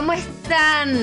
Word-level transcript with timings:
¿Cómo 0.00 0.14
están? 0.14 0.96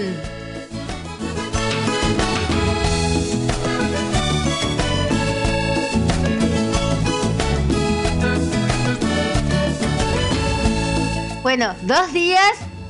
Bueno, 11.43 11.75
dos 11.83 12.11
días 12.11 12.41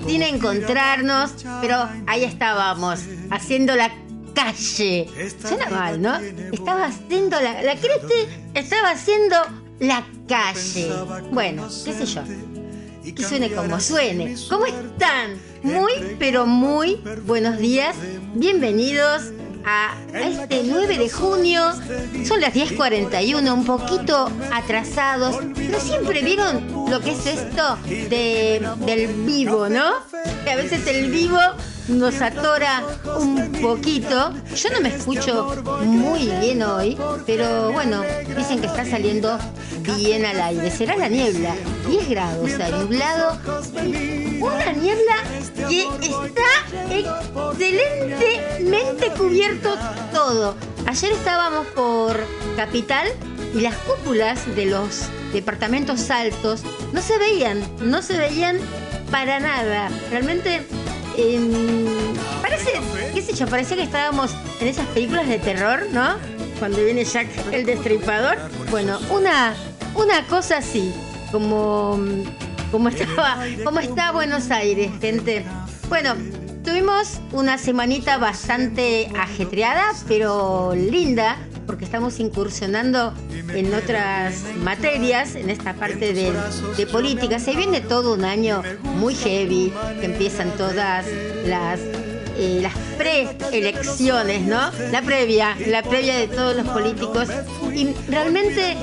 sin 0.05 0.23
encontrarnos, 0.23 1.45
pero 1.59 1.89
ahí 2.07 2.23
estábamos, 2.23 3.01
haciendo 3.29 3.75
la 3.75 3.91
calle. 4.33 5.09
Suena 5.41 5.69
mal, 5.69 6.01
¿no? 6.01 6.15
Estaba 6.53 6.85
haciendo 6.85 7.37
la... 7.41 7.61
La 7.63 7.75
Crete 7.75 8.29
estaba 8.53 8.91
haciendo 8.91 9.35
la 9.79 10.05
calle. 10.25 10.89
Bueno, 11.33 11.67
qué 11.83 11.91
sé 11.91 12.05
yo. 12.05 12.23
Que 13.17 13.23
suene 13.23 13.51
como 13.51 13.79
suene. 13.79 14.35
¿Cómo 14.47 14.67
están? 14.67 15.41
Muy, 15.63 15.91
pero 16.19 16.45
muy 16.45 17.01
buenos 17.25 17.57
días. 17.57 17.95
Bienvenidos 18.35 19.31
a, 19.65 19.97
este 20.13 20.61
9 20.63 20.99
de 20.99 21.09
junio. 21.09 21.63
Son 22.27 22.39
las 22.39 22.53
10.41, 22.53 23.51
un 23.51 23.65
poquito 23.65 24.31
atrasados. 24.53 25.35
Pero 25.55 25.79
siempre 25.79 26.21
vieron 26.21 26.91
lo 26.91 26.99
que 26.99 27.13
es 27.13 27.25
esto 27.25 27.79
de, 27.83 28.63
del 28.85 29.07
vivo, 29.25 29.67
¿no? 29.67 29.93
Que 30.43 30.51
a 30.51 30.55
veces 30.55 30.85
el 30.85 31.09
vivo 31.09 31.39
nos 31.87 32.21
atora 32.21 32.83
un 33.17 33.51
poquito. 33.61 34.33
Yo 34.55 34.69
no 34.71 34.81
me 34.81 34.89
escucho 34.89 35.55
muy 35.83 36.27
bien 36.39 36.63
hoy, 36.63 36.97
pero 37.25 37.71
bueno, 37.71 38.01
dicen 38.35 38.59
que 38.59 38.67
está 38.67 38.85
saliendo 38.85 39.37
bien 39.97 40.25
al 40.25 40.39
aire. 40.39 40.69
Será 40.71 40.97
la 40.97 41.07
niebla, 41.07 41.55
10 41.87 42.09
grados, 42.09 42.51
o 42.53 42.77
nublado. 42.77 43.39
Una 44.39 44.71
niebla 44.73 45.15
que 45.67 45.87
está 46.01 46.43
excelentemente 46.89 49.09
cubierto 49.17 49.75
todo. 50.13 50.55
Ayer 50.85 51.11
estábamos 51.11 51.65
por 51.67 52.23
Capital 52.55 53.07
y 53.53 53.61
las 53.61 53.75
cúpulas 53.77 54.55
de 54.55 54.65
los 54.65 55.03
departamentos 55.33 56.09
altos 56.09 56.63
no 56.93 57.01
se 57.01 57.17
veían, 57.17 57.61
no 57.81 58.01
se 58.01 58.17
veían 58.17 58.57
para 59.11 59.39
nada. 59.39 59.89
Realmente 60.11 60.65
em, 61.17 62.13
parece, 62.41 62.73
qué 63.13 63.21
sé 63.21 63.33
yo, 63.33 63.47
parecía 63.47 63.77
que 63.77 63.83
estábamos 63.83 64.35
en 64.59 64.67
esas 64.67 64.85
películas 64.87 65.27
de 65.27 65.39
terror, 65.39 65.87
¿no? 65.91 66.15
Cuando 66.59 66.83
viene 66.83 67.03
Jack 67.03 67.27
el 67.51 67.65
destripador. 67.65 68.37
Bueno, 68.71 68.99
una, 69.09 69.55
una 69.95 70.25
cosa 70.27 70.57
así, 70.57 70.93
como, 71.31 71.99
como 72.71 72.89
estaba, 72.89 73.39
como 73.63 73.79
está 73.79 74.11
Buenos 74.11 74.49
Aires, 74.51 74.91
gente. 75.01 75.45
Bueno, 75.89 76.15
tuvimos 76.63 77.19
una 77.31 77.57
semanita 77.57 78.17
bastante 78.17 79.09
ajetreada, 79.17 79.93
pero 80.07 80.73
linda, 80.75 81.37
porque 81.67 81.85
estamos 81.85 82.19
incursionando 82.19 83.13
en 83.53 83.73
otras 83.73 84.41
materias, 84.63 85.35
en 85.35 85.49
esta 85.49 85.73
parte 85.73 86.13
de, 86.13 86.33
de 86.75 86.87
política. 86.87 87.37
Se 87.37 87.55
viene 87.55 87.81
todo 87.81 88.13
un 88.13 88.25
año 88.25 88.63
muy 88.81 89.13
heavy, 89.13 89.71
que 89.99 90.05
empiezan 90.05 90.49
todas 90.57 91.05
las 91.45 91.79
eh, 92.39 92.59
las 92.61 92.73
preelecciones, 92.99 94.43
¿no? 94.43 94.71
La 94.91 95.01
previa, 95.01 95.57
la 95.65 95.81
previa 95.81 96.17
de 96.17 96.27
todos 96.27 96.55
los 96.55 96.67
políticos. 96.67 97.27
Y 97.73 97.93
realmente, 98.07 98.77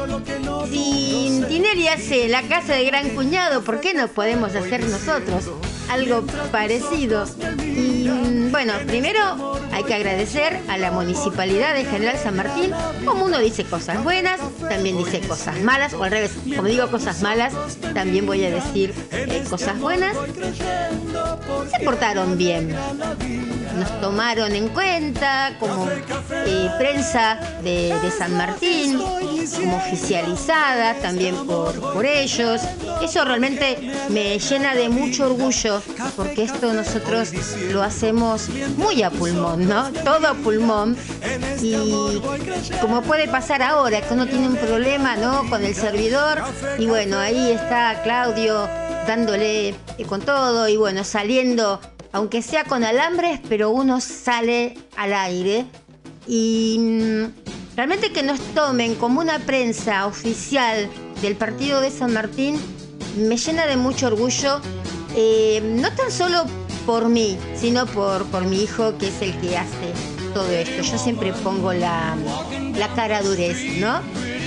si 0.68 1.44
Tinelli 1.48 1.86
hace 1.86 2.28
la 2.28 2.42
casa 2.42 2.74
de 2.74 2.84
gran 2.84 3.10
cuñado, 3.10 3.62
¿por 3.62 3.80
qué 3.80 3.94
no 3.94 4.08
podemos 4.08 4.56
hacer 4.56 4.84
nosotros 4.88 5.50
algo 5.90 6.24
parecido? 6.50 7.24
Y 7.62 8.08
mm, 8.08 8.50
bueno, 8.50 8.74
primero 8.86 9.58
hay 9.72 9.84
que 9.84 9.94
agradecer 9.94 10.58
a 10.68 10.78
la 10.78 10.90
Municipalidad 10.90 11.74
de 11.74 11.84
General 11.84 12.16
San 12.16 12.36
Martín. 12.36 12.72
Como 13.04 13.24
uno 13.24 13.38
dice 13.38 13.64
cosas 13.64 14.02
buenas, 14.02 14.40
también 14.68 14.96
dice 14.96 15.20
cosas 15.20 15.60
malas, 15.60 15.94
o 15.94 16.04
al 16.04 16.10
revés, 16.10 16.32
como 16.56 16.68
digo 16.68 16.88
cosas 16.90 17.22
malas, 17.22 17.54
también 17.94 18.26
voy 18.26 18.44
a 18.44 18.50
decir 18.50 18.94
eh, 19.12 19.44
cosas 19.48 19.78
buenas. 19.78 20.16
Se 21.70 21.84
portaron 21.84 22.36
bien 22.36 22.74
nos 23.76 24.00
tomaron 24.00 24.54
en 24.54 24.68
cuenta 24.68 25.56
como 25.58 25.88
eh, 26.30 26.70
prensa 26.78 27.38
de, 27.62 27.94
de 28.00 28.10
San 28.10 28.36
Martín, 28.36 28.98
como 28.98 29.76
oficializada 29.76 30.94
también 30.94 31.34
por, 31.46 31.78
por 31.80 32.06
ellos. 32.06 32.60
Eso 33.02 33.24
realmente 33.24 33.78
me 34.10 34.38
llena 34.38 34.74
de 34.74 34.88
mucho 34.88 35.26
orgullo, 35.26 35.73
porque 36.16 36.44
esto 36.44 36.72
nosotros 36.72 37.32
lo 37.70 37.82
hacemos 37.82 38.48
muy 38.76 39.02
a 39.02 39.10
pulmón, 39.10 39.68
¿no? 39.68 39.90
Todo 40.04 40.28
a 40.28 40.34
pulmón. 40.34 40.96
Y 41.62 42.20
como 42.80 43.02
puede 43.02 43.28
pasar 43.28 43.62
ahora, 43.62 44.00
que 44.00 44.14
uno 44.14 44.26
tiene 44.26 44.48
un 44.48 44.56
problema, 44.56 45.16
¿no? 45.16 45.48
Con 45.48 45.64
el 45.64 45.74
servidor, 45.74 46.42
y 46.78 46.86
bueno, 46.86 47.18
ahí 47.18 47.50
está 47.50 48.02
Claudio 48.02 48.68
dándole 49.06 49.74
con 50.08 50.20
todo, 50.20 50.68
y 50.68 50.76
bueno, 50.76 51.04
saliendo 51.04 51.80
aunque 52.14 52.42
sea 52.42 52.62
con 52.62 52.84
alambres, 52.84 53.40
pero 53.48 53.70
uno 53.70 54.00
sale 54.00 54.78
al 54.96 55.12
aire. 55.12 55.66
Y 56.28 56.78
mm, 56.78 57.76
realmente 57.76 58.12
que 58.12 58.22
nos 58.22 58.38
tomen 58.54 58.94
como 58.94 59.20
una 59.20 59.40
prensa 59.40 60.06
oficial 60.06 60.88
del 61.20 61.34
partido 61.34 61.80
de 61.80 61.90
San 61.90 62.12
Martín 62.12 62.56
me 63.16 63.36
llena 63.36 63.66
de 63.66 63.76
mucho 63.76 64.06
orgullo, 64.06 64.60
eh, 65.16 65.60
no 65.62 65.90
tan 65.92 66.10
solo 66.10 66.44
por 66.86 67.08
mí, 67.08 67.38
sino 67.56 67.86
por, 67.86 68.26
por 68.26 68.44
mi 68.44 68.62
hijo, 68.62 68.96
que 68.98 69.08
es 69.08 69.22
el 69.22 69.32
que 69.40 69.56
hace 69.56 69.92
todo 70.34 70.50
esto. 70.50 70.82
Yo 70.82 70.98
siempre 70.98 71.32
pongo 71.32 71.72
la, 71.72 72.16
la 72.76 72.88
cara 72.94 73.22
durez, 73.22 73.78
¿no? 73.78 74.00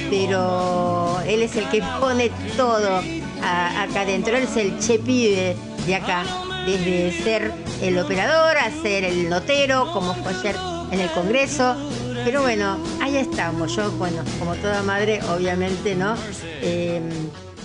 Pero 0.10 1.20
él 1.26 1.42
es 1.42 1.56
el 1.56 1.68
que 1.70 1.82
pone 2.00 2.32
todo 2.56 3.02
acá 3.42 4.02
adentro. 4.02 4.38
Él 4.38 4.44
es 4.44 4.58
el 4.58 4.80
che 4.80 5.00
pibe 5.00 5.56
de 5.86 5.96
acá 5.96 6.24
desde 6.66 7.12
ser 7.24 7.52
el 7.82 7.98
operador 7.98 8.58
a 8.58 8.70
ser 8.82 9.04
el 9.04 9.30
notero, 9.30 9.92
como 9.94 10.14
fue 10.16 10.34
ayer 10.34 10.56
en 10.92 11.00
el 11.00 11.10
Congreso. 11.12 11.76
Pero 12.24 12.42
bueno, 12.42 12.78
ahí 13.02 13.16
estamos. 13.16 13.76
Yo, 13.76 13.90
bueno, 13.92 14.24
como 14.40 14.56
toda 14.56 14.84
madre, 14.84 15.22
obviamente, 15.34 15.96
¿no? 15.96 16.16
Eh, 16.62 17.02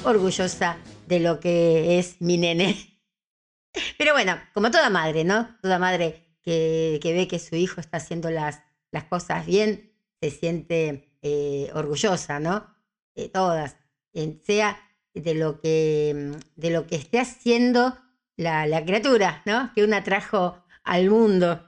orgullosa 0.04 0.76
de 1.06 1.20
lo 1.20 1.40
que 1.40 1.98
es 1.98 2.16
mi 2.20 2.38
nene. 2.38 2.91
Pero 3.98 4.12
bueno, 4.12 4.38
como 4.54 4.70
toda 4.70 4.90
madre, 4.90 5.24
¿no? 5.24 5.56
Toda 5.62 5.78
madre 5.78 6.24
que, 6.42 6.98
que 7.02 7.12
ve 7.12 7.28
que 7.28 7.38
su 7.38 7.56
hijo 7.56 7.80
está 7.80 7.98
haciendo 7.98 8.30
las, 8.30 8.62
las 8.90 9.04
cosas 9.04 9.46
bien, 9.46 9.92
se 10.20 10.30
siente 10.30 11.16
eh, 11.22 11.70
orgullosa, 11.74 12.40
¿no? 12.40 12.66
Eh, 13.14 13.28
todas. 13.28 13.76
Sea 14.44 14.78
de 15.14 15.34
lo 15.34 15.60
que, 15.60 16.36
de 16.56 16.70
lo 16.70 16.86
que 16.86 16.96
esté 16.96 17.18
haciendo 17.18 17.96
la, 18.36 18.66
la 18.66 18.84
criatura, 18.84 19.42
¿no? 19.46 19.72
Que 19.74 19.84
una 19.84 20.04
trajo 20.04 20.62
al 20.84 21.08
mundo. 21.08 21.66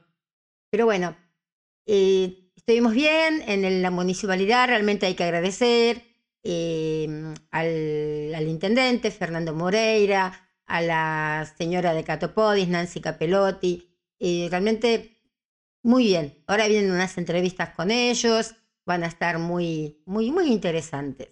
Pero 0.71 0.85
bueno, 0.87 1.17
eh, 1.87 2.51
estuvimos 2.57 2.93
bien 2.93 3.43
en 3.47 3.83
la 3.83 3.91
municipalidad, 3.91 4.69
realmente 4.69 5.07
hay 5.07 5.15
que 5.15 5.25
agradecer 5.25 6.03
eh, 6.43 7.35
al, 7.51 8.35
al 8.35 8.49
intendente 8.49 9.11
Fernando 9.11 9.55
Moreira, 9.55 10.33
a 10.75 10.81
la 10.81 11.55
señora 11.57 11.95
de 11.95 12.03
Catopodis, 12.03 12.67
Nancy 12.67 13.01
Capelotti, 13.01 13.89
eh, 14.19 14.49
realmente 14.51 15.23
muy 15.85 16.07
bien. 16.07 16.43
Ahora 16.49 16.67
vienen 16.67 16.91
unas 16.91 17.17
entrevistas 17.17 17.71
con 17.77 17.93
ellos, 17.93 18.57
van 18.85 19.05
a 19.05 19.07
estar 19.07 19.39
muy, 19.39 20.03
muy, 20.05 20.33
muy 20.33 20.47
interesantes. 20.51 21.29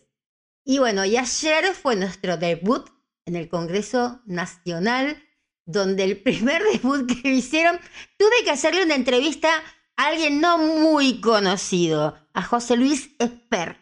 Y 0.65 0.79
bueno, 0.79 1.05
y 1.05 1.17
ayer 1.17 1.75
fue 1.75 1.97
nuestro 1.97 2.37
debut 2.37 2.89
en 3.25 3.35
el 3.35 3.49
Congreso 3.49 4.23
Nacional, 4.27 5.21
donde 5.65 6.05
el 6.05 6.19
primer 6.23 6.63
debut 6.63 7.11
que 7.11 7.31
hicieron, 7.31 7.81
tuve 8.17 8.45
que 8.45 8.53
hacerle 8.53 8.85
una 8.85 8.95
entrevista 8.95 9.51
a 9.97 10.07
alguien 10.07 10.41
no 10.41 10.57
muy 10.59 11.21
conocido, 11.21 12.17
a 12.33 12.43
José 12.43 12.77
Luis 12.77 13.11
Espert. 13.19 13.81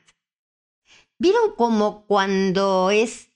¿Vieron 1.18 1.54
como 1.54 2.06
cuando 2.06 2.90
es, 2.90 3.29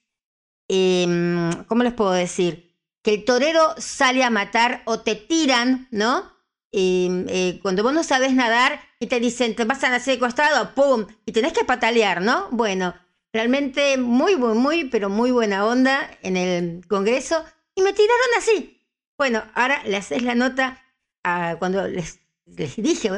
em, 0.67 1.63
¿cómo 1.65 1.83
les 1.83 1.93
puedo 1.93 2.11
decir? 2.11 2.75
Que 3.01 3.13
el 3.13 3.25
torero 3.25 3.75
sale 3.77 4.23
a 4.23 4.29
matar 4.29 4.81
o 4.85 4.99
te 4.99 5.15
tiran, 5.15 5.87
¿no? 5.91 6.31
Em, 6.71 7.25
eh, 7.29 7.59
cuando 7.61 7.83
vos 7.83 7.93
no 7.93 8.03
sabes 8.03 8.33
nadar 8.33 8.81
y 8.99 9.07
te 9.07 9.19
dicen, 9.19 9.55
te 9.55 9.65
pasan 9.65 9.93
así 9.93 10.11
de 10.11 10.19
costado, 10.19 10.73
¡pum! 10.75 11.05
Y 11.25 11.31
tenés 11.31 11.53
que 11.53 11.63
patalear, 11.63 12.21
¿no? 12.21 12.49
Bueno, 12.51 12.95
realmente 13.31 13.97
muy, 13.97 14.35
muy, 14.35 14.55
muy, 14.55 14.85
pero 14.85 15.09
muy 15.09 15.31
buena 15.31 15.65
onda 15.65 16.09
en 16.21 16.37
el 16.37 16.85
Congreso. 16.87 17.45
Y 17.75 17.81
me 17.81 17.93
tiraron 17.93 18.27
así. 18.37 18.81
Bueno, 19.17 19.43
ahora 19.53 19.83
le 19.85 19.97
haces 19.97 20.23
la 20.23 20.35
nota 20.35 20.81
a 21.23 21.55
cuando 21.59 21.87
les, 21.87 22.19
les 22.45 22.75
dije, 22.75 23.09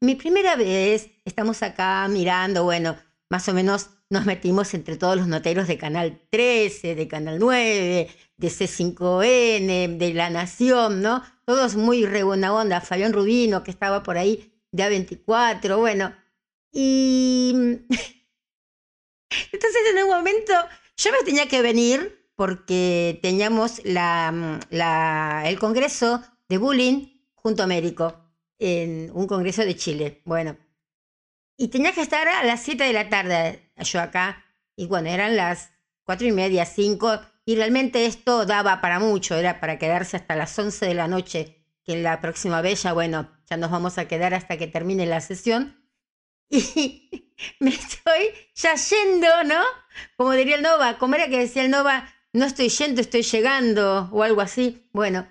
mi 0.00 0.14
primera 0.14 0.56
vez, 0.56 1.10
estamos 1.24 1.62
acá 1.62 2.06
mirando, 2.08 2.64
bueno, 2.64 2.96
más 3.30 3.48
o 3.48 3.54
menos 3.54 3.90
nos 4.10 4.26
metimos 4.26 4.74
entre 4.74 4.96
todos 4.96 5.16
los 5.16 5.28
noteros 5.28 5.68
de 5.68 5.78
Canal 5.78 6.20
13, 6.30 6.96
de 6.96 7.08
Canal 7.08 7.38
9, 7.38 8.10
de 8.36 8.48
C5N, 8.48 9.98
de 9.98 10.14
La 10.14 10.30
Nación, 10.30 11.00
¿no? 11.00 11.22
Todos 11.44 11.76
muy 11.76 12.04
re 12.04 12.24
onda. 12.24 12.80
Fabián 12.80 13.12
Rubino, 13.12 13.62
que 13.62 13.70
estaba 13.70 14.02
por 14.02 14.18
ahí 14.18 14.52
de 14.72 14.82
A24, 14.82 15.78
bueno. 15.78 16.12
Y 16.72 17.52
entonces 19.52 19.80
en 19.92 20.02
un 20.02 20.10
momento 20.10 20.52
yo 20.96 21.12
me 21.12 21.24
tenía 21.24 21.46
que 21.46 21.62
venir 21.62 22.20
porque 22.34 23.20
teníamos 23.22 23.80
la, 23.84 25.44
el 25.46 25.58
congreso 25.58 26.22
de 26.48 26.58
bullying 26.58 27.20
junto 27.34 27.62
a 27.62 27.64
Américo, 27.64 28.16
en 28.58 29.10
un 29.14 29.26
congreso 29.28 29.62
de 29.62 29.76
Chile. 29.76 30.20
Bueno, 30.24 30.56
y 31.60 31.68
tenía 31.68 31.92
que 31.92 32.00
estar 32.00 32.26
a 32.26 32.42
las 32.42 32.62
7 32.62 32.84
de 32.84 32.94
la 32.94 33.10
tarde 33.10 33.70
yo 33.84 34.00
acá, 34.00 34.42
y 34.76 34.86
bueno, 34.86 35.10
eran 35.10 35.36
las 35.36 35.70
cuatro 36.04 36.26
y 36.26 36.32
media, 36.32 36.64
cinco, 36.64 37.20
y 37.44 37.54
realmente 37.54 38.06
esto 38.06 38.46
daba 38.46 38.80
para 38.80 38.98
mucho, 38.98 39.36
era 39.36 39.60
para 39.60 39.78
quedarse 39.78 40.16
hasta 40.16 40.36
las 40.36 40.58
11 40.58 40.86
de 40.86 40.94
la 40.94 41.06
noche, 41.06 41.66
que 41.84 41.96
la 41.96 42.22
próxima 42.22 42.62
vez 42.62 42.82
ya, 42.82 42.94
bueno, 42.94 43.30
ya 43.48 43.58
nos 43.58 43.70
vamos 43.70 43.98
a 43.98 44.08
quedar 44.08 44.32
hasta 44.32 44.56
que 44.56 44.68
termine 44.68 45.04
la 45.04 45.20
sesión. 45.20 45.76
Y 46.50 47.34
me 47.58 47.70
estoy 47.70 48.30
ya 48.54 48.74
yendo, 48.74 49.44
¿no? 49.44 49.62
Como 50.16 50.32
diría 50.32 50.56
el 50.56 50.62
Nova, 50.62 50.98
como 50.98 51.14
era 51.14 51.28
que 51.28 51.38
decía 51.38 51.62
el 51.62 51.70
Nova, 51.70 52.06
no 52.32 52.44
estoy 52.44 52.68
yendo, 52.68 53.00
estoy 53.00 53.22
llegando, 53.22 54.08
o 54.12 54.22
algo 54.22 54.40
así. 54.40 54.88
Bueno. 54.92 55.26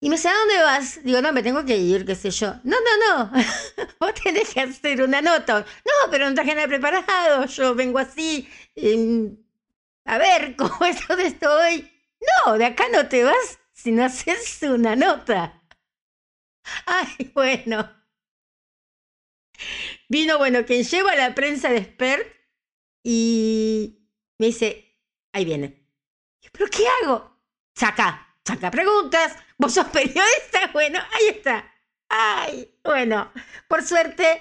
Y 0.00 0.08
me 0.08 0.16
dice, 0.16 0.28
¿a 0.28 0.32
dónde 0.34 0.62
vas? 0.62 1.02
Digo, 1.02 1.20
no, 1.20 1.32
me 1.32 1.42
tengo 1.42 1.64
que 1.64 1.76
ir, 1.76 2.06
qué 2.06 2.14
sé 2.14 2.30
yo. 2.30 2.54
No, 2.62 2.76
no, 2.80 3.26
no. 3.26 3.32
Vos 4.00 4.14
tenés 4.14 4.54
que 4.54 4.60
hacer 4.60 5.02
una 5.02 5.20
nota. 5.20 5.60
No, 5.84 6.10
pero 6.10 6.28
no 6.28 6.34
traje 6.34 6.54
nada 6.54 6.68
preparado. 6.68 7.46
Yo 7.46 7.74
vengo 7.74 7.98
así. 7.98 8.48
Em, 8.76 9.36
a 10.04 10.18
ver, 10.18 10.54
¿cómo 10.56 10.84
es 10.84 11.06
donde 11.06 11.26
estoy? 11.26 11.90
No, 12.46 12.58
de 12.58 12.66
acá 12.66 12.84
no 12.92 13.08
te 13.08 13.24
vas 13.24 13.58
si 13.72 13.90
no 13.92 14.04
haces 14.04 14.62
una 14.62 14.94
nota. 14.94 15.62
Ay, 16.86 17.30
bueno. 17.34 17.90
Vino, 20.08 20.38
bueno, 20.38 20.64
quien 20.64 20.84
lleva 20.84 21.14
la 21.16 21.34
prensa 21.34 21.70
de 21.70 21.84
Spert 21.84 22.26
y 23.02 23.98
me 24.38 24.46
dice, 24.46 24.96
ahí 25.32 25.44
viene. 25.44 25.86
¿Pero 26.52 26.70
qué 26.70 26.84
hago? 27.02 27.38
Saca, 27.74 28.36
saca 28.44 28.70
preguntas. 28.70 29.36
¿Vos 29.58 29.74
sos 29.74 29.86
periodista? 29.86 30.58
Bueno, 30.72 30.98
ahí 31.12 31.28
está. 31.28 31.64
Ay, 32.08 32.70
bueno, 32.84 33.32
por 33.68 33.82
suerte, 33.82 34.40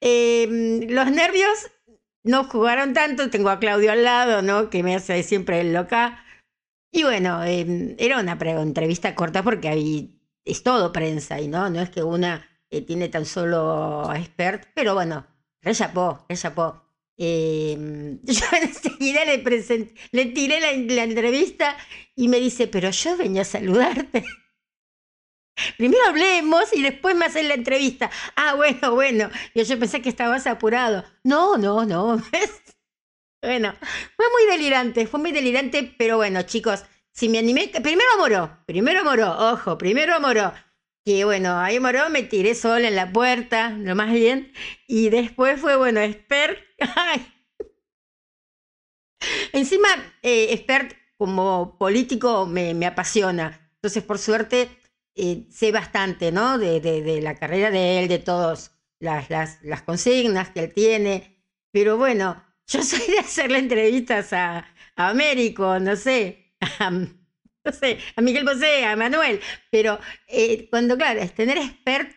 em, 0.00 0.88
los 0.88 1.10
nervios 1.10 1.70
no 2.24 2.44
jugaron 2.44 2.94
tanto. 2.94 3.30
Tengo 3.30 3.50
a 3.50 3.60
Claudio 3.60 3.92
al 3.92 4.04
lado, 4.04 4.42
¿no? 4.42 4.70
Que 4.70 4.82
me 4.82 4.96
hace 4.96 5.22
siempre 5.22 5.60
el 5.60 5.72
loca. 5.72 6.24
Y 6.90 7.02
bueno, 7.04 7.44
em, 7.44 7.94
era 7.98 8.18
una 8.20 8.38
entrevista 8.62 9.14
corta 9.14 9.42
porque 9.42 9.68
ahí 9.68 10.20
es 10.44 10.62
todo 10.62 10.92
prensa 10.92 11.40
y 11.40 11.48
no, 11.48 11.68
no 11.70 11.80
es 11.80 11.90
que 11.90 12.02
una 12.02 12.48
eh, 12.70 12.82
tiene 12.82 13.08
tan 13.08 13.26
solo 13.26 14.12
expert, 14.14 14.68
pero 14.74 14.94
bueno, 14.94 15.26
rechapó, 15.62 16.24
rechapó. 16.28 16.82
Eh, 17.18 18.18
yo 18.24 18.46
enseguida 18.62 19.24
le, 19.24 19.42
le 20.12 20.26
tiré 20.26 20.60
la, 20.60 21.02
entrevista 21.02 21.76
y 22.14 22.28
me 22.28 22.38
dice, 22.38 22.66
pero 22.66 22.90
yo 22.90 23.16
venía 23.16 23.42
a 23.42 23.44
saludarte. 23.44 24.24
Primero 25.76 26.02
hablemos 26.06 26.72
y 26.72 26.82
después 26.82 27.16
me 27.16 27.26
hacen 27.26 27.48
la 27.48 27.54
entrevista. 27.54 28.10
Ah, 28.34 28.54
bueno, 28.54 28.94
bueno. 28.94 29.30
Y 29.54 29.62
yo 29.64 29.78
pensé 29.78 30.02
que 30.02 30.08
estabas 30.08 30.46
apurado. 30.46 31.04
No, 31.24 31.56
no, 31.56 31.84
no. 31.84 32.22
bueno, 33.42 33.74
fue 34.16 34.26
muy 34.30 34.52
delirante, 34.52 35.06
fue 35.06 35.20
muy 35.20 35.32
delirante, 35.32 35.94
pero 35.98 36.16
bueno, 36.16 36.42
chicos, 36.42 36.84
si 37.12 37.28
me 37.28 37.38
animé, 37.38 37.68
primero 37.82 38.10
moró, 38.18 38.58
primero 38.66 39.02
moró, 39.02 39.52
ojo, 39.52 39.78
primero 39.78 40.20
moró. 40.20 40.52
Que 41.04 41.24
bueno, 41.24 41.58
ahí 41.58 41.78
moró, 41.78 42.10
me 42.10 42.24
tiré 42.24 42.54
sola 42.54 42.88
en 42.88 42.96
la 42.96 43.12
puerta, 43.12 43.70
lo 43.70 43.94
más 43.94 44.12
bien. 44.12 44.52
Y 44.88 45.08
después 45.08 45.60
fue, 45.60 45.76
bueno, 45.76 46.00
expert. 46.00 46.58
Ay. 46.96 47.32
Encima, 49.52 49.88
eh, 50.22 50.48
expert 50.50 50.94
como 51.16 51.78
político 51.78 52.46
me, 52.46 52.74
me, 52.74 52.86
apasiona. 52.86 53.70
Entonces, 53.76 54.02
por 54.02 54.18
suerte, 54.18 54.68
eh, 55.16 55.46
sé 55.50 55.72
bastante, 55.72 56.30
¿no? 56.30 56.58
De, 56.58 56.80
de, 56.80 57.02
de, 57.02 57.22
la 57.22 57.34
carrera 57.34 57.70
de 57.70 58.00
él, 58.00 58.08
de 58.08 58.18
todas 58.18 58.72
las, 59.00 59.30
las, 59.62 59.82
consignas 59.82 60.50
que 60.50 60.60
él 60.60 60.74
tiene. 60.74 61.42
Pero 61.72 61.96
bueno, 61.96 62.44
yo 62.66 62.82
soy 62.84 63.06
de 63.06 63.18
hacerle 63.18 63.58
entrevistas 63.58 64.32
a, 64.32 64.58
a 64.96 65.08
Américo, 65.08 65.78
no 65.80 65.96
sé, 65.96 66.54
no 66.80 67.72
sé, 67.72 67.98
a 68.14 68.20
Miguel 68.20 68.44
Bosé, 68.44 68.84
a 68.84 68.94
Manuel, 68.96 69.40
pero 69.70 69.98
eh, 70.28 70.68
cuando, 70.70 70.96
claro, 70.96 71.20
es 71.20 71.34
tener 71.34 71.58
expert, 71.58 72.10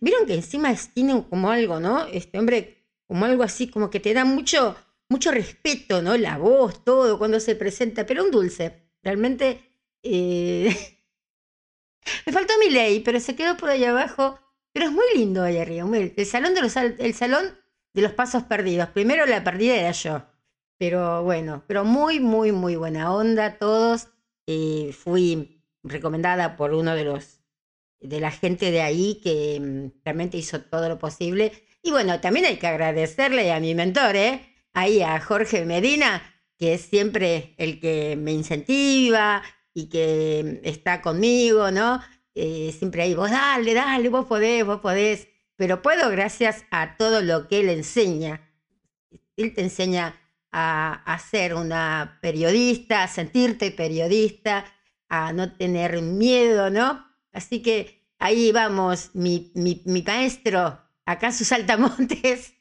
vieron 0.00 0.26
que 0.26 0.34
encima 0.34 0.74
tiene 0.94 1.24
como 1.28 1.50
algo, 1.50 1.80
¿no? 1.80 2.06
Este 2.06 2.38
hombre, 2.38 2.86
como 3.06 3.24
algo 3.24 3.42
así, 3.42 3.68
como 3.68 3.90
que 3.90 4.00
te 4.00 4.14
da 4.14 4.24
mucho, 4.24 4.76
mucho 5.08 5.32
respeto, 5.32 6.02
¿no? 6.02 6.16
La 6.16 6.38
voz, 6.38 6.84
todo, 6.84 7.18
cuando 7.18 7.40
se 7.40 7.56
presenta, 7.56 8.06
pero 8.06 8.24
un 8.24 8.30
dulce, 8.30 8.92
realmente... 9.02 9.68
Eh, 10.04 10.98
me 12.26 12.32
faltó 12.32 12.52
mi 12.58 12.70
ley, 12.70 13.00
pero 13.00 13.20
se 13.20 13.34
quedó 13.34 13.56
por 13.56 13.70
ahí 13.70 13.84
abajo. 13.84 14.38
Pero 14.72 14.86
es 14.86 14.92
muy 14.92 15.04
lindo 15.14 15.42
ahí 15.42 15.58
arriba. 15.58 15.86
El 15.96 16.26
salón 16.26 16.54
de 16.54 16.62
los, 16.62 16.76
el 16.76 17.14
salón 17.14 17.58
de 17.92 18.02
los 18.02 18.12
pasos 18.12 18.44
perdidos. 18.44 18.88
Primero 18.88 19.26
la 19.26 19.44
perdida 19.44 19.76
era 19.76 19.92
yo. 19.92 20.22
Pero 20.78 21.22
bueno, 21.22 21.62
pero 21.66 21.84
muy, 21.84 22.20
muy, 22.20 22.52
muy 22.52 22.76
buena 22.76 23.14
onda 23.14 23.58
todos. 23.58 24.08
Eh, 24.46 24.92
fui 24.92 25.62
recomendada 25.82 26.56
por 26.56 26.72
uno 26.74 26.94
de 26.94 27.04
los 27.04 27.40
de 28.00 28.18
la 28.18 28.32
gente 28.32 28.72
de 28.72 28.82
ahí 28.82 29.20
que 29.22 29.60
mm, 29.60 30.02
realmente 30.04 30.36
hizo 30.36 30.60
todo 30.62 30.88
lo 30.88 30.98
posible. 30.98 31.52
Y 31.82 31.90
bueno, 31.90 32.20
también 32.20 32.46
hay 32.46 32.56
que 32.56 32.66
agradecerle 32.66 33.52
a 33.52 33.60
mi 33.60 33.74
mentor, 33.74 34.16
¿eh? 34.16 34.52
ahí 34.72 35.02
a 35.02 35.20
Jorge 35.20 35.64
Medina, 35.64 36.22
que 36.58 36.74
es 36.74 36.82
siempre 36.82 37.54
el 37.58 37.80
que 37.80 38.16
me 38.16 38.32
incentiva 38.32 39.42
y 39.74 39.88
que 39.88 40.60
está 40.64 41.00
conmigo, 41.02 41.70
¿no? 41.70 42.00
Eh, 42.34 42.74
siempre 42.78 43.02
ahí, 43.02 43.14
vos 43.14 43.30
dale, 43.30 43.74
dale, 43.74 44.08
vos 44.08 44.26
podés, 44.26 44.64
vos 44.64 44.80
podés. 44.80 45.28
Pero 45.56 45.82
puedo 45.82 46.10
gracias 46.10 46.64
a 46.70 46.96
todo 46.96 47.20
lo 47.20 47.48
que 47.48 47.60
él 47.60 47.68
enseña. 47.68 48.48
Él 49.36 49.54
te 49.54 49.62
enseña 49.62 50.18
a, 50.50 51.18
ser 51.30 51.54
una 51.54 52.18
periodista, 52.20 53.04
a 53.04 53.08
sentirte 53.08 53.70
periodista, 53.70 54.64
a 55.08 55.32
no 55.32 55.56
tener 55.56 56.02
miedo, 56.02 56.70
¿no? 56.70 57.06
Así 57.32 57.62
que 57.62 58.06
ahí 58.18 58.52
vamos, 58.52 59.10
mi, 59.14 59.50
mi, 59.54 59.82
mi 59.86 60.02
maestro, 60.02 60.78
acá 61.06 61.32
sus 61.32 61.48
saltamontes, 61.48 62.54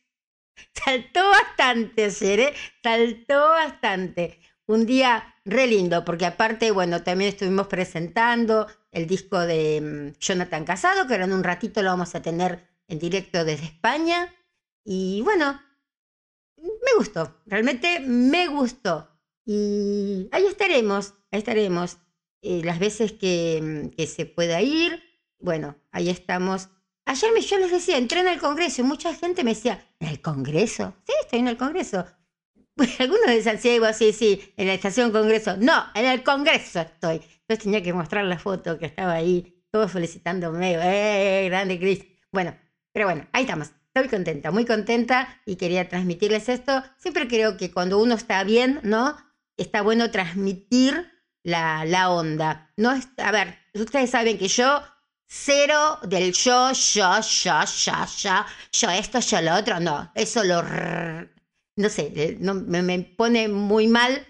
saltó 0.73 1.21
bastante 1.29 2.05
ayer, 2.05 2.39
¿eh? 2.39 2.53
Saltó 2.81 3.39
bastante. 3.49 4.39
Un 4.71 4.85
día 4.85 5.35
re 5.43 5.67
lindo, 5.67 6.05
porque 6.05 6.25
aparte, 6.25 6.71
bueno, 6.71 7.03
también 7.03 7.31
estuvimos 7.31 7.67
presentando 7.67 8.67
el 8.91 9.05
disco 9.05 9.37
de 9.37 9.81
mm, 9.81 10.17
Jonathan 10.17 10.63
Casado, 10.63 11.05
que 11.05 11.13
ahora 11.13 11.25
en 11.25 11.33
un 11.33 11.43
ratito 11.43 11.81
lo 11.81 11.89
vamos 11.89 12.15
a 12.15 12.21
tener 12.21 12.69
en 12.87 12.97
directo 12.97 13.43
desde 13.43 13.65
España. 13.65 14.33
Y 14.85 15.23
bueno, 15.23 15.59
me 16.55 16.93
gustó, 16.97 17.41
realmente 17.47 17.99
me 17.99 18.47
gustó. 18.47 19.09
Y 19.45 20.29
ahí 20.31 20.45
estaremos, 20.45 21.15
ahí 21.31 21.39
estaremos. 21.39 21.97
Eh, 22.41 22.61
las 22.63 22.79
veces 22.79 23.11
que, 23.11 23.91
que, 23.97 24.07
se 24.07 24.25
pueda 24.25 24.61
ir, 24.61 25.03
bueno, 25.37 25.75
ahí 25.91 26.09
estamos. 26.09 26.69
Ayer 27.03 27.33
me, 27.33 27.41
yo 27.41 27.57
les 27.57 27.71
decía, 27.71 27.97
entré 27.97 28.21
en 28.21 28.29
el 28.29 28.39
Congreso 28.39 28.83
y 28.83 28.85
mucha 28.85 29.13
gente 29.13 29.43
me 29.43 29.53
decía, 29.53 29.85
¿en 29.99 30.07
el 30.07 30.21
Congreso? 30.21 30.95
Sí, 31.05 31.13
estoy 31.21 31.39
en 31.39 31.49
el 31.49 31.57
Congreso. 31.57 32.05
algunos 32.99 33.27
decían, 33.27 33.59
sí, 33.59 33.79
vos, 33.79 33.95
sí, 33.95 34.13
sí, 34.13 34.53
en 34.57 34.67
la 34.67 34.73
estación 34.73 35.11
Congreso. 35.11 35.57
No, 35.57 35.85
en 35.93 36.05
el 36.05 36.23
Congreso 36.23 36.81
estoy. 36.81 37.15
Entonces 37.15 37.63
tenía 37.63 37.83
que 37.83 37.93
mostrar 37.93 38.25
la 38.25 38.39
foto 38.39 38.77
que 38.77 38.85
estaba 38.85 39.13
ahí, 39.13 39.63
todos 39.71 39.91
felicitándome. 39.91 40.73
¡Eh, 40.73 41.49
grande 41.49 41.79
Cris! 41.79 42.05
Bueno, 42.31 42.55
pero 42.91 43.05
bueno, 43.07 43.27
ahí 43.33 43.43
estamos. 43.43 43.71
Estoy 43.93 44.09
contenta, 44.09 44.51
muy 44.51 44.65
contenta 44.65 45.41
y 45.45 45.57
quería 45.57 45.89
transmitirles 45.89 46.47
esto. 46.47 46.81
Siempre 46.97 47.27
creo 47.27 47.57
que 47.57 47.71
cuando 47.71 47.99
uno 47.99 48.15
está 48.15 48.43
bien, 48.43 48.79
¿no? 48.83 49.17
Está 49.57 49.81
bueno 49.81 50.11
transmitir 50.11 51.11
la, 51.43 51.83
la 51.83 52.09
onda. 52.09 52.71
No 52.77 52.91
a 53.17 53.31
ver, 53.31 53.57
ustedes 53.73 54.09
saben 54.09 54.37
que 54.37 54.47
yo 54.47 54.81
cero 55.27 55.99
del 56.03 56.33
yo, 56.33 56.71
yo, 56.71 57.19
yo, 57.21 57.63
yo, 57.65 58.05
yo, 58.17 58.45
yo 58.71 58.89
esto, 58.89 59.19
yo 59.19 59.41
lo 59.41 59.55
otro, 59.55 59.79
no, 59.79 60.11
eso 60.15 60.43
lo, 60.43 60.61
no 61.75 61.89
sé, 61.89 62.37
no, 62.39 62.53
me, 62.53 62.81
me 62.81 62.99
pone 62.99 63.47
muy 63.47 63.87
mal, 63.87 64.27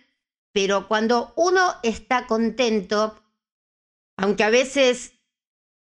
pero 0.53 0.87
cuando 0.87 1.33
uno 1.35 1.75
está 1.83 2.27
contento, 2.27 3.21
aunque 4.17 4.43
a 4.43 4.49
veces 4.49 5.13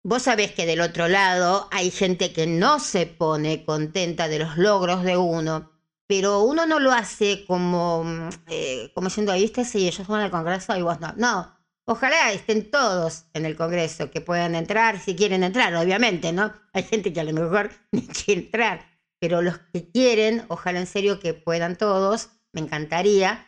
Vos 0.09 0.23
sabés 0.23 0.53
que 0.53 0.67
del 0.67 0.83
otro 0.83 1.09
lado 1.09 1.67
hay 1.73 1.91
gente 1.91 2.33
que 2.33 2.47
no 2.47 2.79
se 2.79 3.07
pone 3.07 3.65
contenta 3.65 4.29
de 4.29 4.39
los 4.39 4.57
logros 4.57 5.03
de 5.03 5.17
uno, 5.17 5.73
pero 6.07 6.43
uno 6.43 6.65
no 6.65 6.79
lo 6.79 6.93
hace 6.93 7.45
como, 7.45 8.05
mm, 8.05 8.29
eh, 8.47 8.93
como 8.95 9.11
siendo, 9.11 9.33
viste, 9.33 9.65
si 9.65 9.89
ellos 9.89 10.07
van 10.07 10.21
al 10.23 10.31
Congreso 10.31 10.77
y 10.77 10.83
vos 10.83 11.01
no. 11.01 11.13
No, 11.17 11.59
ojalá 11.87 12.31
estén 12.31 12.71
todos 12.71 13.25
en 13.35 13.47
el 13.47 13.57
Congreso, 13.57 14.09
que 14.13 14.21
puedan 14.21 14.55
entrar 14.55 15.01
si 15.01 15.17
quieren 15.17 15.43
entrar, 15.43 15.75
obviamente, 15.75 16.33
¿no? 16.33 16.53
Hay 16.73 16.85
gente 16.85 17.13
que 17.13 17.21
a 17.23 17.25
lo 17.25 17.33
mejor 17.33 17.73
ni 17.91 18.03
quiere 18.07 18.43
entrar, 18.43 18.87
pero 19.27 19.43
los 19.43 19.59
que 19.73 19.91
quieren, 19.91 20.45
ojalá 20.47 20.79
en 20.79 20.87
serio 20.87 21.19
que 21.19 21.35
puedan 21.35 21.75
todos, 21.75 22.29
me 22.53 22.61
encantaría. 22.61 23.45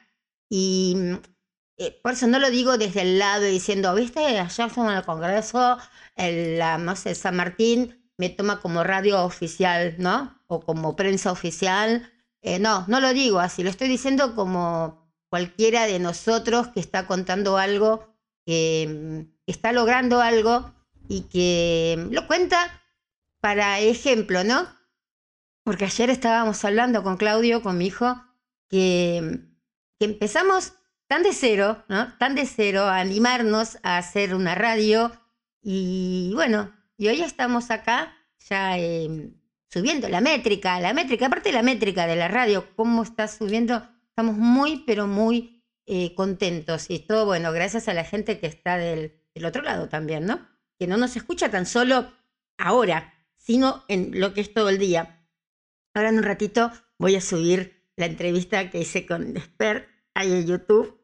Y 0.51 0.95
mm, 0.97 1.15
eh, 1.77 2.01
por 2.03 2.15
eso 2.15 2.27
no 2.27 2.41
lo 2.41 2.51
digo 2.51 2.79
desde 2.79 3.03
el 3.03 3.21
lado 3.21 3.45
diciendo, 3.45 3.95
viste, 3.95 4.19
ayer 4.41 4.71
fuimos 4.71 4.93
al 4.93 5.05
Congreso, 5.05 5.79
el, 6.17 6.59
la, 6.59 6.79
no 6.79 6.97
sé, 6.97 7.15
San 7.15 7.37
Martín 7.37 8.11
me 8.17 8.29
toma 8.29 8.61
como 8.61 8.83
radio 8.83 9.23
oficial, 9.23 9.95
¿no? 9.99 10.43
O 10.49 10.59
como 10.59 10.97
prensa 10.97 11.31
oficial. 11.31 12.11
Eh, 12.43 12.59
no, 12.59 12.85
no 12.89 12.99
lo 12.99 13.13
digo 13.13 13.39
así, 13.39 13.63
lo 13.63 13.71
estoy 13.71 13.87
diciendo 13.87 14.35
como 14.35 15.09
cualquiera 15.31 15.87
de 15.87 16.01
nosotros 16.01 16.67
que 16.75 16.81
está 16.81 17.07
contando 17.07 17.57
algo, 17.57 18.17
que 18.45 18.89
mm, 18.91 19.33
está 19.47 19.71
logrando 19.71 20.21
algo 20.21 20.75
y 21.09 21.21
que 21.29 22.09
lo 22.11 22.27
cuenta 22.27 22.83
para 23.41 23.79
ejemplo, 23.79 24.43
¿no? 24.43 24.77
Porque 25.69 25.85
ayer 25.85 26.09
estábamos 26.09 26.65
hablando 26.65 27.03
con 27.03 27.19
Claudio, 27.19 27.61
con 27.61 27.77
mi 27.77 27.89
hijo, 27.89 28.19
que, 28.71 29.43
empezamos 30.01 30.73
tan 31.07 31.23
de 31.23 31.35
cero, 31.35 31.85
¿no? 31.91 32.17
Tan 32.17 32.35
de 32.35 32.47
cero 32.47 32.85
a 32.85 33.01
animarnos 33.01 33.77
a 33.83 33.99
hacer 33.99 34.35
una 34.35 34.55
radio. 34.55 35.13
Y 35.61 36.33
bueno, 36.35 36.73
y 36.97 37.09
hoy 37.09 37.21
estamos 37.21 37.71
acá 37.71 38.17
ya 38.49 38.79
em, 38.79 39.35
subiendo 39.71 40.09
la 40.09 40.23
métrica, 40.23 40.81
la 40.81 40.95
métrica, 40.95 41.27
aparte 41.27 41.51
de 41.51 41.57
la 41.57 41.63
métrica 41.63 42.07
de 42.07 42.17
la 42.17 42.29
radio, 42.29 42.75
cómo 42.75 43.03
está 43.03 43.29
subiendo, 43.29 43.87
estamos 44.09 44.39
muy, 44.39 44.85
pero 44.87 45.07
muy 45.07 45.63
eh, 45.85 46.15
contentos. 46.15 46.87
Y 46.89 47.01
todo, 47.01 47.27
bueno, 47.27 47.53
gracias 47.53 47.89
a 47.89 47.93
la 47.93 48.05
gente 48.05 48.41
que 48.41 48.47
está 48.47 48.79
del 48.79 49.21
otro 49.45 49.61
lado 49.61 49.91
también, 49.91 50.25
¿no? 50.25 50.49
Que 50.79 50.87
no 50.87 50.97
nos 50.97 51.15
escucha 51.15 51.51
tan 51.51 51.67
solo 51.67 52.11
ahora, 52.57 53.13
sino 53.37 53.85
en 53.89 54.19
lo 54.19 54.33
que 54.33 54.41
es 54.41 54.55
todo 54.55 54.71
el 54.71 54.79
día. 54.79 55.17
Ahora 55.99 56.11
en 56.11 56.19
un 56.19 56.23
ratito 56.23 56.71
voy 56.97 57.17
a 57.17 57.21
subir 57.21 57.85
la 57.97 58.07
entrevista 58.07 58.71
que 58.71 58.79
hice 58.79 59.05
con 59.05 59.37
Expert 59.37 59.89
ahí 60.15 60.31
en 60.31 60.47
YouTube 60.47 60.97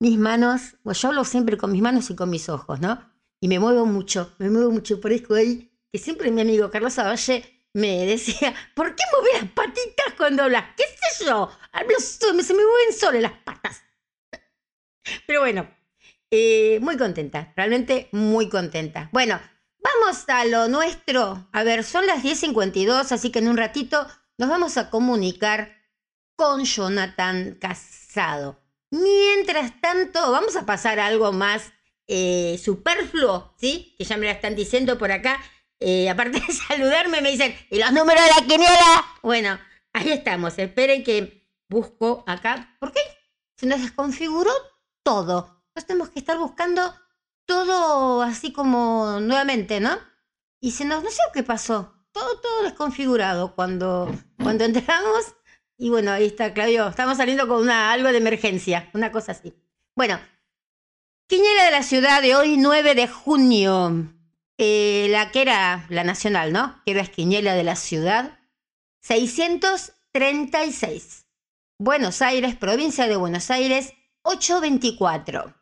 mis 0.00 0.16
manos, 0.16 0.76
pues 0.82 1.02
yo 1.02 1.08
hablo 1.08 1.22
siempre 1.26 1.58
con 1.58 1.70
mis 1.70 1.82
manos 1.82 2.08
y 2.08 2.16
con 2.16 2.30
mis 2.30 2.48
ojos, 2.48 2.80
¿no? 2.80 3.12
Y 3.40 3.48
me 3.48 3.58
muevo 3.58 3.84
mucho, 3.84 4.34
me 4.38 4.48
muevo 4.48 4.70
mucho. 4.70 5.02
Por 5.02 5.12
eso 5.12 5.34
ahí, 5.34 5.70
que 5.92 5.98
siempre 5.98 6.30
mi 6.30 6.40
amigo 6.40 6.70
Carlos 6.70 6.98
Avalle 6.98 7.66
me 7.74 8.06
decía, 8.06 8.54
¿por 8.74 8.94
qué 8.94 9.04
mover 9.12 9.42
las 9.42 9.52
patitas 9.52 10.14
cuando 10.16 10.44
hablas? 10.44 10.64
¿Qué 10.78 10.84
sé 11.10 11.26
yo? 11.26 11.50
Hablo, 11.72 11.98
se 11.98 12.32
me 12.32 12.42
mueven 12.42 12.94
solo 12.98 13.20
las 13.20 13.32
patas. 13.44 13.82
Pero 15.26 15.40
bueno, 15.40 15.68
eh, 16.30 16.78
muy 16.80 16.96
contenta, 16.96 17.52
realmente 17.54 18.08
muy 18.12 18.48
contenta. 18.48 19.10
Bueno, 19.12 19.38
vamos 19.78 20.24
a 20.26 20.46
lo 20.46 20.68
nuestro. 20.68 21.48
A 21.52 21.62
ver, 21.64 21.84
son 21.84 22.06
las 22.06 22.22
10.52, 22.22 23.12
así 23.12 23.30
que 23.30 23.40
en 23.40 23.48
un 23.48 23.58
ratito 23.58 24.06
nos 24.38 24.48
vamos 24.48 24.78
a 24.78 24.88
comunicar 24.88 25.76
con 26.36 26.64
Jonathan 26.64 27.58
Casado. 27.60 28.62
Mientras 28.90 29.80
tanto, 29.80 30.30
vamos 30.30 30.56
a 30.56 30.64
pasar 30.64 31.00
a 31.00 31.06
algo 31.06 31.32
más 31.32 31.72
eh, 32.06 32.58
superfluo, 32.62 33.54
¿sí? 33.58 33.94
Que 33.98 34.04
ya 34.04 34.16
me 34.16 34.26
la 34.26 34.32
están 34.32 34.54
diciendo 34.54 34.96
por 34.96 35.10
acá. 35.10 35.40
Eh, 35.80 36.08
aparte 36.08 36.40
de 36.40 36.52
saludarme, 36.68 37.20
me 37.20 37.32
dicen, 37.32 37.54
¿y 37.68 37.78
los 37.78 37.92
números 37.92 38.22
de 38.22 38.40
la 38.40 38.46
quiniela? 38.46 39.04
Bueno, 39.22 39.58
ahí 39.92 40.12
estamos. 40.12 40.56
Esperen 40.56 41.02
que 41.02 41.50
busco 41.68 42.22
acá. 42.26 42.76
¿Por 42.78 42.92
qué? 42.92 43.00
Se 43.56 43.66
nos 43.66 43.82
desconfiguró 43.82 44.52
todo. 45.02 45.64
Entonces 45.68 45.86
tenemos 45.88 46.10
que 46.10 46.20
estar 46.20 46.38
buscando 46.38 46.94
todo 47.44 48.22
así 48.22 48.52
como 48.52 49.18
nuevamente, 49.20 49.80
¿no? 49.80 49.98
Y 50.60 50.70
se 50.72 50.84
nos, 50.84 51.02
no 51.02 51.10
sé 51.10 51.20
qué 51.34 51.42
pasó. 51.42 51.97
Todo, 52.12 52.40
todo 52.40 52.62
desconfigurado. 52.62 53.54
Cuando, 53.54 54.10
cuando 54.42 54.64
entramos, 54.64 55.34
y 55.76 55.90
bueno, 55.90 56.12
ahí 56.12 56.26
está, 56.26 56.52
Claudio. 56.52 56.88
Estamos 56.88 57.16
saliendo 57.16 57.48
con 57.48 57.62
una, 57.62 57.92
algo 57.92 58.10
de 58.10 58.18
emergencia, 58.18 58.90
una 58.94 59.12
cosa 59.12 59.32
así. 59.32 59.54
Bueno, 59.94 60.18
Quiñera 61.28 61.64
de 61.64 61.70
la 61.72 61.82
ciudad 61.82 62.22
de 62.22 62.34
hoy, 62.34 62.56
9 62.56 62.94
de 62.94 63.06
junio. 63.06 64.10
Eh, 64.56 65.08
la 65.10 65.30
que 65.30 65.42
era 65.42 65.84
la 65.90 66.02
nacional, 66.02 66.54
¿no? 66.54 66.80
Que 66.86 66.92
era 66.92 67.02
Esquiñela 67.02 67.52
de 67.52 67.64
la 67.64 67.76
ciudad. 67.76 68.38
636. 69.02 71.26
Buenos 71.78 72.22
Aires, 72.22 72.56
provincia 72.56 73.06
de 73.08 73.16
Buenos 73.16 73.50
Aires, 73.50 73.92
824. 74.22 75.54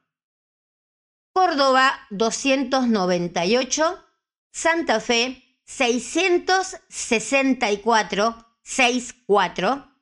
Córdoba, 1.33 1.99
298. 2.11 4.05
Santa 4.53 5.01
Fe, 5.01 5.46
664, 5.67 8.47
64. 8.63 9.93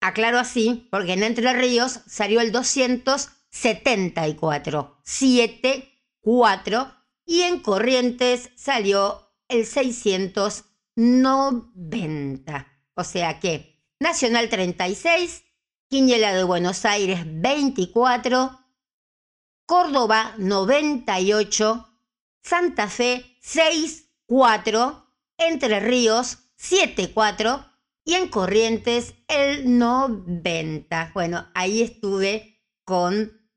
Aclaro 0.00 0.38
así, 0.38 0.88
porque 0.90 1.14
en 1.14 1.22
Entre 1.22 1.52
Ríos 1.52 2.00
salió 2.06 2.40
el 2.40 2.50
274, 2.52 4.98
74, 5.02 6.94
y 7.24 7.42
en 7.42 7.60
Corrientes 7.60 8.50
salió 8.56 9.30
el 9.48 9.66
690. 9.66 12.66
O 12.94 13.04
sea 13.04 13.38
que 13.40 13.82
Nacional 13.98 14.48
36, 14.48 15.42
Quiñela 15.88 16.34
de 16.34 16.44
Buenos 16.44 16.84
Aires 16.84 17.20
24, 17.24 18.60
Córdoba 19.64 20.34
98, 20.38 21.88
Santa 22.42 22.88
Fe 22.88 23.38
64, 24.28 25.06
Entre 25.38 25.80
Ríos 25.80 26.38
74, 26.56 27.64
y 28.04 28.14
en 28.14 28.28
Corrientes 28.28 29.14
el 29.28 29.78
90. 29.78 31.10
Bueno, 31.14 31.48
ahí 31.54 31.82
estuve 31.82 32.62
con 32.84 33.50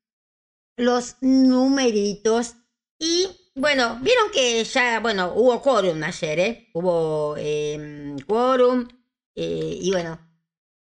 los 0.75 1.17
numeritos 1.21 2.55
y 2.97 3.27
bueno, 3.55 3.99
vieron 4.01 4.31
que 4.31 4.63
ya, 4.63 4.99
bueno, 4.99 5.33
hubo 5.35 5.61
quórum 5.61 6.01
ayer, 6.03 6.39
¿eh? 6.39 6.69
Hubo 6.73 7.35
eh, 7.37 8.15
quórum 8.25 8.87
y 9.35 9.89
bueno, 9.91 10.19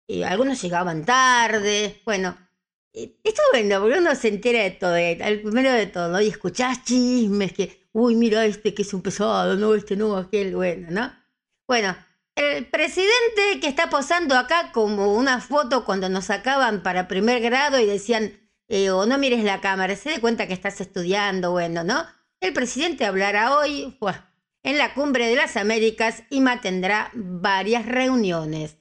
eh, 0.07 0.23
algunos 0.25 0.61
llegaban 0.61 1.05
tarde, 1.05 2.01
bueno. 2.05 2.48
Eh, 2.93 3.19
esto 3.23 3.41
bueno, 3.51 3.81
porque 3.81 3.99
uno 3.99 4.15
se 4.15 4.29
entera 4.29 4.63
de 4.63 4.71
todo, 4.71 4.95
el 4.95 5.41
primero 5.41 5.71
de 5.71 5.87
todo, 5.87 6.19
y 6.21 6.27
escuchás 6.27 6.83
chismes 6.83 7.53
que, 7.53 7.87
uy, 7.91 8.15
mira 8.15 8.45
este 8.45 8.73
que 8.73 8.81
es 8.81 8.93
un 8.93 9.01
pesado, 9.01 9.55
no, 9.55 9.75
este 9.75 9.95
no, 9.95 10.17
aquel, 10.17 10.55
bueno, 10.55 10.87
¿no? 10.89 11.11
Bueno, 11.67 11.95
el 12.35 12.65
presidente 12.67 13.59
que 13.61 13.67
está 13.67 13.89
posando 13.89 14.35
acá 14.35 14.71
como 14.71 15.13
una 15.13 15.41
foto 15.41 15.85
cuando 15.85 16.09
nos 16.09 16.25
sacaban 16.25 16.83
para 16.83 17.07
primer 17.07 17.41
grado 17.41 17.79
y 17.79 17.85
decían, 17.85 18.33
eh, 18.67 18.89
o 18.91 19.05
no 19.05 19.17
mires 19.17 19.43
la 19.43 19.61
cámara, 19.61 19.95
se 19.95 20.11
da 20.11 20.21
cuenta 20.21 20.47
que 20.47 20.53
estás 20.53 20.81
estudiando, 20.81 21.51
bueno, 21.51 21.83
¿no? 21.83 22.05
El 22.39 22.53
presidente 22.53 23.05
hablará 23.05 23.57
hoy 23.57 23.97
en 24.63 24.77
la 24.77 24.93
cumbre 24.93 25.27
de 25.27 25.35
las 25.35 25.57
Américas 25.57 26.23
y 26.29 26.41
mantendrá 26.41 27.11
varias 27.13 27.85
reuniones. 27.85 28.77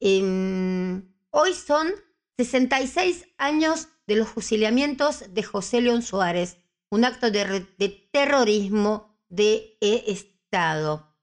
Em, 0.00 1.12
hoy 1.30 1.54
son 1.54 1.92
66 2.38 3.26
años 3.36 3.88
de 4.06 4.16
los 4.16 4.28
fusilamientos 4.28 5.24
de 5.34 5.42
José 5.42 5.80
León 5.80 6.02
Suárez, 6.02 6.58
un 6.88 7.04
acto 7.04 7.30
de, 7.30 8.08
terrorismo 8.12 9.20
de 9.28 9.76
Estado. 9.80 11.14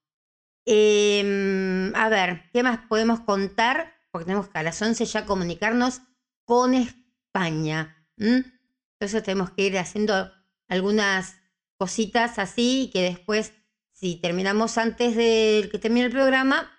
Em, 0.65 1.95
a 1.95 2.10
ver, 2.10 2.50
¿qué 2.51 2.63
más 2.63 2.79
podemos 2.88 3.22
contar? 3.22 3.95
porque 4.15 4.27
tenemos 4.27 4.48
que 4.48 4.57
a 4.57 4.63
las 4.63 4.81
11 4.81 5.03
ya 5.03 5.25
comunicarnos 5.25 6.00
con 6.45 6.74
España. 6.74 8.07
Entonces 8.15 9.22
tenemos 9.24 9.51
que 9.51 9.63
ir 9.63 9.77
haciendo 9.77 10.31
algunas 10.69 11.36
cositas 11.77 12.39
así 12.39 12.89
que 12.93 13.01
después, 13.01 13.51
si 13.91 14.15
terminamos 14.15 14.77
antes 14.77 15.17
de 15.17 15.67
que 15.69 15.79
termine 15.79 16.05
el 16.05 16.13
programa, 16.13 16.72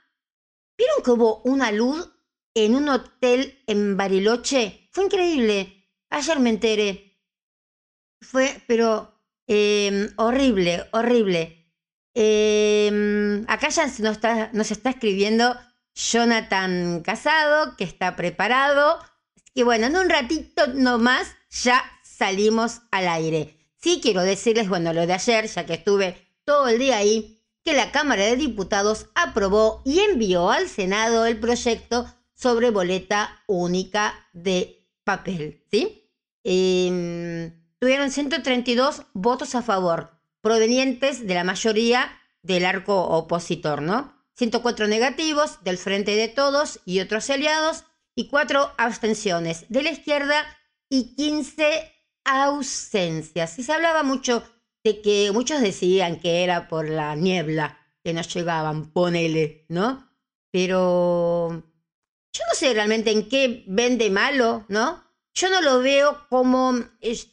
¿vieron 0.78 1.02
que 1.04 1.10
hubo 1.10 1.42
una 1.42 1.72
luz 1.72 2.10
en 2.56 2.74
un 2.74 2.88
hotel 2.88 3.62
en 3.66 3.96
Bariloche? 3.96 4.88
Fue 4.90 5.04
increíble. 5.04 5.84
Ayer 6.08 6.40
me 6.40 6.50
enteré. 6.50 7.20
Fue, 8.22 8.62
pero 8.66 9.20
em, 9.46 10.10
horrible, 10.16 10.88
horrible. 10.92 11.70
Em, 12.14 13.44
acá 13.46 13.68
ya 13.68 13.86
nos 14.52 14.70
está, 14.70 14.90
escribiendo 14.90 15.54
Jonathan 15.94 17.02
Casado, 17.02 17.76
que 17.76 17.84
está 17.84 18.16
preparado. 18.16 18.98
Y 19.52 19.62
bueno, 19.62 19.86
en 19.86 19.96
un 19.96 20.08
ratito 20.08 20.66
nomás 20.68 21.36
ya 21.50 21.84
salimos 22.02 22.80
al 22.90 23.06
aire. 23.08 23.54
Sí 23.82 24.00
quiero 24.02 24.22
decirles, 24.22 24.70
bueno, 24.70 24.94
lo 24.94 25.06
de 25.06 25.12
ayer, 25.12 25.46
ya 25.46 25.66
que 25.66 25.74
estuve 25.74 26.26
todo 26.46 26.68
el 26.68 26.78
día 26.78 26.96
ahí, 26.96 27.42
que 27.62 27.74
la 27.74 27.92
Cámara 27.92 28.24
de 28.24 28.36
Diputados 28.36 29.08
aprobó 29.14 29.82
y 29.84 30.00
envió 30.00 30.50
al 30.50 30.70
Senado 30.70 31.26
el 31.26 31.38
proyecto 31.38 32.06
sobre 32.36 32.70
boleta 32.70 33.42
única 33.46 34.14
de 34.32 34.86
papel, 35.04 35.64
¿sí? 35.70 36.12
Em, 36.44 37.52
tuvieron 37.80 38.10
132 38.10 39.02
votos 39.14 39.54
a 39.54 39.62
favor, 39.62 40.20
provenientes 40.40 41.26
de 41.26 41.34
la 41.34 41.44
mayoría 41.44 42.10
del 42.42 42.66
arco 42.66 43.08
opositor, 43.08 43.82
¿no? 43.82 44.14
104 44.34 44.86
negativos 44.86 45.64
del 45.64 45.78
Frente 45.78 46.14
de 46.14 46.28
Todos 46.28 46.80
y 46.84 47.00
otros 47.00 47.28
aliados 47.30 47.84
y 48.14 48.28
4 48.28 48.72
abstenciones 48.76 49.64
de 49.68 49.82
la 49.82 49.90
izquierda 49.90 50.44
y 50.90 51.16
15 51.16 51.92
ausencias. 52.24 53.58
Y 53.58 53.64
se 53.64 53.72
hablaba 53.72 54.02
mucho 54.02 54.44
de 54.84 55.00
que 55.00 55.32
muchos 55.32 55.60
decían 55.62 56.20
que 56.20 56.44
era 56.44 56.68
por 56.68 56.88
la 56.88 57.16
niebla 57.16 57.78
que 58.04 58.12
no 58.12 58.22
llegaban, 58.22 58.92
ponele, 58.92 59.64
¿no? 59.68 60.08
Pero 60.52 61.64
yo 62.36 62.44
no 62.48 62.54
sé 62.54 62.74
realmente 62.74 63.10
en 63.10 63.28
qué 63.28 63.64
vende 63.66 64.10
malo, 64.10 64.64
¿no? 64.68 65.02
Yo 65.34 65.50
no 65.50 65.60
lo 65.60 65.80
veo 65.80 66.26
como 66.28 66.72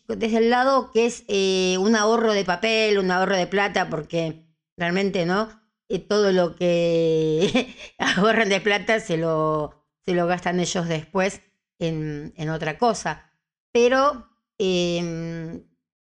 desde 0.07 0.37
el 0.37 0.49
lado 0.49 0.91
que 0.91 1.05
es 1.05 1.23
eh, 1.27 1.77
un 1.79 1.95
ahorro 1.95 2.33
de 2.33 2.43
papel, 2.43 2.99
un 2.99 3.11
ahorro 3.11 3.37
de 3.37 3.47
plata, 3.47 3.89
porque 3.89 4.45
realmente, 4.77 5.25
¿no? 5.25 5.49
Eh, 5.89 5.99
todo 5.99 6.31
lo 6.31 6.55
que 6.55 7.75
ahorran 7.97 8.49
de 8.49 8.61
plata 8.61 8.99
se 8.99 9.17
lo, 9.17 9.85
se 10.05 10.13
lo 10.13 10.27
gastan 10.27 10.59
ellos 10.59 10.87
después 10.87 11.41
en, 11.79 12.33
en 12.35 12.49
otra 12.49 12.77
cosa. 12.77 13.31
Pero 13.71 14.27
Em, 14.57 15.63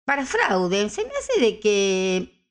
para 0.05 0.27
fraude. 0.27 0.89
Se 0.91 1.05
me 1.05 1.11
hace 1.11 1.41
de 1.41 1.61
que, 1.61 2.47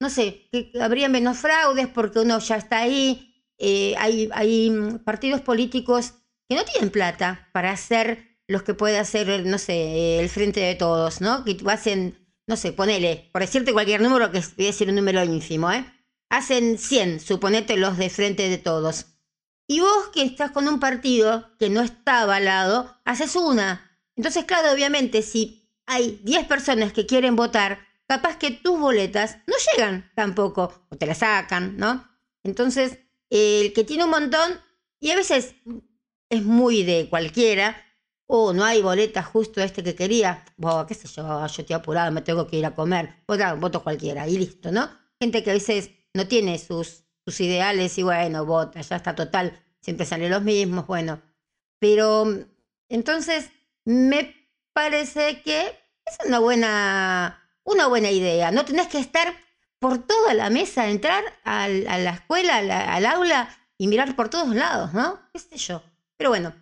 no 0.00 0.10
sé, 0.10 0.48
que 0.50 0.72
habría 0.80 1.08
menos 1.08 1.38
fraudes 1.38 1.88
porque 1.88 2.20
uno 2.20 2.38
ya 2.38 2.56
está 2.56 2.78
ahí. 2.78 3.27
Eh, 3.58 3.94
hay, 3.98 4.28
hay 4.32 4.70
partidos 5.04 5.40
políticos 5.40 6.14
que 6.48 6.56
no 6.56 6.64
tienen 6.64 6.90
plata 6.90 7.48
para 7.52 7.72
hacer 7.72 8.38
los 8.46 8.62
que 8.62 8.74
puede 8.74 8.98
hacer, 8.98 9.44
no 9.44 9.58
sé, 9.58 10.20
el 10.20 10.28
frente 10.28 10.60
de 10.60 10.74
todos, 10.74 11.20
¿no? 11.20 11.44
Que 11.44 11.56
hacen, 11.66 12.18
no 12.46 12.56
sé, 12.56 12.72
ponele, 12.72 13.28
por 13.32 13.42
decirte 13.42 13.72
cualquier 13.72 14.00
número, 14.00 14.32
que 14.32 14.40
voy 14.56 14.66
a 14.66 14.68
decir 14.68 14.88
un 14.88 14.94
número 14.94 15.22
ínfimo, 15.22 15.70
¿eh? 15.70 15.84
Hacen 16.30 16.78
100, 16.78 17.20
suponete 17.20 17.76
los 17.76 17.98
de 17.98 18.08
frente 18.10 18.48
de 18.48 18.58
todos. 18.58 19.06
Y 19.66 19.80
vos 19.80 20.08
que 20.14 20.22
estás 20.22 20.50
con 20.50 20.66
un 20.66 20.80
partido 20.80 21.50
que 21.58 21.68
no 21.68 21.82
está 21.82 22.22
avalado, 22.22 22.98
haces 23.04 23.36
una. 23.36 24.00
Entonces, 24.16 24.44
claro, 24.46 24.72
obviamente, 24.72 25.20
si 25.22 25.70
hay 25.84 26.20
10 26.24 26.46
personas 26.46 26.92
que 26.94 27.06
quieren 27.06 27.36
votar, 27.36 27.80
capaz 28.06 28.36
que 28.36 28.50
tus 28.50 28.80
boletas 28.80 29.38
no 29.46 29.54
llegan 29.70 30.10
tampoco, 30.14 30.86
o 30.90 30.96
te 30.96 31.06
las 31.06 31.18
sacan, 31.18 31.76
¿no? 31.76 32.08
Entonces, 32.42 32.98
el 33.30 33.72
que 33.72 33.84
tiene 33.84 34.04
un 34.04 34.10
montón, 34.10 34.60
y 35.00 35.10
a 35.10 35.16
veces 35.16 35.54
es 36.30 36.42
muy 36.44 36.82
de 36.82 37.08
cualquiera, 37.08 37.76
o 38.26 38.52
no 38.52 38.64
hay 38.64 38.82
boletas 38.82 39.26
justo 39.26 39.62
este 39.62 39.82
que 39.82 39.94
quería, 39.94 40.44
o 40.60 40.86
qué 40.86 40.94
sé 40.94 41.08
yo, 41.08 41.22
yo 41.24 41.46
estoy 41.46 41.74
apurado, 41.74 42.12
me 42.12 42.22
tengo 42.22 42.46
que 42.46 42.58
ir 42.58 42.66
a 42.66 42.74
comer, 42.74 43.22
vota, 43.26 43.54
voto 43.54 43.82
cualquiera, 43.82 44.28
y 44.28 44.36
listo, 44.36 44.70
¿no? 44.70 44.90
Gente 45.20 45.42
que 45.42 45.50
a 45.50 45.54
veces 45.54 45.90
no 46.14 46.28
tiene 46.28 46.58
sus, 46.58 47.04
sus 47.24 47.40
ideales 47.40 47.96
y 47.98 48.02
bueno, 48.02 48.44
vota, 48.44 48.80
ya 48.80 48.96
está 48.96 49.14
total, 49.14 49.58
siempre 49.80 50.06
salen 50.06 50.30
los 50.30 50.42
mismos, 50.42 50.86
bueno. 50.86 51.22
Pero 51.78 52.26
entonces 52.88 53.50
me 53.84 54.34
parece 54.72 55.42
que 55.42 55.78
es 56.04 56.26
una 56.26 56.38
buena, 56.38 57.50
una 57.64 57.86
buena 57.86 58.10
idea. 58.10 58.50
No 58.50 58.64
tenés 58.64 58.88
que 58.88 58.98
estar 58.98 59.34
por 59.78 59.98
toda 60.06 60.34
la 60.34 60.50
mesa, 60.50 60.88
entrar 60.88 61.24
a 61.44 61.68
la 61.68 62.10
escuela, 62.10 62.58
al 62.94 63.06
aula 63.06 63.48
y 63.78 63.86
mirar 63.86 64.16
por 64.16 64.28
todos 64.28 64.54
lados, 64.54 64.92
¿no? 64.92 65.20
¿Qué 65.32 65.38
sé 65.38 65.56
yo? 65.56 65.82
Pero 66.16 66.30
bueno, 66.30 66.54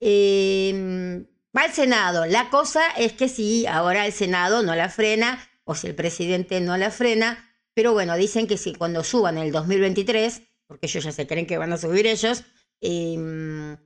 em, 0.00 1.26
va 1.56 1.62
al 1.62 1.72
Senado. 1.72 2.24
La 2.26 2.48
cosa 2.48 2.88
es 2.96 3.12
que 3.12 3.28
si 3.28 3.66
ahora 3.66 4.06
el 4.06 4.12
Senado 4.12 4.62
no 4.62 4.74
la 4.74 4.88
frena, 4.88 5.38
o 5.64 5.74
si 5.74 5.86
el 5.86 5.94
presidente 5.94 6.60
no 6.60 6.76
la 6.76 6.90
frena, 6.90 7.50
pero 7.74 7.92
bueno, 7.92 8.16
dicen 8.16 8.46
que 8.46 8.56
si 8.56 8.74
cuando 8.74 9.04
suban 9.04 9.36
el 9.38 9.52
2023, 9.52 10.42
porque 10.66 10.86
ellos 10.86 11.04
ya 11.04 11.12
se 11.12 11.26
creen 11.26 11.46
que 11.46 11.58
van 11.58 11.72
a 11.72 11.76
subir 11.76 12.06
ellos, 12.06 12.44
eh, 12.80 13.76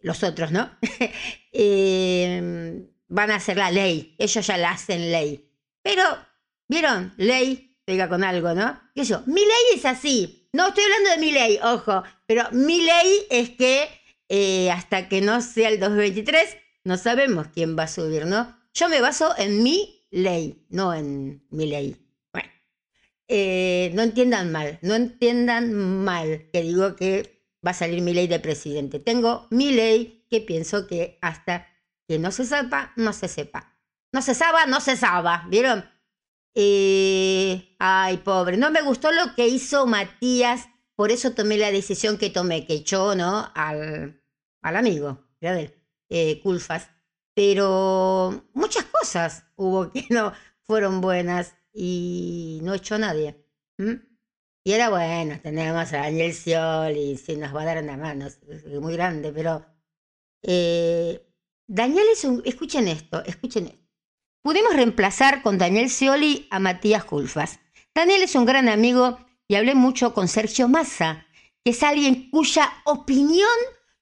los 0.00 0.22
otros, 0.22 0.50
¿no? 0.50 0.70
Em, 1.52 2.88
van 3.08 3.30
a 3.30 3.36
hacer 3.36 3.56
la 3.56 3.70
ley, 3.70 4.14
ellos 4.18 4.46
ya 4.46 4.56
la 4.56 4.70
hacen 4.70 5.10
ley. 5.10 5.50
Pero, 5.82 6.02
¿vieron? 6.68 7.12
Ley, 7.16 7.69
pega 7.90 8.08
con 8.08 8.22
algo, 8.22 8.54
¿no? 8.54 8.80
¿Qué 8.94 9.02
yo? 9.02 9.24
Mi 9.26 9.40
ley 9.40 9.74
es 9.74 9.84
así. 9.84 10.48
No 10.52 10.68
estoy 10.68 10.84
hablando 10.84 11.10
de 11.10 11.18
mi 11.18 11.32
ley, 11.32 11.58
ojo, 11.60 12.04
pero 12.24 12.44
mi 12.52 12.80
ley 12.82 13.26
es 13.30 13.50
que 13.50 13.88
eh, 14.28 14.70
hasta 14.70 15.08
que 15.08 15.20
no 15.20 15.42
sea 15.42 15.70
el 15.70 15.80
2023, 15.80 16.56
no 16.84 16.96
sabemos 16.96 17.48
quién 17.52 17.76
va 17.76 17.84
a 17.84 17.88
subir, 17.88 18.26
¿no? 18.26 18.56
Yo 18.74 18.88
me 18.88 19.00
baso 19.00 19.34
en 19.36 19.64
mi 19.64 20.06
ley, 20.12 20.64
no 20.68 20.94
en 20.94 21.44
mi 21.50 21.66
ley. 21.66 21.96
Bueno, 22.32 22.48
eh, 23.26 23.90
no 23.94 24.02
entiendan 24.02 24.52
mal, 24.52 24.78
no 24.82 24.94
entiendan 24.94 25.74
mal 25.74 26.48
que 26.52 26.62
digo 26.62 26.94
que 26.94 27.44
va 27.66 27.72
a 27.72 27.74
salir 27.74 28.02
mi 28.02 28.14
ley 28.14 28.28
de 28.28 28.38
presidente. 28.38 29.00
Tengo 29.00 29.48
mi 29.50 29.72
ley 29.72 30.28
que 30.30 30.40
pienso 30.40 30.86
que 30.86 31.18
hasta 31.22 31.66
que 32.06 32.20
no 32.20 32.30
se 32.30 32.46
sepa, 32.46 32.92
no 32.94 33.12
se 33.12 33.26
sepa. 33.26 33.76
No 34.12 34.22
se 34.22 34.36
sabe, 34.36 34.58
no 34.68 34.80
se 34.80 34.96
sabe, 34.96 35.48
¿vieron? 35.48 35.84
Eh, 36.54 37.76
ay, 37.78 38.16
pobre, 38.18 38.56
no 38.56 38.70
me 38.70 38.82
gustó 38.82 39.12
lo 39.12 39.34
que 39.36 39.46
hizo 39.48 39.86
Matías, 39.86 40.68
por 40.96 41.12
eso 41.12 41.32
tomé 41.32 41.56
la 41.58 41.70
decisión 41.72 42.18
que 42.18 42.30
tomé, 42.30 42.66
que 42.66 42.74
echó, 42.74 43.14
¿no? 43.14 43.50
Al, 43.54 44.22
al 44.62 44.76
amigo, 44.76 45.26
¿verdad? 45.40 45.72
Eh, 46.08 46.40
Culfas. 46.42 46.90
Pero 47.34 48.48
muchas 48.54 48.84
cosas 48.86 49.44
hubo 49.56 49.90
que 49.92 50.06
no 50.10 50.32
fueron 50.64 51.00
buenas 51.00 51.54
y 51.72 52.60
no 52.62 52.74
echó 52.74 52.98
nadie. 52.98 53.36
Y 54.64 54.72
era 54.72 54.90
bueno, 54.90 55.40
tenemos 55.42 55.92
a 55.92 55.98
Daniel 55.98 56.34
Scioli, 56.34 57.16
si 57.16 57.36
nos 57.36 57.54
va 57.54 57.62
a 57.62 57.64
dar 57.64 57.82
una 57.82 57.96
mano, 57.96 58.26
es 58.26 58.80
muy 58.80 58.92
grande, 58.94 59.32
pero 59.32 59.64
eh, 60.42 61.26
Daniel 61.66 62.06
es 62.12 62.24
un, 62.24 62.42
escuchen 62.44 62.88
esto, 62.88 63.24
escuchen 63.24 63.66
esto. 63.68 63.79
Pudimos 64.42 64.74
reemplazar 64.74 65.42
con 65.42 65.58
Daniel 65.58 65.90
Scioli 65.90 66.48
a 66.50 66.60
Matías 66.60 67.04
Culfas. 67.04 67.60
Daniel 67.94 68.22
es 68.22 68.34
un 68.34 68.46
gran 68.46 68.70
amigo 68.70 69.18
y 69.46 69.56
hablé 69.56 69.74
mucho 69.74 70.14
con 70.14 70.28
Sergio 70.28 70.66
Massa, 70.66 71.26
que 71.62 71.72
es 71.72 71.82
alguien 71.82 72.30
cuya 72.30 72.72
opinión 72.84 73.50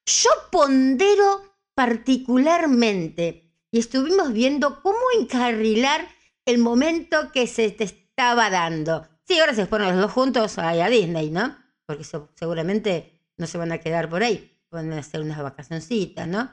yo 0.05 0.29
pondero 0.49 1.43
particularmente. 1.75 3.51
Y 3.69 3.79
estuvimos 3.79 4.31
viendo 4.31 4.81
cómo 4.81 4.99
encarrilar 5.19 6.07
el 6.45 6.57
momento 6.57 7.33
que 7.33 7.45
se 7.45 7.71
te 7.71 7.83
estaba 7.83 8.49
dando. 8.49 9.09
Sí, 9.25 9.37
ahora 9.39 9.53
se 9.53 9.65
ponen 9.65 9.89
los 9.89 10.01
dos 10.01 10.11
juntos 10.13 10.57
ahí 10.57 10.79
a 10.79 10.87
Disney, 10.87 11.31
¿no? 11.31 11.57
Porque 11.85 12.05
seguramente 12.35 13.25
no 13.35 13.45
se 13.45 13.57
van 13.57 13.73
a 13.73 13.79
quedar 13.79 14.09
por 14.09 14.23
ahí. 14.23 14.57
Van 14.71 14.93
a 14.93 14.99
hacer 14.99 15.19
unas 15.19 15.43
vacacioncitas, 15.43 16.27
¿no? 16.29 16.49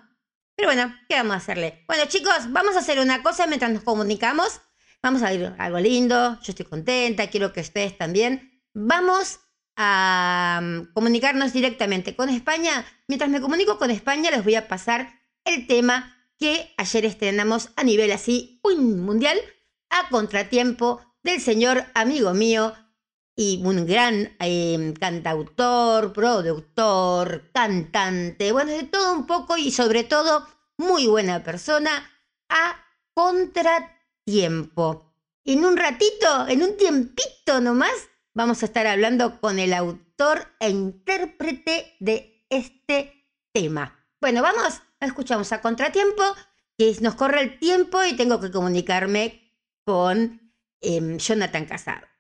Pero 0.57 0.69
bueno, 0.69 0.97
¿qué 1.07 1.16
vamos 1.16 1.35
a 1.35 1.37
hacerle? 1.37 1.85
Bueno, 1.87 2.05
chicos, 2.07 2.51
vamos 2.51 2.77
a 2.77 2.79
hacer 2.79 2.99
una 2.99 3.23
cosa 3.23 3.47
mientras 3.47 3.71
nos 3.71 3.83
comunicamos. 3.83 4.62
Vamos 5.03 5.23
a 5.23 5.33
ir 5.33 5.55
algo 5.59 5.79
lindo. 5.79 6.40
Yo 6.40 6.53
estoy 6.53 6.64
contenta, 6.64 7.29
quiero 7.29 7.53
que 7.53 7.61
ustedes 7.61 7.97
también. 7.99 8.62
Vamos 8.73 9.40
a 9.77 10.61
mm, 10.62 10.95
comunicarnos 10.95 11.53
directamente 11.53 12.16
con 12.16 12.31
España. 12.31 12.87
Mientras 13.07 13.31
me 13.31 13.42
comunico 13.42 13.79
con 13.79 13.90
España, 13.90 14.31
les 14.31 14.42
voy 14.42 14.55
a 14.55 14.66
pasar 14.66 15.21
el 15.45 15.66
tema 15.66 16.16
que 16.38 16.73
ayer 16.79 17.05
estrenamos 17.05 17.71
a 17.77 17.85
nivel 17.85 18.11
así, 18.11 18.59
un 18.62 19.05
mundial, 19.05 19.38
a 19.90 20.09
contratiempo 20.09 21.03
del 21.23 21.40
señor 21.40 21.85
amigo 21.95 22.33
mío 22.33 22.73
y 23.37 23.61
un 23.62 23.87
gran 23.87 24.35
eh, 24.40 24.94
cantautor, 24.99 26.14
productor, 26.14 27.51
cantante, 27.53 28.51
bueno, 28.51 28.72
de 28.72 28.85
todo 28.85 29.12
un 29.12 29.27
poco 29.27 29.59
y 29.59 29.70
sobre 29.70 30.05
todo 30.05 30.49
muy 30.79 31.07
buena 31.07 31.44
persona, 31.44 32.11
a 32.49 32.83
contratiempo. 33.12 35.12
En 35.44 35.66
un 35.66 35.77
ratito, 35.77 36.49
en 36.49 36.62
un 36.62 36.79
tiempito 36.79 37.61
nomás, 37.61 38.09
vamos 38.35 38.62
a 38.62 38.66
estar 38.66 38.87
hablando 38.87 39.38
con 39.38 39.59
el 39.59 39.75
autor 39.75 40.46
e 40.59 40.70
intérprete 40.70 41.94
de 42.01 42.46
este 42.49 43.29
tema. 43.53 44.03
Bueno, 44.20 44.42
vamos, 44.42 44.81
escuchamos 44.99 45.53
a 45.53 45.61
contratiempo, 45.61 46.22
que 46.79 46.96
nos 47.01 47.14
corre 47.14 47.42
el 47.42 47.59
tiempo 47.59 48.03
y 48.03 48.16
tengo 48.16 48.40
que 48.40 48.51
comunicarme 48.51 49.53
con 49.85 50.40
em, 50.81 51.18
Jonathan 51.18 51.66
Casado. 51.66 52.15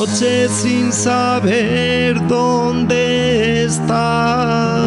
Noche 0.00 0.48
sin 0.48 0.90
saber 0.92 2.26
dónde 2.26 3.64
está. 3.64 4.78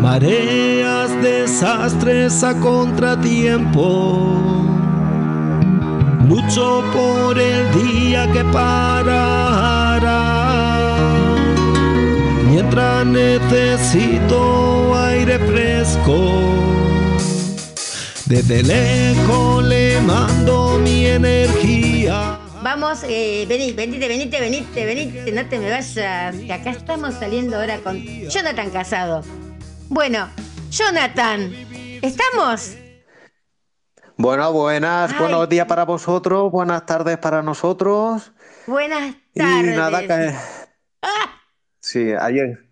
Mareas, 0.00 1.10
desastres 1.22 2.42
a 2.42 2.58
contratiempo. 2.58 4.38
Lucho 6.26 6.82
por 6.94 7.38
el 7.38 7.62
día 7.82 8.26
que 8.32 8.42
parará. 8.44 10.20
Mientras 12.48 13.04
necesito 13.04 14.96
aire 14.96 15.38
fresco. 15.40 16.16
Desde 18.24 18.62
lejos 18.62 19.62
le 19.64 20.00
mando 20.00 20.80
mi 20.82 21.04
energía. 21.04 22.39
Vamos, 22.62 23.04
eh, 23.04 23.46
vení, 23.48 23.72
venite, 23.72 24.06
venite, 24.06 24.38
venite, 24.38 24.84
venite, 24.84 25.32
no 25.32 25.48
te 25.48 25.58
me 25.58 25.70
vayas, 25.70 26.36
que 26.36 26.52
acá 26.52 26.70
estamos 26.70 27.14
saliendo 27.14 27.56
ahora 27.56 27.78
con 27.78 27.96
Jonathan 27.96 28.68
Casado. 28.70 29.22
Bueno, 29.88 30.28
Jonathan, 30.70 31.52
¿estamos? 32.02 32.76
Bueno, 34.18 34.52
buenas, 34.52 35.10
Ay. 35.12 35.18
buenos 35.18 35.48
días 35.48 35.66
para 35.66 35.86
vosotros, 35.86 36.52
buenas 36.52 36.84
tardes 36.84 37.16
para 37.16 37.42
nosotros. 37.42 38.32
Buenas 38.66 39.14
Y 39.32 39.38
tardes. 39.38 39.76
nada, 39.76 40.00
que... 40.02 40.34
¡Ah! 41.00 41.40
Sí, 41.80 42.12
ayer, 42.12 42.68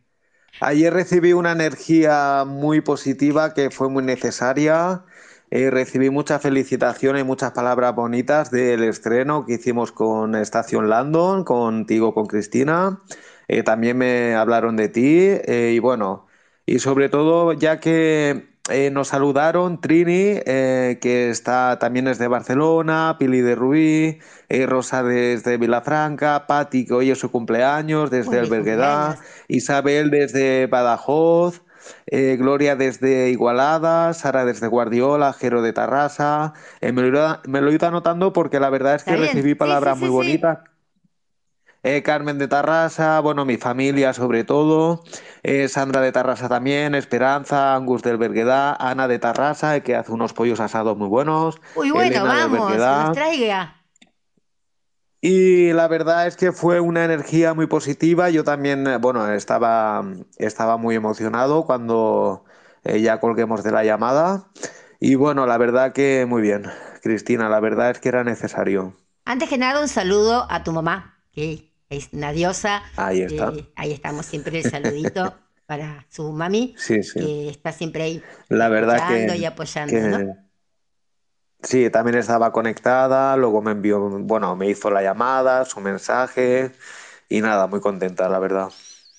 ayer 0.60 0.92
recibí 0.92 1.32
una 1.32 1.52
energía 1.52 2.44
muy 2.46 2.82
positiva 2.82 3.54
que 3.54 3.70
fue 3.70 3.88
muy 3.88 4.04
necesaria. 4.04 5.04
Eh, 5.50 5.70
recibí 5.70 6.10
muchas 6.10 6.42
felicitaciones 6.42 7.22
y 7.22 7.24
muchas 7.24 7.52
palabras 7.52 7.94
bonitas 7.94 8.50
del 8.50 8.84
estreno 8.84 9.46
que 9.46 9.54
hicimos 9.54 9.92
con 9.92 10.34
Estación 10.34 10.88
Landon, 10.90 11.44
contigo, 11.44 12.12
con 12.14 12.26
Cristina. 12.26 13.00
Eh, 13.48 13.62
también 13.62 13.96
me 13.96 14.34
hablaron 14.34 14.76
de 14.76 14.88
ti 14.88 15.18
eh, 15.20 15.72
y 15.74 15.78
bueno, 15.78 16.26
y 16.66 16.80
sobre 16.80 17.08
todo 17.08 17.54
ya 17.54 17.80
que 17.80 18.48
eh, 18.70 18.90
nos 18.90 19.08
saludaron 19.08 19.80
Trini, 19.80 20.40
que 20.44 21.30
está 21.30 21.78
también 21.78 22.08
es 22.08 22.18
de 22.18 22.28
Barcelona, 22.28 23.16
Pili 23.18 23.40
de 23.40 23.54
Rubí, 23.54 24.18
eh, 24.50 24.66
Rosa 24.66 25.02
desde 25.02 25.56
Vilafranca, 25.56 26.46
Patti, 26.46 26.84
que 26.84 26.92
hoy 26.92 27.10
es 27.10 27.18
su 27.18 27.30
cumpleaños 27.30 28.10
desde 28.10 28.46
cumpleaños. 28.46 29.18
Isabel 29.48 30.10
desde 30.10 30.66
Badajoz, 30.66 31.62
eh, 32.06 32.36
Gloria 32.38 32.76
desde 32.76 33.30
Igualada, 33.30 34.12
Sara 34.14 34.44
desde 34.44 34.66
Guardiola, 34.68 35.32
Jero 35.32 35.62
de 35.62 35.72
Tarrasa. 35.72 36.52
Eh, 36.80 36.92
me 36.92 37.02
lo, 37.02 37.08
iba- 37.08 37.40
me 37.46 37.60
lo 37.60 37.70
he 37.70 37.74
ido 37.74 37.86
anotando 37.88 38.32
porque 38.32 38.60
la 38.60 38.70
verdad 38.70 38.94
es 38.96 39.04
que 39.04 39.16
recibí 39.16 39.54
palabras 39.54 39.96
sí, 39.96 39.98
muy 39.98 40.10
sí, 40.10 40.10
bonitas. 40.10 40.58
Eh, 41.84 42.02
Carmen 42.02 42.38
de 42.38 42.48
Tarrasa, 42.48 43.20
bueno, 43.20 43.44
mi 43.44 43.56
familia 43.56 44.12
sobre 44.12 44.42
todo, 44.44 45.04
eh, 45.44 45.68
Sandra 45.68 46.00
de 46.00 46.10
Tarrasa 46.12 46.48
también, 46.48 46.94
Esperanza, 46.96 47.74
Angus 47.76 48.02
del 48.02 48.16
Berguedá, 48.18 48.74
Ana 48.74 49.06
de 49.06 49.18
Tarrasa, 49.20 49.80
que 49.80 49.94
hace 49.94 50.10
unos 50.12 50.32
pollos 50.32 50.58
asados 50.60 50.96
muy 50.98 51.06
buenos, 51.08 51.60
Uy, 51.72 51.90
bueno, 51.92 52.26
Elena 52.26 52.26
vamos, 52.26 52.86
que 52.86 52.96
nos 52.96 53.10
traiga. 53.10 53.77
Y 55.20 55.72
la 55.72 55.88
verdad 55.88 56.26
es 56.28 56.36
que 56.36 56.52
fue 56.52 56.80
una 56.80 57.04
energía 57.04 57.54
muy 57.54 57.66
positiva. 57.66 58.30
Yo 58.30 58.44
también, 58.44 58.86
eh, 58.86 58.98
bueno, 58.98 59.30
estaba, 59.32 60.04
estaba 60.36 60.76
muy 60.76 60.94
emocionado 60.94 61.64
cuando 61.66 62.44
eh, 62.84 63.00
ya 63.00 63.18
colguemos 63.18 63.64
de 63.64 63.72
la 63.72 63.84
llamada. 63.84 64.48
Y 65.00 65.16
bueno, 65.16 65.46
la 65.46 65.58
verdad 65.58 65.92
que 65.92 66.24
muy 66.26 66.42
bien, 66.42 66.64
Cristina, 67.02 67.48
la 67.48 67.60
verdad 67.60 67.90
es 67.90 67.98
que 68.00 68.08
era 68.08 68.22
necesario. 68.24 68.94
Antes 69.24 69.48
que 69.48 69.58
nada, 69.58 69.80
un 69.80 69.88
saludo 69.88 70.46
a 70.50 70.64
tu 70.64 70.72
mamá, 70.72 71.22
que 71.32 71.72
es 71.90 72.08
una 72.12 72.32
diosa. 72.32 72.82
Ahí 72.96 73.22
está. 73.22 73.50
Eh, 73.50 73.72
ahí 73.76 73.92
estamos 73.92 74.26
siempre 74.26 74.58
el 74.58 74.64
saludito 74.64 75.34
para 75.66 76.06
su 76.10 76.32
mami, 76.32 76.74
Sí, 76.78 77.02
sí. 77.02 77.20
que 77.20 77.48
está 77.50 77.72
siempre 77.72 78.02
ahí 78.04 78.22
La 78.48 78.68
verdad 78.68 79.08
que, 79.08 79.36
y 79.36 79.44
apoyando, 79.44 79.92
que 79.92 80.00
¿no? 80.00 80.47
Sí, 81.62 81.90
también 81.90 82.16
estaba 82.18 82.52
conectada, 82.52 83.36
luego 83.36 83.62
me 83.62 83.72
envió, 83.72 84.00
bueno, 84.00 84.56
me 84.56 84.68
hizo 84.70 84.90
la 84.90 85.02
llamada, 85.02 85.64
su 85.64 85.80
mensaje 85.80 86.72
y 87.28 87.40
nada, 87.40 87.66
muy 87.66 87.80
contenta, 87.80 88.28
la 88.28 88.38
verdad. 88.38 88.70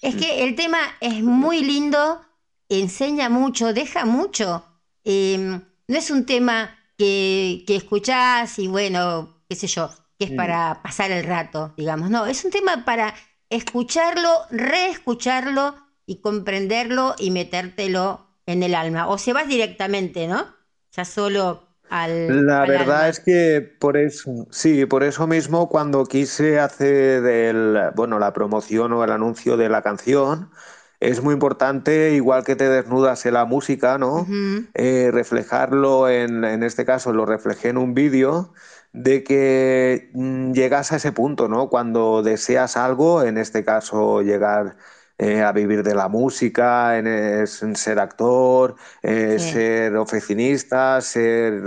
Es 0.01 0.15
que 0.15 0.43
el 0.43 0.55
tema 0.55 0.79
es 1.01 1.23
muy 1.23 1.61
lindo, 1.63 2.21
enseña 2.69 3.29
mucho, 3.29 3.73
deja 3.73 4.05
mucho. 4.05 4.63
Eh, 5.03 5.37
no 5.37 5.97
es 5.97 6.09
un 6.11 6.25
tema 6.25 6.75
que, 6.97 7.63
que 7.67 7.75
escuchás 7.75 8.59
y 8.59 8.67
bueno, 8.67 9.43
qué 9.49 9.55
sé 9.55 9.67
yo, 9.67 9.89
que 10.17 10.25
es 10.25 10.31
Mm. 10.31 10.31
para 10.31 10.81
pasar 10.81 11.11
el 11.11 11.23
rato, 11.25 11.73
digamos. 11.77 12.09
No, 12.09 12.25
es 12.25 12.45
un 12.45 12.51
tema 12.51 12.85
para 12.85 13.13
escucharlo, 13.49 14.29
reescucharlo 14.51 15.75
y 16.05 16.21
comprenderlo 16.21 17.15
y 17.17 17.31
metértelo 17.31 18.27
en 18.45 18.63
el 18.63 18.75
alma. 18.75 19.07
O 19.09 19.17
se 19.17 19.33
vas 19.33 19.47
directamente, 19.47 20.27
¿no? 20.27 20.47
Ya 20.95 21.05
solo 21.05 21.68
al, 21.89 22.45
La 22.45 22.65
verdad 22.65 23.09
es 23.09 23.19
que 23.19 23.61
por 23.79 23.97
eso, 23.97 24.47
sí, 24.51 24.85
por 24.85 25.03
eso 25.03 25.27
mismo 25.27 25.69
cuando 25.69 26.05
quise 26.05 26.59
hacer 26.59 27.25
el, 27.25 27.91
bueno, 27.95 28.19
la 28.19 28.33
promoción 28.33 28.93
o 28.93 29.03
el 29.03 29.11
anuncio 29.11 29.57
de 29.57 29.69
la 29.69 29.81
canción, 29.81 30.51
es 30.99 31.21
muy 31.23 31.33
importante, 31.33 32.11
igual 32.13 32.43
que 32.43 32.55
te 32.55 32.69
desnudas 32.69 33.25
en 33.25 33.33
la 33.33 33.45
música, 33.45 33.97
¿no? 33.97 34.35
Eh, 34.73 35.09
reflejarlo 35.11 36.09
en, 36.09 36.43
en 36.43 36.63
este 36.63 36.85
caso 36.85 37.13
lo 37.13 37.25
reflejé 37.25 37.69
en 37.69 37.77
un 37.77 37.93
vídeo 37.93 38.53
de 38.91 39.23
que 39.23 40.11
mm, 40.13 40.51
llegas 40.53 40.91
a 40.91 40.97
ese 40.97 41.11
punto, 41.11 41.47
¿no? 41.47 41.69
Cuando 41.69 42.21
deseas 42.23 42.77
algo, 42.77 43.23
en 43.23 43.37
este 43.37 43.63
caso 43.63 44.21
llegar 44.21 44.77
eh, 45.19 45.41
a 45.43 45.51
vivir 45.51 45.83
de 45.83 45.93
la 45.95 46.07
música, 46.07 46.97
en, 46.97 47.07
en 47.07 47.47
ser 47.75 47.99
actor, 47.99 48.75
eh, 49.03 49.37
Sí. 49.37 49.51
ser 49.51 49.95
oficinista, 49.97 51.01
ser 51.01 51.61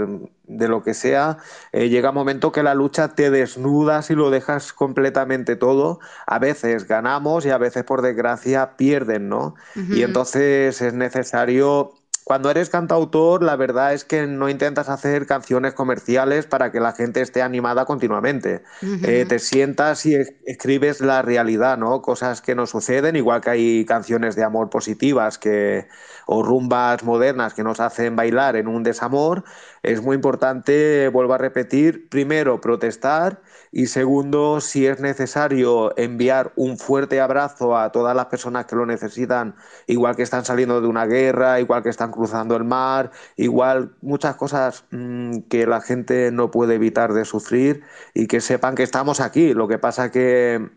de 0.45 0.69
lo 0.69 0.83
que 0.83 0.95
sea, 0.95 1.39
eh, 1.73 1.89
llega 1.89 2.11
un 2.11 2.15
momento 2.17 2.53
que 2.53 2.63
la 2.63 2.75
lucha 2.75 3.15
te 3.15 3.31
desnudas 3.31 4.11
y 4.11 4.15
lo 4.15 4.31
dejas 4.31 4.73
completamente 4.73 5.57
todo. 5.57 6.01
A 6.27 6.39
veces 6.39 6.87
ganamos 6.89 7.47
y 7.47 7.51
a 7.51 7.59
veces, 7.59 7.85
por 7.85 8.03
desgracia, 8.03 8.77
pierden, 8.77 9.29
¿no? 9.29 9.55
Y 9.91 10.03
entonces 10.03 10.81
es 10.83 10.95
necesario, 10.95 11.93
cuando 12.25 12.51
eres 12.51 12.71
cantautor, 12.71 13.43
la 13.43 13.57
verdad 13.57 13.95
es 13.95 14.05
que 14.05 14.27
no 14.27 14.49
intentas 14.49 14.89
hacer 14.89 15.27
canciones 15.27 15.75
comerciales 15.75 16.47
para 16.47 16.71
que 16.73 16.81
la 16.81 16.93
gente 16.93 17.21
esté 17.21 17.43
animada 17.43 17.85
continuamente. 17.85 18.63
Eh, 19.03 19.27
te 19.27 19.39
sientas 19.41 20.07
y 20.07 20.15
es- 20.15 20.35
escribes 20.45 21.01
la 21.01 21.23
realidad, 21.23 21.77
¿no? 21.79 22.03
Cosas 22.03 22.41
que 22.41 22.55
nos 22.55 22.71
suceden, 22.71 23.17
igual 23.17 23.41
que 23.41 23.51
hay 23.51 23.85
canciones 23.85 24.37
de 24.37 24.45
amor 24.45 24.71
positivas 24.71 25.39
que, 25.39 25.89
o 26.27 26.43
rumbas 26.43 27.03
modernas 27.03 27.55
que 27.55 27.65
nos 27.65 27.81
hacen 27.81 28.15
bailar 28.17 28.57
en 28.57 28.69
un 28.69 28.83
desamor. 28.85 29.45
Es 29.83 30.03
muy 30.03 30.15
importante, 30.15 31.09
vuelvo 31.09 31.35
a 31.35 31.39
repetir, 31.39 32.09
primero 32.09 32.61
protestar 32.61 33.43
y 33.73 33.87
segundo, 33.87 34.61
si 34.61 34.87
es 34.87 35.01
necesario, 35.01 35.97
enviar 35.99 36.53
un 36.57 36.77
fuerte 36.77 37.21
abrazo 37.23 37.77
a 37.79 37.91
todas 37.91 38.15
las 38.15 38.27
personas 38.27 38.67
que 38.67 38.77
lo 38.77 38.85
necesitan, 38.85 39.57
igual 39.87 40.15
que 40.15 40.23
están 40.23 40.45
saliendo 40.45 40.83
de 40.83 40.89
una 40.89 41.07
guerra, 41.07 41.59
igual 41.59 41.83
que 41.83 41.89
están 41.89 42.13
cruzando 42.13 42.55
el 42.55 42.65
mar, 42.65 43.11
igual 43.37 43.97
muchas 44.03 44.37
cosas 44.37 44.85
mm, 44.91 45.39
que 45.49 45.67
la 45.67 45.81
gente 45.81 46.31
no 46.33 46.51
puede 46.51 46.75
evitar 46.75 47.15
de 47.15 47.25
sufrir 47.25 47.83
y 48.15 48.27
que 48.27 48.43
sepan 48.43 48.75
que 48.75 48.83
estamos 48.83 49.21
aquí. 49.21 49.55
Lo 49.55 49.69
que 49.69 49.79
pasa 49.79 50.11
que 50.11 50.71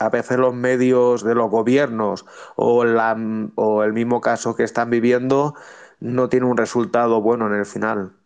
a 0.00 0.08
veces 0.08 0.38
los 0.38 0.52
medios 0.54 1.22
de 1.22 1.34
los 1.36 1.48
gobiernos 1.48 2.24
o, 2.56 2.84
o 3.54 3.82
el 3.84 3.92
mismo 3.92 4.20
caso 4.20 4.56
que 4.56 4.64
están 4.64 4.90
viviendo 4.90 5.54
no 6.00 6.28
tiene 6.28 6.46
un 6.46 6.56
resultado 6.56 7.20
bueno 7.20 7.46
en 7.46 7.54
el 7.54 7.66
final. 7.66 8.16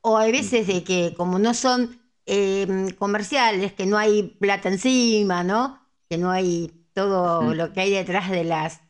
O 0.00 0.16
hay 0.16 0.32
veces 0.32 0.66
de 0.66 0.82
que 0.84 1.14
como 1.16 1.38
no 1.38 1.54
son 1.54 2.00
eh, 2.30 2.94
comerciales, 2.98 3.72
que 3.72 3.86
no 3.86 3.96
hay 3.96 4.22
plata 4.38 4.68
encima, 4.68 5.42
¿no? 5.42 5.80
Que 6.08 6.18
no 6.18 6.30
hay 6.30 6.72
todo 6.92 7.54
lo 7.54 7.72
que 7.72 7.80
hay 7.80 7.90
detrás 7.90 8.30
de 8.30 8.44
las 8.44 8.80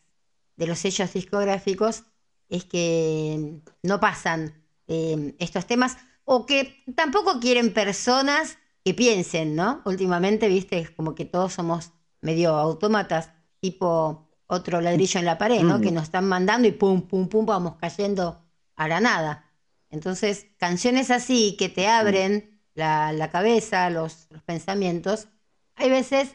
de 0.57 0.66
los 0.66 0.81
sellos 0.81 1.12
discográficos 1.12 2.03
es 2.48 2.64
que 2.64 3.61
no 3.83 4.01
pasan 4.01 4.64
eh, 4.88 5.37
estos 5.38 5.66
temas 5.66 5.98
o 6.24 6.46
que 6.46 6.83
tampoco 6.96 7.38
quieren 7.38 7.72
personas 7.72 8.59
que 8.85 8.92
piensen, 8.92 9.55
¿no? 9.55 9.83
Últimamente, 9.85 10.48
viste, 10.48 10.79
es 10.79 10.90
como 10.90 11.14
que 11.14 11.24
todos 11.24 11.53
somos 11.53 11.92
medio 12.20 12.57
autómatas, 12.57 13.31
tipo 13.61 14.29
otro 14.46 14.81
ladrillo 14.81 15.20
en 15.20 15.27
la 15.27 15.38
pared, 15.38 15.62
¿no? 15.62 15.81
Que 15.81 15.92
nos 15.92 16.05
están 16.05 16.27
mandando 16.27 16.66
y 16.66 16.72
pum, 16.72 17.03
pum, 17.03 17.29
pum, 17.29 17.46
vamos 17.46 17.77
cayendo 17.77 18.42
a 18.74 18.88
la 18.88 19.01
nada. 19.01 19.44
Entonces, 19.90 20.46
canciones 20.59 21.11
así 21.11 21.57
que 21.57 21.68
te 21.68 21.87
abren 21.87 22.47
la, 22.78 23.30
cabeza, 23.30 23.90
los, 23.90 24.28
los 24.30 24.42
pensamientos, 24.42 25.28
hay 25.74 25.90
veces 25.90 26.34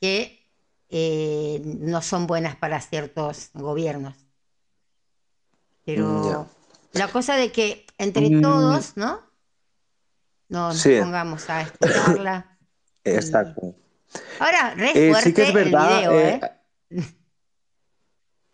que 0.00 0.48
eh, 0.88 1.60
no 1.64 2.02
son 2.02 2.26
buenas 2.26 2.56
para 2.56 2.80
ciertos 2.80 3.50
gobiernos. 3.54 4.14
Pero 5.84 6.48
mm, 6.94 6.98
la 6.98 7.08
cosa 7.08 7.36
de 7.36 7.52
que 7.52 7.86
entre 7.98 8.30
mm. 8.30 8.42
todos, 8.42 8.96
¿no? 8.96 9.20
Nos 10.48 10.82
pongamos 10.82 11.48
a 11.48 11.62
escucharla. 11.62 12.58
Exacto. 13.04 13.74
Ahora, 14.40 14.74
re 14.74 14.92
fuerte 14.92 15.10
eh, 15.10 15.22
sí 15.22 15.32
que 15.32 15.42
es 15.44 15.54
verdad, 15.54 15.92
el 15.92 15.98
video, 15.98 16.20
¿eh? 16.20 16.40
¿eh? 16.90 17.02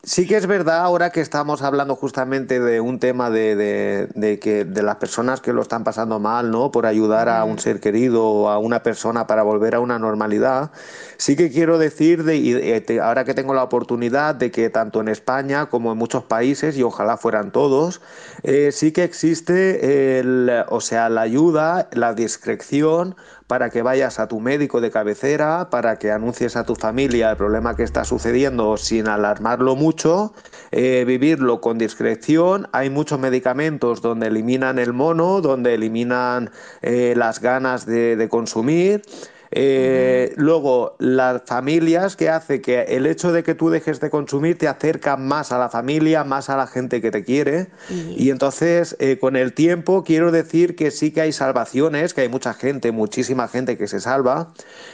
Sí 0.06 0.24
que 0.28 0.36
es 0.36 0.46
verdad 0.46 0.82
ahora 0.82 1.10
que 1.10 1.20
estamos 1.20 1.62
hablando 1.62 1.96
justamente 1.96 2.60
de 2.60 2.80
un 2.80 3.00
tema 3.00 3.28
de, 3.28 4.38
que 4.40 4.64
de 4.64 4.82
las 4.84 4.96
personas 4.96 5.40
que 5.40 5.52
lo 5.52 5.62
están 5.62 5.82
pasando 5.82 6.20
mal, 6.20 6.52
¿no? 6.52 6.70
Por 6.70 6.86
ayudar 6.86 7.28
a 7.28 7.42
un 7.42 7.58
ser 7.58 7.80
querido 7.80 8.24
o 8.24 8.48
a 8.48 8.58
una 8.60 8.84
persona 8.84 9.26
para 9.26 9.42
volver 9.42 9.74
a 9.74 9.80
una 9.80 9.98
normalidad. 9.98 10.70
Sí 11.16 11.34
que 11.34 11.50
quiero 11.50 11.76
decir, 11.76 12.22
de, 12.22 12.36
y 12.36 12.54
eh, 12.54 13.00
ahora 13.02 13.24
que 13.24 13.34
tengo 13.34 13.52
la 13.52 13.64
oportunidad 13.64 14.36
de 14.36 14.52
que 14.52 14.70
tanto 14.70 15.00
en 15.00 15.08
España 15.08 15.66
como 15.66 15.90
en 15.90 15.98
muchos 15.98 16.22
países, 16.22 16.78
y 16.78 16.84
ojalá 16.84 17.16
fueran 17.16 17.50
todos, 17.50 18.00
eh, 18.44 18.70
sí 18.70 18.92
que 18.92 19.02
existe 19.02 20.20
el, 20.20 20.48
o 20.68 20.80
sea, 20.80 21.08
la 21.08 21.22
ayuda, 21.22 21.88
la 21.90 22.14
discreción 22.14 23.16
para 23.46 23.70
que 23.70 23.82
vayas 23.82 24.18
a 24.18 24.28
tu 24.28 24.40
médico 24.40 24.80
de 24.80 24.90
cabecera, 24.90 25.70
para 25.70 25.96
que 25.96 26.10
anuncies 26.10 26.56
a 26.56 26.64
tu 26.64 26.74
familia 26.74 27.30
el 27.30 27.36
problema 27.36 27.76
que 27.76 27.82
está 27.82 28.04
sucediendo 28.04 28.76
sin 28.76 29.08
alarmarlo 29.08 29.76
mucho, 29.76 30.32
eh, 30.72 31.04
vivirlo 31.06 31.60
con 31.60 31.78
discreción. 31.78 32.68
Hay 32.72 32.90
muchos 32.90 33.18
medicamentos 33.20 34.02
donde 34.02 34.26
eliminan 34.26 34.78
el 34.78 34.92
mono, 34.92 35.40
donde 35.40 35.74
eliminan 35.74 36.50
eh, 36.82 37.14
las 37.16 37.40
ganas 37.40 37.86
de 37.86 38.28
consumir. 38.30 39.02
Eh, 39.50 40.32
luego, 40.36 40.96
las 40.98 41.42
familias 41.46 42.16
que 42.16 42.28
hace 42.28 42.60
que 42.60 42.82
el 42.82 43.06
hecho 43.06 43.32
de 43.32 43.42
que 43.42 43.54
tú 43.54 43.70
dejes 43.70 44.00
de 44.00 44.10
consumir 44.10 44.58
te 44.58 44.68
acerca 44.68 45.16
más 45.16 45.52
a 45.52 45.58
la 45.58 45.68
familia, 45.68 46.24
más 46.24 46.50
a 46.50 46.56
la 46.56 46.66
gente 46.66 47.00
que 47.00 47.10
te 47.10 47.24
quiere. 47.24 47.68
Y 48.16 48.30
entonces, 48.30 48.96
eh, 48.98 49.18
con 49.18 49.36
el 49.36 49.52
tiempo, 49.52 50.04
quiero 50.04 50.32
decir 50.32 50.76
que 50.76 50.90
sí 50.90 51.12
que 51.12 51.20
hay 51.20 51.32
salvaciones, 51.32 52.14
que 52.14 52.22
hay 52.22 52.28
mucha 52.28 52.54
gente, 52.54 52.92
muchísima 52.92 53.48
gente 53.48 53.76
que 53.76 53.86
se 53.88 54.00
salva. 54.00 54.52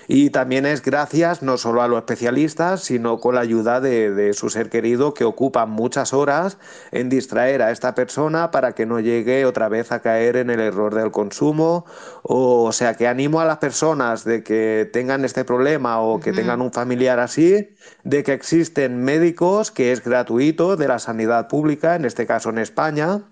Y 0.09 0.31
también 0.31 0.67
es 0.67 0.83
gracias 0.83 1.43
no 1.43 1.57
solo 1.57 1.83
a 1.83 1.89
los 1.89 1.99
especialistas, 1.99 2.83
sino 2.83 3.19
con 3.19 3.35
la 3.35 3.41
ayuda 3.41 3.81
de, 3.81 4.33
su 4.35 4.51
ser 4.51 4.69
querido 4.69 5.15
que 5.15 5.25
ocupan 5.25 5.71
muchas 5.71 6.13
horas 6.13 6.59
en 6.91 7.09
distraer 7.09 7.63
a 7.63 7.71
esta 7.71 7.95
persona 7.95 8.51
para 8.51 8.73
que 8.73 8.87
no 8.87 9.01
llegue 9.01 9.45
otra 9.45 9.69
vez 9.69 9.93
a 9.93 10.01
caer 10.01 10.37
en 10.37 10.51
el 10.51 10.61
error 10.61 10.95
del 10.95 11.11
consumo. 11.11 11.85
O, 12.23 12.65
o 12.65 12.73
sea, 12.73 12.95
que 12.95 13.09
animo 13.09 13.41
a 13.41 13.45
las 13.45 13.59
personas 13.59 14.25
de 14.25 14.42
que 14.43 14.89
tengan 14.93 15.25
este 15.25 15.45
problema 15.45 16.01
o 16.01 16.21
que 16.21 16.33
tengan 16.33 16.61
un 16.61 16.73
familiar 16.73 17.19
así, 17.19 17.71
de 18.05 18.23
que 18.23 18.33
existen 18.33 19.03
médicos 19.03 19.71
que 19.71 19.93
es 19.93 20.03
gratuito 20.03 20.77
de 20.77 20.89
la 20.89 20.99
sanidad 20.99 21.49
pública, 21.49 21.97
en 21.97 22.05
este 22.05 22.27
caso 22.27 22.51
en 22.51 22.59
España. 22.59 23.25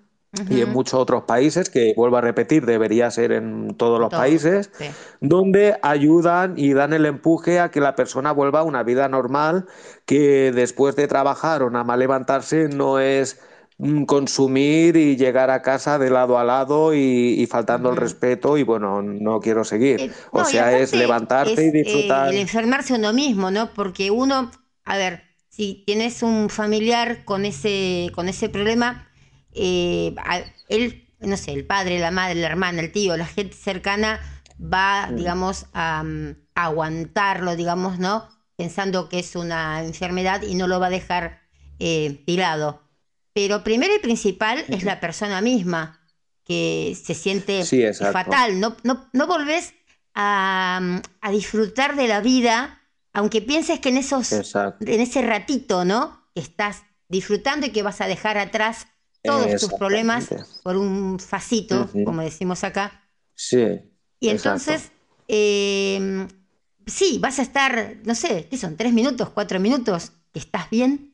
Y 0.49 0.61
en 0.61 0.69
muchos 0.69 0.93
otros 0.93 1.23
países, 1.23 1.69
que 1.69 1.93
vuelvo 1.93 2.15
a 2.15 2.21
repetir, 2.21 2.65
debería 2.65 3.11
ser 3.11 3.33
en 3.33 3.75
todos 3.75 3.99
los 3.99 4.09
países, 4.09 4.71
donde 5.19 5.77
ayudan 5.81 6.53
y 6.55 6.71
dan 6.71 6.93
el 6.93 7.05
empuje 7.05 7.59
a 7.59 7.69
que 7.69 7.81
la 7.81 7.97
persona 7.97 8.31
vuelva 8.31 8.61
a 8.61 8.63
una 8.63 8.81
vida 8.83 9.09
normal, 9.09 9.65
que 10.05 10.53
después 10.53 10.95
de 10.95 11.07
trabajar 11.07 11.63
o 11.63 11.69
nada 11.69 11.83
más 11.83 11.97
levantarse 11.97 12.69
no 12.69 12.99
es 12.99 13.41
consumir 14.05 14.95
y 14.95 15.17
llegar 15.17 15.49
a 15.49 15.61
casa 15.61 15.97
de 15.97 16.09
lado 16.09 16.37
a 16.37 16.43
lado 16.43 16.93
y, 16.93 17.47
faltando 17.49 17.89
el 17.89 17.97
respeto 17.97 18.57
y 18.57 18.63
bueno, 18.63 19.01
no 19.01 19.39
quiero 19.39 19.63
seguir. 19.63 20.01
Eh, 20.01 20.11
o 20.31 20.45
sea, 20.45 20.77
es 20.77 20.93
levantarte 20.93 21.65
y 21.65 21.71
disfrutar. 21.71 22.29
el 22.29 22.39
enfermarse 22.39 22.93
uno 22.93 23.11
mismo, 23.11 23.49
¿no? 23.49 23.73
Porque 23.73 24.11
uno, 24.11 24.51
a 24.85 24.97
ver, 24.97 25.23
si 25.49 25.83
tienes 25.85 26.21
un 26.21 26.49
familiar 26.49 27.25
con 27.25 27.43
ese, 27.43 28.11
con 28.13 28.29
ese 28.29 28.49
problema, 28.49 29.09
eh, 29.53 30.15
él, 30.69 31.07
no 31.19 31.35
sé, 31.35 31.51
el 31.51 31.65
padre, 31.65 31.99
la 31.99 32.11
madre, 32.11 32.35
la 32.35 32.47
hermana, 32.47 32.81
el 32.81 32.91
tío, 32.91 33.17
la 33.17 33.25
gente 33.25 33.55
cercana 33.55 34.19
va, 34.61 35.07
mm. 35.07 35.15
digamos, 35.15 35.65
a, 35.73 36.03
aguantarlo, 36.53 37.55
digamos, 37.55 37.97
¿no? 37.97 38.27
Pensando 38.55 39.09
que 39.09 39.19
es 39.19 39.35
una 39.35 39.83
enfermedad 39.83 40.43
y 40.43 40.53
no 40.53 40.67
lo 40.67 40.79
va 40.79 40.87
a 40.87 40.91
dejar 40.91 41.41
eh, 41.79 42.21
tirado. 42.25 42.90
Pero 43.33 43.63
primero 43.63 43.95
y 43.95 43.99
principal 43.99 44.63
es 44.67 44.83
la 44.83 44.99
persona 44.99 45.41
misma 45.41 45.99
que 46.43 46.97
se 47.01 47.13
siente 47.13 47.63
fatal. 47.93 48.59
No, 48.59 48.75
no, 48.83 49.09
no 49.13 49.27
volvés 49.27 49.73
a, 50.13 51.01
disfrutar 51.31 51.95
de 51.95 52.07
la 52.07 52.21
vida, 52.21 52.81
aunque 53.13 53.41
pienses 53.41 53.79
que 53.79 53.89
en, 53.89 53.97
esos, 53.97 54.31
en 54.33 55.01
ese 55.01 55.21
ratito, 55.21 55.85
¿no? 55.85 56.21
estás 56.35 56.83
disfrutando 57.07 57.67
y 57.67 57.71
que 57.71 57.83
vas 57.83 58.01
a 58.01 58.07
dejar 58.07 58.37
atrás 58.37 58.87
todos 59.23 59.59
tus 59.59 59.73
problemas 59.73 60.29
por 60.63 60.77
un 60.77 61.19
facito, 61.19 61.89
como 62.05 62.21
decimos 62.21 62.63
acá. 62.63 63.03
Sí. 63.35 63.81
Y 64.19 64.29
entonces, 64.29 64.91
em, 65.27 66.27
sí, 66.85 67.19
vas 67.19 67.39
a 67.39 67.43
estar, 67.43 67.97
no 68.03 68.15
sé, 68.15 68.47
¿qué 68.49 68.57
son? 68.57 68.77
¿Tres 68.77 68.93
minutos, 68.93 69.29
cuatro 69.29 69.59
minutos? 69.59 70.11
que 70.31 70.39
estás 70.39 70.69
bien? 70.69 71.10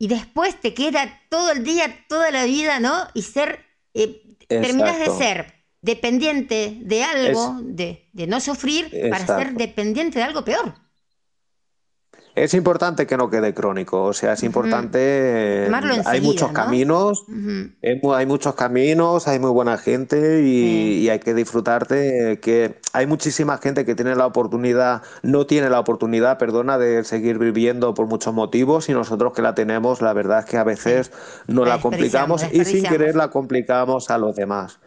Y 0.00 0.08
después 0.08 0.58
te 0.58 0.72
queda 0.72 1.20
todo 1.28 1.52
el 1.52 1.62
día, 1.62 2.06
toda 2.08 2.30
la 2.30 2.46
vida, 2.46 2.80
¿no? 2.80 3.06
Y 3.12 3.20
ser, 3.20 3.66
eh, 3.92 4.34
terminas 4.48 4.98
de 4.98 5.10
ser 5.10 5.52
dependiente 5.82 6.78
de 6.80 7.04
algo, 7.04 7.58
de, 7.62 8.08
no 8.26 8.40
sufrir, 8.40 8.90
para 9.10 9.26
ser 9.26 9.52
dependiente 9.52 10.18
de 10.18 10.24
algo 10.24 10.42
peor. 10.42 10.74
Es 12.44 12.54
importante 12.54 13.06
que 13.06 13.18
no 13.18 13.28
quede 13.28 13.52
crónico, 13.52 14.02
o 14.02 14.12
sea, 14.14 14.32
es 14.32 14.42
importante. 14.42 15.68
hay 16.06 16.20
muchos 16.22 16.52
caminos, 16.52 17.26
hay 17.82 18.26
muchos 18.26 18.54
caminos, 18.54 19.28
hay 19.28 19.38
muy 19.38 19.50
buena 19.50 19.76
gente 19.76 20.42
y, 20.42 21.08
hay 21.10 21.18
que 21.18 21.34
disfrutarte. 21.34 22.40
Que 22.40 22.80
hay 22.94 23.06
muchísima 23.06 23.58
gente 23.58 23.84
que 23.84 23.94
tiene 23.94 24.16
la 24.16 24.26
oportunidad, 24.26 25.02
no 25.22 25.46
tiene 25.46 25.68
la 25.68 25.80
oportunidad, 25.80 26.38
perdona, 26.38 26.78
de 26.78 27.04
seguir 27.04 27.38
viviendo 27.38 27.92
por 27.92 28.06
muchos 28.06 28.32
motivos 28.32 28.88
y 28.88 28.92
nosotros 28.92 29.34
que 29.34 29.42
la 29.42 29.54
tenemos, 29.54 30.00
la 30.00 30.14
verdad 30.14 30.38
es 30.38 30.44
que 30.46 30.56
a 30.56 30.64
veces 30.64 31.12
no 31.46 31.66
la 31.66 31.78
complicamos 31.80 32.44
y 32.50 32.64
sin 32.64 32.84
querer 32.84 33.16
la 33.16 33.28
complicamos 33.28 34.10
a 34.10 34.16
los 34.16 34.34
demás. 34.34 34.78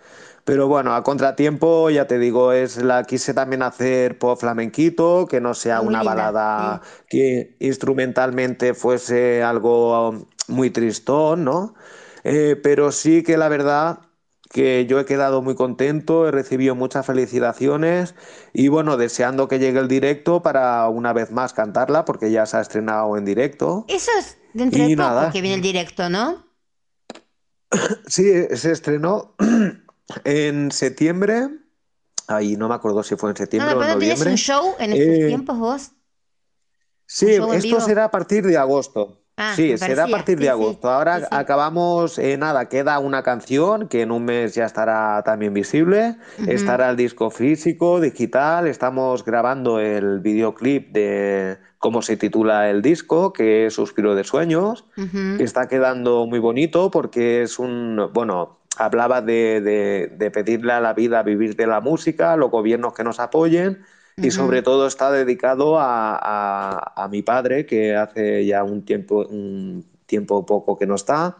Pero 0.45 0.67
bueno, 0.67 0.93
a 0.93 1.03
contratiempo, 1.03 1.89
ya 1.89 2.05
te 2.05 2.19
digo, 2.19 2.51
es 2.51 2.77
la 2.77 3.03
quise 3.03 3.33
también 3.33 3.63
hacer 3.63 4.17
por 4.19 4.37
flamenquito, 4.37 5.25
que 5.25 5.39
no 5.39 5.53
sea 5.53 5.79
una 5.79 6.03
balada 6.03 6.81
que 7.07 7.55
instrumentalmente 7.59 8.73
fuese 8.73 9.41
algo 9.41 10.27
muy 10.49 10.69
tristón, 10.69 11.45
¿no? 11.45 11.75
Eh, 12.25 12.59
pero 12.61 12.91
sí 12.91 13.23
que 13.23 13.37
la 13.37 13.47
verdad 13.47 13.99
que 14.53 14.85
yo 14.85 14.99
he 14.99 15.05
quedado 15.05 15.41
muy 15.41 15.55
contento, 15.55 16.27
he 16.27 16.31
recibido 16.31 16.75
muchas 16.75 17.05
felicitaciones 17.05 18.13
y 18.53 18.67
bueno, 18.67 18.97
deseando 18.97 19.47
que 19.47 19.59
llegue 19.59 19.79
el 19.79 19.87
directo 19.87 20.43
para 20.43 20.87
una 20.89 21.11
vez 21.11 21.31
más 21.31 21.53
cantarla, 21.53 22.05
porque 22.05 22.31
ya 22.31 22.45
se 22.45 22.57
ha 22.57 22.61
estrenado 22.61 23.17
en 23.17 23.25
directo. 23.25 23.85
Eso 23.87 24.11
es 24.19 24.37
dentro 24.53 24.87
de 24.87 24.95
poco 24.95 25.31
que 25.31 25.41
viene 25.41 25.55
el 25.55 25.61
directo, 25.61 26.09
¿no? 26.09 26.45
Sí, 28.07 28.23
se 28.55 28.71
estrenó 28.71 29.33
en 30.23 30.71
septiembre, 30.71 31.49
ahí 32.27 32.55
no 32.55 32.69
me 32.69 32.75
acuerdo 32.75 33.03
si 33.03 33.15
fue 33.15 33.31
en 33.31 33.37
septiembre 33.37 33.75
o 33.75 33.83
en 33.83 33.89
noviembre. 33.89 34.31
un 34.31 34.37
show 34.37 34.75
en 34.79 34.93
estos 34.93 35.15
eh, 35.15 35.27
tiempos 35.27 35.57
vos? 35.57 35.91
Sí, 37.05 37.27
esto 37.27 37.81
será 37.81 38.05
a 38.05 38.11
partir 38.11 38.45
de 38.45 38.57
agosto. 38.57 39.19
Ah, 39.35 39.53
sí, 39.55 39.75
será 39.79 40.03
a 40.03 40.07
partir 40.07 40.37
de 40.37 40.47
agosto. 40.47 40.89
Ahora 40.89 41.27
acabamos, 41.31 42.19
eh, 42.19 42.37
nada, 42.37 42.69
queda 42.69 42.99
una 42.99 43.23
canción 43.23 43.87
que 43.87 44.01
en 44.01 44.11
un 44.11 44.25
mes 44.25 44.53
ya 44.53 44.65
estará 44.65 45.23
también 45.23 45.55
visible. 45.55 46.17
Estará 46.47 46.91
el 46.91 46.97
disco 46.97 47.31
físico, 47.31 47.99
digital. 47.99 48.67
Estamos 48.67 49.25
grabando 49.25 49.79
el 49.79 50.19
videoclip 50.19 50.91
de 50.91 51.57
cómo 51.79 52.03
se 52.03 52.15
titula 52.15 52.69
el 52.69 52.83
disco, 52.83 53.33
que 53.33 53.65
es 53.65 53.73
Suspiro 53.73 54.13
de 54.13 54.23
Sueños, 54.23 54.85
que 54.95 55.43
está 55.43 55.67
quedando 55.67 56.27
muy 56.27 56.37
bonito 56.37 56.91
porque 56.91 57.41
es 57.41 57.57
un, 57.57 58.11
bueno, 58.13 58.59
hablaba 58.77 59.21
de, 59.21 60.31
pedirle 60.33 60.73
a 60.73 60.81
la 60.81 60.93
vida 60.93 61.23
vivir 61.23 61.55
de 61.55 61.67
la 61.67 61.81
música, 61.81 62.35
los 62.35 62.51
gobiernos 62.51 62.93
que 62.93 63.03
nos 63.03 63.19
apoyen, 63.19 63.83
y 64.15 64.29
sobre 64.29 64.61
todo 64.61 64.85
está 64.85 65.11
dedicado 65.11 65.77
a, 65.79 67.09
mi 67.11 67.21
padre, 67.21 67.65
que 67.65 67.95
hace 67.95 68.45
ya 68.45 68.63
un 68.63 68.85
tiempo, 68.85 69.25
un 69.25 69.85
tiempo 70.05 70.45
poco 70.45 70.77
que 70.77 70.85
no 70.85 70.95
está. 70.95 71.37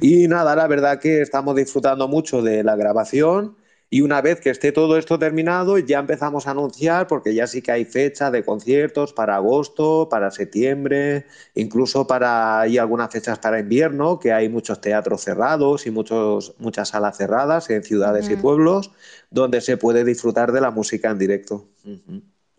Y 0.00 0.26
nada, 0.28 0.56
la 0.56 0.66
verdad 0.66 0.98
que 0.98 1.22
estamos 1.22 1.54
disfrutando 1.54 2.08
mucho 2.08 2.42
de 2.42 2.64
la 2.64 2.76
grabación 2.76 3.56
y 3.92 4.00
una 4.00 4.22
vez 4.22 4.40
que 4.40 4.48
esté 4.48 4.72
todo 4.72 4.96
esto 4.96 5.18
terminado, 5.18 5.76
ya 5.76 5.98
empezamos 5.98 6.46
a 6.46 6.52
anunciar, 6.52 7.06
porque 7.06 7.34
ya 7.34 7.46
sí 7.46 7.60
que 7.60 7.72
hay 7.72 7.84
fecha 7.84 8.30
de 8.30 8.42
conciertos 8.42 9.12
para 9.12 9.36
agosto, 9.36 10.08
para 10.10 10.30
septiembre, 10.30 11.26
incluso 11.54 12.06
para 12.06 12.60
hay 12.60 12.78
algunas 12.78 13.12
fechas 13.12 13.38
para 13.38 13.60
invierno, 13.60 14.18
que 14.18 14.32
hay 14.32 14.48
muchos 14.48 14.80
teatros 14.80 15.20
cerrados 15.20 15.86
y 15.86 15.90
muchos, 15.90 16.54
muchas 16.58 16.88
salas 16.88 17.18
cerradas 17.18 17.68
en 17.68 17.84
ciudades 17.84 18.30
y 18.30 18.36
pueblos, 18.36 18.92
donde 19.30 19.60
se 19.60 19.76
puede 19.76 20.06
disfrutar 20.06 20.52
de 20.52 20.62
la 20.62 20.70
música 20.70 21.10
en 21.10 21.18
directo. 21.18 21.68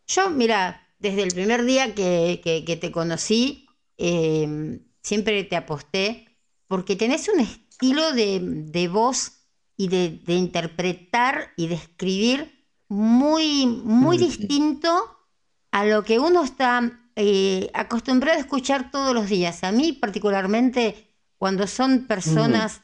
Yo, 0.05 0.29
mira, 0.29 0.87
desde 0.99 1.23
el 1.23 1.33
primer 1.33 1.65
día 1.65 1.95
que, 1.95 2.77
te 2.79 2.91
conocí, 2.91 3.65
eh, 3.97 4.79
siempre 5.01 5.43
te 5.45 5.55
aposté, 5.55 6.27
porque 6.67 6.95
tenés 6.95 7.27
un 7.27 7.39
estilo 7.39 8.13
de, 8.13 8.39
de 8.39 8.87
voz 8.87 9.42
y 9.77 9.87
de, 9.87 10.21
interpretar 10.27 11.51
y 11.57 11.67
de 11.67 11.75
escribir 11.75 12.67
muy, 12.87 13.65
muy 13.65 14.17
distinto 14.17 14.89
a 15.71 15.85
lo 15.85 16.03
que 16.03 16.19
uno 16.19 16.43
está 16.43 16.99
eh, 17.15 17.69
acostumbrado 17.73 18.37
a 18.37 18.41
escuchar 18.41 18.91
todos 18.91 19.13
los 19.13 19.29
días. 19.29 19.63
A 19.63 19.71
mí 19.71 19.93
particularmente 19.93 21.09
cuando 21.37 21.67
son 21.67 22.05
personas 22.05 22.81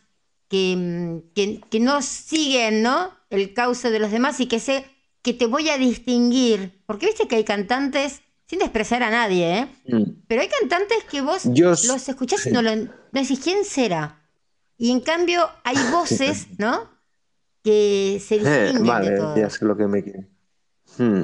que, 0.50 1.22
que, 1.70 1.80
no 1.80 2.02
siguen 2.02 2.82
¿no? 2.82 3.12
el 3.30 3.54
cauce 3.54 3.92
de 3.92 4.00
los 4.00 4.12
demás 4.12 4.40
y 4.40 4.48
que 4.48 4.60
sé 4.60 4.86
que 5.22 5.34
te 5.34 5.46
voy 5.46 5.70
a 5.70 5.78
distinguir, 5.78 6.82
porque 6.86 7.08
viste 7.08 7.28
que 7.28 7.36
hay 7.36 7.44
cantantes, 7.44 8.22
sin 8.48 8.62
expresar 8.62 9.04
a 9.04 9.12
nadie, 9.12 9.60
¿eh? 9.60 9.68
Mm. 9.88 10.24
pero 10.28 10.42
hay 10.42 10.48
cantantes 10.48 11.04
que 11.10 11.22
vos 11.22 11.46
los 11.46 12.10
escuchás 12.10 12.48
y 12.48 12.52
no, 12.52 12.62
lo, 12.62 12.76
no 12.76 12.90
decís, 13.12 13.40
¿quién 13.40 13.64
será? 13.64 14.19
Y 14.80 14.92
en 14.92 15.02
cambio 15.02 15.48
hay 15.64 15.76
voces, 15.92 16.48
¿no? 16.58 16.90
Que 17.64 18.20
se 18.26 18.36
eh, 18.36 18.40
distinguen 18.40 18.88
vale, 18.88 19.12
de 19.12 19.18
todo. 19.18 19.38
ya 19.38 19.50
sé 19.52 19.66
lo 19.66 19.78
que 19.78 19.86
me 19.86 20.02
quiere. 20.02 20.28
Hmm. 20.98 21.22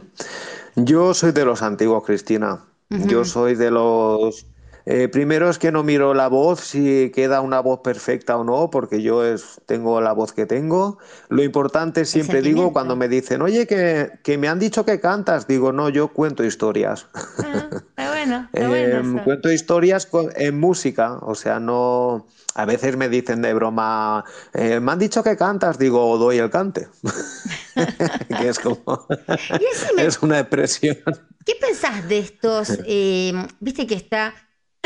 Yo 0.76 1.14
soy 1.16 1.32
de 1.32 1.46
los 1.46 1.64
antiguos, 1.64 2.04
Cristina. 2.06 2.66
Yo 2.90 3.26
soy 3.26 3.56
de 3.56 3.72
los 3.72 4.46
eh, 4.88 5.08
primero 5.08 5.50
es 5.50 5.58
que 5.58 5.72
no 5.72 5.84
miro 5.84 6.14
la 6.14 6.28
voz, 6.28 6.60
si 6.60 7.12
queda 7.12 7.42
una 7.42 7.60
voz 7.60 7.80
perfecta 7.80 8.38
o 8.38 8.44
no, 8.44 8.70
porque 8.70 9.02
yo 9.02 9.26
es, 9.26 9.60
tengo 9.66 10.00
la 10.00 10.14
voz 10.14 10.32
que 10.32 10.46
tengo. 10.46 11.00
Lo 11.30 11.44
importante 11.44 12.06
siempre 12.06 12.42
digo 12.44 12.72
cuando 12.72 12.96
me 12.96 13.08
dicen, 13.08 13.42
oye, 13.42 13.66
que, 13.66 14.12
que, 14.22 14.38
me 14.38 14.48
han 14.48 14.60
dicho 14.60 14.86
que 14.86 15.00
cantas, 15.00 15.48
digo, 15.48 15.72
no, 15.72 15.90
yo 15.90 16.10
cuento 16.10 16.44
historias. 16.44 17.08
Ah, 17.16 17.70
está 17.72 18.10
bueno, 18.10 18.50
está 18.54 18.68
bueno 18.68 18.98
em, 18.98 19.24
cuento 19.24 19.52
historias 19.52 20.08
en 20.36 20.60
música, 20.60 21.18
o 21.22 21.34
sea, 21.34 21.60
no... 21.60 22.28
A 22.58 22.64
veces 22.64 22.96
me 22.96 23.10
dicen 23.10 23.42
de 23.42 23.54
broma, 23.54 24.24
eh, 24.54 24.80
me 24.80 24.94
han 24.94 25.00
dicho 25.00 25.22
que 25.24 25.36
cantas, 25.36 25.78
digo, 25.78 26.18
doy 26.18 26.38
el 26.38 26.50
cante. 26.50 26.88
que 28.40 28.48
es 28.48 28.60
como... 28.60 29.06
es 29.98 30.22
una 30.22 30.40
expresión. 30.40 30.98
¿Qué 31.46 31.54
pensás 31.60 32.08
de 32.08 32.20
estos? 32.20 32.80
Eh, 32.86 33.34
viste 33.60 33.86
que 33.86 33.96
está 33.96 34.34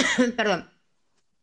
perdón, 0.37 0.69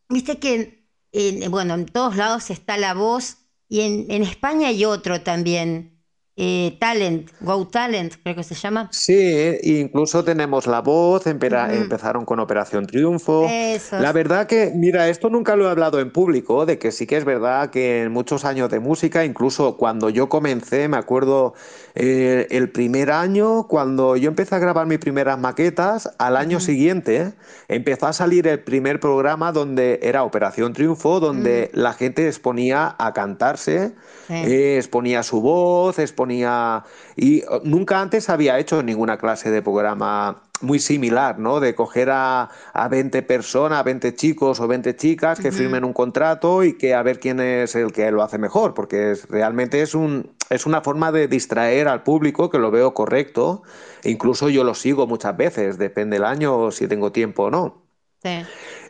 viste 0.08 0.38
que 0.38 0.86
en, 1.12 1.50
bueno, 1.50 1.74
en 1.74 1.86
todos 1.86 2.16
lados 2.16 2.50
está 2.50 2.76
la 2.76 2.94
voz 2.94 3.38
y 3.68 3.80
en, 3.80 4.10
en 4.10 4.22
España 4.22 4.68
hay 4.68 4.84
otro 4.84 5.22
también, 5.22 5.95
eh, 6.38 6.76
Talent, 6.78 7.30
Go 7.40 7.66
Talent, 7.66 8.12
creo 8.22 8.36
que 8.36 8.42
se 8.42 8.54
llama. 8.54 8.90
Sí, 8.92 9.56
incluso 9.62 10.22
tenemos 10.22 10.66
La 10.66 10.82
Voz, 10.82 11.26
empezaron 11.26 12.26
con 12.26 12.40
Operación 12.40 12.86
Triunfo. 12.86 13.48
La 13.92 14.12
verdad 14.12 14.46
que, 14.46 14.70
mira, 14.74 15.08
esto 15.08 15.30
nunca 15.30 15.56
lo 15.56 15.66
he 15.66 15.70
hablado 15.70 15.98
en 15.98 16.10
público, 16.10 16.66
de 16.66 16.78
que 16.78 16.92
sí 16.92 17.06
que 17.06 17.16
es 17.16 17.24
verdad 17.24 17.70
que 17.70 18.02
en 18.02 18.12
muchos 18.12 18.44
años 18.44 18.68
de 18.68 18.80
música, 18.80 19.24
incluso 19.24 19.78
cuando 19.78 20.10
yo 20.10 20.28
comencé, 20.28 20.88
me 20.88 20.98
acuerdo 20.98 21.54
eh, 21.94 22.46
el 22.50 22.68
primer 22.68 23.12
año, 23.12 23.66
cuando 23.66 24.14
yo 24.16 24.28
empecé 24.28 24.56
a 24.56 24.58
grabar 24.58 24.86
mis 24.86 24.98
primeras 24.98 25.38
maquetas, 25.38 26.10
al 26.18 26.36
año 26.36 26.60
siguiente 26.60 27.32
empezó 27.68 28.08
a 28.08 28.12
salir 28.12 28.46
el 28.46 28.60
primer 28.60 29.00
programa 29.00 29.52
donde 29.52 30.00
era 30.02 30.22
Operación 30.22 30.74
Triunfo, 30.74 31.18
donde 31.18 31.70
la 31.72 31.94
gente 31.94 32.26
exponía 32.26 32.94
a 32.98 33.14
cantarse, 33.14 33.94
eh, 34.28 34.74
exponía 34.76 35.22
su 35.22 35.40
voz, 35.40 35.98
exponía... 35.98 36.25
Y 36.30 37.42
oh, 37.48 37.60
nunca 37.64 38.00
antes 38.00 38.28
había 38.28 38.58
hecho 38.58 38.82
ninguna 38.82 39.18
clase 39.18 39.50
de 39.50 39.62
programa 39.62 40.42
muy 40.60 40.78
similar, 40.78 41.38
¿no? 41.38 41.60
De 41.60 41.74
coger 41.74 42.10
a, 42.10 42.50
a 42.72 42.88
20 42.88 43.22
personas, 43.22 43.80
a 43.80 43.82
20 43.82 44.14
chicos 44.14 44.60
o 44.60 44.66
20 44.66 44.96
chicas 44.96 45.38
que 45.38 45.52
firmen 45.52 45.84
un 45.84 45.92
contrato 45.92 46.64
y 46.64 46.78
que 46.78 46.94
a 46.94 47.02
ver 47.02 47.20
quién 47.20 47.40
es 47.40 47.74
el 47.74 47.92
que 47.92 48.10
lo 48.10 48.22
hace 48.22 48.38
mejor, 48.38 48.74
porque 48.74 49.12
es, 49.12 49.28
realmente 49.28 49.82
es, 49.82 49.94
un, 49.94 50.32
es 50.50 50.66
una 50.66 50.80
forma 50.80 51.12
de 51.12 51.28
distraer 51.28 51.88
al 51.88 52.02
público 52.02 52.50
que 52.50 52.58
lo 52.58 52.70
veo 52.70 52.94
correcto. 52.94 53.62
incluso 54.04 54.48
yo 54.48 54.64
lo 54.64 54.74
sigo 54.74 55.06
muchas 55.06 55.36
veces, 55.36 55.78
depende 55.78 56.16
del 56.16 56.24
año 56.24 56.70
si 56.70 56.88
tengo 56.88 57.12
tiempo 57.12 57.44
o 57.44 57.50
no. 57.50 57.86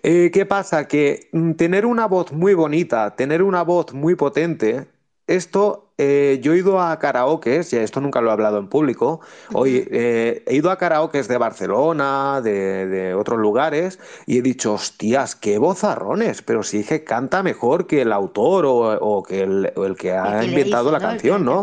Eh, 0.03 0.31
¿Qué 0.33 0.47
pasa? 0.47 0.87
Que 0.89 1.29
mm, 1.33 1.53
tener 1.53 1.85
una 1.87 2.07
voz 2.07 2.33
muy 2.33 2.55
bonita, 2.55 3.17
tener 3.17 3.43
una 3.43 3.63
voz 3.63 3.93
muy 3.93 4.15
potente, 4.15 4.87
esto, 5.27 5.86
eh, 5.99 6.41
yo 6.43 6.53
he 6.53 6.59
ido 6.59 6.81
a 6.81 6.99
karaokes, 6.99 7.71
ya 7.71 7.83
esto 7.83 8.01
nunca 8.01 8.21
lo 8.21 8.29
he 8.29 8.33
hablado 8.33 8.59
en 8.59 8.69
público, 8.69 9.21
hoy 9.53 9.89
eh, 9.91 10.43
he 10.47 10.55
ido 10.55 10.71
a 10.71 10.77
karaokes 10.77 11.27
de 11.27 11.39
Barcelona, 11.39 12.41
de, 12.43 13.15
otros 13.15 13.39
lugares, 13.39 13.99
y 14.27 14.39
he 14.39 14.43
dicho, 14.43 14.75
hostias, 14.75 15.35
qué 15.35 15.59
vozarrones, 15.59 16.43
pero 16.43 16.63
sí 16.63 16.85
que 16.85 17.05
canta 17.05 17.43
mejor 17.43 17.87
que 17.87 18.03
el 18.03 18.13
autor 18.13 18.65
o, 18.67 19.23
que 19.23 19.43
el, 19.43 19.97
que 19.99 20.13
ha 20.13 20.45
inventado 20.45 20.93
la 20.93 21.01
canción, 21.01 21.45
¿no? 21.45 21.63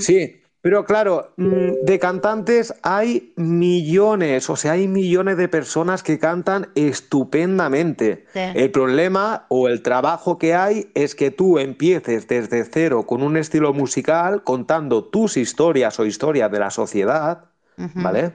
Sí. 0.00 0.42
Pero 0.66 0.84
claro, 0.84 1.32
mm, 1.36 1.84
de 1.84 1.98
cantantes 2.00 2.74
hay 2.82 3.32
millones, 3.36 4.50
o 4.50 4.56
sea, 4.56 4.72
hay 4.72 4.88
millones 4.88 5.36
de 5.36 5.46
personas 5.46 6.02
que 6.02 6.18
cantan 6.18 6.70
estupendamente. 6.74 8.26
El 8.34 8.72
problema 8.72 9.46
o 9.48 9.68
el 9.68 9.80
trabajo 9.82 10.38
que 10.38 10.56
hay 10.56 10.90
es 10.96 11.14
que 11.14 11.30
tú 11.30 11.60
empieces 11.60 12.26
desde 12.26 12.64
cero 12.64 13.06
con 13.06 13.22
un 13.22 13.36
estilo 13.36 13.72
musical 13.74 14.42
contando 14.42 15.04
tus 15.04 15.36
historias 15.36 16.00
o 16.00 16.04
historias 16.04 16.50
de 16.50 16.58
la 16.58 16.70
sociedad, 16.70 17.44
¿vale? 17.94 18.32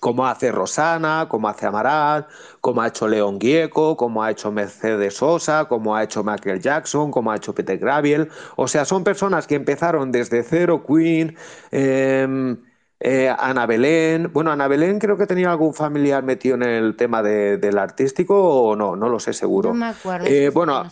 Como 0.00 0.26
hace 0.26 0.50
Rosana, 0.50 1.26
como 1.28 1.48
hace 1.48 1.66
Amaral, 1.66 2.26
como 2.60 2.80
ha 2.80 2.88
hecho 2.88 3.06
León 3.06 3.38
Gieco, 3.38 3.96
como 3.96 4.22
ha 4.22 4.30
hecho 4.30 4.50
Mercedes 4.50 5.14
Sosa, 5.14 5.66
como 5.66 5.94
ha 5.94 6.02
hecho 6.02 6.24
Michael 6.24 6.60
Jackson, 6.60 7.10
como 7.10 7.30
ha 7.30 7.36
hecho 7.36 7.54
Peter 7.54 7.78
Graviel. 7.78 8.28
O 8.56 8.66
sea, 8.66 8.84
son 8.84 9.04
personas 9.04 9.46
que 9.46 9.54
empezaron 9.54 10.10
desde 10.10 10.42
cero, 10.42 10.84
Queen, 10.86 11.36
em, 11.70 12.56
eh, 12.98 13.34
Ana 13.38 13.66
Belén. 13.66 14.32
Bueno, 14.32 14.50
Ana 14.50 14.68
Belén 14.68 14.98
creo 14.98 15.16
que 15.16 15.26
tenía 15.26 15.50
algún 15.50 15.74
familiar 15.74 16.22
metido 16.22 16.56
en 16.56 16.62
el 16.62 16.96
tema 16.96 17.22
del 17.22 17.78
artístico 17.78 18.36
o 18.42 18.76
no, 18.76 18.96
no 18.96 19.08
lo 19.08 19.20
sé 19.20 19.34
seguro. 19.34 19.70
No 19.70 19.74
me 19.74 19.86
acuerdo. 19.86 20.26
Eh, 20.26 20.48
bueno, 20.48 20.84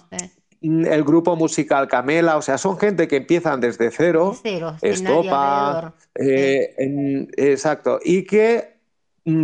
mm, 0.60 0.84
el 0.84 1.02
grupo 1.02 1.34
musical 1.34 1.88
Camela, 1.88 2.36
o 2.36 2.42
sea, 2.42 2.58
son 2.58 2.78
gente 2.78 3.08
que 3.08 3.16
empiezan 3.16 3.60
desde 3.60 3.90
cero, 3.90 4.36
cero 4.42 4.76
estopa, 4.82 5.94
eh, 6.14 7.26
exacto, 7.36 8.00
y 8.02 8.24
que 8.24 8.77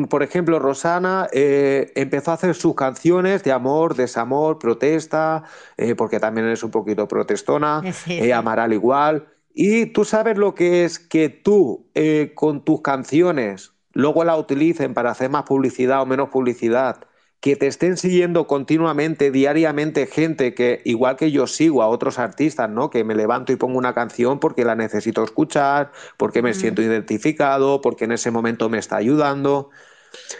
por 0.08 0.22
ejemplo, 0.22 0.58
Rosana 0.58 1.28
eh, 1.32 1.92
empezó 1.94 2.30
a 2.30 2.34
hacer 2.34 2.54
sus 2.54 2.74
canciones 2.74 3.42
de 3.44 3.52
amor, 3.52 3.94
desamor, 3.94 4.58
protesta, 4.58 5.44
eh, 5.76 5.94
porque 5.94 6.20
también 6.20 6.48
es 6.48 6.62
un 6.62 6.70
poquito 6.70 7.08
protestona, 7.08 7.82
eh, 8.08 8.32
Amaral 8.32 8.72
igual. 8.72 9.26
Y 9.52 9.86
tú 9.86 10.04
sabes 10.04 10.36
lo 10.36 10.54
que 10.54 10.84
es 10.84 10.98
que 10.98 11.28
tú 11.28 11.86
con 12.34 12.64
tus 12.64 12.80
canciones 12.82 13.72
luego 13.92 14.24
la 14.24 14.36
utilicen 14.36 14.94
para 14.94 15.12
hacer 15.12 15.30
más 15.30 15.44
publicidad 15.44 16.02
o 16.02 16.06
menos 16.06 16.30
publicidad 16.30 17.06
que 17.44 17.56
te 17.56 17.66
estén 17.66 17.98
siguiendo 17.98 18.46
continuamente, 18.46 19.30
diariamente, 19.30 20.06
gente 20.06 20.54
que, 20.54 20.80
igual 20.86 21.16
que 21.16 21.30
yo 21.30 21.46
sigo 21.46 21.82
a 21.82 21.88
otros 21.88 22.18
artistas, 22.18 22.70
¿no? 22.70 22.88
Que 22.88 23.04
me 23.04 23.14
levanto 23.14 23.52
y 23.52 23.56
pongo 23.56 23.76
una 23.76 23.92
canción 23.92 24.40
porque 24.40 24.64
la 24.64 24.74
necesito 24.74 25.22
escuchar, 25.22 25.92
porque 26.16 26.40
me 26.40 26.54
siento 26.54 26.80
identificado, 26.80 27.82
porque 27.82 28.06
en 28.06 28.12
ese 28.12 28.30
momento 28.30 28.70
me 28.70 28.78
está 28.78 28.96
ayudando. 28.96 29.68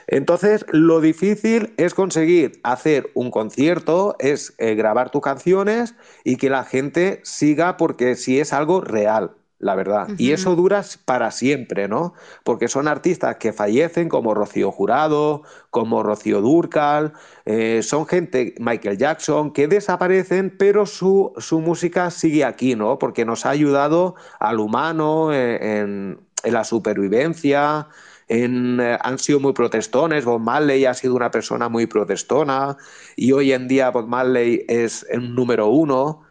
Entonces, 0.06 0.64
lo 0.70 1.02
difícil 1.02 1.74
es 1.76 1.92
conseguir 1.92 2.52
hacer 2.62 3.10
un 3.12 3.30
concierto, 3.30 4.16
es 4.18 4.54
eh, 4.56 4.74
grabar 4.74 5.10
tus 5.10 5.20
canciones 5.20 5.94
y 6.24 6.38
que 6.38 6.48
la 6.48 6.64
gente 6.64 7.20
siga 7.22 7.76
porque 7.76 8.16
si 8.16 8.40
es 8.40 8.54
algo 8.54 8.80
real 8.80 9.36
la 9.58 9.74
verdad. 9.74 10.08
Y 10.18 10.32
eso 10.32 10.56
dura 10.56 10.84
para 11.04 11.30
siempre, 11.30 11.88
¿no? 11.88 12.14
Porque 12.42 12.68
son 12.68 12.88
artistas 12.88 13.36
que 13.36 13.52
fallecen, 13.52 14.08
como 14.08 14.34
Rocío 14.34 14.70
Jurado, 14.70 15.42
como 15.70 16.02
Rocío 16.02 16.40
Durcal, 16.40 17.12
eh, 17.46 17.80
son 17.82 18.06
gente, 18.06 18.54
Michael 18.58 18.98
Jackson, 18.98 19.52
que 19.52 19.68
desaparecen, 19.68 20.54
pero 20.58 20.86
su, 20.86 21.32
música 21.64 22.10
sigue 22.10 22.44
aquí, 22.44 22.74
¿no? 22.74 22.98
Porque 22.98 23.24
nos 23.24 23.46
ha 23.46 23.50
ayudado 23.50 24.16
al 24.38 24.60
humano 24.60 25.32
eh, 25.32 25.80
en, 25.80 26.18
en 26.42 26.52
la 26.52 26.64
supervivencia, 26.64 27.88
en, 28.28 28.80
eh, 28.80 28.98
han 29.00 29.18
sido 29.18 29.40
muy 29.40 29.52
protestones. 29.52 30.24
Bob 30.24 30.40
Marley 30.40 30.84
ha 30.84 30.94
sido 30.94 31.14
una 31.14 31.30
persona 31.30 31.68
muy 31.68 31.86
protestona 31.86 32.76
y 33.16 33.32
hoy 33.32 33.52
en 33.52 33.68
día 33.68 33.90
Bob 33.90 34.08
Marley 34.08 34.64
es 34.68 35.06
el 35.10 35.34
número 35.34 35.68
uno. 35.68 36.22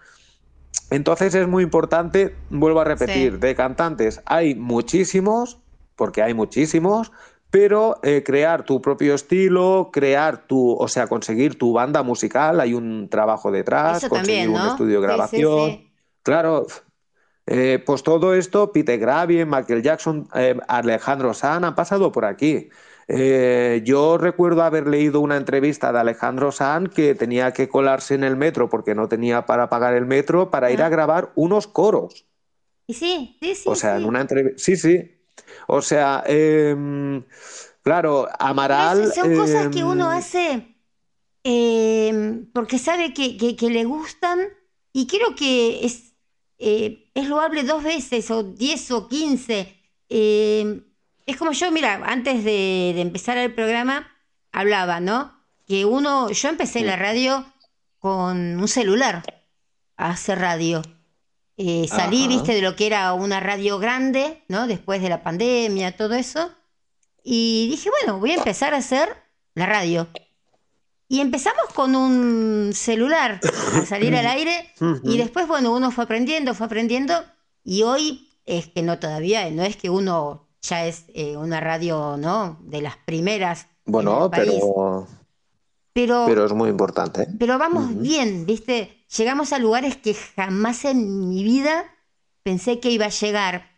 Entonces 0.93 1.33
es 1.33 1.47
muy 1.47 1.63
importante, 1.63 2.35
vuelvo 2.51 2.81
a 2.81 2.83
repetir, 2.83 3.31
Sí. 3.33 3.37
de 3.39 3.55
cantantes 3.55 4.21
hay 4.25 4.53
muchísimos, 4.53 5.57
porque 5.95 6.21
hay 6.21 6.35
muchísimos, 6.35 7.11
pero 7.49 7.99
eh, 8.03 8.21
crear 8.23 8.63
tu 8.63 8.79
propio 8.79 9.15
estilo, 9.15 9.89
crear 9.91 10.45
tu, 10.45 10.73
o 10.73 10.87
sea, 10.87 11.07
conseguir 11.07 11.57
tu 11.57 11.73
banda 11.73 12.03
musical, 12.03 12.59
hay 12.59 12.75
un 12.75 13.09
trabajo 13.09 13.51
detrás, 13.51 13.97
Eso 13.97 14.09
conseguir 14.09 14.45
también, 14.45 14.61
un 14.61 14.67
estudio 14.69 15.01
de 15.01 15.07
sí, 15.07 15.13
grabación. 15.13 15.69
sí. 15.71 15.91
Claro, 16.21 16.67
eh, 17.47 17.81
pues 17.83 18.03
todo 18.03 18.35
esto, 18.35 18.71
Peter 18.71 18.99
Gabriel, 18.99 19.47
Michael 19.47 19.81
Jackson, 19.81 20.27
eh, 20.35 20.55
Alejandro 20.67 21.33
Sanz 21.33 21.65
han 21.65 21.73
pasado 21.73 22.11
por 22.11 22.25
aquí. 22.25 22.69
Eh, 23.07 23.81
yo 23.83 24.17
recuerdo 24.17 24.63
haber 24.63 24.87
leído 24.87 25.19
una 25.19 25.37
entrevista 25.37 25.91
de 25.91 25.99
Alejandro 25.99 26.51
Sanz 26.51 26.93
que 26.93 27.15
tenía 27.15 27.51
que 27.51 27.67
colarse 27.69 28.15
en 28.15 28.23
el 28.23 28.35
metro 28.37 28.69
porque 28.69 28.95
no 28.95 29.07
tenía 29.09 29.45
para 29.45 29.69
pagar 29.69 29.93
el 29.95 30.05
metro 30.05 30.49
para 30.49 30.71
ir 30.71 30.81
Ah. 30.81 30.85
a 30.87 30.89
grabar 30.89 31.31
unos 31.35 31.67
coros. 31.67 32.25
Y 32.87 32.93
sí, 32.93 33.37
sí, 33.41 33.55
sí. 33.55 33.63
O 33.69 33.75
sea, 33.75 33.97
en 33.97 34.05
una 34.05 34.21
entrevista. 34.21 34.57
Sí, 34.63 34.75
sí. 34.77 35.11
O 35.67 35.81
sea, 35.81 36.23
em, 36.27 37.23
claro, 37.81 38.27
Amaral. 38.39 38.99
Pero 38.99 39.13
Son 39.13 39.35
cosas 39.35 39.67
que 39.69 39.83
uno 39.83 40.11
em, 40.11 40.17
hace 40.17 40.75
eh, 41.43 42.45
porque 42.53 42.77
sabe 42.79 43.13
que, 43.13 43.37
que- 43.37 43.55
que 43.55 43.69
le 43.69 43.83
gustan 43.85 44.39
y 44.93 45.07
creo 45.07 45.35
que 45.35 45.85
es, 45.85 46.13
eh, 46.59 47.09
es 47.13 47.27
loable 47.27 47.63
dos 47.63 47.83
veces 47.83 48.31
o 48.31 48.43
diez 48.43 48.89
o 48.91 49.07
quince. 49.09 49.77
Es 51.25 51.37
como 51.37 51.51
yo, 51.51 51.71
mira, 51.71 52.01
antes 52.05 52.43
de, 52.43 52.91
de 52.95 53.01
empezar 53.01 53.37
el 53.37 53.53
programa 53.53 54.07
hablaba, 54.51 54.99
¿no? 54.99 55.33
Que 55.67 55.85
uno, 55.85 56.29
yo 56.29 56.49
empecé 56.49 56.81
la 56.81 56.95
radio 56.95 57.45
con 57.99 58.59
un 58.59 58.67
celular 58.67 59.23
a 59.95 60.09
hacer 60.09 60.39
radio. 60.39 60.81
Eh, 61.55 61.87
salí, 61.87 62.21
Ajá. 62.21 62.27
viste, 62.29 62.53
de 62.55 62.61
lo 62.61 62.75
que 62.75 62.87
era 62.87 63.13
una 63.13 63.39
radio 63.39 63.79
grande, 63.79 64.43
¿no? 64.47 64.67
Después 64.67 65.01
de 65.01 65.09
la 65.09 65.23
pandemia, 65.23 65.95
todo 65.95 66.15
eso. 66.15 66.51
Y 67.23 67.67
dije, 67.69 67.89
bueno, 68.01 68.19
voy 68.19 68.31
a 68.31 68.35
empezar 68.35 68.73
a 68.73 68.77
hacer 68.77 69.15
la 69.53 69.65
radio. 69.65 70.09
Y 71.07 71.21
empezamos 71.21 71.67
con 71.73 71.95
un 71.95 72.71
celular 72.73 73.39
a 73.75 73.85
salir 73.85 74.15
al 74.15 74.25
aire 74.25 74.73
y 75.03 75.17
después, 75.17 75.47
bueno, 75.47 75.71
uno 75.71 75.91
fue 75.91 76.05
aprendiendo, 76.05 76.55
fue 76.55 76.65
aprendiendo 76.65 77.13
y 77.63 77.83
hoy 77.83 78.29
es 78.45 78.67
que 78.67 78.81
no 78.81 78.97
todavía, 78.97 79.49
no 79.51 79.63
es 79.63 79.77
que 79.77 79.91
uno 79.91 80.42
ya 80.63 80.85
es 80.85 81.05
eh, 81.13 81.37
una 81.37 81.59
radio, 81.59 82.17
¿no? 82.17 82.57
De 82.63 82.81
las 82.81 82.97
primeras 82.97 83.67
en 83.85 83.91
Bueno, 83.91 84.25
el 84.25 84.31
país. 84.31 84.49
pero, 84.59 85.07
Pero, 85.93 86.23
pero 86.27 86.45
es 86.45 86.53
muy 86.53 86.69
importante. 86.69 87.27
pero 87.39 87.57
vamos 87.59 87.95
bien, 87.99 88.45
¿viste? 88.45 89.05
Llegamos 89.15 89.53
a 89.53 89.59
lugares 89.59 89.97
que 89.97 90.13
jamás 90.15 90.85
en 90.85 91.29
mi 91.29 91.43
vida 91.43 91.85
pensé 92.41 92.79
que 92.79 92.89
iba 92.89 93.05
a 93.05 93.09
llegar. 93.09 93.69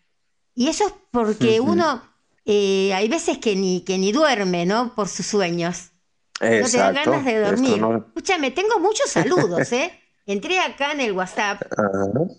Y 0.53 0.69
eso 0.69 0.85
es 0.87 0.93
porque 1.11 1.59
uno, 1.59 2.01
eh, 2.45 2.93
hay 2.93 3.09
veces 3.09 3.37
que 3.39 3.55
ni, 3.55 3.81
que 3.81 3.97
ni 3.97 4.11
duerme, 4.13 4.65
¿no? 4.65 4.95
Por 4.95 5.09
sus 5.09 5.25
sueños. 5.25 5.91
No 6.39 6.69
te 6.69 6.77
dan 6.77 6.93
ganas 6.95 7.25
de 7.25 7.39
dormir. 7.41 7.81
no- 7.81 7.97
Escúchame, 7.97 8.51
tengo 8.51 8.79
muchos 8.79 9.09
saludos, 9.09 9.71
¿eh? 9.73 9.91
Entré 10.27 10.59
acá 10.59 10.91
en 10.93 11.01
el 11.01 11.11
WhatsApp 11.11 11.61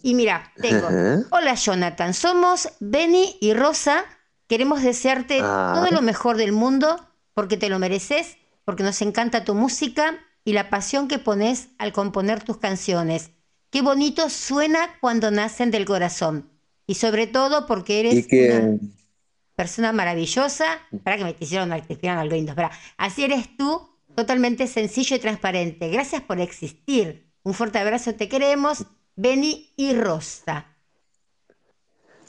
y 0.03 0.15
mira, 0.15 0.51
tengo. 0.61 0.89
Hola 1.31 1.55
Jonathan, 1.55 2.15
somos 2.15 2.69
Benny 2.81 3.37
y 3.41 3.53
Rosa. 3.55 4.05
Queremos 4.49 4.83
desearte 4.83 5.41
Ah. 5.43 5.73
todo 5.75 5.91
lo 5.91 6.03
mejor 6.03 6.37
del 6.37 6.53
mundo 6.53 7.05
porque 7.35 7.57
te 7.57 7.69
lo 7.69 7.79
mereces, 7.79 8.39
porque 8.65 8.83
nos 8.83 9.01
encanta 9.03 9.45
tu 9.45 9.55
música 9.55 10.19
y 10.45 10.53
la 10.53 10.71
pasión 10.71 11.09
que 11.09 11.19
pones 11.19 11.69
al 11.79 11.93
componer 11.93 12.43
tus 12.43 12.59
canciones. 12.59 13.31
Qué 13.71 13.83
bonito 13.83 14.31
suena 14.31 14.97
cuando 15.01 15.31
nacen 15.31 15.71
del 15.71 15.85
corazón. 15.85 16.51
Y 16.87 16.95
sobre 16.95 17.27
todo 17.27 17.67
porque 17.67 18.01
eres 18.01 18.27
que, 18.29 18.53
una 18.53 18.79
persona 19.57 19.93
maravillosa. 19.93 20.79
Para 21.03 21.17
que 21.17 21.25
me 21.25 21.33
te 21.35 21.45
hicieron, 21.45 21.71
te 21.83 21.93
hicieron 21.95 22.19
algo 22.19 22.37
lindo. 22.37 22.55
Así 22.97 23.25
eres 23.25 23.57
tú, 23.57 23.89
totalmente 24.15 24.67
sencillo 24.69 25.17
y 25.17 25.19
transparente. 25.19 25.89
Gracias 25.91 26.23
por 26.23 26.41
existir. 26.41 27.27
Un 27.43 27.55
fuerte 27.55 27.79
abrazo, 27.79 28.15
te 28.15 28.29
queremos. 28.29 28.87
Benny 29.17 29.73
y 29.77 29.95
Rosa. 29.95 30.67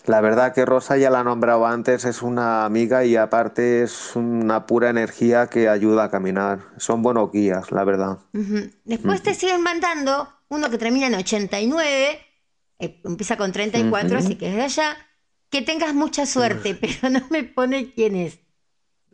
La 0.07 0.21
verdad 0.21 0.53
que 0.53 0.65
Rosa 0.65 0.97
ya 0.97 1.09
la 1.11 1.19
ha 1.19 1.23
nombrado 1.23 1.65
antes, 1.67 2.05
es 2.05 2.21
una 2.21 2.65
amiga 2.65 3.05
y 3.05 3.15
aparte 3.15 3.83
es 3.83 4.15
una 4.15 4.65
pura 4.65 4.89
energía 4.89 5.47
que 5.47 5.69
ayuda 5.69 6.05
a 6.05 6.09
caminar. 6.11 6.59
Son 6.77 7.01
buenos 7.03 7.31
guías, 7.31 7.71
la 7.71 7.83
verdad. 7.83 8.17
Después 8.85 9.21
te 9.21 9.33
siguen 9.35 9.61
mandando 9.61 10.27
uno 10.49 10.69
que 10.69 10.77
termina 10.77 11.07
en 11.07 11.15
89, 11.15 12.19
eh, 12.79 13.01
empieza 13.03 13.37
con 13.37 13.51
34, 13.51 14.17
así 14.17 14.35
que 14.35 14.49
es 14.49 14.55
de 14.55 14.61
allá. 14.63 14.97
Que 15.49 15.61
tengas 15.61 15.93
mucha 15.93 16.25
suerte, 16.25 16.75
pero 16.75 17.09
no 17.09 17.21
me 17.29 17.43
pone 17.43 17.93
quién 17.93 18.15
es. 18.15 18.39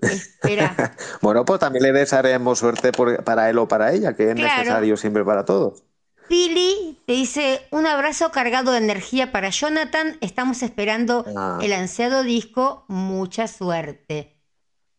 Espera. 0.01 0.95
Bueno, 1.21 1.45
pues 1.45 1.59
también 1.59 1.83
le 1.83 1.91
desearemos 1.91 2.59
suerte 2.59 2.91
por- 2.91 3.23
para 3.23 3.49
él 3.49 3.57
o 3.57 3.67
para 3.67 3.93
ella, 3.93 4.15
que 4.15 4.29
es 4.29 4.35
Claro. 4.35 4.57
necesario 4.59 4.97
siempre 4.97 5.23
para 5.23 5.45
todos. 5.45 5.83
Pili 6.28 6.99
te 7.05 7.13
dice 7.13 7.61
un 7.71 7.86
abrazo 7.86 8.32
cargado 8.32 8.71
de 8.71 8.78
energía 8.80 9.32
para 9.32 9.49
Jonathan. 9.49 10.17
Estamos 10.21 10.63
esperando 10.63 11.26
Ah. 11.36 11.59
el 11.61 11.74
ansiado 11.74 12.24
disco. 12.24 12.86
Mucha 12.88 13.47
suerte. 13.47 14.36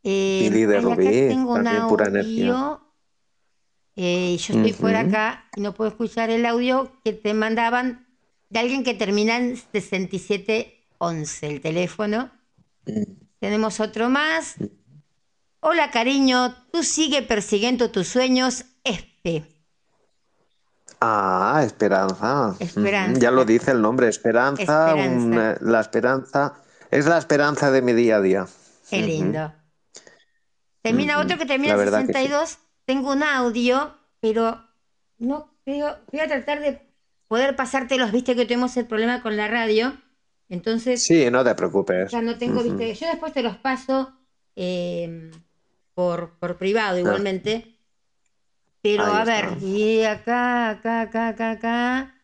Eh, 0.02 0.48
Pili 0.50 0.66
de 0.66 0.76
ay, 0.76 0.84
acá 0.84 0.94
Rubí, 0.94 1.06
tengo 1.28 1.54
un 1.54 1.88
pura 1.88 2.06
energía. 2.08 2.78
Eh, 3.96 4.36
yo 4.38 4.54
estoy 4.54 4.72
por 4.74 4.90
Ujú. 4.90 4.98
acá 5.08 5.44
y 5.56 5.60
no 5.60 5.72
puedo 5.74 5.90
escuchar 5.90 6.28
el 6.30 6.44
audio 6.46 6.92
que 7.04 7.12
te 7.12 7.32
mandaban 7.32 8.06
de 8.50 8.58
alguien 8.60 8.84
que 8.84 8.94
termina 8.94 9.36
en 9.36 9.56
6711, 9.56 11.46
el 11.46 11.60
teléfono. 11.60 12.30
Mm. 12.86 13.02
Tenemos 13.40 13.80
otro 13.80 14.08
más. 14.10 14.56
Hola, 15.60 15.90
cariño. 15.90 16.54
Tú 16.72 16.82
sigue 16.82 17.22
persiguiendo 17.22 17.90
tus 17.90 18.08
sueños. 18.08 18.64
Espe. 18.84 19.44
Ah, 21.06 21.62
Esperanza. 21.64 22.54
Esperanza. 22.60 23.20
Ya 23.20 23.30
lo 23.30 23.44
dice 23.44 23.72
el 23.72 23.82
nombre, 23.82 24.08
Esperanza. 24.08 24.62
Esperanza. 24.62 25.26
un, 25.26 25.38
eh, 25.38 25.56
la 25.60 25.80
esperanza 25.80 26.54
es 26.90 27.06
la 27.06 27.18
esperanza 27.18 27.70
de 27.70 27.82
mi 27.82 27.92
día 27.92 28.16
a 28.16 28.20
día. 28.20 28.46
Qué 28.88 29.02
lindo. 29.02 29.52
Termina 30.82 31.18
otro 31.18 31.36
que 31.38 31.46
termina 31.46 31.72
en 31.72 31.78
verdad 31.78 32.00
que 32.00 32.06
sí. 32.06 32.12
62. 32.12 32.58
Tengo 32.86 33.12
un 33.12 33.22
audio, 33.22 33.94
pero 34.20 34.60
no 35.18 35.54
creo. 35.64 35.96
Voy 36.10 36.20
a 36.20 36.26
tratar 36.28 36.60
de 36.60 36.80
poder 37.28 37.56
pasártelos. 37.56 38.12
Viste 38.12 38.34
que 38.36 38.44
tuvimos 38.44 38.76
el 38.76 38.86
problema 38.86 39.22
con 39.22 39.36
la 39.36 39.48
radio. 39.48 39.96
Entonces, 40.48 41.02
Sí, 41.04 41.30
no 41.30 41.42
te 41.44 41.54
preocupes. 41.54 42.12
ya 42.12 42.20
no 42.22 42.36
tengo, 42.38 42.62
viste. 42.62 42.94
Yo 42.94 43.06
después 43.08 43.32
te 43.32 43.42
los 43.42 43.56
paso 43.56 44.12
eh, 44.56 45.30
por, 45.94 46.38
por 46.38 46.56
privado 46.58 46.98
igualmente. 46.98 47.73
Pero. 48.84 49.02
Ahí 49.06 49.12
a 49.16 49.24
ver, 49.24 49.62
y 49.62 50.04
acá, 50.04 50.68
acá, 50.68 51.00
acá, 51.00 51.28
acá, 51.28 51.50
acá. 51.52 52.14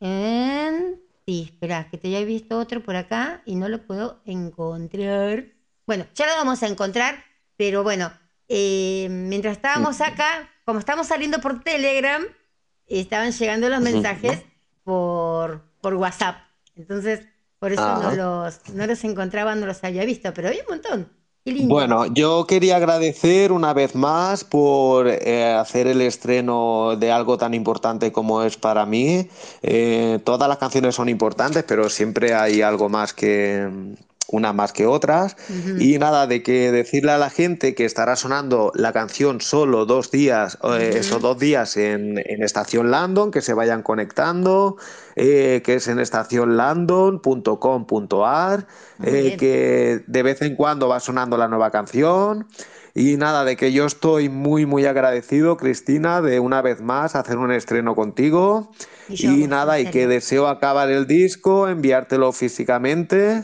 En... 0.00 1.00
Sí, 1.24 1.48
espera, 1.50 1.88
que 1.88 1.96
te 1.96 2.08
haya 2.08 2.24
visto 2.26 2.58
otro 2.58 2.82
por 2.82 2.96
acá 2.96 3.42
y 3.46 3.54
no 3.54 3.68
lo 3.68 3.86
puedo 3.86 4.20
encontrar. 4.26 5.44
Bueno, 5.86 6.04
ya 6.16 6.26
lo 6.26 6.32
vamos 6.34 6.62
a 6.64 6.66
encontrar, 6.66 7.22
pero 7.56 7.84
bueno, 7.84 8.12
eh, 8.48 9.06
mientras 9.08 9.56
estábamos 9.56 10.00
acá, 10.00 10.50
como 10.64 10.80
estamos 10.80 11.06
saliendo 11.06 11.38
por 11.40 11.62
Telegram, 11.62 12.24
estaban 12.88 13.30
llegando 13.30 13.68
los 13.68 13.80
mensajes 13.80 14.42
por, 14.82 15.62
por 15.80 15.94
WhatsApp. 15.94 16.38
Entonces, 16.74 17.20
por 17.60 17.70
eso 17.72 17.82
no 18.02 18.08
Ah. 18.08 18.14
los, 18.14 18.68
no 18.74 18.86
los 18.86 19.04
encontraba, 19.04 19.54
no 19.54 19.64
los 19.64 19.82
había 19.84 20.04
visto, 20.04 20.34
pero 20.34 20.48
hay 20.48 20.58
un 20.58 20.66
montón. 20.68 21.08
Bueno, 21.46 22.06
yo 22.06 22.46
quería 22.46 22.76
agradecer 22.76 23.52
una 23.52 23.74
vez 23.74 23.94
más 23.94 24.44
por 24.44 25.08
eh, 25.08 25.52
hacer 25.52 25.86
el 25.86 26.00
estreno 26.00 26.96
de 26.96 27.12
algo 27.12 27.36
tan 27.36 27.52
importante 27.52 28.12
como 28.12 28.42
es 28.42 28.56
para 28.56 28.86
mí. 28.86 29.28
Eh, 29.60 30.20
todas 30.24 30.48
las 30.48 30.56
canciones 30.56 30.94
son 30.94 31.10
importantes, 31.10 31.62
pero 31.64 31.90
siempre 31.90 32.32
hay 32.32 32.62
algo 32.62 32.88
más 32.88 33.12
que 33.12 33.68
una 34.28 34.52
más 34.52 34.72
que 34.72 34.86
otras. 34.86 35.36
Y 35.78 35.98
nada, 35.98 36.26
de 36.26 36.42
que 36.42 36.72
decirle 36.72 37.12
a 37.12 37.18
la 37.18 37.30
gente 37.30 37.74
que 37.74 37.84
estará 37.84 38.16
sonando 38.16 38.72
la 38.74 38.92
canción 38.92 39.40
solo 39.40 39.86
dos 39.86 40.10
días, 40.10 40.58
eh, 40.62 40.66
Ujú. 40.66 40.98
esos 40.98 41.22
dos 41.22 41.38
días 41.38 41.76
en, 41.76 42.18
en 42.18 42.42
Estación 42.42 42.90
Landon, 42.90 43.30
que 43.30 43.40
se 43.40 43.54
vayan 43.54 43.82
conectando, 43.82 44.76
eh, 45.16 45.62
que 45.64 45.74
es 45.74 45.86
en 45.88 46.00
estacionlandon.com.ar, 46.00 48.66
eh, 49.02 49.36
que 49.38 50.02
de 50.06 50.22
vez 50.22 50.40
en 50.42 50.56
cuando 50.56 50.88
va 50.88 51.00
sonando 51.00 51.36
la 51.36 51.48
nueva 51.48 51.70
canción. 51.70 52.46
Y 52.96 53.16
nada, 53.16 53.44
de 53.44 53.56
que 53.56 53.72
yo 53.72 53.86
estoy 53.86 54.28
muy, 54.28 54.66
muy 54.66 54.86
agradecido, 54.86 55.56
Cristina, 55.56 56.22
de 56.22 56.38
una 56.38 56.62
vez 56.62 56.80
más 56.80 57.16
hacer 57.16 57.38
un 57.38 57.50
estreno 57.50 57.96
contigo. 57.96 58.70
Y 59.08 59.42
Y 59.42 59.48
nada, 59.48 59.80
y 59.80 59.90
que 59.90 60.06
deseo 60.06 60.46
acabar 60.46 60.88
el 60.90 61.08
disco, 61.08 61.68
enviártelo 61.68 62.30
físicamente. 62.32 63.42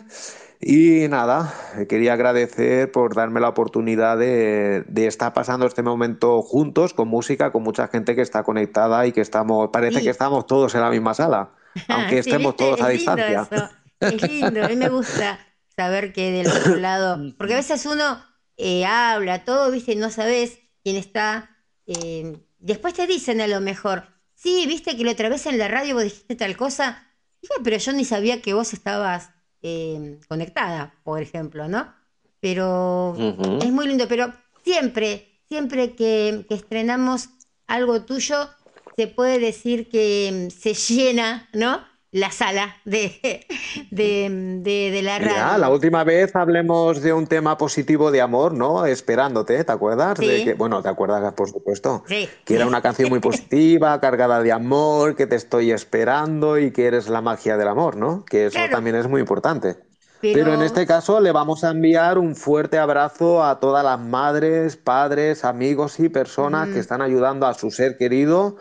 Y 0.63 1.09
nada, 1.09 1.55
quería 1.89 2.13
agradecer 2.13 2.93
por 2.93 3.15
darme 3.15 3.41
la 3.41 3.49
oportunidad 3.49 4.19
de, 4.19 4.85
de, 4.87 5.07
estar 5.07 5.33
pasando 5.33 5.65
este 5.67 5.83
momento 5.83 6.43
juntos 6.43 6.93
con 6.93 7.09
música, 7.09 7.51
con 7.51 7.63
mucha 7.63 7.89
gente 7.89 8.15
que 8.15 8.21
está 8.21 8.43
conectada 8.43 9.07
y 9.07 9.13
que 9.13 9.23
estamos, 9.23 9.71
parece 9.73 10.01
Sí. 10.01 10.05
que 10.05 10.11
estamos 10.11 10.47
todos 10.47 10.75
en 10.75 10.83
la 10.83 10.91
misma 10.91 11.15
sala, 11.15 11.55
aunque 11.89 12.19
estemos 12.19 12.57
todos 12.57 12.83
a 12.83 12.93
Es 12.93 12.99
lindo 13.07 13.17
distancia. 13.17 13.49
eso. 13.51 13.71
Es 14.01 14.23
lindo, 14.31 14.63
a 14.65 14.69
mí 14.69 14.77
me 14.77 14.91
gusta 14.91 15.39
saber 15.75 16.13
que 16.13 16.31
del 16.31 16.49
otro 16.49 16.77
lado, 16.77 17.19
porque 17.39 17.55
a 17.55 17.57
veces 17.57 17.87
uno 17.87 18.23
eh, 18.59 18.85
habla 18.85 19.45
todo, 19.47 19.71
viste, 19.71 19.93
y 19.93 19.97
no 19.97 20.11
sabes 20.11 20.59
quién 20.85 20.97
está. 20.97 21.57
eh, 21.87 22.37
después 22.59 22.93
te 22.93 23.07
dicen 23.07 23.41
a 23.41 23.47
lo 23.47 23.61
mejor, 23.63 24.05
sí, 24.35 24.67
viste 24.67 24.95
que 24.97 25.05
la 25.05 25.13
otra 25.13 25.31
vez 25.31 25.47
en 25.47 25.57
la 25.59 25.69
radio 25.69 25.95
vos 25.95 26.05
dijiste 26.05 26.37
tal 26.37 26.55
cosa, 26.59 27.07
Dije, 27.41 27.55
pero 27.65 27.79
yo 27.79 27.93
ni 27.95 28.05
sabía 28.05 28.43
que 28.43 28.53
vos 28.53 28.75
estabas 28.75 29.31
eh, 29.63 30.19
conectada, 30.29 30.95
por 31.05 31.21
ejemplo, 31.23 31.69
¿no? 31.69 31.93
Pero 32.41 33.15
es 33.61 33.71
muy 33.71 33.87
lindo, 33.87 34.09
pero 34.09 34.33
siempre, 34.65 35.43
siempre 35.49 35.95
que, 35.95 36.47
que 36.49 36.55
estrenamos 36.55 37.29
algo 37.67 38.03
tuyo, 38.03 38.49
se 38.97 39.07
puede 39.07 39.39
decir 39.39 39.89
que 39.89 40.49
mm, 40.49 40.51
se 40.51 40.75
llena, 40.75 41.49
¿no? 41.53 41.90
La 42.13 42.33
sala 42.33 42.77
de, 42.85 43.47
de, 43.93 44.29
de- 44.63 44.91
de 44.91 45.03
la 45.03 45.19
radio. 45.21 45.59
la 45.59 45.71
última 45.71 46.03
vez 46.03 46.35
hablemos 46.35 47.03
de 47.03 47.13
un 47.13 47.29
tema 47.29 47.57
positivo 47.57 48.11
de 48.11 48.21
amor, 48.21 48.53
¿no? 48.53 48.85
Esperándote, 48.85 49.63
¿te 49.63 49.71
acuerdas? 49.73 50.19
De 50.19 50.43
que, 50.43 50.55
bueno, 50.55 50.83
te 50.83 50.89
acuerdas, 50.89 51.33
por 51.35 51.49
supuesto. 51.49 52.03
Sí. 52.09 52.29
Que 52.45 52.57
era 52.57 52.67
una 52.67 52.83
canción 52.83 53.11
muy 53.11 53.21
positiva, 53.21 54.01
cargada 54.01 54.43
de 54.43 54.51
amor, 54.51 55.15
que 55.15 55.29
te 55.29 55.37
estoy 55.37 55.71
esperando 55.71 56.59
y 56.59 56.73
que 56.73 56.87
eres 56.87 57.09
la 57.09 57.21
magia 57.21 57.57
del 57.57 57.69
amor, 57.69 57.95
¿no? 57.97 58.25
Que 58.25 58.47
eso 58.47 58.57
Claro. 58.57 58.73
también 58.73 58.97
es 58.97 59.07
muy 59.07 59.21
importante. 59.21 59.77
Pero- 60.21 60.35
Pero 60.35 60.55
en 60.55 60.63
este 60.63 60.87
caso 60.87 61.21
le 61.21 61.31
vamos 61.33 61.63
a 61.65 61.71
enviar 61.71 62.19
un 62.19 62.35
fuerte 62.35 62.77
abrazo 62.77 63.43
a 63.45 63.61
todas 63.61 63.85
las 63.85 64.01
madres, 64.01 64.77
padres, 64.77 65.45
amigos 65.45 65.99
y 66.01 66.09
personas 66.09 66.69
que 66.71 66.81
están 66.81 67.01
ayudando 67.03 67.47
a 67.47 67.55
su 67.55 67.71
ser 67.71 67.97
querido. 67.97 68.57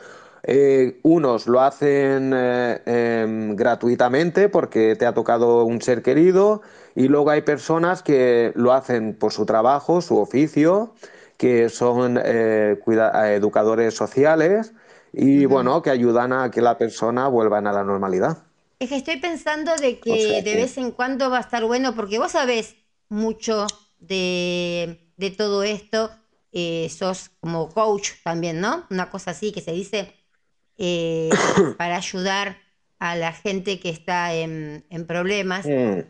Eh, 0.52 1.00
unos 1.04 1.45
lo 1.47 1.62
hacen 1.62 2.32
eh, 2.36 2.82
em, 2.86 3.56
gratuitamente 3.56 4.50
porque 4.50 4.95
te 4.95 5.06
ha 5.06 5.14
tocado 5.14 5.64
un 5.66 5.80
ser 5.82 6.02
querido 6.02 6.62
y 6.95 7.08
luego 7.08 7.30
hay 7.30 7.41
personas 7.43 8.02
que 8.02 8.52
lo 8.56 8.74
hacen 8.74 9.14
por 9.16 9.32
su 9.32 9.45
trabajo, 9.45 10.02
su 10.02 10.18
oficio, 10.18 10.95
que 11.38 11.70
son 11.70 12.20
eh, 12.24 12.80
cuida- 12.84 13.32
educadores 13.34 13.93
sociales 13.93 14.74
y 15.14 15.45
bueno, 15.45 15.82
que 15.84 15.91
ayudan 15.91 16.34
a 16.34 16.50
que 16.50 16.62
la 16.62 16.78
persona 16.80 17.28
vuelva 17.28 17.60
a 17.60 17.62
la 17.62 17.84
normalidad. 17.84 18.39
Es 18.80 18.89
que 18.89 18.95
estoy 18.95 19.18
pensando 19.18 19.76
de 19.78 20.00
que 20.00 20.12
O 20.14 20.18
sea 20.18 20.41
de 20.41 20.56
vez 20.56 20.78
en 20.78 20.91
cuando 20.91 21.30
va 21.30 21.38
a 21.38 21.41
estar 21.41 21.66
bueno, 21.66 21.95
porque 21.95 22.18
vos 22.20 22.32
sabés 22.32 22.76
mucho 23.10 23.68
de, 24.00 25.12
de 25.18 25.32
todo 25.32 25.64
esto, 25.64 26.12
eh, 26.54 26.89
sos 26.89 27.30
como 27.41 27.70
coach 27.70 28.12
también, 28.24 28.62
¿no? 28.62 28.86
Una 28.89 29.10
cosa 29.10 29.32
así 29.32 29.52
que 29.52 29.62
se 29.62 29.72
dice 29.74 30.14
eh, 30.80 31.30
para 31.78 31.98
ayudar 31.98 32.58
a 33.00 33.16
la 33.16 33.34
gente 33.34 33.80
que 33.80 33.90
está 33.90 34.34
en, 34.34 34.86
en 34.90 35.08
problemas. 35.08 35.66
Mm. 35.66 36.02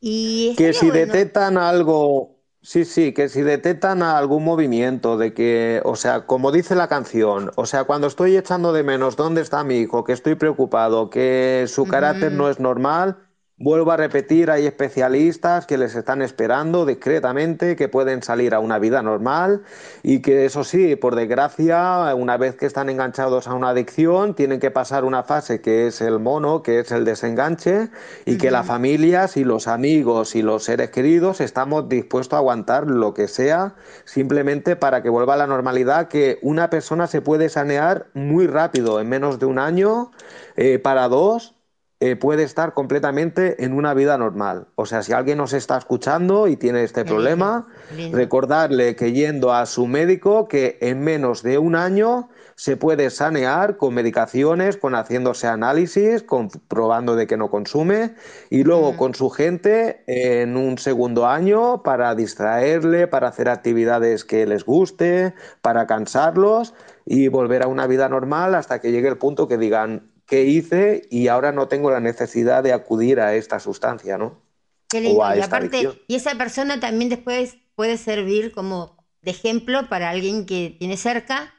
Y 0.00 0.54
Que 0.56 0.72
si 0.72 0.90
bueno. 0.90 1.00
detectan 1.06 1.58
algo, 1.58 2.40
sí, 2.62 2.84
sí, 2.84 3.12
que 3.14 3.28
si 3.28 3.42
detectan 3.42 4.02
algún 4.02 4.44
movimiento 4.44 5.16
de 5.18 5.34
que, 5.34 5.82
o 5.84 5.96
sea, 5.96 6.26
como 6.26 6.52
dice 6.52 6.74
la 6.74 6.88
canción, 6.88 7.50
o 7.56 7.66
sea, 7.66 7.84
cuando 7.84 8.06
estoy 8.06 8.36
echando 8.36 8.72
de 8.72 8.82
menos 8.82 9.16
dónde 9.16 9.42
está 9.42 9.64
mi 9.64 9.76
hijo, 9.78 10.04
que 10.04 10.12
estoy 10.12 10.34
preocupado, 10.36 11.10
que 11.10 11.66
su 11.68 11.86
carácter 11.86 12.32
no 12.32 12.48
es 12.50 12.60
normal, 12.60 13.18
vuelvo 13.60 13.92
a 13.92 13.98
repetir, 13.98 14.50
hay 14.50 14.66
especialistas 14.66 15.66
que 15.66 15.76
les 15.76 15.94
están 15.94 16.22
esperando 16.22 16.86
discretamente, 16.86 17.76
que 17.76 17.88
pueden 17.88 18.22
salir 18.22 18.54
a 18.54 18.58
una 18.58 18.78
vida 18.78 19.02
normal 19.02 19.62
y 20.02 20.20
que 20.20 20.46
eso 20.46 20.64
sí, 20.64 20.96
por 20.96 21.14
desgracia, 21.14 22.14
una 22.14 22.38
vez 22.38 22.56
que 22.56 22.64
están 22.64 22.88
enganchados 22.88 23.46
a 23.46 23.54
una 23.54 23.68
adicción, 23.68 24.34
tienen 24.34 24.60
que 24.60 24.70
pasar 24.70 25.04
una 25.04 25.24
fase 25.24 25.60
que 25.60 25.86
es 25.86 26.00
el 26.00 26.20
mono, 26.20 26.62
que 26.62 26.78
es 26.78 26.90
el 26.90 27.04
desenganche 27.04 27.90
y 28.24 28.38
que 28.38 28.50
las 28.50 28.66
familias 28.66 29.36
y 29.36 29.44
los 29.44 29.68
amigos 29.68 30.34
y 30.34 30.40
los 30.40 30.64
seres 30.64 30.88
queridos 30.88 31.42
estamos 31.42 31.86
dispuestos 31.86 32.36
a 32.36 32.38
aguantar 32.38 32.86
lo 32.86 33.12
que 33.12 33.28
sea 33.28 33.74
simplemente 34.06 34.74
para 34.74 35.02
que 35.02 35.10
vuelva 35.10 35.34
a 35.34 35.36
la 35.36 35.46
normalidad, 35.46 36.08
que 36.08 36.38
una 36.40 36.70
persona 36.70 37.06
se 37.06 37.20
puede 37.20 37.50
sanear 37.50 38.06
muy 38.14 38.46
rápido, 38.46 39.00
en 39.00 39.10
menos 39.10 39.38
de 39.38 39.44
un 39.44 39.58
año, 39.58 40.12
eh, 40.56 40.78
para 40.78 41.08
dos 41.08 41.59
eh, 42.02 42.16
puede 42.16 42.44
estar 42.44 42.72
completamente 42.72 43.62
en 43.62 43.74
una 43.74 43.92
vida 43.92 44.16
normal. 44.16 44.68
O 44.74 44.86
sea, 44.86 45.02
si 45.02 45.12
alguien 45.12 45.36
nos 45.36 45.52
está 45.52 45.76
escuchando 45.76 46.48
y 46.48 46.56
tiene 46.56 46.82
este 46.82 47.04
problema, 47.04 47.66
recordarle 48.10 48.96
que 48.96 49.12
yendo 49.12 49.52
a 49.52 49.66
su 49.66 49.86
médico, 49.86 50.48
que 50.48 50.78
en 50.80 51.00
menos 51.00 51.42
de 51.42 51.58
un 51.58 51.76
año 51.76 52.30
se 52.54 52.78
puede 52.78 53.10
sanear 53.10 53.76
con 53.76 53.92
medicaciones, 53.92 54.78
con 54.78 54.94
haciéndose 54.94 55.46
análisis, 55.46 56.22
comprobando 56.22 57.16
de 57.16 57.26
que 57.26 57.36
no 57.36 57.50
consume, 57.50 58.14
y 58.48 58.64
luego 58.64 58.96
con 58.96 59.14
su 59.14 59.28
gente 59.28 60.02
en 60.06 60.56
un 60.56 60.78
segundo 60.78 61.26
año 61.26 61.82
para 61.82 62.14
distraerle, 62.14 63.08
para 63.08 63.28
hacer 63.28 63.50
actividades 63.50 64.24
que 64.24 64.46
les 64.46 64.64
guste, 64.64 65.34
para 65.60 65.86
cansarlos 65.86 66.72
y 67.04 67.28
volver 67.28 67.62
a 67.62 67.66
una 67.66 67.86
vida 67.86 68.08
normal 68.08 68.54
hasta 68.54 68.80
que 68.80 68.90
llegue 68.92 69.08
el 69.08 69.18
punto 69.18 69.48
que 69.48 69.58
digan, 69.58 70.09
¿qué 70.30 70.44
hice? 70.44 71.02
Y 71.10 71.28
ahora 71.28 71.52
no 71.52 71.68
tengo 71.68 71.90
la 71.90 72.00
necesidad 72.00 72.62
de 72.62 72.72
acudir 72.72 73.20
a 73.20 73.34
esta 73.34 73.60
sustancia, 73.60 74.16
¿no? 74.18 74.40
Qué 74.88 75.00
lindo. 75.00 75.20
o 75.20 75.24
a 75.24 75.36
Y 75.36 75.40
esta 75.40 75.56
aparte, 75.56 75.76
adicción. 75.78 76.00
y 76.08 76.14
esa 76.16 76.34
persona 76.36 76.80
también 76.80 77.10
después 77.10 77.56
puede 77.76 77.96
servir 77.98 78.52
como 78.52 78.96
de 79.22 79.30
ejemplo 79.32 79.88
para 79.88 80.10
alguien 80.10 80.46
que 80.46 80.76
tiene 80.78 80.96
cerca. 80.96 81.54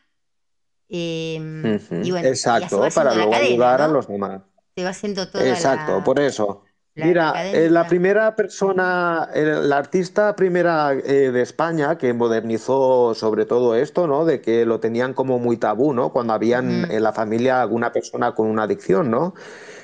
eh, 0.89 1.39
Ujú, 1.63 1.95
y 2.03 2.11
bueno, 2.11 2.29
y 2.29 2.29
así 2.29 2.29
Exacto, 2.29 2.77
haciendo 2.77 2.93
para 2.95 3.13
luego 3.13 3.31
cadena, 3.31 3.53
ayudar 3.53 3.81
a 3.81 3.87
¿no? 3.87 3.93
los 3.93 4.07
demás. 4.07 4.41
Se 4.75 4.83
va 4.83 4.89
haciendo 4.91 5.29
toda 5.29 5.45
Exacto, 5.45 5.91
la- 5.93 6.03
por 6.03 6.19
eso. 6.19 6.63
La 6.95 7.05
Mira, 7.07 7.47
eh, 7.51 7.69
la 7.69 7.87
primera 7.87 8.35
persona, 8.35 9.29
el- 9.33 9.69
la 9.69 9.77
artista 9.77 10.35
primera 10.35 10.93
eh, 10.93 11.31
de 11.31 11.41
España 11.41 11.97
que 11.97 12.13
modernizó 12.13 13.13
sobre 13.15 13.45
todo 13.45 13.75
esto, 13.75 14.07
¿no? 14.07 14.25
De 14.25 14.41
que 14.41 14.65
lo 14.65 14.79
tenían 14.79 15.13
como 15.13 15.39
muy 15.39 15.57
tabú, 15.57 15.93
¿no? 15.93 16.11
Cuando 16.11 16.33
habían 16.33 16.85
en 16.91 17.03
la 17.03 17.13
familia 17.13 17.61
alguna 17.61 17.91
persona 17.93 18.33
con 18.35 18.47
una 18.47 18.63
adicción, 18.63 19.09
¿no? 19.09 19.33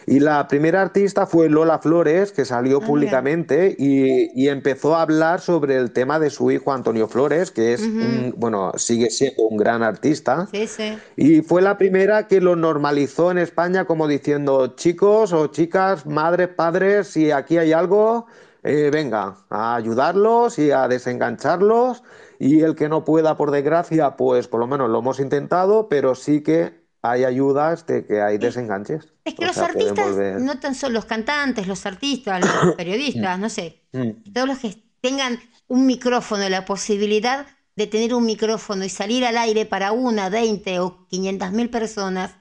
Y 0.10 0.22
la 0.22 0.48
primera 0.48 0.82
artista 0.82 1.28
fue 1.28 1.50
Lola 1.50 1.80
Flores, 1.80 2.32
que 2.32 2.46
salió 2.46 2.80
Ah, 2.82 2.86
públicamente 2.88 3.76
y, 3.78 4.32
y 4.42 4.48
empezó 4.48 4.96
a 4.96 5.02
hablar 5.02 5.42
sobre 5.42 5.76
el 5.76 5.92
tema 5.92 6.18
de 6.18 6.30
su 6.30 6.50
hijo 6.50 6.72
Antonio 6.72 7.10
Flores, 7.10 7.52
que 7.52 7.74
es, 7.74 7.82
un- 7.82 8.34
bueno, 8.38 8.72
sigue 8.78 9.10
siendo 9.10 9.44
un 9.44 9.58
gran 9.58 9.84
artista. 9.84 10.48
Sí, 10.50 10.66
sí. 10.66 10.98
Y 11.18 11.42
fue 11.42 11.62
la 11.62 11.78
primera 11.78 12.28
que 12.28 12.40
lo 12.40 12.56
normalizó 12.56 13.32
en 13.32 13.38
España 13.38 13.84
como 13.86 14.08
diciendo, 14.08 14.76
chicos 14.78 15.34
o 15.34 15.48
chicas, 15.48 16.06
madres, 16.06 16.48
padres, 16.48 17.08
si 17.10 17.32
aquí 17.32 17.58
hay 17.58 17.74
algo, 17.74 18.28
eh, 18.64 18.90
venga, 18.92 19.36
a 19.50 19.76
ayudarlos 19.76 20.58
y 20.58 20.72
a 20.72 20.88
desengancharlos. 20.88 22.02
Y 22.40 22.62
el 22.62 22.76
que 22.76 22.88
no 22.88 23.04
pueda, 23.04 23.36
por 23.36 23.52
desgracia, 23.52 24.16
pues 24.16 24.48
por 24.48 24.60
lo 24.62 24.68
menos 24.68 24.90
lo 24.90 25.00
hemos 25.00 25.20
intentado, 25.20 25.90
pero 25.90 26.16
sí 26.16 26.42
que 26.42 26.87
hay 27.02 27.24
ayudas 27.24 27.86
de 27.86 28.06
que 28.06 28.22
hay 28.22 28.38
desenganches. 28.38 29.08
Es 29.24 29.36
que 29.36 29.44
O 29.44 29.48
los 29.48 29.56
sea, 29.56 29.66
artistas, 29.66 30.16
volver- 30.16 30.40
no 30.40 30.60
tan 30.60 30.76
solo 30.76 30.94
los 30.96 31.06
cantantes, 31.06 31.68
los 31.68 31.86
artistas, 31.86 32.42
los 32.66 32.76
periodistas, 32.78 33.40
no 33.40 33.50
sé, 33.50 33.84
Mm. 33.94 34.32
todos 34.34 34.48
los 34.48 34.60
que 34.60 34.76
tengan 35.02 35.40
un 35.68 35.86
micrófono, 35.86 36.48
la 36.50 36.66
posibilidad 36.66 37.46
de 37.76 37.88
tener 37.88 38.14
un 38.14 38.26
micrófono 38.26 38.84
y 38.84 38.90
salir 38.90 39.24
al 39.26 39.38
aire 39.38 39.66
para 39.66 39.92
una, 39.92 40.30
20 40.30 40.80
o 40.80 41.08
500 41.08 41.52
mil 41.52 41.70
personas, 41.70 42.36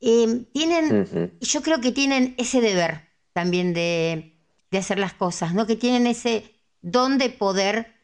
eh, 0.00 0.44
tienen, 0.52 1.38
yo 1.40 1.62
creo 1.62 1.80
que 1.80 1.92
tienen 1.92 2.34
ese 2.36 2.60
deber 2.60 3.08
también 3.32 3.72
de, 3.72 4.36
de 4.70 4.78
hacer 4.78 4.98
las 4.98 5.12
cosas, 5.14 5.54
¿no? 5.54 5.66
Que 5.66 5.76
tienen 5.76 6.06
ese 6.08 6.52
don 6.80 7.16
de 7.18 7.30
poder 7.30 7.94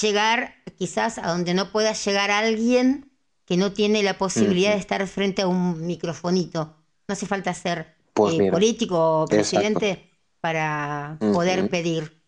llegar 0.00 0.54
quizás 0.78 1.18
a 1.18 1.28
donde 1.28 1.54
no 1.54 1.72
pueda 1.72 1.92
llegar 1.92 2.30
alguien 2.30 3.11
que 3.44 3.56
no 3.56 3.72
tiene 3.72 4.02
la 4.02 4.18
posibilidad 4.18 4.72
de 4.72 4.78
estar 4.78 5.06
frente 5.06 5.42
a 5.42 5.48
un 5.48 5.86
microfonito. 5.86 6.76
No 7.08 7.12
hace 7.12 7.26
falta 7.26 7.52
ser 7.54 7.94
Pues 8.14 8.38
eh, 8.38 8.50
político 8.50 8.96
o 8.98 9.24
exacto. 9.24 9.36
presidente 9.36 10.10
para 10.40 11.18
poder 11.32 11.68
pedir. 11.68 12.22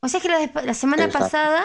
O 0.00 0.08
sea 0.08 0.20
que 0.20 0.28
la, 0.28 0.50
la 0.64 0.74
semana 0.74 1.04
Exacto. 1.04 1.18
pasada 1.26 1.64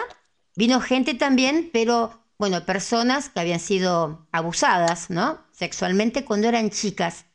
vino 0.54 0.80
gente 0.80 1.14
también, 1.14 1.70
pero 1.72 2.10
bueno, 2.38 2.64
personas 2.66 3.28
que 3.30 3.40
habían 3.40 3.60
sido 3.60 4.26
abusadas, 4.32 5.10
¿no? 5.10 5.38
Sexualmente 5.52 6.24
cuando 6.24 6.48
eran 6.48 6.70
chicas. 6.70 7.26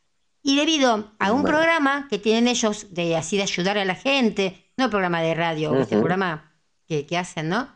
Y 0.43 0.58
debido 0.58 1.12
a 1.20 1.32
un 1.32 1.43
programa 1.43 2.08
que 2.10 2.18
tienen 2.20 2.47
ellos 2.47 2.88
de 2.91 3.16
así 3.16 3.38
de 3.38 3.43
ayudar 3.43 3.78
a 3.78 3.86
la 3.86 3.95
gente, 3.95 4.66
no 4.78 4.89
programa 4.89 5.22
de 5.22 5.36
radio, 5.36 5.76
este 5.80 5.97
programa 5.97 6.52
que, 6.88 7.06
que 7.06 7.18
hacen, 7.18 7.49
¿no? 7.49 7.70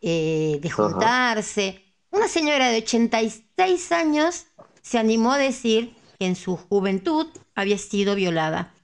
Eh, 0.00 0.58
de 0.60 0.70
juntarse. 0.70 1.89
Una 2.10 2.28
señora 2.28 2.68
de 2.70 2.78
86 2.78 3.92
años 3.92 4.46
se 4.82 4.98
animó 4.98 5.32
a 5.32 5.38
decir 5.38 5.94
que 6.18 6.26
en 6.26 6.36
su 6.36 6.56
juventud 6.56 7.26
había 7.54 7.78
sido 7.78 8.14
violada. 8.14 8.74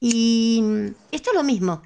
Y 0.00 0.62
esto 1.10 1.30
es 1.30 1.36
lo 1.36 1.42
mismo. 1.42 1.82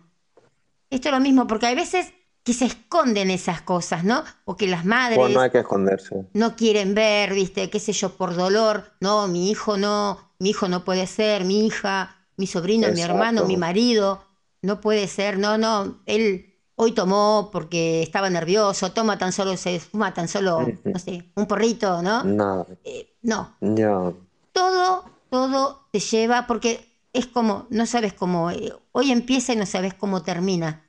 esto 0.90 1.08
es 1.08 1.14
lo 1.14 1.20
mismo, 1.20 1.46
porque 1.46 1.66
hay 1.66 1.74
veces 1.74 2.12
que 2.42 2.54
se 2.54 2.64
esconden 2.64 3.30
esas 3.30 3.60
cosas, 3.60 4.02
¿no? 4.02 4.24
O 4.44 4.56
que 4.56 4.66
las 4.66 4.84
madres 4.84 5.18
no 5.30 5.40
hay 5.40 5.50
que 5.50 5.58
esconderse. 5.58 6.26
no 6.32 6.56
quieren 6.56 6.94
ver, 6.94 7.34
viste, 7.34 7.68
qué 7.70 7.78
sé 7.78 7.92
yo, 7.92 8.16
por 8.16 8.34
dolor. 8.34 8.92
No, 9.00 9.28
mi 9.28 9.50
hijo 9.50 9.76
no, 9.76 10.32
mi 10.38 10.50
hijo 10.50 10.68
no 10.68 10.84
puede 10.84 11.06
ser, 11.06 11.44
mi 11.44 11.66
hija, 11.66 12.16
mi 12.36 12.46
sobrino, 12.46 12.88
mi 12.92 13.02
hermano, 13.02 13.44
mi 13.44 13.56
marido, 13.56 14.24
no 14.62 14.80
puede 14.80 15.06
ser, 15.06 15.38
no, 15.38 15.58
no, 15.58 16.00
él 16.06 16.49
hoy 16.82 16.92
tomó 16.92 17.50
porque 17.52 18.02
estaba 18.02 18.30
nervioso, 18.30 18.92
toma 18.92 19.18
tan 19.18 19.32
solo, 19.32 19.54
se 19.58 19.80
fuma 19.80 20.14
tan 20.14 20.28
solo, 20.28 20.66
no 20.82 20.98
sé, 20.98 21.30
un 21.34 21.46
porrito, 21.46 22.00
¿no? 22.00 22.24
No, 22.24 22.66
Eh, 22.84 23.16
no, 23.20 23.54
ya. 23.60 24.12
todo, 24.52 25.04
todo 25.28 25.86
te 25.92 26.00
lleva, 26.00 26.46
porque 26.46 26.88
es 27.12 27.26
como, 27.26 27.66
no 27.68 27.84
sabes 27.84 28.14
cómo, 28.14 28.50
eh, 28.50 28.72
hoy 28.92 29.12
empieza 29.12 29.52
y 29.52 29.56
no 29.56 29.66
sabes 29.66 29.92
cómo 29.92 30.22
termina. 30.22 30.86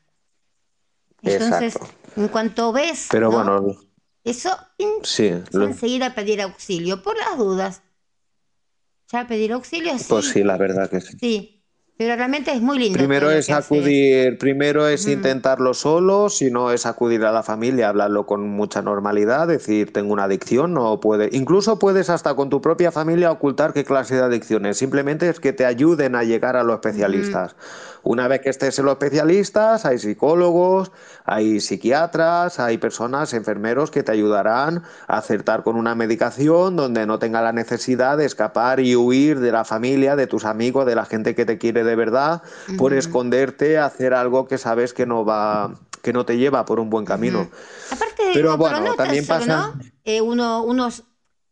Entonces, 1.23 1.75
Exacto. 1.75 1.93
en 2.21 2.27
cuanto 2.29 2.71
ves, 2.71 3.07
Pero 3.11 3.29
¿no? 3.29 3.35
bueno, 3.43 3.75
eso 4.23 4.57
sí. 5.03 5.31
lo- 5.51 5.65
enseguida 5.65 6.15
pedir 6.15 6.41
auxilio, 6.41 7.03
por 7.03 7.17
las 7.17 7.37
dudas. 7.37 7.81
Ya 9.11 9.27
pedir 9.27 9.51
auxilio, 9.51 9.97
sí. 9.99 10.05
Pues 10.07 10.29
sí, 10.29 10.41
la 10.41 10.55
verdad 10.57 10.89
que 10.89 11.01
sí. 11.01 11.17
Sí, 11.19 11.60
pero 12.01 12.15
realmente 12.15 12.51
es 12.51 12.63
muy 12.63 12.79
lindo. 12.79 12.97
Primero 12.97 13.29
es 13.29 13.47
haces. 13.51 13.77
acudir, 13.77 14.39
primero 14.39 14.87
es 14.87 15.05
intentarlo 15.07 15.75
solo, 15.75 16.29
si 16.29 16.49
no 16.49 16.71
es 16.71 16.87
acudir 16.87 17.23
a 17.25 17.31
la 17.31 17.43
familia, 17.43 17.89
hablarlo 17.89 18.25
con 18.25 18.49
mucha 18.49 18.81
normalidad, 18.81 19.47
decir 19.47 19.93
tengo 19.93 20.11
una 20.11 20.23
adicción, 20.23 20.73
no 20.73 20.99
puede, 20.99 21.29
incluso 21.31 21.77
puedes 21.77 22.09
hasta 22.09 22.33
con 22.33 22.49
tu 22.49 22.59
propia 22.59 22.91
familia 22.91 23.29
ocultar 23.29 23.71
qué 23.71 23.83
clase 23.83 24.15
de 24.15 24.23
adicciones, 24.23 24.79
simplemente 24.79 25.29
es 25.29 25.39
que 25.39 25.53
te 25.53 25.63
ayuden 25.63 26.15
a 26.15 26.23
llegar 26.23 26.55
a 26.55 26.63
los 26.63 26.73
especialistas. 26.73 27.55
Una 28.03 28.27
vez 28.27 28.41
que 28.41 28.49
estés 28.49 28.79
en 28.79 28.85
los 28.85 28.93
especialistas, 28.93 29.85
hay 29.85 29.99
psicólogos, 29.99 30.91
hay 31.23 31.59
psiquiatras, 31.59 32.59
hay 32.59 32.77
personas, 32.79 33.33
enfermeros 33.33 33.91
que 33.91 34.01
te 34.01 34.11
ayudarán 34.11 34.83
a 35.07 35.17
acertar 35.17 35.63
con 35.63 35.75
una 35.75 35.93
medicación 35.93 36.75
donde 36.75 37.05
no 37.05 37.19
tenga 37.19 37.41
la 37.43 37.51
necesidad 37.51 38.17
de 38.17 38.25
escapar 38.25 38.79
y 38.79 38.95
huir 38.95 39.39
de 39.39 39.51
la 39.51 39.65
familia, 39.65 40.15
de 40.15 40.25
tus 40.25 40.45
amigos, 40.45 40.85
de 40.87 40.95
la 40.95 41.05
gente 41.05 41.35
que 41.35 41.45
te 41.45 41.57
quiere 41.59 41.83
de 41.83 41.95
verdad, 41.95 42.41
por 42.77 42.93
esconderte 42.93 43.77
a 43.77 43.85
hacer 43.85 44.13
algo 44.15 44.47
que 44.47 44.57
sabes 44.57 44.93
que 44.93 45.05
no 45.05 45.23
va, 45.23 45.75
que 46.01 46.11
no 46.11 46.25
te 46.25 46.37
lleva 46.37 46.65
por 46.65 46.79
un 46.79 46.89
buen 46.89 47.05
camino. 47.05 47.49
Aparte 47.91 48.25
de 48.25 48.33
Pero 48.33 48.51
no, 48.51 48.57
bueno, 48.57 48.79
no 48.81 48.93
también 48.95 49.25
solo, 49.25 49.39
pasa- 49.39 49.73
¿no? 49.75 49.83
Eh, 50.05 50.21
uno, 50.21 50.63
unos, 50.63 51.03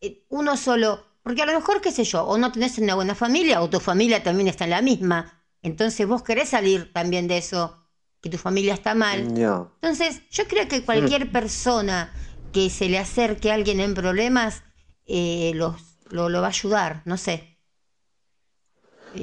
eh, 0.02 0.26
uno 0.30 0.58
solo, 0.58 1.06
porque 1.22 1.44
a 1.44 1.46
lo 1.46 1.54
mejor, 1.54 1.80
qué 1.80 1.92
sé 1.92 2.04
yo, 2.06 2.24
o 2.24 2.38
no 2.40 2.52
tenés 2.52 2.78
una 2.80 2.96
buena 2.96 3.14
familia, 3.14 3.62
o 3.62 3.70
tu 3.70 3.80
familia 3.80 4.24
también 4.24 4.48
está 4.48 4.64
en 4.64 4.72
la 4.72 4.82
misma. 4.82 5.39
Entonces 5.62 6.08
vos 6.08 6.24
querés 6.24 6.50
salir 6.50 6.92
también 6.94 7.28
de 7.28 7.38
eso, 7.38 7.86
que 8.22 8.30
tu 8.30 8.38
familia 8.38 8.74
está 8.74 8.96
mal. 8.96 9.34
Ya. 9.36 9.68
Entonces, 9.82 10.22
yo 10.30 10.46
creo 10.48 10.68
que 10.68 10.84
cualquier 10.84 11.32
persona 11.32 12.14
que 12.52 12.70
se 12.70 12.90
le 12.90 12.98
acerque 12.98 13.52
a 13.52 13.56
alguien 13.56 13.80
en 13.80 13.94
problemas, 13.94 14.64
eh, 15.06 15.52
los, 15.56 15.76
lo, 16.10 16.30
lo 16.30 16.42
va 16.42 16.48
a 16.48 16.50
ayudar, 16.50 17.02
no 17.06 17.18
sé. 17.18 17.49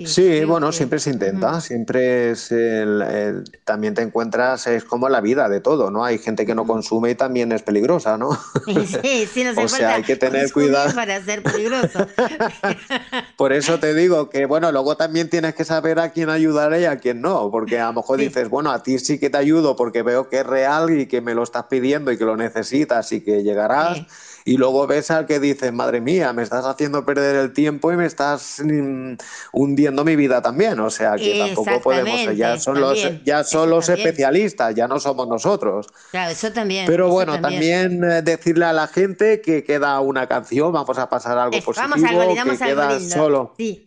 Sí, 0.07 0.45
bueno, 0.45 0.69
que- 0.71 0.77
siempre 0.77 0.99
se 0.99 1.11
intenta, 1.11 1.61
siempre 1.61 2.31
es 2.31 2.51
el, 2.51 3.03
el- 3.03 3.45
también 3.65 3.95
te 3.95 4.03
encuentras, 4.03 4.67
es 4.67 4.85
como 4.85 5.09
la 5.09 5.21
vida 5.21 5.49
de 5.49 5.61
todo, 5.61 5.91
¿no? 5.91 6.05
Hay 6.05 6.19
gente 6.19 6.45
que 6.45 6.55
no 6.55 6.67
consume 6.67 7.11
y 7.11 7.15
también 7.15 7.53
es 7.53 7.63
peligrosa, 7.63 8.19
¿no? 8.19 8.31
Sí, 8.67 9.27
sí, 9.33 9.45
no 9.45 9.51
hace 9.53 9.65
O 9.65 9.69
sea, 9.69 9.95
hay 9.95 10.03
que 10.03 10.17
tener 10.17 10.51
cuidado. 10.53 10.95
para 10.95 11.23
ser 11.25 11.43
peligroso. 11.43 12.07
Por 13.37 13.53
eso 13.53 13.79
te 13.79 13.95
digo 13.95 14.29
que, 14.31 14.47
bueno, 14.47 14.71
luego 14.73 14.97
también 14.97 15.29
tienes 15.31 15.55
que 15.55 15.65
saber 15.65 15.99
a 15.99 16.11
quién 16.11 16.31
ayudar 16.31 16.79
y 16.81 16.85
a 16.85 16.97
quién 16.99 17.21
no, 17.21 17.51
porque 17.51 17.79
a 17.79 17.87
lo 17.87 17.95
mejor 17.95 18.19
Sí. 18.19 18.27
dices, 18.27 18.49
bueno, 18.49 18.71
a 18.71 18.83
ti 18.83 18.99
sí 18.99 19.19
que 19.19 19.31
te 19.31 19.39
ayudo 19.39 19.77
porque 19.77 20.03
veo 20.03 20.29
que 20.29 20.41
es 20.41 20.47
real 20.47 20.91
y 20.99 21.07
que 21.07 21.21
me 21.21 21.35
lo 21.35 21.43
estás 21.43 21.65
pidiendo 21.65 22.11
y 22.13 22.19
que 22.19 22.25
lo 22.25 22.37
necesitas 22.37 23.13
y 23.13 23.21
que 23.23 23.43
llegarás. 23.43 23.99
Sí. 23.99 24.07
Y 24.47 24.57
luego 24.57 24.87
ves 24.87 25.11
al 25.11 25.27
que 25.27 25.41
dices, 25.41 25.73
madre 25.73 26.01
mía, 26.01 26.33
me 26.33 26.45
estás 26.45 26.65
haciendo 26.65 27.05
perder 27.05 27.35
el 27.35 27.53
tiempo 27.53 27.93
y 27.93 27.97
me 27.97 28.07
estás 28.07 28.63
mm, 28.65 29.15
hundiendo 29.53 30.05
mi 30.05 30.15
vida 30.15 30.41
también. 30.41 30.79
O 30.79 30.89
sea 30.89 31.17
que 31.17 31.37
tampoco 31.39 31.81
podemos, 31.83 32.37
ya 32.37 32.57
son 32.57 32.81
los, 32.81 32.97
ya 33.25 33.43
son 33.43 33.71
los 33.71 33.87
también. 33.87 34.07
especialistas, 34.07 34.73
ya 34.75 34.87
no 34.87 35.01
somos 35.01 35.27
nosotros. 35.27 35.89
Claro, 36.13 36.31
eso 36.31 36.53
también. 36.53 36.87
Pero 36.87 37.07
eso 37.07 37.13
bueno, 37.13 37.41
también, 37.41 38.05
eh, 38.05 38.23
decirle 38.23 38.67
a 38.67 38.73
la 38.73 38.87
gente 38.87 39.41
que 39.41 39.65
queda 39.65 39.99
una 39.99 40.29
canción, 40.29 40.73
vamos 40.73 40.97
a 40.97 41.09
pasar 41.09 41.37
algo 41.39 41.57
Es- 41.57 41.65
positivo, 41.65 41.89
vamos 41.91 42.05
a 42.05 42.09
algo, 42.11 42.35
que 42.35 42.41
algo 42.41 42.59
queda 42.59 42.99
lindo. 42.99 43.15
solo. 43.15 43.55
Sí, 43.59 43.86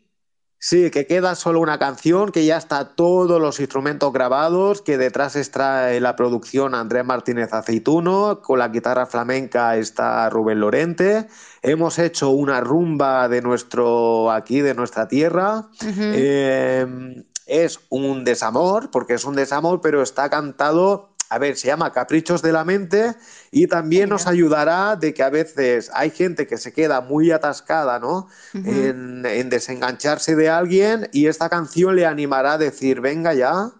Sí, 0.62 0.92
que 0.92 1.08
queda 1.08 1.36
solo 1.36 1.62
una 1.62 1.80
canción, 1.80 2.34
que 2.34 2.46
ya 2.46 2.58
está 2.58 2.90
todos 2.90 3.40
los 3.40 3.62
instrumentos 3.62 4.12
grabados, 4.12 4.82
que 4.82 4.98
detrás 4.98 5.38
está 5.38 5.90
la 6.02 6.18
producción 6.18 6.76
Andrés 6.76 7.06
Martínez 7.06 7.54
Aceituno, 7.54 8.42
con 8.42 8.60
la 8.60 8.68
guitarra 8.68 9.06
flamenca 9.06 9.78
está 9.78 10.30
Rubén 10.30 10.60
Lorente. 10.60 11.28
Hemos 11.62 11.98
hecho 11.98 12.32
una 12.32 12.60
rumba 12.60 13.30
de 13.30 13.42
nuestro 13.42 14.32
aquí, 14.32 14.60
de 14.60 14.76
nuestra 14.76 15.08
tierra. 15.08 15.70
Eh, 15.82 17.24
es 17.50 17.80
un 17.88 18.26
desamor, 18.26 18.92
porque 18.92 19.14
es 19.14 19.24
un 19.24 19.36
desamor, 19.36 19.80
pero 19.80 20.02
está 20.02 20.30
cantado, 20.30 21.09
a 21.30 21.38
ver, 21.40 21.56
se 21.58 21.68
llama 21.68 21.92
Caprichos 21.92 22.42
de 22.42 22.52
la 22.52 22.66
Mente 22.66 23.16
y 23.52 23.68
también 23.68 24.10
nos 24.10 24.28
ayudará 24.28 24.96
de 24.96 25.14
que 25.14 25.24
a 25.24 25.30
veces 25.30 25.92
hay 25.94 26.10
gente 26.12 26.48
que 26.48 26.58
se 26.58 26.74
queda 26.74 27.02
muy 27.02 27.32
atascada, 27.32 28.00
¿no? 28.00 28.28
en, 28.64 29.26
en 29.26 29.50
desengancharse 29.50 30.36
de 30.36 30.50
alguien 30.50 31.10
y 31.14 31.28
esta 31.28 31.50
canción 31.50 31.96
le 31.96 32.06
animará 32.06 32.54
a 32.54 32.58
decir, 32.58 33.02
venga 33.02 33.34
ya, 33.34 33.72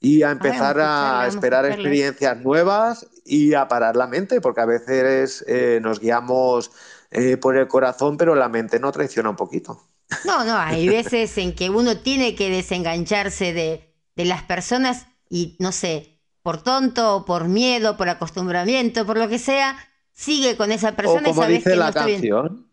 y 0.00 0.22
a 0.22 0.30
empezar 0.30 0.78
a 0.80 1.26
esperar 1.26 1.66
experiencias 1.66 2.36
nuevas 2.38 3.06
y 3.24 3.54
a 3.54 3.68
parar 3.68 3.96
la 3.96 4.06
mente, 4.06 4.40
porque 4.40 4.60
a 4.62 4.66
veces 4.66 5.44
eh, 5.46 5.78
nos 5.82 6.00
guiamos 6.00 6.70
eh, 7.10 7.36
por 7.36 7.56
el 7.56 7.68
corazón, 7.68 8.16
pero 8.16 8.34
la 8.34 8.48
mente 8.48 8.80
nos 8.80 8.92
traiciona 8.92 9.30
un 9.30 9.36
poquito. 9.36 9.86
No, 10.22 10.44
no, 10.44 10.56
hay 10.58 10.88
veces 10.88 11.36
en 11.38 11.54
que 11.54 11.70
uno 11.70 11.98
tiene 12.02 12.34
que 12.34 12.50
desengancharse 12.50 13.52
de, 13.52 13.94
de 14.16 14.24
las 14.26 14.42
personas 14.42 15.06
y, 15.30 15.56
no 15.60 15.72
sé, 15.72 16.09
por 16.42 16.62
tonto, 16.62 17.24
por 17.26 17.48
miedo, 17.48 17.96
por 17.96 18.08
acostumbramiento, 18.08 19.04
por 19.06 19.18
lo 19.18 19.28
que 19.28 19.38
sea, 19.38 19.76
sigue 20.12 20.56
con 20.56 20.72
esa 20.72 20.90
O 20.90 20.96
persona 20.96 21.20
y 21.28 21.30
como 21.30 21.42
sabes 21.42 21.58
dice 21.58 21.70
que 21.70 21.76
no 21.76 21.82
la 21.82 21.90
bien. 21.90 22.06
canción. 22.20 22.70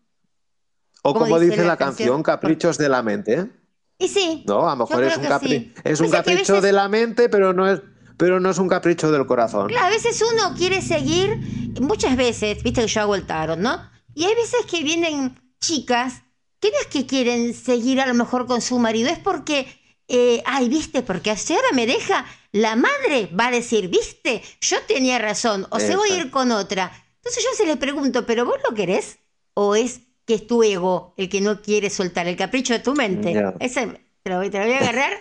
O 1.02 1.12
¿Cómo 1.12 1.26
como 1.26 1.38
dice 1.40 1.52
dice 1.52 1.64
la 1.66 1.76
canción? 1.76 2.22
caprichos 2.22 2.76
de 2.78 2.88
la 2.88 3.02
mente. 3.02 3.50
Y 3.98 4.08
sí, 4.08 4.44
No, 4.46 4.68
a 4.68 4.76
lo 4.76 4.84
mejor 4.86 5.04
es 5.04 5.16
un, 5.16 5.24
capri- 5.24 5.48
sí. 5.48 5.74
es 5.84 6.00
un 6.00 6.06
a 6.08 6.10
capricho 6.18 6.54
veces- 6.54 6.62
de 6.62 6.72
la 6.72 6.88
mente, 6.88 7.28
pero 7.28 7.52
no 7.52 7.68
es, 7.68 7.80
pero 8.16 8.40
no 8.40 8.50
es 8.50 8.58
un 8.58 8.68
capricho 8.68 9.10
del 9.10 9.26
corazón. 9.26 9.68
Claro, 9.68 9.86
a 9.86 9.90
veces 9.90 10.22
uno 10.32 10.54
quiere 10.56 10.82
seguir, 10.82 11.74
muchas 11.80 12.16
veces, 12.16 12.62
viste 12.62 12.82
que 12.82 12.86
yo 12.88 13.00
hago 13.02 13.14
el 13.14 13.26
tarot, 13.26 13.58
¿no? 13.58 13.90
Y 14.14 14.24
hay 14.24 14.34
veces 14.34 14.66
que 14.66 14.82
vienen 14.82 15.40
chicas 15.60 16.22
que 16.60 16.70
no 16.70 16.76
es 16.80 16.86
que 16.88 17.06
quieren 17.06 17.54
seguir 17.54 18.00
a 18.00 18.06
lo 18.06 18.14
mejor 18.14 18.46
con 18.46 18.60
su 18.60 18.78
marido, 18.80 19.08
es 19.10 19.18
porque, 19.20 19.66
eh, 20.08 20.42
ay, 20.46 20.68
viste, 20.68 21.02
porque 21.02 21.30
ahora 21.30 21.68
me 21.74 21.86
deja, 21.86 22.24
la 22.52 22.76
madre 22.76 23.28
va 23.38 23.48
a 23.48 23.50
decir, 23.50 23.88
viste, 23.88 24.42
yo 24.60 24.78
tenía 24.86 25.18
razón, 25.18 25.66
o 25.70 25.78
se 25.80 25.96
voy 25.96 26.10
a 26.10 26.18
ir 26.18 26.30
con 26.30 26.50
otra. 26.52 26.90
Entonces 27.16 27.44
yo 27.44 27.50
se 27.56 27.66
le 27.66 27.76
pregunto, 27.76 28.24
¿pero 28.26 28.44
vos 28.46 28.56
lo 28.68 28.74
querés? 28.74 29.18
¿O 29.54 29.74
es 29.74 30.00
que 30.24 30.34
es 30.34 30.46
tu 30.46 30.62
ego 30.62 31.14
el 31.16 31.28
que 31.28 31.40
no 31.40 31.60
quiere 31.62 31.90
soltar 31.90 32.26
el 32.28 32.36
capricho 32.36 32.72
de 32.72 32.78
tu 32.80 32.94
mente? 32.94 33.34
Ese 33.60 34.00
te 34.22 34.30
lo, 34.30 34.36
voy- 34.38 34.50
te 34.50 34.58
lo 34.58 34.64
voy 34.64 34.74
a 34.74 34.78
agarrar 34.78 35.12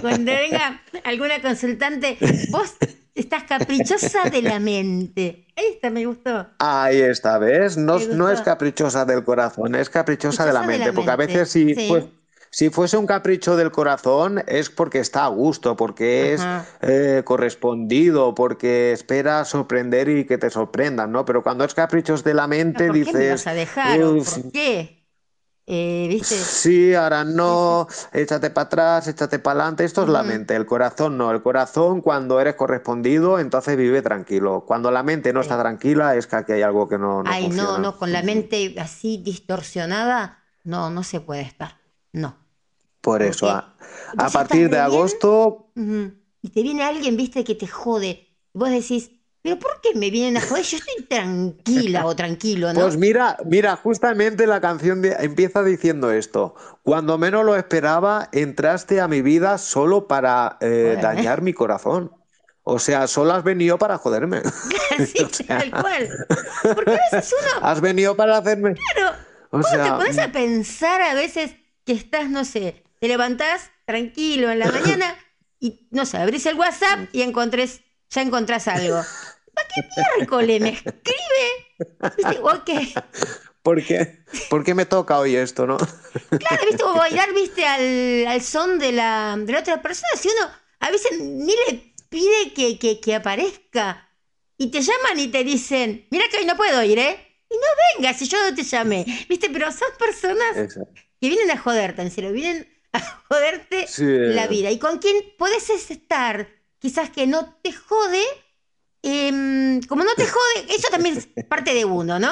cuando 0.00 0.32
venga 0.32 0.82
alguna 1.04 1.40
consultante. 1.42 2.18
Vos 2.50 2.74
estás 3.14 3.44
caprichosa 3.44 4.28
de 4.30 4.42
la 4.42 4.58
mente. 4.60 5.46
Ahí 5.56 5.64
está, 5.74 5.88
me 5.90 6.04
gustó. 6.04 6.46
Ahí 6.58 7.00
está, 7.00 7.38
¿ves? 7.38 7.76
No, 7.76 7.96
es 8.30 8.40
caprichosa 8.42 9.04
del 9.04 9.24
corazón, 9.24 9.74
es 9.74 9.88
caprichosa 9.88 10.44
de 10.44 10.52
la 10.52 10.60
Caprichosa 10.60 10.72
de 10.72 10.78
la 10.78 10.84
mente, 10.84 10.92
porque 10.94 11.10
a 11.10 11.16
mente, 11.16 11.32
veces 11.38 11.50
si, 11.50 11.74
sí. 11.74 11.88
fue- 11.88 12.06
si 12.56 12.70
fuese 12.70 12.96
un 12.96 13.04
capricho 13.04 13.54
del 13.54 13.70
corazón 13.70 14.42
es 14.46 14.70
porque 14.70 14.98
está 14.98 15.26
a 15.26 15.28
gusto, 15.28 15.76
porque 15.76 16.32
es 16.32 16.42
eh, 16.80 17.20
correspondido, 17.22 18.34
porque 18.34 18.92
espera 18.92 19.44
sorprender 19.44 20.08
y 20.08 20.24
que 20.24 20.38
te 20.38 20.48
sorprendan, 20.48 21.12
¿no? 21.12 21.26
Pero 21.26 21.42
cuando 21.42 21.64
es 21.64 21.74
caprichos 21.74 22.24
de 22.24 22.32
la 22.32 22.46
mente 22.46 22.86
¿Por 22.86 22.94
qué 22.94 22.98
dices, 23.00 23.14
me 23.14 23.28
vas 23.28 23.46
a 23.46 23.52
dejar? 23.52 24.02
¿O 24.02 24.14
"Uf, 24.14 24.38
¿Por 24.38 24.52
qué? 24.52 25.04
Eh, 25.66 26.06
¿Viste? 26.08 26.34
Sí, 26.34 26.94
ahora 26.94 27.24
no, 27.24 27.88
échate 28.14 28.48
para 28.48 28.64
atrás, 28.64 29.08
échate 29.08 29.38
para 29.38 29.60
adelante. 29.60 29.84
Esto 29.84 30.04
es 30.04 30.08
la 30.08 30.22
mente, 30.22 30.56
el 30.56 30.64
corazón 30.64 31.18
no. 31.18 31.30
El 31.32 31.42
corazón, 31.42 32.00
cuando 32.00 32.40
eres 32.40 32.54
correspondido, 32.54 33.38
entonces 33.38 33.76
vive 33.76 34.00
tranquilo. 34.00 34.64
Cuando 34.66 34.90
la 34.90 35.02
mente 35.02 35.34
no 35.34 35.42
está 35.42 35.60
tranquila, 35.60 36.16
es 36.16 36.26
que 36.26 36.36
aquí 36.36 36.52
hay 36.52 36.62
algo 36.62 36.88
que 36.88 36.96
no, 36.96 37.22
no 37.22 37.30
Ay, 37.30 37.50
no, 37.50 37.76
no, 37.76 37.98
con 37.98 38.12
la 38.12 38.22
mente 38.22 38.76
así 38.78 39.20
distorsionada, 39.22 40.38
no, 40.64 40.88
no 40.88 41.02
se 41.02 41.20
puede 41.20 41.42
estar. 41.42 41.76
No. 42.14 42.45
Por 43.06 43.22
eso, 43.22 43.46
Porque 43.46 44.22
a, 44.24 44.30
partir 44.30 44.68
de 44.68 44.78
agosto. 44.78 45.70
Y 46.42 46.50
te 46.50 46.62
viene 46.62 46.82
alguien, 46.82 47.16
viste, 47.16 47.44
que 47.44 47.54
te 47.54 47.66
jode. 47.66 48.26
Vos 48.52 48.70
decís, 48.70 49.10
¿pero 49.42 49.58
por 49.58 49.80
qué 49.80 49.94
me 49.94 50.10
vienen 50.10 50.36
a 50.36 50.40
joder? 50.40 50.64
Yo 50.64 50.78
estoy 50.78 51.04
tranquila 51.04 52.06
o 52.06 52.16
tranquilo, 52.16 52.72
¿no? 52.72 52.80
pues 52.80 52.96
mira, 52.96 53.36
mira, 53.44 53.76
justamente 53.76 54.46
la 54.46 54.60
canción 54.60 55.02
de- 55.02 55.16
empieza 55.20 55.62
diciendo 55.62 56.10
esto. 56.10 56.54
Cuando 56.82 57.16
menos 57.18 57.44
lo 57.44 57.56
esperaba, 57.56 58.28
entraste 58.32 59.00
a 59.00 59.08
mi 59.08 59.22
vida 59.22 59.58
solo 59.58 60.08
para 60.08 60.58
eh, 60.60 60.94
¿eh? 60.96 60.98
dañar 61.00 61.42
mi 61.42 61.52
corazón. 61.52 62.12
O 62.68 62.80
sea, 62.80 63.06
solo 63.06 63.32
has 63.34 63.44
venido 63.44 63.78
para 63.78 63.98
joderme. 63.98 64.42
Sí, 64.98 65.22
O 65.24 65.28
sea, 65.28 65.58
tal 65.58 65.70
cual. 65.70 66.08
Porque 66.74 66.90
a 66.90 67.16
veces 67.16 67.34
uno, 67.40 67.66
Has 67.66 67.80
venido 67.80 68.16
para 68.16 68.38
hacerme. 68.38 68.74
claro, 68.74 69.16
O 69.50 69.58
vos 69.58 69.66
te 69.70 69.76
sea, 69.76 69.96
pones 69.96 70.18
a 70.18 70.32
pensar 70.32 71.02
a 71.02 71.14
veces 71.14 71.54
que 71.84 71.92
estás, 71.92 72.28
no 72.30 72.44
sé, 72.44 72.82
te 73.00 73.08
levantás 73.08 73.70
tranquilo 73.84 74.50
en 74.50 74.58
la 74.58 74.70
mañana 74.70 75.16
y, 75.60 75.88
no 75.90 76.06
sé, 76.06 76.18
abrís 76.18 76.46
el 76.46 76.56
WhatsApp 76.56 77.08
y 77.12 77.22
encontrés, 77.22 77.80
ya 78.10 78.22
encontrás 78.22 78.68
algo. 78.68 79.02
¿Para 79.54 79.68
qué 79.68 79.82
miércoles 80.18 80.60
me 80.60 80.68
escribe? 80.70 82.40
O 82.40 82.42
¿por 83.62 83.82
qué? 83.82 84.24
¿Por 84.48 84.64
qué 84.64 84.74
me 84.74 84.86
toca 84.86 85.18
hoy 85.18 85.34
esto, 85.34 85.66
no? 85.66 85.76
claro, 85.78 86.66
¿viste? 86.66 86.84
O 86.84 86.94
bailar, 86.94 87.32
¿viste? 87.34 87.66
Al, 87.66 88.26
al 88.28 88.42
son 88.42 88.78
de 88.78 88.92
la, 88.92 89.36
de 89.38 89.52
la 89.52 89.60
otra 89.60 89.82
persona. 89.82 90.10
Si 90.16 90.28
uno 90.28 90.50
a 90.80 90.90
veces 90.90 91.18
ni 91.20 91.52
le 91.68 91.94
pide 92.08 92.52
que, 92.54 92.78
que, 92.78 93.00
que 93.00 93.14
aparezca 93.14 94.08
y 94.58 94.70
te 94.70 94.82
llaman 94.82 95.18
y 95.18 95.28
te 95.28 95.42
dicen, 95.42 96.06
mira 96.10 96.28
que 96.30 96.38
hoy 96.38 96.44
no 96.44 96.56
puedo 96.56 96.82
ir, 96.82 96.98
¿eh? 96.98 97.18
Y 97.50 97.54
no 97.54 97.98
vengas, 97.98 98.18
si 98.18 98.28
yo 98.28 98.38
no 98.48 98.54
te 98.54 98.62
llamé. 98.62 99.04
¿Viste? 99.28 99.48
Pero 99.50 99.70
son 99.72 99.88
personas 99.98 100.56
Exacto. 100.56 100.92
que 101.20 101.28
vienen 101.28 101.50
a 101.50 101.58
joderte, 101.58 102.02
en 102.02 102.10
serio, 102.10 102.32
vienen 102.32 102.68
a 102.96 103.00
joderte 103.28 103.86
Sí. 103.88 104.04
la 104.06 104.46
vida. 104.46 104.70
Y 104.70 104.78
con 104.78 104.98
quien 104.98 105.16
podés 105.38 105.70
estar, 105.70 106.48
quizás 106.78 107.10
que 107.10 107.26
no 107.26 107.54
te 107.62 107.72
jode, 107.72 108.22
em, 109.02 109.80
como 109.82 110.04
no 110.04 110.10
te 110.16 110.24
jode, 110.26 110.74
eso 110.74 110.88
también 110.90 111.16
es 111.16 111.44
parte 111.44 111.74
de 111.74 111.84
uno, 111.84 112.18
¿no? 112.18 112.30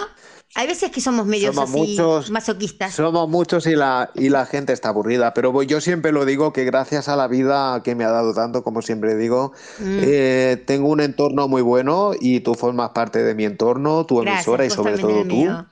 Hay 0.56 0.68
veces 0.68 0.92
que 0.92 1.00
somos 1.00 1.26
medios 1.26 1.52
Somos 1.56 1.70
así 1.70 1.78
muchos- 1.96 2.30
masoquistas. 2.30 2.94
Somos 2.94 3.28
muchos 3.28 3.66
y 3.66 3.74
la, 3.74 4.10
y 4.14 4.28
la 4.28 4.46
gente 4.46 4.72
está 4.72 4.90
aburrida, 4.90 5.34
pero 5.34 5.62
yo 5.64 5.80
siempre 5.80 6.12
lo 6.12 6.24
digo 6.24 6.52
que 6.52 6.64
gracias 6.64 7.08
a 7.08 7.16
la 7.16 7.26
vida 7.26 7.82
que 7.82 7.96
me 7.96 8.04
ha 8.04 8.10
dado 8.10 8.32
tanto, 8.34 8.62
como 8.62 8.80
siempre 8.80 9.16
digo, 9.16 9.50
Mm. 9.80 9.98
eh, 10.04 10.62
tengo 10.64 10.90
un 10.90 11.00
entorno 11.00 11.48
muy 11.48 11.60
bueno 11.62 12.12
y 12.20 12.38
tú 12.40 12.54
formas 12.54 12.90
parte 12.90 13.24
de 13.24 13.34
mi 13.34 13.44
entorno, 13.44 14.06
tu 14.06 14.18
Gracias, 14.20 14.46
emisora 14.46 14.64
y 14.66 14.70
sobre 14.70 14.96
todo 14.98 15.22
tú. 15.22 15.34
mío. 15.34 15.66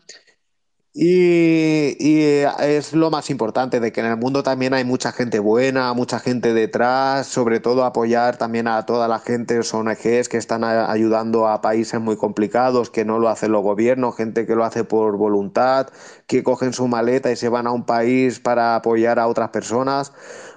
Y, 0.94 1.96
y 1.98 2.44
es 2.60 2.92
lo 2.92 3.10
más 3.10 3.30
importante, 3.30 3.80
de 3.80 3.92
que 3.92 4.00
en 4.00 4.06
el 4.06 4.18
mundo 4.18 4.42
también 4.42 4.74
hay 4.74 4.84
mucha 4.84 5.10
gente 5.10 5.38
buena, 5.38 5.94
mucha 5.94 6.18
gente 6.18 6.52
detrás, 6.52 7.26
sobre 7.26 7.60
todo 7.60 7.84
apoyar 7.84 8.36
también 8.36 8.68
a 8.68 8.84
toda 8.84 9.08
la 9.08 9.18
gente, 9.18 9.56
los 9.56 9.72
ONGs 9.72 10.28
que 10.28 10.36
están 10.36 10.64
ayudando 10.64 11.48
a 11.48 11.62
países 11.62 11.98
muy 11.98 12.18
complicados, 12.18 12.90
que 12.90 13.06
no 13.06 13.18
lo 13.18 13.30
hacen 13.30 13.52
los 13.52 13.62
gobiernos, 13.62 14.16
gente 14.16 14.46
que 14.46 14.54
lo 14.54 14.64
hace 14.64 14.84
por 14.84 15.16
voluntad, 15.16 15.88
que 16.26 16.42
cogen 16.42 16.74
su 16.74 16.86
maleta 16.88 17.32
y 17.32 17.36
se 17.36 17.48
van 17.48 17.66
a 17.66 17.72
un 17.72 17.86
país 17.86 18.38
para 18.38 18.76
apoyar 18.76 19.18
a 19.18 19.28
otras 19.28 19.48
personas. 19.48 20.12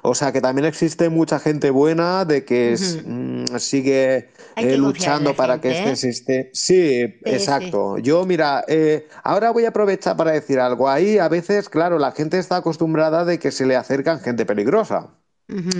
O 0.08 0.14
sea 0.14 0.32
que 0.32 0.40
también 0.40 0.66
existe 0.66 1.10
mucha 1.10 1.40
gente 1.40 1.72
buena 1.72 2.26
de 2.26 2.46
que 2.46 2.76
mm, 3.06 3.58
sigue 3.58 4.30
eh, 4.56 4.78
luchando 4.78 5.36
para 5.36 5.60
que 5.60 5.72
este 5.72 5.92
¿eh? 5.92 5.96
sistema... 5.96 6.50
Sí, 6.54 7.02
exacto. 7.24 7.98
Yo, 7.98 8.24
mira, 8.24 8.64
eh, 8.68 9.08
ahora 9.24 9.50
voy 9.50 9.66
a 9.66 9.70
aprovechar 9.70 10.16
para 10.16 10.32
decir 10.32 10.60
algo. 10.60 10.88
Ahí 10.88 11.18
a 11.18 11.28
veces, 11.28 11.70
claro, 11.70 11.98
la 11.98 12.12
gente 12.12 12.38
está 12.38 12.58
acostumbrada 12.58 13.26
de 13.26 13.40
que 13.40 13.50
se 13.50 13.66
le 13.66 13.76
acercan 13.76 14.20
gente 14.20 14.46
peligrosa. 14.46 15.10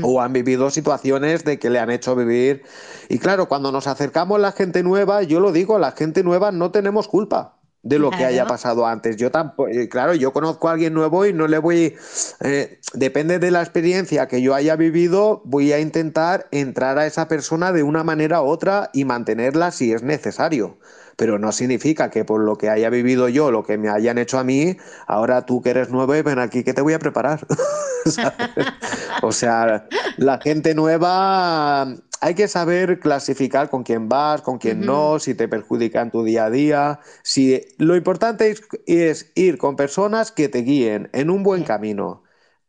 O 0.04 0.22
han 0.22 0.32
vivido 0.32 0.70
situaciones 0.70 1.44
de 1.44 1.58
que 1.58 1.72
le 1.72 1.80
han 1.80 1.90
hecho 1.90 2.16
vivir. 2.16 2.64
Y 3.10 3.18
claro, 3.18 3.48
cuando 3.48 3.72
nos 3.72 3.88
acercamos 3.88 4.40
la 4.40 4.52
gente 4.52 4.84
nueva, 4.84 5.24
yo 5.24 5.40
lo 5.40 5.52
digo, 5.52 5.80
la 5.80 5.92
gente 5.92 6.24
nueva 6.24 6.52
no 6.52 6.70
tenemos 6.70 7.08
culpa 7.08 7.56
de 7.86 8.00
lo 8.00 8.10
que 8.10 8.26
haya 8.26 8.48
pasado 8.48 8.88
antes. 8.88 9.16
Yo 9.16 9.30
tampoco, 9.30 9.70
claro, 9.90 10.16
yo 10.16 10.34
conozco 10.34 10.68
a 10.68 10.72
alguien 10.72 10.94
nuevo 10.94 11.26
y 11.26 11.34
no 11.34 11.48
le 11.48 11.60
voy, 11.60 11.96
eh, 12.42 12.80
depende 12.94 13.38
de 13.38 13.52
la 13.52 13.62
experiencia 13.62 14.28
que 14.28 14.42
yo 14.42 14.56
haya 14.56 14.76
vivido, 14.76 15.44
voy 15.46 15.72
a 15.72 15.80
intentar 15.80 16.48
entrar 16.52 16.98
a 16.98 17.06
esa 17.06 17.28
persona 17.28 17.72
de 17.72 17.84
una 17.84 18.04
manera 18.04 18.42
u 18.42 18.48
otra 18.48 18.90
y 18.92 19.06
mantenerla 19.06 19.70
si 19.70 19.94
es 19.94 20.02
necesario. 20.02 20.80
Pero 21.16 21.40
no 21.40 21.52
significa 21.52 22.10
que 22.10 22.26
por 22.26 22.42
lo 22.42 22.58
que 22.58 22.70
haya 22.70 22.90
vivido 22.90 23.30
yo, 23.30 23.52
lo 23.52 23.64
que 23.64 23.78
me 23.78 23.90
hayan 23.90 24.18
hecho 24.18 24.38
a 24.38 24.44
mí, 24.44 24.78
ahora 25.08 25.46
tú 25.46 25.62
que 25.62 25.70
eres 25.70 25.90
nuevo, 25.90 26.12
ven 26.12 26.40
aquí 26.40 26.64
que 26.64 26.74
te 26.74 26.82
voy 26.82 26.94
a 26.94 27.00
preparar. 27.00 27.46
O 29.24 29.32
sea, 29.32 29.88
la 30.18 30.38
gente 30.40 30.76
nueva 30.76 31.88
hay 32.22 32.34
que 32.36 32.48
saber 32.48 33.00
clasificar 33.00 33.70
con 33.70 33.84
quién 33.84 34.10
vas, 34.10 34.42
con 34.42 34.58
quién 34.60 34.86
no, 34.86 35.20
si 35.20 35.34
te 35.36 35.48
perjudica 35.48 36.02
en 36.02 36.12
tu 36.12 36.24
día 36.24 36.46
a 36.46 36.50
día. 36.50 37.00
Si 37.24 37.62
lo 37.78 37.96
importante 37.96 38.50
es, 38.52 38.62
es 38.86 39.32
ir 39.36 39.58
con 39.58 39.76
personas 39.76 40.32
que 40.32 40.50
te 40.50 40.60
guíen 40.60 41.10
en 41.14 41.30
un 41.30 41.44
buen 41.44 41.62
Sí. 41.62 41.68
camino. 41.68 42.24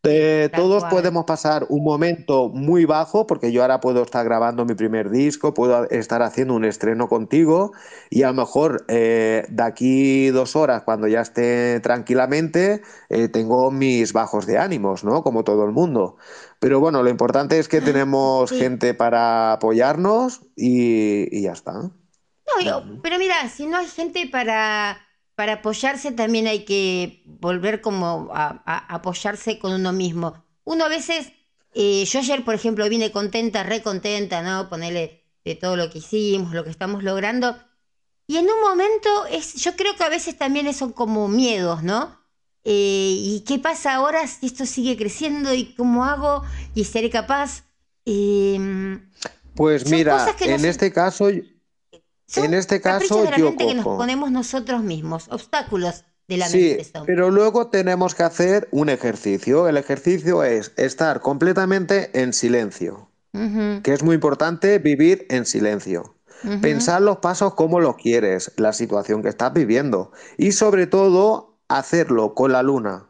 Eh, 0.08 0.50
todos 0.54 0.80
cual. 0.82 0.90
podemos 0.96 1.24
pasar 1.24 1.66
un 1.68 1.82
momento 1.84 2.48
muy 2.48 2.84
bajo, 2.84 3.26
porque 3.26 3.52
yo 3.52 3.62
ahora 3.62 3.80
puedo 3.80 4.02
estar 4.02 4.24
grabando 4.24 4.64
mi 4.64 4.74
primer 4.74 5.10
disco, 5.10 5.54
puedo 5.54 5.88
estar 5.90 6.22
haciendo 6.22 6.54
un 6.54 6.64
estreno 6.64 7.08
contigo 7.08 7.72
y 8.10 8.22
a 8.22 8.28
lo 8.28 8.34
mejor 8.34 8.84
eh, 8.88 9.44
de 9.48 9.62
aquí 9.62 10.28
dos 10.30 10.54
horas, 10.56 10.82
cuando 10.84 11.08
ya 11.08 11.20
esté 11.22 11.80
tranquilamente, 11.80 12.82
eh, 13.08 13.28
tengo 13.28 13.70
mis 13.70 14.12
bajos 14.12 14.46
de 14.46 14.58
ánimos, 14.58 15.04
¿no? 15.04 15.22
Como 15.22 15.44
todo 15.44 15.64
el 15.64 15.72
mundo. 15.72 16.16
Pero 16.60 16.80
bueno, 16.80 17.02
lo 17.02 17.10
importante 17.10 17.58
es 17.58 17.68
que 17.68 17.80
tenemos 17.82 18.50
Sí. 18.50 18.58
gente 18.58 18.94
para 18.94 19.52
apoyarnos 19.54 20.42
y, 20.56 21.36
y 21.36 21.42
ya 21.42 21.52
está. 21.52 21.72
No, 21.72 22.60
yo- 22.64 23.02
pero 23.02 23.18
mira, 23.18 23.48
si 23.48 23.66
no 23.66 23.76
hay 23.76 23.86
gente 23.88 24.28
para, 24.30 25.05
para 25.36 25.54
apoyarse, 25.54 26.12
también 26.12 26.48
hay 26.48 26.64
que 26.64 27.22
volver 27.26 27.80
como 27.82 28.30
a, 28.34 28.62
a- 28.66 28.94
apoyarse 28.96 29.58
con 29.60 29.72
uno 29.72 29.92
mismo. 29.92 30.44
Uno 30.64 30.86
a 30.86 30.88
veces, 30.88 31.32
eh, 31.74 32.04
yo 32.06 32.18
ayer, 32.20 32.44
por 32.44 32.54
ejemplo, 32.54 32.88
vine 32.88 33.12
contenta, 33.12 33.62
re 33.62 33.82
contenta, 33.82 34.42
¿no? 34.42 34.68
Ponerle 34.68 35.24
de 35.44 35.54
todo 35.54 35.76
lo 35.76 35.90
que 35.90 35.98
hicimos, 35.98 36.52
lo 36.54 36.64
que 36.64 36.70
estamos 36.70 37.04
logrando. 37.04 37.56
Y 38.26 38.38
en 38.38 38.46
un 38.46 38.60
momento, 38.62 39.26
es, 39.26 39.54
yo 39.54 39.76
creo 39.76 39.94
que 39.96 40.04
a 40.04 40.08
veces 40.08 40.36
también 40.38 40.72
son 40.74 40.92
como 40.92 41.28
miedos, 41.28 41.82
¿no? 41.84 42.18
Eh, 42.64 43.14
¿y 43.18 43.44
qué 43.46 43.58
pasa 43.60 43.94
ahora 43.94 44.26
si 44.26 44.46
esto 44.46 44.66
sigue 44.66 44.96
creciendo? 44.96 45.54
¿Y 45.54 45.74
cómo 45.74 46.04
hago? 46.04 46.42
¿Y 46.74 46.84
seré 46.84 47.10
capaz? 47.10 47.64
Eh, 48.06 48.58
Pues 49.54 49.88
mira, 49.88 50.26
no 50.26 50.32
en 50.40 50.60
se- 50.60 50.68
este 50.70 50.92
caso, 50.92 51.28
son 52.26 52.44
En 52.44 52.54
este 52.54 52.80
caso, 52.80 53.22
de 53.22 53.30
la 53.30 53.36
yo 53.36 53.48
gente 53.48 53.66
que 53.66 53.74
nos 53.74 53.84
cojo. 53.84 53.98
ponemos 53.98 54.30
nosotros 54.30 54.82
mismos, 54.82 55.28
obstáculos 55.30 56.04
de 56.28 56.36
la 56.38 56.48
Sí, 56.48 56.76
mente 56.78 56.92
pero 57.04 57.30
luego 57.30 57.68
tenemos 57.68 58.14
que 58.14 58.22
hacer 58.24 58.68
un 58.72 58.88
ejercicio. 58.88 59.68
El 59.68 59.76
ejercicio 59.76 60.42
es 60.44 60.72
estar 60.76 61.20
completamente 61.20 62.10
en 62.20 62.32
silencio, 62.32 63.10
que 63.82 63.92
es 63.92 64.02
muy 64.02 64.14
importante 64.16 64.78
vivir 64.78 65.26
en 65.30 65.46
silencio. 65.46 66.14
Pensar 66.60 67.02
los 67.02 67.18
pasos 67.18 67.54
como 67.54 67.80
los 67.80 67.96
quieres, 67.96 68.52
la 68.56 68.72
situación 68.72 69.22
que 69.22 69.28
estás 69.28 69.52
viviendo 69.52 70.12
y 70.36 70.52
sobre 70.52 70.86
todo 70.86 71.58
hacerlo 71.68 72.34
con 72.34 72.52
la 72.52 72.62
luna, 72.62 73.08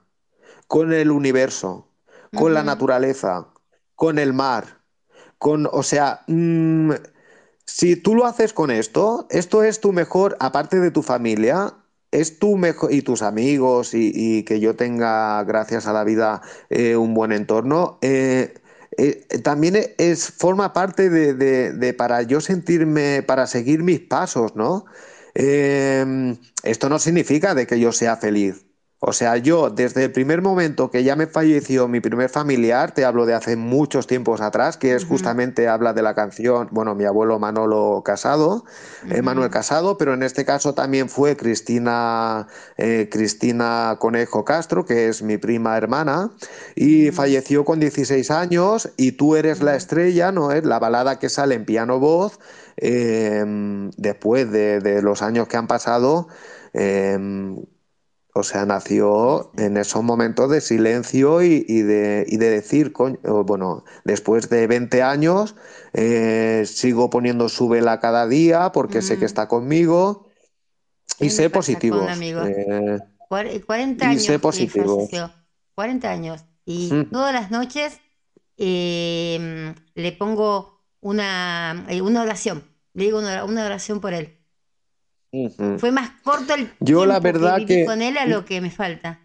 con 0.68 0.92
el 0.92 1.10
universo, 1.10 1.88
con 2.34 2.54
la 2.54 2.62
naturaleza, 2.64 3.48
con 3.94 4.18
el 4.18 4.32
mar, 4.32 4.82
con, 5.38 5.68
o 5.72 5.82
sea, 5.82 6.22
mm, 6.28 6.92
si 7.66 7.96
tú 7.96 8.14
lo 8.14 8.26
haces 8.26 8.52
con 8.52 8.70
esto, 8.70 9.26
esto 9.30 9.62
es 9.62 9.80
tu 9.80 9.92
mejor, 9.92 10.36
aparte 10.40 10.80
de 10.80 10.90
tu 10.90 11.02
familia, 11.02 11.74
es 12.12 12.38
tu 12.38 12.56
mejor, 12.56 12.92
y 12.92 13.02
tus 13.02 13.22
amigos, 13.22 13.90
y, 13.94 14.44
que 14.44 14.60
yo 14.60 14.76
tenga, 14.76 15.42
gracias 15.44 15.86
a 15.86 15.92
la 15.92 16.04
vida, 16.04 16.42
eh, 16.70 16.96
un 16.96 17.14
buen 17.14 17.32
entorno, 17.32 17.98
eh, 18.02 18.54
eh, 18.98 19.26
también 19.42 19.76
es, 19.98 20.30
forma 20.30 20.72
parte 20.72 21.10
de, 21.10 21.34
de- 21.34 21.94
para 21.94 22.22
yo 22.22 22.40
sentirme, 22.40 23.22
para 23.22 23.46
seguir 23.46 23.82
mis 23.82 24.00
pasos, 24.00 24.54
¿no? 24.56 24.86
Esto 26.64 26.88
no 26.88 26.98
significa 26.98 27.54
de 27.54 27.66
que 27.66 27.80
yo 27.80 27.92
sea 27.92 28.16
feliz. 28.16 28.65
O 28.98 29.12
sea, 29.12 29.36
yo 29.36 29.68
desde 29.68 30.04
el 30.04 30.12
primer 30.12 30.40
momento 30.40 30.90
que 30.90 31.04
ya 31.04 31.16
me 31.16 31.26
falleció 31.26 31.86
mi 31.86 32.00
primer 32.00 32.30
familiar, 32.30 32.92
te 32.92 33.04
hablo 33.04 33.26
de 33.26 33.34
hace 33.34 33.54
muchos 33.54 34.06
tiempos 34.06 34.40
atrás, 34.40 34.78
que 34.78 34.94
es 34.94 35.04
justamente 35.04 35.68
habla 35.68 35.92
de 35.92 36.00
la 36.00 36.14
canción, 36.14 36.68
bueno, 36.70 36.94
mi 36.94 37.04
abuelo 37.04 37.38
Manolo 37.38 38.00
Casado, 38.02 38.64
eh. 39.10 39.20
Manuel 39.20 39.50
Casado, 39.50 39.98
pero 39.98 40.14
en 40.14 40.22
este 40.22 40.46
caso 40.46 40.72
también 40.72 41.10
fue 41.10 41.36
Cristina, 41.36 42.46
eh, 42.78 43.10
Cristina 43.12 43.96
Conejo 43.98 44.46
Castro, 44.46 44.86
que 44.86 45.08
es 45.08 45.22
mi 45.22 45.36
prima 45.36 45.76
hermana, 45.76 46.30
y 46.74 47.10
falleció 47.10 47.66
con 47.66 47.78
16 47.80 48.30
años, 48.30 48.90
y 48.96 49.12
tú 49.12 49.36
eres 49.36 49.62
la 49.62 49.76
estrella, 49.76 50.32
¿no? 50.32 50.52
Es 50.52 50.64
la 50.64 50.78
balada 50.78 51.18
que 51.18 51.28
sale 51.28 51.54
en 51.54 51.66
piano 51.66 52.00
voz, 52.00 52.40
eh, 52.78 53.44
después 53.98 54.50
de, 54.50 54.80
de 54.80 55.02
los 55.02 55.20
años 55.20 55.48
que 55.48 55.58
han 55.58 55.66
pasado. 55.66 56.28
Eh, 58.36 58.38
o 58.38 58.42
sea, 58.42 58.66
nació 58.66 59.50
en 59.56 59.76
esos 59.76 60.02
momentos 60.02 60.50
de 60.50 60.60
silencio 60.60 61.42
y, 61.42 61.64
y 61.68 61.82
de, 61.82 62.24
y 62.28 62.36
de 62.36 62.50
decir, 62.50 62.92
coño, 62.92 63.18
bueno, 63.44 63.84
después 64.04 64.48
de 64.50 64.66
20 64.66 65.02
años 65.02 65.54
eh, 65.92 66.64
sigo 66.66 67.10
poniendo 67.10 67.48
su 67.48 67.68
vela 67.68 67.98
cada 68.00 68.26
día 68.26 68.72
porque 68.72 69.02
sé 69.02 69.14
que 69.18 69.24
Mm. 69.24 69.26
está 69.26 69.48
conmigo 69.48 70.28
y 71.18 71.30
sé 71.30 71.44
con 71.44 71.52
positivos. 71.52 72.08
amigo. 72.10 72.42
eh, 72.44 72.98
Cuar- 73.28 73.64
40 73.64 74.04
y 74.04 74.08
años 74.08 74.22
sé 74.24 74.38
falleció. 74.38 75.30
40 75.74 76.10
años. 76.10 76.44
Y 76.64 76.92
Mm. 76.92 77.10
todas 77.10 77.32
las 77.32 77.50
noches 77.50 78.00
eh, 78.58 79.74
le 79.94 80.12
pongo 80.12 80.82
una, 81.00 81.86
eh, 81.88 82.00
una 82.02 82.22
oración. 82.22 82.64
Le 82.94 83.04
digo 83.04 83.18
una, 83.18 83.44
una 83.44 83.64
oración 83.66 84.00
por 84.00 84.14
él. 84.14 84.35
Fue 85.78 85.90
más 85.90 86.10
corto 86.22 86.54
el 86.54 86.70
Yo 86.80 87.06
la 87.06 87.20
tiempo 87.20 87.38
verdad 87.40 87.56
que 87.58 87.64
viví 87.64 87.80
que- 87.80 87.86
con 87.86 88.02
él 88.02 88.16
a 88.18 88.26
lo 88.26 88.44
que 88.44 88.60
me 88.60 88.70
falta. 88.70 89.20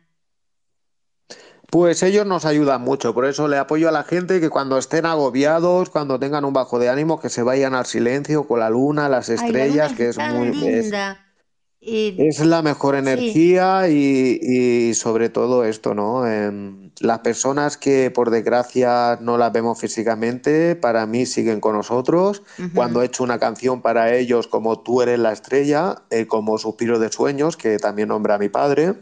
Pues 1.69 2.03
ellos 2.03 2.25
nos 2.25 2.43
ayudan 2.43 2.81
mucho, 2.81 3.13
por 3.13 3.23
eso 3.25 3.47
le 3.47 3.57
apoyo 3.57 3.87
a 3.87 3.93
la 3.93 4.03
gente 4.03 4.41
que 4.41 4.49
cuando 4.49 4.77
estén 4.77 5.05
agobiados, 5.05 5.89
cuando 5.89 6.19
tengan 6.19 6.43
un 6.43 6.51
bajo 6.51 6.79
de 6.79 6.89
ánimo, 6.89 7.17
que 7.21 7.29
se 7.29 7.43
vayan 7.43 7.73
al 7.75 7.85
silencio 7.85 8.45
con 8.45 8.59
la 8.59 8.69
luna, 8.69 9.07
las 9.07 9.29
Ay, 9.29 9.37
la 9.37 9.43
estrellas, 9.45 9.91
luna 9.91 9.97
que 9.97 10.09
es 10.09 10.15
tan 10.17 10.35
muy, 10.35 10.67
es, 10.67 10.91
Eh, 11.81 12.15
es 12.17 12.39
la 12.45 12.61
mejor 12.61 12.95
Sí. 12.95 12.99
energía 12.99 13.89
y, 13.89 14.39
y 14.41 14.93
sobre 14.93 15.29
todo 15.29 15.63
esto, 15.65 15.95
¿no? 15.95 16.27
Em, 16.27 16.91
las 16.99 17.19
personas 17.19 17.77
que 17.77 18.11
por 18.11 18.29
desgracia 18.29 19.17
no 19.21 19.37
las 19.37 19.51
vemos 19.51 19.79
físicamente, 19.79 20.75
para 20.75 21.05
mí 21.07 21.25
siguen 21.25 21.59
con 21.59 21.75
nosotros. 21.75 22.43
Ujú. 22.57 22.71
Cuando 22.73 23.01
he 23.01 23.05
hecho 23.05 23.23
una 23.23 23.39
canción 23.39 23.81
para 23.81 24.13
ellos 24.15 24.47
como 24.47 24.79
Tú 24.81 25.01
eres 25.01 25.19
la 25.19 25.31
estrella, 25.31 26.03
eh, 26.11 26.27
como 26.27 26.57
Suspiro 26.59 26.99
de 26.99 27.11
Sueños, 27.11 27.57
que 27.57 27.77
también 27.79 28.09
nombra 28.09 28.35
a 28.35 28.37
mi 28.37 28.49
padre. 28.49 28.95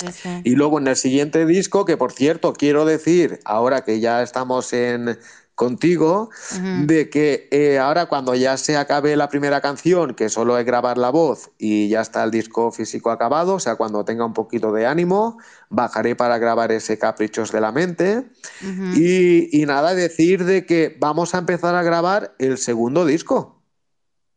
sí, 0.00 0.12
sí. 0.12 0.28
Y 0.44 0.54
luego 0.56 0.78
en 0.78 0.88
el 0.88 0.96
siguiente 0.96 1.46
disco, 1.46 1.84
que 1.84 1.96
por 1.96 2.12
cierto 2.12 2.52
quiero 2.52 2.84
decir, 2.84 3.40
ahora 3.44 3.84
que 3.84 4.00
ya 4.00 4.22
estamos 4.22 4.72
en 4.72 5.18
contigo, 5.54 6.30
de 6.86 7.10
que 7.10 7.48
eh, 7.50 7.78
ahora 7.78 8.06
cuando 8.06 8.34
ya 8.34 8.56
se 8.56 8.76
acabe 8.76 9.14
la 9.16 9.28
primera 9.28 9.60
canción, 9.60 10.14
que 10.14 10.28
solo 10.28 10.58
es 10.58 10.64
grabar 10.64 10.98
la 10.98 11.10
voz 11.10 11.50
y 11.58 11.88
ya 11.88 12.00
está 12.00 12.24
el 12.24 12.30
disco 12.30 12.72
físico 12.72 13.10
acabado, 13.10 13.54
o 13.54 13.60
sea, 13.60 13.76
cuando 13.76 14.04
tenga 14.04 14.24
un 14.24 14.32
poquito 14.32 14.72
de 14.72 14.86
ánimo, 14.86 15.38
bajaré 15.68 16.16
para 16.16 16.38
grabar 16.38 16.72
ese 16.72 16.98
Caprichos 16.98 17.52
de 17.52 17.60
la 17.60 17.72
Mente. 17.72 18.30
Y, 18.94 19.60
y 19.60 19.66
nada, 19.66 19.94
decir 19.94 20.44
de 20.44 20.64
que 20.66 20.96
vamos 20.98 21.34
a 21.34 21.38
empezar 21.38 21.74
a 21.74 21.82
grabar 21.82 22.34
el 22.38 22.58
segundo 22.58 23.04
disco. 23.04 23.62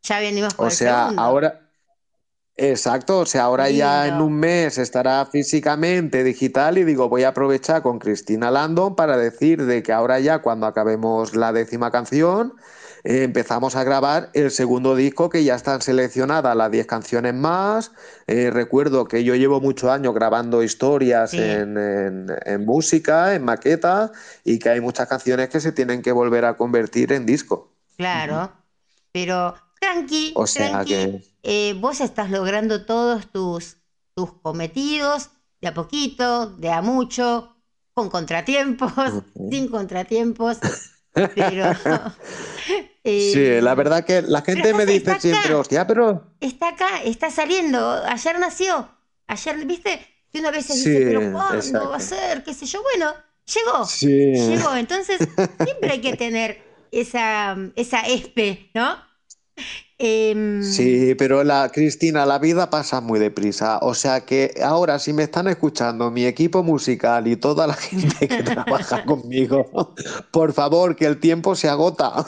Ya 0.03 0.19
venimos 0.19 0.53
por 0.53 0.67
O 0.67 0.69
sea, 0.69 1.07
ahora, 1.17 1.64
exacto, 2.57 3.19
o 3.19 3.25
sea, 3.25 3.43
ahora 3.43 3.69
ya 3.69 4.07
en 4.07 4.21
un 4.21 4.33
mes 4.33 4.77
estará 4.77 5.25
físicamente 5.25 6.23
digital 6.23 6.77
y 6.77 6.83
digo, 6.83 7.09
voy 7.09 7.23
a 7.23 7.29
aprovechar 7.29 7.81
con 7.81 7.99
Cristina 7.99 8.51
Landon 8.51 8.95
para 8.95 9.17
decir 9.17 9.65
de 9.65 9.83
que 9.83 9.91
ahora 9.91 10.19
ya 10.19 10.39
cuando 10.41 10.65
acabemos 10.65 11.35
la 11.35 11.51
décima 11.51 11.91
canción, 11.91 12.53
eh, 13.03 13.21
empezamos 13.23 13.75
a 13.75 13.83
grabar 13.83 14.29
el 14.33 14.49
segundo 14.49 14.95
disco 14.95 15.29
que 15.29 15.43
ya 15.43 15.53
están 15.55 15.81
seleccionadas 15.81 16.55
las 16.55 16.71
10 16.71 16.87
canciones 16.87 17.35
más. 17.35 17.91
Eh, 18.25 18.49
recuerdo 18.49 19.05
que 19.05 19.23
yo 19.23 19.35
llevo 19.35 19.61
muchos 19.61 19.91
años 19.91 20.13
grabando 20.15 20.63
historias 20.63 21.29
Sí. 21.31 21.37
en, 21.39 21.77
en- 21.77 22.25
en 22.45 22.65
música, 22.65 23.35
en 23.35 23.43
maqueta, 23.45 24.11
y 24.43 24.57
que 24.57 24.69
hay 24.69 24.81
muchas 24.81 25.07
canciones 25.07 25.49
que 25.49 25.59
se 25.59 25.71
tienen 25.71 26.01
que 26.01 26.11
volver 26.11 26.45
a 26.45 26.57
convertir 26.57 27.11
en 27.13 27.25
disco. 27.27 27.73
Claro, 27.97 28.51
pero 29.11 29.53
tranqui, 29.79 30.33
O 30.35 30.47
sea 30.47 30.71
tranqui, 30.71 30.89
que- 30.93 31.21
eh, 31.45 31.73
vos 31.79 32.01
estás 32.01 32.29
logrando 32.31 32.85
todos 32.85 33.31
tus, 33.31 33.77
tus 34.15 34.33
cometidos 34.41 35.29
de 35.61 35.67
a 35.69 35.73
poquito, 35.73 36.47
de 36.57 36.71
a 36.71 36.81
mucho, 36.81 37.55
con 37.93 38.09
contratiempos, 38.09 38.93
sin 39.49 39.69
contratiempos, 39.69 40.59
pero 41.33 41.65
eh, 43.03 43.31
Sí, 43.33 43.61
la 43.61 43.75
verdad 43.75 44.05
que 44.05 44.21
la 44.21 44.41
gente 44.41 44.73
me 44.73 44.85
dice 44.85 45.11
está 45.11 45.19
siempre, 45.19 45.53
acá. 45.53 45.59
hostia, 45.59 45.87
pero 45.87 46.35
está 46.39 46.69
acá, 46.69 47.03
está 47.03 47.31
saliendo, 47.31 47.79
ayer 48.05 48.39
nació, 48.39 48.89
ayer, 49.27 49.65
viste, 49.65 50.05
que 50.31 50.39
uno 50.39 50.49
a 50.49 50.51
veces 50.51 50.79
Sí, 50.81 50.89
dice, 50.89 51.01
pero 51.01 51.31
¿cuándo 51.31 51.55
exacto. 51.55 51.89
va 51.89 51.97
a 51.97 51.99
ser? 51.99 52.43
¿Qué 52.43 52.53
sé 52.53 52.65
yo? 52.65 52.81
Bueno, 52.83 53.13
llegó. 53.45 53.85
sí, 53.85 54.33
Llegó, 54.47 54.75
entonces 54.75 55.29
siempre 55.63 55.91
hay 55.93 56.01
que 56.01 56.13
tener 56.17 56.63
esa, 56.91 57.55
esa 57.75 58.01
espe, 58.01 58.71
¿no? 58.73 58.97
Em, 59.97 60.61
sí, 60.61 61.15
pero 61.15 61.43
la 61.45 61.69
Cristina, 61.71 62.25
la 62.25 62.37
vida 62.37 62.69
pasa 62.69 62.99
muy 62.99 63.17
deprisa. 63.17 63.79
O 63.81 63.93
sea 63.93 64.25
que 64.25 64.53
ahora 64.61 64.99
si 64.99 65.13
me 65.13 65.23
están 65.23 65.47
escuchando 65.47 66.11
mi 66.11 66.25
equipo 66.25 66.63
musical 66.63 67.27
y 67.27 67.37
toda 67.37 67.65
la 67.67 67.73
gente 67.75 68.27
que 68.27 68.43
trabaja 68.43 69.05
conmigo, 69.05 69.95
por 70.31 70.51
favor, 70.53 70.95
que 70.97 71.05
el 71.05 71.19
tiempo 71.19 71.55
se 71.55 71.69
agota. 71.69 72.25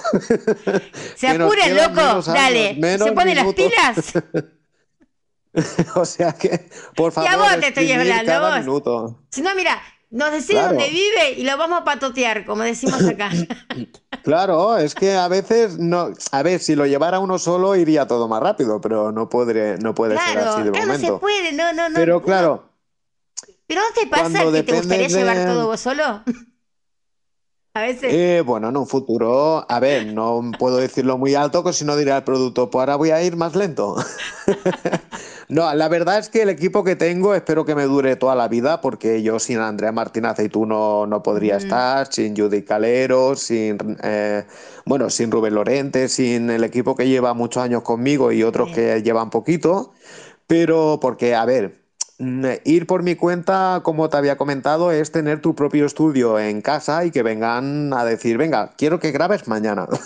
Se 1.15 1.27
quedan 1.27 1.39
loco, 1.39 1.91
menos 1.93 2.27
años, 2.29 2.41
dale. 2.43 2.73
menos 2.75 3.07
Se 3.09 3.13
pone 3.13 3.35
las 3.35 3.53
pilas. 3.53 4.13
O 5.95 6.05
sea 6.05 6.33
que, 6.33 6.69
por 6.95 7.11
Y 7.15 7.25
a 7.25 7.31
favor, 7.31 7.49
vos 7.49 7.59
te 7.59 7.67
estoy 7.69 7.91
hablando, 7.91 8.41
vos. 8.41 8.59
minuto. 8.59 9.23
Si 9.31 9.41
no, 9.41 9.55
mira, 9.55 9.81
nos 10.09 10.31
decís 10.31 10.47
Claro. 10.49 10.69
dónde 10.69 10.89
vive 10.89 11.31
y 11.37 11.43
lo 11.43 11.57
vamos 11.57 11.81
a 11.81 11.83
patotear, 11.83 12.45
como 12.45 12.63
decimos 12.63 13.05
acá. 13.05 13.29
Claro, 14.23 14.77
es 14.77 14.93
que 14.93 15.13
a 15.15 15.29
veces 15.29 15.77
no, 15.79 16.09
a 16.33 16.43
ver, 16.43 16.59
si 16.59 16.75
lo 16.75 16.85
llevara 16.85 17.19
uno 17.19 17.39
solo 17.39 17.77
iría 17.77 18.07
todo 18.07 18.27
más 18.27 18.41
rápido, 18.43 18.81
pero 18.81 19.13
no 19.13 19.29
podré, 19.29 19.77
no 19.77 19.95
puede 19.95 20.17
ser 20.17 20.33
Claro, 20.33 20.49
así 20.51 20.63
de 20.63 20.71
claro, 20.71 20.87
no 20.87 20.93
se 20.95 20.99
momento. 20.99 21.19
puede, 21.21 21.53
no, 21.53 21.71
no, 21.71 21.87
no. 21.87 21.95
Pero 21.95 22.15
no. 22.19 22.21
claro, 22.25 22.69
¿Pero 23.67 23.81
no 23.81 23.87
te 24.01 24.07
pasa 24.07 24.39
que 24.51 24.63
te 24.63 24.73
gustaría 24.73 25.07
de- 25.07 25.13
llevar 25.13 25.45
todo 25.45 25.67
vos 25.67 25.79
solo? 25.79 26.03
A 27.73 27.81
veces. 27.81 28.11
eh, 28.11 28.41
bueno, 28.45 28.69
en 28.69 28.75
un 28.77 28.87
futuro, 28.87 29.63
a 29.69 29.79
ver, 29.79 30.03
no 30.07 30.41
puedo 30.57 30.77
decirlo 30.77 31.17
muy 31.19 31.35
alto, 31.35 31.63
que 31.63 31.71
si 31.73 31.85
no 31.85 31.95
dirá 31.95 32.17
el 32.17 32.23
producto, 32.23 32.69
pues 32.71 32.81
ahora 32.81 32.95
voy 32.95 33.11
a 33.11 33.21
ir 33.21 33.35
más 33.37 33.55
lento. 33.55 33.95
No, 35.49 35.73
la 35.73 35.87
verdad 35.87 36.19
es 36.19 36.27
que 36.27 36.41
el 36.41 36.49
equipo 36.49 36.83
que 36.83 36.97
tengo 36.97 37.33
espero 37.33 37.63
que 37.63 37.73
me 37.73 37.83
dure 37.83 38.17
toda 38.17 38.35
la 38.35 38.49
vida, 38.49 38.81
porque 38.81 39.23
yo 39.23 39.39
sin 39.39 39.59
Andrea 39.59 39.93
Martín 39.93 40.25
Aceituno 40.25 41.07
no 41.07 41.23
podría 41.23 41.55
Ujú. 41.55 41.63
estar, 41.63 42.13
sin 42.13 42.35
Judy 42.35 42.63
Calero, 42.63 43.35
sin, 43.37 43.77
eh, 44.03 44.45
bueno, 44.85 45.09
sin 45.09 45.31
Rubén 45.31 45.55
Lorente, 45.55 46.09
sin 46.09 46.49
el 46.49 46.65
equipo 46.65 46.95
que 46.97 47.07
lleva 47.07 47.33
muchos 47.33 47.63
años 47.63 47.83
conmigo 47.83 48.33
y 48.33 48.43
otros 48.43 48.69
que 48.71 49.01
llevan 49.01 49.29
poquito, 49.29 49.93
pero 50.47 50.99
porque, 51.01 51.33
a 51.33 51.45
ver, 51.45 51.86
ir 52.19 52.87
por 52.87 53.03
mi 53.03 53.15
cuenta, 53.15 53.81
como 53.83 54.09
te 54.09 54.17
había 54.17 54.37
comentado, 54.37 54.91
es 54.91 55.11
tener 55.11 55.39
tu 55.41 55.55
propio 55.55 55.85
estudio 55.85 56.39
en 56.39 56.61
casa 56.61 57.05
y 57.05 57.11
que 57.11 57.21
vengan 57.23 57.93
a 57.93 58.03
decir, 58.05 58.37
venga, 58.37 58.73
quiero 58.77 58.99
que 58.99 59.11
grabes 59.11 59.47
mañana. 59.47 59.87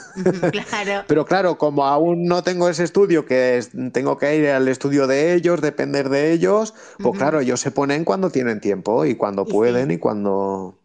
Claro. 0.51 1.03
Pero 1.07 1.25
claro, 1.25 1.57
como 1.57 1.85
aún 1.85 2.25
no 2.25 2.43
tengo 2.43 2.69
ese 2.69 2.83
estudio, 2.83 3.25
que 3.25 3.57
es- 3.57 3.71
tengo 3.93 4.17
que 4.17 4.35
ir 4.35 4.49
al 4.49 4.67
estudio 4.67 5.07
de 5.07 5.33
ellos, 5.33 5.61
depender 5.61 6.09
de 6.09 6.31
ellos, 6.31 6.73
pues 7.01 7.17
claro, 7.17 7.39
ellos 7.39 7.59
se 7.59 7.71
ponen 7.71 8.03
cuando 8.05 8.29
tienen 8.29 8.59
tiempo 8.59 9.05
y 9.05 9.15
cuando 9.15 9.45
sí. 9.45 9.51
pueden 9.51 9.91
y 9.91 9.97
cuando... 9.97 10.77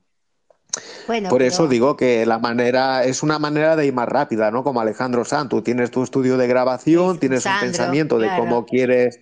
Bueno, 1.07 1.29
Por 1.31 1.43
eso 1.43 1.69
digo 1.69 1.97
que 1.97 2.27
la 2.27 2.39
manera 2.39 3.05
es 3.05 3.23
una 3.23 3.39
manera 3.39 3.77
de 3.77 3.87
ir 3.87 3.95
más 3.95 4.09
rápida, 4.09 4.51
¿no? 4.51 4.63
Como 4.65 4.81
Alejandro 4.81 5.25
Sanz, 5.25 5.49
tú 5.49 5.63
tienes 5.63 5.91
tu 5.91 6.03
estudio 6.03 6.37
de 6.37 6.47
grabación, 6.47 7.15
Es 7.15 7.21
tienes 7.21 7.47
un 7.47 7.53
pensamiento 7.61 8.19
de 8.19 8.29
cómo 8.37 8.67
quieres 8.67 9.21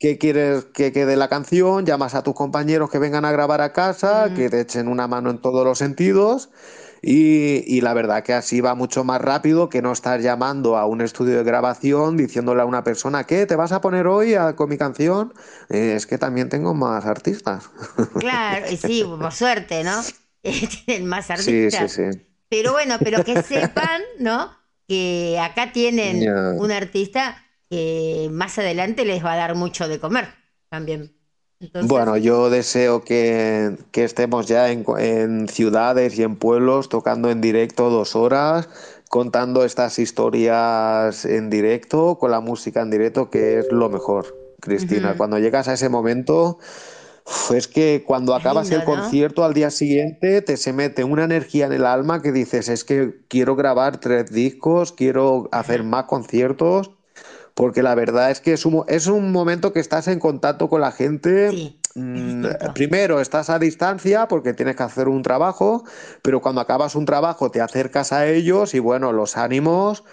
qué 0.00 0.18
quieres 0.18 0.66
que 0.66 0.92
quede 0.92 1.16
la 1.16 1.28
canción, 1.28 1.86
llamas 1.86 2.16
a 2.16 2.22
tus 2.24 2.34
compañeros 2.34 2.90
que 2.90 2.98
vengan 2.98 3.24
a 3.26 3.32
grabar 3.32 3.60
a 3.60 3.72
casa, 3.74 4.32
que 4.34 4.50
te 4.50 4.60
echen 4.60 4.88
una 4.88 5.08
mano 5.08 5.30
en 5.30 5.40
todos 5.40 5.64
los 5.64 5.78
sentidos. 5.78 6.50
Y, 7.02 7.64
y 7.66 7.80
la 7.80 7.94
verdad 7.94 8.22
que 8.24 8.34
así 8.34 8.60
va 8.60 8.74
mucho 8.74 9.04
más 9.04 9.20
rápido 9.22 9.68
que 9.70 9.82
no 9.82 9.92
estar 9.92 10.20
llamando 10.20 10.76
a 10.76 10.86
un 10.86 11.00
estudio 11.00 11.36
de 11.38 11.44
grabación 11.44 12.16
diciéndole 12.16 12.62
a 12.62 12.66
una 12.66 12.84
persona, 12.84 13.24
¿qué? 13.24 13.46
¿Te 13.46 13.56
vas 13.56 13.72
a 13.72 13.80
poner 13.80 14.06
hoy 14.06 14.34
a- 14.34 14.54
con 14.56 14.68
mi 14.68 14.76
canción? 14.78 15.32
Eh, 15.70 15.94
es 15.96 16.06
que 16.06 16.18
también 16.18 16.48
tengo 16.50 16.74
más 16.74 17.06
artistas. 17.06 17.70
Claro, 18.18 18.68
y 18.70 18.76
sí, 18.76 19.04
por 19.18 19.32
suerte, 19.32 19.82
¿no? 19.84 20.04
Tienen 20.42 21.06
más 21.06 21.30
Sí, 21.34 21.70
artistas. 21.70 21.88
sí, 21.88 21.88
sí. 21.88 22.02
Pero 22.48 22.72
bueno, 22.72 23.00
pero 23.02 23.24
que 23.24 23.36
sepan, 23.38 24.02
¿no? 24.18 24.50
Que 24.88 25.38
acá 25.40 25.72
tienen 25.72 26.36
un 26.56 26.70
artista 26.72 27.36
que 27.70 28.28
más 28.32 28.58
adelante 28.58 29.04
les 29.04 29.24
va 29.24 29.34
a 29.34 29.36
dar 29.36 29.54
mucho 29.56 29.88
de 29.88 30.00
comer 30.00 30.28
también. 30.70 31.16
Entonces, 31.60 31.94
Bueno, 31.94 32.16
yo 32.18 32.50
deseo 32.50 33.02
que, 33.04 33.76
que 33.90 34.04
estemos 34.04 34.46
ya 34.46 34.70
en, 34.70 34.84
en 34.98 35.48
ciudades 35.48 36.18
y 36.18 36.22
en 36.22 36.36
pueblos 36.36 36.90
tocando 36.90 37.30
en 37.30 37.40
directo 37.40 37.88
dos 37.88 38.14
horas, 38.16 38.68
contando 39.08 39.64
estas 39.64 39.98
historias 39.98 41.24
en 41.24 41.48
directo, 41.48 42.18
con 42.18 42.32
la 42.32 42.40
música 42.40 42.82
en 42.82 42.90
directo, 42.90 43.30
que 43.30 43.60
es 43.60 43.72
lo 43.72 43.88
mejor, 43.88 44.36
Cristina. 44.60 45.14
Cuando 45.16 45.38
llegas 45.38 45.68
a 45.68 45.72
ese 45.74 45.88
momento, 45.88 46.58
es 47.50 47.68
que 47.68 48.04
cuando 48.06 48.34
acabas 48.34 48.70
lindo, 48.70 48.72
el 48.72 48.84
¿no? 48.84 48.84
concierto 48.84 49.44
al 49.44 49.54
día 49.54 49.70
siguiente 49.70 50.42
te 50.42 50.56
se 50.58 50.72
mete 50.72 51.04
una 51.04 51.24
energía 51.24 51.66
en 51.66 51.72
el 51.72 51.86
alma 51.86 52.22
que 52.22 52.32
dices, 52.32 52.68
es 52.68 52.84
que 52.84 53.20
quiero 53.28 53.56
grabar 53.56 54.00
tres 54.00 54.30
discos, 54.32 54.92
quiero 54.92 55.48
hacer 55.52 55.84
más 55.84 56.04
conciertos. 56.04 56.92
Porque 57.54 57.82
la 57.82 57.94
verdad 57.94 58.30
es 58.30 58.40
que 58.40 58.52
es 58.52 58.64
un, 58.64 58.84
es 58.88 59.06
un 59.06 59.32
momento 59.32 59.72
que 59.72 59.80
estás 59.80 60.08
en 60.08 60.18
contacto 60.18 60.68
con 60.68 60.80
la 60.80 60.92
gente. 60.92 61.50
Sí, 61.50 61.80
Mm. 61.94 62.46
Primero 62.74 63.20
estás 63.20 63.50
a 63.50 63.58
distancia 63.58 64.28
porque 64.28 64.54
tienes 64.54 64.76
que 64.76 64.82
hacer 64.82 65.08
un 65.08 65.22
trabajo, 65.22 65.84
pero 66.22 66.40
cuando 66.40 66.60
acabas 66.60 66.94
un 66.94 67.04
trabajo 67.04 67.50
te 67.50 67.60
acercas 67.60 68.12
a 68.12 68.26
ellos 68.28 68.74
y 68.74 68.78
bueno, 68.78 69.12
los 69.12 69.36
ánimos, 69.36 70.04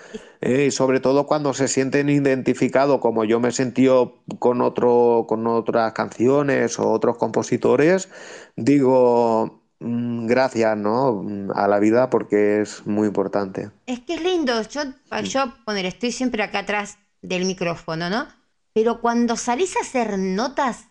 eh, 0.41 0.65
y 0.67 0.71
sobre 0.71 0.99
todo 0.99 1.27
cuando 1.27 1.53
se 1.53 1.67
sienten 1.67 2.09
identificados, 2.09 2.99
como 2.99 3.25
yo 3.25 3.39
me 3.39 3.49
he 3.49 3.51
sentido 3.51 4.15
con 4.39 4.61
otro, 4.61 5.25
con 5.27 5.45
otras 5.45 5.93
canciones 5.93 6.79
o 6.79 6.89
otros 6.89 7.17
compositores, 7.17 8.09
digo, 8.55 9.61
mm, 9.79 10.25
gracias, 10.25 10.75
¿no? 10.77 11.21
Mm, 11.23 11.51
A 11.53 11.67
la 11.67 11.79
vida 11.79 12.09
porque 12.09 12.61
es 12.61 12.88
muy 12.88 13.07
importante. 13.07 13.69
Es 13.85 13.99
que 13.99 14.15
es 14.15 14.21
lindo. 14.21 14.61
Yo, 14.63 14.81
yo 15.23 15.53
poner, 15.63 15.85
estoy 15.85 16.11
siempre 16.11 16.41
acá 16.41 16.59
atrás 16.59 16.97
del 17.22 17.45
micrófono, 17.45 18.09
¿no? 18.09 18.28
Pero 18.74 19.01
cuando 19.01 19.36
salís 19.38 19.76
a 19.78 19.82
hacer 19.82 20.18
notas, 20.20 20.88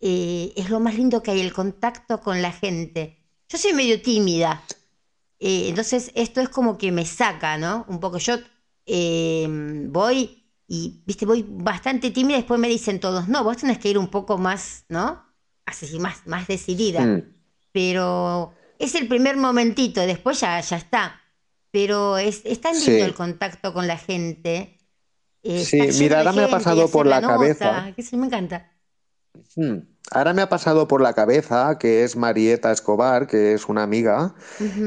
eh, 0.00 0.52
es 0.56 0.70
lo 0.70 0.80
más 0.80 0.94
lindo 0.94 1.22
que 1.22 1.30
hay, 1.32 1.40
el 1.40 1.52
contacto 1.52 2.20
con 2.20 2.40
la 2.42 2.52
gente. 2.52 3.18
Yo 3.48 3.58
soy 3.58 3.72
medio 3.74 4.00
tímida. 4.02 4.62
eh, 5.38 5.68
entonces, 5.68 6.12
esto 6.14 6.40
es 6.40 6.48
como 6.50 6.78
que 6.78 6.92
me 6.92 7.06
saca, 7.06 7.58
¿no? 7.58 7.84
Un 7.88 8.00
poco. 8.00 8.18
Yo 8.18 8.36
eh, 8.86 9.46
voy 9.88 10.44
y, 10.68 11.02
viste, 11.06 11.26
voy 11.26 11.44
bastante 11.48 12.10
tímida. 12.10 12.36
Después 12.38 12.60
me 12.60 12.68
dicen 12.68 13.00
todos, 13.00 13.28
no, 13.28 13.44
vos 13.44 13.56
tenés 13.58 13.78
que 13.78 13.88
ir 13.90 13.98
un 13.98 14.08
poco 14.08 14.38
más, 14.38 14.84
¿no? 14.88 15.24
Así, 15.66 15.98
más, 15.98 16.26
más 16.26 16.46
decidida. 16.48 17.00
Mm. 17.06 17.22
Pero 17.72 18.54
es 18.78 18.94
el 18.94 19.08
primer 19.08 19.36
momentito, 19.36 20.00
después 20.02 20.40
ya, 20.40 20.60
ya 20.60 20.76
está. 20.76 21.20
Pero 21.70 22.18
es, 22.18 22.42
es 22.44 22.60
tan 22.60 22.74
lindo 22.74 22.86
Sí. 22.86 23.00
el 23.00 23.14
contacto 23.14 23.72
con 23.72 23.86
la 23.86 23.96
gente. 23.98 24.76
Eh, 25.42 25.64
Sí, 25.64 25.78
estar 25.78 25.86
lleno 25.88 25.98
mira, 26.00 26.16
de 26.16 26.18
ahora 26.18 26.32
me 26.32 26.42
ha 26.44 26.48
pasado 26.50 26.88
por 26.90 27.06
la 27.06 27.20
cabeza. 27.20 27.92
que 27.94 28.02
sí, 28.02 28.16
me 28.16 28.26
encanta. 28.26 28.70
Mm. 29.56 29.89
Ahora 30.12 30.32
me 30.34 30.42
ha 30.42 30.48
pasado 30.48 30.88
por 30.88 31.00
la 31.00 31.12
cabeza 31.12 31.78
que 31.78 32.02
es 32.02 32.16
Marieta 32.16 32.72
Escobar, 32.72 33.28
que 33.28 33.54
es 33.54 33.68
una 33.68 33.84
amiga, 33.84 34.34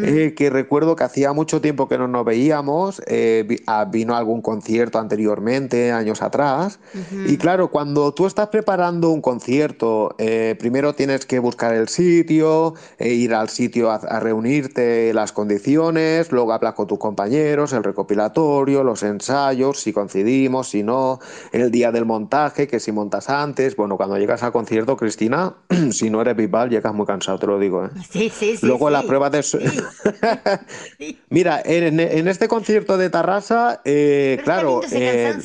eh, 0.03 0.33
que 0.35 0.49
recuerdo 0.49 0.97
que 0.97 1.05
hacía 1.05 1.31
mucho 1.31 1.61
tiempo 1.61 1.87
que 1.87 1.97
no 1.97 2.09
nos 2.09 2.25
veíamos, 2.25 3.01
eh, 3.07 3.45
vi- 3.47 3.61
ah, 3.65 3.85
vino 3.89 4.15
a 4.15 4.17
algún 4.17 4.41
concierto 4.41 4.99
anteriormente, 4.99 5.93
años 5.93 6.21
atrás, 6.21 6.79
y 7.25 7.37
claro, 7.37 7.71
cuando 7.71 8.13
tú 8.13 8.25
estás 8.27 8.49
preparando 8.49 9.11
un 9.11 9.21
concierto, 9.21 10.13
eh, 10.17 10.57
primero 10.59 10.93
tienes 10.93 11.25
que 11.25 11.39
buscar 11.39 11.73
el 11.73 11.87
sitio, 11.87 12.73
ir 12.99 13.33
al 13.33 13.47
sitio 13.47 13.91
a, 13.91 13.95
a 13.95 14.19
reunirte, 14.19 15.13
las 15.13 15.31
condiciones, 15.31 16.33
luego 16.33 16.51
hablas 16.51 16.73
con 16.73 16.87
tus 16.87 16.99
compañeros, 16.99 17.71
el 17.71 17.85
recopilatorio, 17.85 18.83
los 18.83 19.03
ensayos, 19.03 19.79
si 19.79 19.93
coincidimos, 19.93 20.67
si 20.69 20.83
no, 20.83 21.19
el 21.53 21.71
día 21.71 21.93
del 21.93 22.03
montaje, 22.05 22.67
que 22.67 22.81
si 22.81 22.91
montas 22.91 23.29
antes, 23.29 23.77
bueno, 23.77 23.95
cuando 23.95 24.17
llegas 24.17 24.43
al 24.43 24.51
concierto, 24.51 24.97
Cristina, 25.13 25.53
si 25.91 26.09
no 26.09 26.21
eres 26.21 26.35
Bisbal, 26.35 26.69
llegas 26.69 26.93
muy 26.93 27.05
cansado, 27.05 27.37
te 27.37 27.45
lo 27.45 27.59
digo, 27.59 27.85
¿eh? 27.85 27.89
Sí, 28.09 28.29
sí, 28.29 28.57
sí. 28.57 28.65
Luego 28.65 28.87
sí. 28.87 28.93
las 28.93 29.05
pruebas 29.05 29.31
de... 29.31 29.43
Sí. 29.43 29.59
Mira, 31.29 31.61
en, 31.63 31.99
en 31.99 32.27
este 32.27 32.47
concierto 32.47 32.97
de 32.97 33.09
Tarrasa, 33.09 33.81
eh, 33.85 34.37
está 34.39 34.43
claro, 34.43 34.81
eh, 34.91 35.35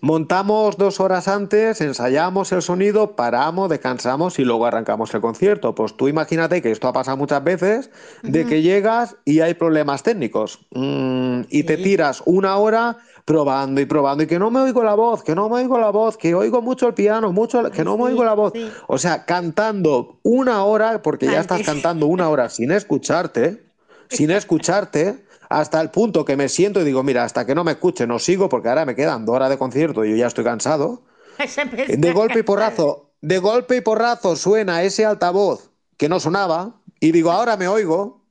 montamos 0.00 0.76
dos 0.76 0.98
horas 1.00 1.28
antes, 1.28 1.80
ensayamos 1.80 2.50
el 2.52 2.62
sonido, 2.62 3.14
paramos, 3.14 3.68
descansamos 3.68 4.38
y 4.40 4.44
luego 4.44 4.66
arrancamos 4.66 5.14
el 5.14 5.20
concierto. 5.20 5.74
Pues 5.74 5.96
tú 5.96 6.08
imagínate 6.08 6.60
que 6.60 6.72
esto 6.72 6.88
ha 6.88 6.92
pasado 6.92 7.16
muchas 7.16 7.44
veces, 7.44 7.90
de 8.22 8.46
que 8.46 8.62
llegas 8.62 9.16
y 9.24 9.40
hay 9.40 9.54
problemas 9.54 10.02
técnicos 10.02 10.66
mm, 10.72 11.42
y 11.50 11.62
te 11.62 11.76
tiras 11.76 12.22
una 12.26 12.56
hora 12.56 12.98
probando 13.26 13.80
y 13.80 13.86
probando 13.86 14.22
y 14.22 14.28
que 14.28 14.38
no 14.38 14.52
me 14.52 14.60
oigo 14.60 14.84
la 14.84 14.94
voz, 14.94 15.24
que 15.24 15.34
no 15.34 15.48
me 15.48 15.56
oigo 15.56 15.78
la 15.78 15.90
voz, 15.90 16.16
que 16.16 16.32
oigo 16.34 16.62
mucho 16.62 16.86
el 16.86 16.94
piano, 16.94 17.32
mucho, 17.32 17.70
que 17.72 17.84
no 17.84 17.98
me 17.98 18.04
oigo 18.04 18.24
la 18.24 18.34
voz. 18.34 18.52
sí. 18.54 18.70
O 18.86 18.98
sea, 18.98 19.26
cantando 19.26 20.20
una 20.22 20.64
hora, 20.64 21.02
porque 21.02 21.26
ya 21.26 21.40
estás 21.40 21.62
cantando 21.62 22.06
una 22.06 22.28
hora 22.30 22.48
sin 22.48 22.70
escucharte, 22.70 23.66
sin 24.08 24.30
escucharte, 24.30 25.26
hasta 25.48 25.80
el 25.80 25.90
punto 25.90 26.24
que 26.24 26.36
me 26.36 26.48
siento 26.48 26.80
y 26.80 26.84
digo, 26.84 27.02
mira, 27.02 27.24
hasta 27.24 27.44
que 27.44 27.54
no 27.54 27.64
me 27.64 27.72
escuche 27.72 28.06
no 28.06 28.20
sigo, 28.20 28.48
porque 28.48 28.68
ahora 28.68 28.84
me 28.84 28.94
quedan 28.94 29.26
dos 29.26 29.34
horas 29.34 29.50
de 29.50 29.58
concierto 29.58 30.04
y 30.04 30.10
yo 30.10 30.16
ya 30.16 30.28
estoy 30.28 30.44
cansado. 30.44 31.02
De 31.88 32.12
golpe 32.12 32.38
y 32.38 32.42
porrazo, 32.42 33.10
de 33.20 33.38
golpe 33.38 33.76
y 33.76 33.80
porrazo 33.82 34.36
suena 34.36 34.82
ese 34.84 35.04
altavoz 35.04 35.70
que 35.98 36.08
no 36.08 36.18
sonaba 36.18 36.80
y 36.98 37.12
digo, 37.12 37.30
ahora 37.30 37.56
me 37.56 37.68
oigo. 37.68 38.24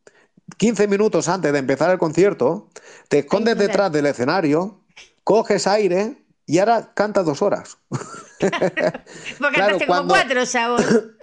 15 0.57 0.87
minutos 0.87 1.27
antes 1.27 1.51
de 1.51 1.59
empezar 1.59 1.91
el 1.91 1.97
concierto, 1.97 2.69
te 3.09 3.19
escondes 3.19 3.57
detrás 3.57 3.91
del 3.91 4.05
escenario, 4.05 4.79
coges 5.25 5.67
aire 5.67 6.15
y 6.45 6.59
ahora 6.59 6.93
cantas 6.93 7.25
dos 7.25 7.41
horas. 7.41 7.77
Porque 8.39 9.55
claro, 9.55 9.77
como 9.79 9.87
cuando- 9.87 10.13
cuatro 10.13 10.41
vos. 10.69 11.03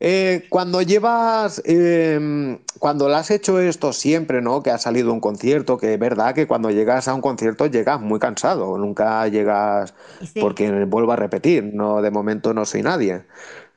Eh, 0.00 0.46
cuando 0.48 0.80
llevas, 0.80 1.60
eh, 1.64 2.60
cuando 2.78 3.08
lo 3.08 3.16
has 3.16 3.32
hecho 3.32 3.58
esto 3.58 3.92
siempre, 3.92 4.40
¿no? 4.40 4.62
Que 4.62 4.70
ha 4.70 4.78
salido 4.78 5.12
un 5.12 5.18
concierto, 5.18 5.76
que 5.76 5.94
es 5.94 5.98
verdad 5.98 6.36
que 6.36 6.46
cuando 6.46 6.70
llegas 6.70 7.08
a 7.08 7.14
un 7.14 7.20
concierto 7.20 7.66
llegas 7.66 8.00
muy 8.00 8.20
cansado, 8.20 8.78
nunca 8.78 9.26
llegas, 9.26 9.94
sí. 10.20 10.40
porque 10.40 10.84
vuelvo 10.84 11.10
a 11.10 11.16
repetir, 11.16 11.64
no, 11.74 12.00
de 12.00 12.12
momento 12.12 12.54
no 12.54 12.64
soy 12.64 12.82
nadie. 12.82 13.24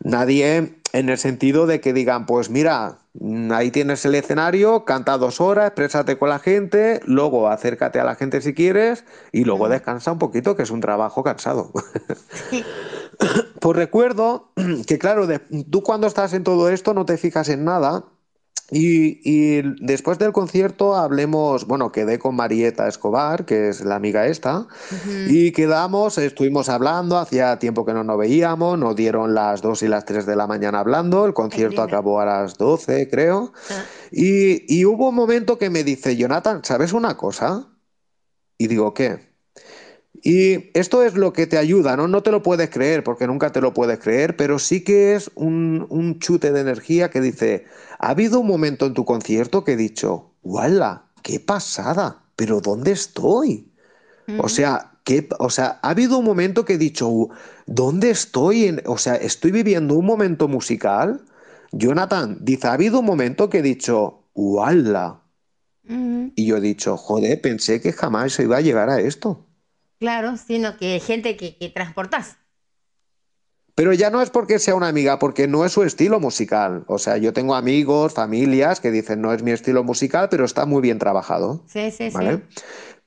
Nadie 0.03 0.80
en 0.93 1.09
el 1.09 1.17
sentido 1.17 1.67
de 1.67 1.79
que 1.81 1.93
digan, 1.93 2.25
pues 2.25 2.49
mira, 2.49 2.99
ahí 3.51 3.71
tienes 3.71 4.03
el 4.05 4.15
escenario, 4.15 4.83
canta 4.85 5.17
dos 5.17 5.39
horas, 5.41 5.67
exprésate 5.67 6.17
con 6.17 6.29
la 6.29 6.39
gente, 6.39 6.99
luego 7.05 7.47
acércate 7.49 7.99
a 7.99 8.03
la 8.03 8.15
gente 8.15 8.41
si 8.41 8.53
quieres 8.53 9.05
y 9.31 9.43
luego 9.45 9.69
descansa 9.69 10.11
un 10.11 10.19
poquito, 10.19 10.55
que 10.55 10.63
es 10.63 10.71
un 10.71 10.81
trabajo 10.81 11.23
cansado. 11.23 11.71
Sí. 12.49 12.63
Pues 13.59 13.77
recuerdo 13.77 14.51
que, 14.87 14.97
claro, 14.97 15.27
de- 15.27 15.37
tú 15.69 15.83
cuando 15.83 16.07
estás 16.07 16.33
en 16.33 16.43
todo 16.43 16.69
esto 16.69 16.95
no 16.95 17.05
te 17.05 17.17
fijas 17.17 17.49
en 17.49 17.63
nada. 17.63 18.05
Y, 18.73 19.19
y 19.29 19.61
después 19.81 20.17
del 20.17 20.31
concierto 20.31 20.95
hablemos, 20.95 21.67
bueno, 21.67 21.91
quedé 21.91 22.17
con 22.19 22.37
Marieta 22.37 22.87
Escobar, 22.87 23.43
que 23.45 23.67
es 23.67 23.81
la 23.81 23.95
amiga 23.95 24.27
esta, 24.27 24.65
y 25.27 25.51
quedamos, 25.51 26.17
estuvimos 26.17 26.69
hablando, 26.69 27.17
hacía 27.17 27.59
tiempo 27.59 27.85
que 27.85 27.93
no 27.93 28.05
nos 28.05 28.17
veíamos, 28.17 28.79
nos 28.79 28.95
dieron 28.95 29.33
las 29.33 29.61
2 29.61 29.83
y 29.83 29.87
las 29.89 30.05
3 30.05 30.25
de 30.25 30.37
la 30.37 30.47
mañana 30.47 30.79
hablando, 30.79 31.25
el 31.25 31.33
concierto 31.33 31.81
acabó 31.81 32.21
a 32.21 32.25
las 32.25 32.57
12, 32.57 33.09
creo, 33.09 33.51
Ah, 33.69 33.83
y, 34.09 34.73
y 34.73 34.85
hubo 34.85 35.09
un 35.09 35.15
momento 35.15 35.57
que 35.57 35.69
me 35.69 35.83
dice, 35.83 36.15
Jonathan, 36.15 36.61
¿sabes 36.63 36.93
una 36.93 37.17
cosa? 37.17 37.67
Y 38.57 38.67
digo, 38.67 38.93
¿qué? 38.93 39.30
Y 40.23 40.69
esto 40.77 41.03
es 41.03 41.15
lo 41.15 41.33
que 41.33 41.47
te 41.47 41.57
ayuda, 41.57 41.97
¿no? 41.97 42.07
No 42.07 42.21
te 42.21 42.31
lo 42.31 42.43
puedes 42.43 42.69
creer, 42.69 43.03
porque 43.03 43.25
nunca 43.27 43.51
te 43.51 43.61
lo 43.61 43.73
puedes 43.73 43.99
creer, 43.99 44.37
pero 44.37 44.59
sí 44.59 44.83
que 44.83 45.15
es 45.15 45.31
un, 45.35 45.87
un 45.89 46.19
chute 46.19 46.51
de 46.51 46.61
energía 46.61 47.09
que 47.09 47.21
dice, 47.21 47.65
ha 47.99 48.09
habido 48.09 48.39
un 48.39 48.47
momento 48.47 48.85
en 48.85 48.93
tu 48.93 49.03
concierto 49.05 49.63
que 49.63 49.73
he 49.73 49.77
dicho, 49.77 50.31
¡Wala! 50.43 51.05
¡Qué 51.23 51.39
pasada! 51.39 52.23
¿Pero 52.35 52.61
dónde 52.61 52.91
estoy? 52.91 53.71
O 54.35 54.49
sea, 54.49 54.93
¿qué, 55.03 55.27
o 55.39 55.49
sea, 55.49 55.79
ha 55.81 55.89
habido 55.91 56.17
un 56.17 56.25
momento 56.25 56.65
que 56.65 56.73
he 56.73 56.77
dicho, 56.77 57.29
¿dónde 57.67 58.09
estoy? 58.11 58.65
en- 58.65 58.81
o 58.85 58.97
sea, 58.97 59.15
estoy 59.15 59.51
viviendo 59.51 59.95
un 59.95 60.05
momento 60.05 60.47
musical. 60.47 61.25
Jonathan 61.71 62.37
dice, 62.41 62.67
ha 62.67 62.73
habido 62.73 62.99
un 62.99 63.05
momento 63.05 63.49
que 63.49 63.59
he 63.59 63.61
dicho, 63.61 64.23
¡Wala! 64.33 65.21
Y 66.35 66.45
yo 66.47 66.57
he 66.57 66.61
dicho, 66.61 66.97
joder, 66.97 67.39
pensé 67.41 67.79
que 67.81 67.93
jamás 67.93 68.33
se 68.33 68.43
iba 68.43 68.57
a 68.57 68.61
llegar 68.61 68.89
a 68.89 68.99
esto. 68.99 69.47
Claro, 70.01 70.35
sino 70.35 70.77
que 70.77 70.99
gente 70.99 71.37
que, 71.37 71.55
que 71.57 71.69
transportás. 71.69 72.37
Pero 73.75 73.93
ya 73.93 74.09
no 74.09 74.23
es 74.23 74.31
porque 74.31 74.57
sea 74.57 74.73
una 74.73 74.87
amiga, 74.87 75.19
porque 75.19 75.47
no 75.47 75.63
es 75.63 75.73
su 75.73 75.83
estilo 75.83 76.19
musical. 76.19 76.85
O 76.87 76.97
sea, 76.97 77.17
yo 77.17 77.33
tengo 77.33 77.53
amigos, 77.53 78.15
familias 78.15 78.79
que 78.79 78.89
dicen 78.89 79.21
no 79.21 79.31
es 79.31 79.43
mi 79.43 79.51
estilo 79.51 79.83
musical, 79.83 80.27
pero 80.29 80.43
está 80.43 80.65
muy 80.65 80.81
bien 80.81 80.97
trabajado. 80.97 81.63
Sí, 81.67 81.91
sí, 81.91 82.09
sí. 82.09 82.17
¿Vale? 82.17 82.41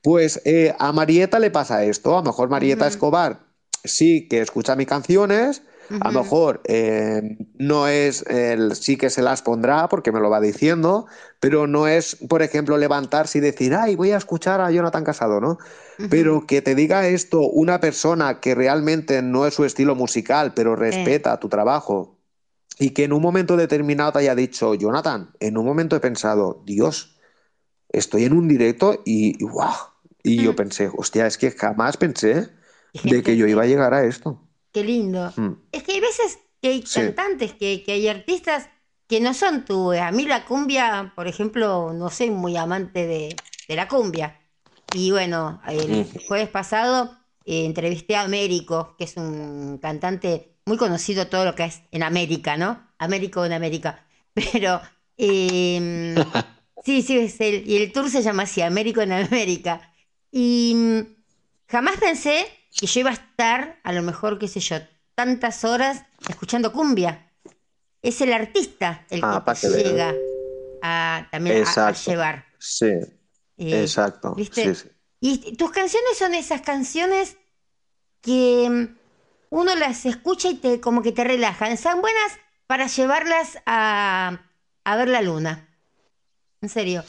Pues 0.01 0.41
eh, 0.45 0.73
a 0.79 0.93
Marieta 0.93 1.37
le 1.39 1.51
pasa 1.51 1.83
esto. 1.83 2.13
A 2.13 2.21
lo 2.21 2.27
mejor 2.27 2.47
Marieta. 2.49 2.87
Escobar 2.87 3.41
sí 3.83 4.29
que 4.29 4.39
escucha 4.39 4.77
mis 4.77 4.87
canciones. 4.87 5.63
A 5.99 6.11
lo 6.11 6.19
mejor 6.21 6.61
eh, 6.65 7.37
no 7.57 7.87
es 7.87 8.23
el 8.27 8.75
sí 8.75 8.97
que 8.97 9.09
se 9.09 9.21
las 9.21 9.41
pondrá 9.41 9.87
porque 9.89 10.11
me 10.11 10.19
lo 10.19 10.29
va 10.29 10.41
diciendo, 10.41 11.05
pero 11.39 11.67
no 11.67 11.87
es, 11.87 12.17
por 12.29 12.41
ejemplo, 12.41 12.77
levantarse 12.77 13.37
y 13.39 13.41
decir, 13.41 13.73
ay, 13.75 13.95
voy 13.95 14.11
a 14.11 14.17
escuchar 14.17 14.61
a 14.61 14.71
Jonathan 14.71 15.03
Casado, 15.03 15.39
¿no? 15.41 15.57
Pero 16.07 16.45
que 16.47 16.61
te 16.61 16.75
diga 16.75 17.07
esto 17.07 17.41
una 17.41 17.79
persona 17.79 18.39
que 18.39 18.55
realmente 18.55 19.21
no 19.21 19.45
es 19.47 19.53
su 19.55 19.65
estilo 19.65 19.95
musical, 19.95 20.53
pero 20.53 20.75
respeta 20.75 21.39
tu 21.39 21.49
trabajo 21.49 22.17
y 22.79 22.91
que 22.91 23.05
en 23.05 23.13
un 23.13 23.21
momento 23.21 23.57
determinado 23.57 24.13
te 24.13 24.19
haya 24.19 24.35
dicho, 24.35 24.73
Jonathan, 24.75 25.31
en 25.39 25.57
un 25.57 25.65
momento 25.65 25.95
he 25.95 25.99
pensado, 25.99 26.61
Dios, 26.65 27.17
estoy 27.89 28.25
en 28.25 28.33
un 28.33 28.47
directo 28.47 29.01
y, 29.05 29.41
y 29.43 29.47
¡guau! 29.47 29.73
Y 30.23 30.41
yo 30.41 30.53
Mm. 30.53 30.55
pensé, 30.55 30.89
hostia, 30.97 31.27
es 31.27 31.37
que 31.37 31.51
jamás 31.51 31.97
pensé 31.97 32.49
de 33.03 33.23
que 33.23 33.37
yo 33.37 33.47
iba 33.47 33.63
a 33.63 33.67
llegar 33.67 33.93
a 33.93 34.03
esto. 34.05 34.44
Qué 34.75 34.83
lindo. 34.83 35.31
Mm. 35.37 35.53
Es 35.71 35.83
que 35.83 35.93
hay 35.93 36.01
veces 36.01 36.37
que 36.61 36.67
hay 36.67 36.81
Sí. 36.85 36.99
cantantes, 36.99 37.53
que, 37.53 37.81
que 37.81 37.93
hay 37.93 38.09
artistas 38.09 38.67
que 39.07 39.21
no 39.21 39.33
son 39.33 39.63
tú. 39.63 39.93
A 39.93 40.11
mí 40.11 40.25
la 40.25 40.43
cumbia, 40.43 41.13
por 41.15 41.27
ejemplo, 41.27 41.93
no 41.93 42.09
soy 42.09 42.29
muy 42.29 42.57
amante 42.57 43.07
de, 43.07 43.35
de 43.69 43.75
la 43.75 43.87
cumbia. 43.87 44.37
Y 44.93 45.11
bueno, 45.11 45.61
el 45.67 45.89
Mm. 45.91 46.27
jueves 46.27 46.49
pasado 46.49 47.17
eh, 47.45 47.63
entrevisté 47.65 48.17
a 48.17 48.23
Américo, 48.23 48.95
que 48.97 49.05
es 49.05 49.15
un 49.15 49.77
cantante 49.81 50.57
muy 50.65 50.75
conocido 50.77 51.27
todo 51.27 51.45
lo 51.45 51.55
que 51.55 51.63
es 51.65 51.81
en 51.91 52.03
América, 52.03 52.57
¿no? 52.57 52.85
Américo 52.97 53.45
en 53.45 53.53
América. 53.53 54.05
Pero 54.33 54.81
em, 55.17 56.15
sí, 56.83 57.01
sí, 57.01 57.17
es 57.17 57.39
el, 57.39 57.65
y 57.69 57.77
el 57.77 57.93
tour 57.93 58.09
se 58.09 58.21
llama 58.23 58.43
así, 58.43 58.61
Américo 58.61 59.01
en 59.01 59.13
América. 59.13 59.93
Y 60.31 60.73
mm, 60.75 60.99
jamás 61.69 61.97
pensé 61.97 62.45
que 62.77 62.87
yo 62.87 62.99
iba 63.01 63.09
a 63.11 63.13
estar, 63.13 63.79
a 63.83 63.93
lo 63.93 64.01
mejor, 64.01 64.37
qué 64.39 64.47
sé 64.47 64.59
yo, 64.59 64.77
tantas 65.15 65.63
horas 65.63 66.03
escuchando 66.29 66.71
cumbia. 66.73 67.31
es 68.01 68.21
el 68.21 68.33
artista 68.33 69.05
el 69.09 69.21
Ah, 69.23 69.43
que 69.45 69.67
te 69.67 69.83
llega 69.83 70.15
a, 70.81 71.27
también 71.31 71.55
a- 71.57 71.59
a, 71.59 71.63
Exacto. 71.63 72.11
llevar. 72.11 72.45
Sí, 72.59 72.85
Eh, 73.57 73.81
exacto. 73.81 74.35
¿viste? 74.35 74.75
Sí, 74.75 74.83
sí. 74.83 74.89
Y 75.21 75.55
tus 75.57 75.71
canciones 75.71 76.17
son 76.17 76.33
esas 76.35 76.61
canciones 76.61 77.37
que 78.21 78.67
mm, 78.69 78.97
uno 79.49 79.75
las 79.75 80.05
escucha 80.05 80.49
y 80.49 80.55
te 80.55 80.79
como 80.81 81.01
que 81.01 81.11
te 81.13 81.23
relajan. 81.23 81.77
Son 81.77 82.01
buenas 82.01 82.33
para 82.67 82.87
llevarlas 82.87 83.57
a, 83.65 84.39
a 84.83 84.95
ver 84.97 85.07
la 85.07 85.21
luna. 85.21 85.67
En 86.61 86.69
serio. 86.69 87.03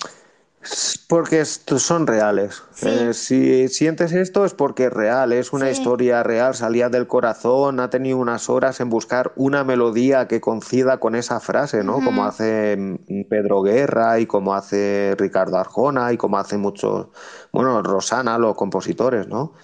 Porque 1.08 1.44
son 1.44 2.06
reales. 2.06 2.62
Sí. 2.74 2.88
Eh, 2.88 3.14
si 3.14 3.68
sientes 3.68 4.12
esto 4.12 4.44
es 4.44 4.54
porque 4.54 4.84
es 4.86 4.92
real, 4.92 5.32
es 5.32 5.52
una 5.52 5.66
Sí. 5.66 5.80
historia 5.80 6.22
real, 6.22 6.54
salía 6.54 6.88
del 6.88 7.06
corazón, 7.06 7.80
ha 7.80 7.90
tenido 7.90 8.18
unas 8.18 8.48
horas 8.50 8.80
en 8.80 8.90
buscar 8.90 9.32
una 9.36 9.64
melodía 9.64 10.26
que 10.28 10.40
coincida 10.40 10.98
con 10.98 11.14
esa 11.14 11.40
frase, 11.40 11.84
¿no? 11.84 11.94
Como 12.02 12.24
hace 12.24 12.76
mm, 12.76 13.28
Pedro 13.28 13.62
Guerra 13.62 14.18
y 14.20 14.26
como 14.26 14.54
hace 14.54 15.14
Ricardo 15.18 15.56
Arjona 15.58 16.12
y 16.12 16.16
como 16.16 16.38
hace 16.38 16.56
muchos, 16.58 17.08
bueno, 17.52 17.82
Rosana, 17.82 18.38
los 18.38 18.54
compositores, 18.56 19.28
¿no? 19.28 19.54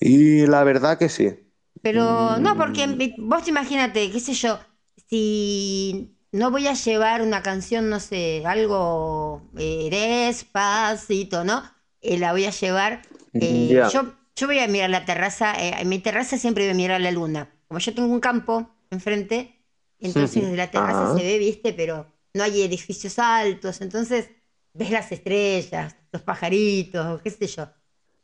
Y 0.00 0.46
la 0.46 0.64
verdad 0.64 0.98
que 0.98 1.08
sí. 1.08 1.36
Pero 1.82 2.38
no, 2.38 2.56
porque 2.56 2.86
Mm. 2.86 3.28
vos 3.28 3.48
imagínate, 3.48 4.10
qué 4.10 4.20
sé 4.20 4.34
yo, 4.34 4.58
si 5.08 6.16
no 6.32 6.50
voy 6.50 6.66
a 6.68 6.74
llevar 6.74 7.22
una 7.22 7.42
canción, 7.42 7.88
no 7.90 8.00
sé, 8.00 8.42
algo 8.46 9.42
eh, 9.58 9.88
despacito, 9.90 11.44
¿no? 11.44 11.62
Eh, 12.00 12.18
la 12.18 12.32
voy 12.32 12.44
a 12.46 12.50
llevar. 12.50 13.02
eh, 13.34 13.82
yo, 13.92 14.14
yo 14.36 14.46
voy 14.46 14.58
a 14.58 14.68
mirar 14.68 14.90
la 14.90 15.04
terraza, 15.04 15.52
en 15.56 15.88
mi 15.88 15.98
terraza 15.98 16.38
siempre 16.38 16.64
voy 16.64 16.72
a 16.72 16.74
mirar 16.74 17.00
la 17.00 17.10
luna. 17.10 17.50
Como 17.68 17.78
yo 17.80 17.94
tengo 17.94 18.12
un 18.12 18.20
campo 18.20 18.70
enfrente, 18.90 19.54
entonces 19.98 20.42
desde 20.42 20.56
la 20.56 20.70
terraza 20.70 21.04
Ajá. 21.04 21.18
se 21.18 21.22
ve, 21.24 21.38
viste, 21.38 21.72
pero 21.72 22.06
no 22.34 22.42
hay 22.44 22.62
edificios 22.62 23.18
altos, 23.18 23.80
entonces 23.80 24.30
ves 24.72 24.90
las 24.90 25.12
estrellas, 25.12 25.96
los 26.12 26.22
pajaritos, 26.22 27.20
qué 27.22 27.30
sé 27.30 27.46
yo. 27.48 27.68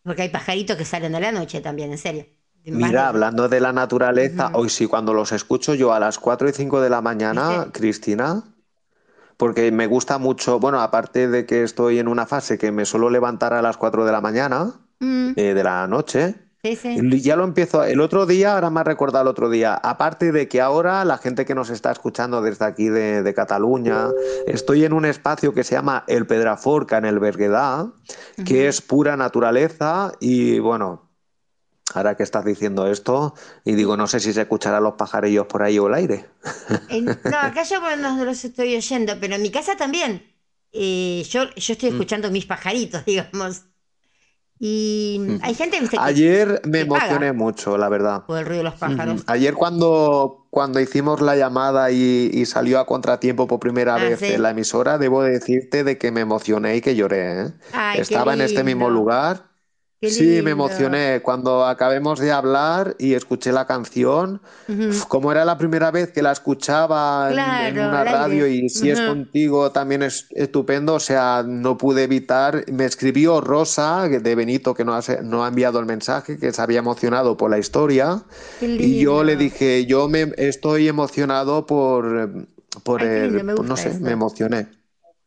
Porque 0.03 0.23
hay 0.23 0.29
pajaritos 0.31 0.77
que 0.77 0.85
salen 0.85 1.15
a 1.15 1.21
la 1.21 1.33
noche 1.33 1.61
también, 1.61 1.91
en 1.93 1.99
serio. 1.99 2.27
Mira, 2.67 3.09
hablando 3.09 3.49
de 3.49 3.61
la 3.61 3.73
naturaleza, 3.73 4.51
hoy 4.55 4.69
sí, 4.69 4.87
cuando 4.87 5.15
los 5.15 5.33
escucho 5.33 5.75
yo 5.75 5.93
a 5.93 6.01
las 6.01 6.19
4 6.19 6.49
y 6.49 6.53
5 6.53 6.81
de 6.81 6.91
la 6.91 7.01
mañana. 7.01 7.69
Cristina, 7.73 8.43
porque 9.37 9.71
me 9.71 9.87
gusta 9.87 10.19
mucho, 10.19 10.59
bueno, 10.59 10.81
aparte 10.81 11.29
de 11.29 11.47
que 11.47 11.63
estoy 11.63 11.99
en 11.99 12.09
una 12.09 12.27
fase 12.27 12.59
que 12.59 12.73
me 12.73 12.85
suelo 12.85 13.11
levantar 13.11 13.53
a 13.55 13.63
las 13.63 13.77
4 13.77 14.05
de 14.05 14.13
la 14.13 14.21
mañana, 14.21 14.75
Mm, 14.99 15.33
eh, 15.37 15.53
de 15.53 15.63
la 15.63 15.87
noche, 15.87 16.35
sí, 16.63 16.75
sí. 16.75 17.21
ya 17.21 17.37
lo 17.37 17.45
empiezo, 17.45 17.85
el 17.85 18.01
otro 18.01 18.25
día, 18.25 18.55
ahora 18.55 18.71
me 18.71 18.81
ha 18.81 18.85
recordado 18.85 19.23
el 19.25 19.29
otro 19.29 19.51
día, 19.51 19.75
aparte 19.75 20.33
de 20.33 20.49
que 20.49 20.63
ahora 20.63 21.05
la 21.05 21.19
gente 21.19 21.45
que 21.45 21.55
nos 21.55 21.69
está 21.69 21.93
escuchando 21.93 22.41
desde 22.41 22.65
aquí 22.65 22.89
de, 22.89 23.23
de 23.23 23.35
Cataluña, 23.35 24.09
estoy 24.47 24.87
en 24.87 24.95
un 24.95 25.05
espacio 25.05 25.53
que 25.53 25.65
se 25.65 25.75
llama 25.75 26.05
El 26.07 26.27
Pedraforca 26.27 26.97
en 26.97 27.05
el 27.05 27.19
Berguedà, 27.19 27.93
que 28.47 28.69
es 28.69 28.81
pura 28.81 29.19
naturaleza 29.19 30.13
y 30.19 30.59
bueno, 30.61 31.06
ahora 31.95 32.17
que 32.17 32.23
estás 32.23 32.45
diciendo 32.45 32.87
esto, 32.91 33.35
y 33.65 33.75
digo, 33.75 33.97
no 33.97 34.07
sé 34.07 34.21
si 34.21 34.33
se 34.33 34.43
escucharán 34.43 34.83
los 34.85 34.95
pajarillos 34.95 35.47
por 35.47 35.63
ahí 35.63 35.79
o 35.79 35.87
el 35.89 35.95
aire. 35.95 36.27
No, 37.25 37.39
acá 37.41 37.63
yo 37.65 37.81
no 37.97 38.25
los 38.25 38.45
estoy 38.45 38.77
oyendo, 38.77 39.19
pero 39.21 39.35
en 39.35 39.43
mi 39.43 39.51
casa 39.51 39.77
también. 39.77 40.23
Eh, 40.73 41.25
yo, 41.31 41.45
yo 41.55 41.73
estoy 41.73 41.89
Mm. 41.89 41.93
escuchando 41.93 42.31
mis 42.31 42.47
pajaritos, 42.47 43.05
digamos. 43.07 43.65
Y 44.59 45.19
mm, 45.21 45.39
hay 45.43 45.55
gente 45.55 45.81
¿viste, 45.81 45.99
que 45.99 46.05
Ayer 46.05 46.61
me 46.65 46.81
que 46.81 46.87
paga 46.87 47.07
emocioné 47.07 47.33
mucho, 47.33 47.77
la 47.79 47.89
verdad. 47.89 48.25
por 48.27 48.39
el 48.39 48.47
ruido 48.47 48.59
de 48.65 48.71
los 48.71 48.75
pájaros. 48.79 49.21
Ujú. 49.23 49.25
Ayer 49.33 49.55
cuando, 49.55 50.47
cuando 50.51 50.81
hicimos 50.81 51.21
la 51.21 51.37
llamada 51.37 51.91
y, 51.91 52.31
y 52.33 52.47
salió 52.47 52.79
a 52.79 52.87
contratiempo 52.87 53.47
por 53.47 53.59
primera 53.61 53.95
Ah, 53.97 54.01
vez 54.01 54.21
sí. 54.21 54.27
en 54.27 54.43
la 54.43 54.51
emisora, 54.51 54.99
debo 54.99 55.23
decirte 55.23 55.85
de 55.85 55.99
que 55.99 56.11
me 56.13 56.21
emocioné 56.23 56.77
y 56.77 56.81
que 56.81 56.95
lloré, 56.97 57.43
¿eh? 57.47 57.53
Ay, 57.73 58.01
Estaba 58.01 58.35
en 58.35 58.41
este 58.43 58.65
mismo 58.65 58.91
lugar. 58.91 59.45
Qué 60.01 60.11
Sí, 60.11 60.41
me 60.43 60.51
emocioné 60.51 61.21
cuando 61.23 61.65
acabemos 61.65 62.19
de 62.21 62.31
hablar 62.31 62.97
y 62.99 63.15
escuché 63.15 63.51
la 63.51 63.67
canción. 63.67 64.41
Como 65.09 65.33
era 65.33 65.45
la 65.45 65.57
primera 65.57 65.91
vez 65.91 66.13
que 66.13 66.23
la 66.23 66.33
escuchaba 66.33 67.31
en, 67.31 67.79
una 67.79 68.05
radio 68.05 68.47
y 68.47 68.69
si 68.69 68.91
es 68.91 69.01
contigo 69.01 69.73
también 69.73 70.03
es 70.03 70.27
estupendo, 70.31 70.95
o 70.95 71.01
sea, 71.01 71.45
no 71.47 71.79
pude 71.79 72.05
evitar. 72.05 72.65
Me 72.71 72.85
escribió 72.85 73.41
Rosa 73.41 74.09
de 74.09 74.35
Benito 74.35 74.75
que 74.75 74.85
no 74.85 74.95
ha, 74.95 75.01
no 75.23 75.45
ha 75.45 75.49
enviado 75.49 75.81
el 75.81 75.87
mensaje, 75.87 76.39
que 76.39 76.53
se 76.53 76.61
había 76.61 76.81
emocionado 76.81 77.37
por 77.37 77.51
la 77.51 77.59
historia. 77.59 78.23
Y 78.61 78.99
yo 78.99 79.25
le 79.25 79.37
dije, 79.37 79.87
yo 79.87 80.09
me 80.09 80.33
estoy 80.37 80.89
emocionado 80.89 81.65
por, 81.65 82.47
por 82.85 83.03
Ay, 83.03 83.09
el, 83.09 83.47
no 83.47 83.77
sé, 83.77 83.99
me 84.01 84.13
emocioné. 84.13 84.69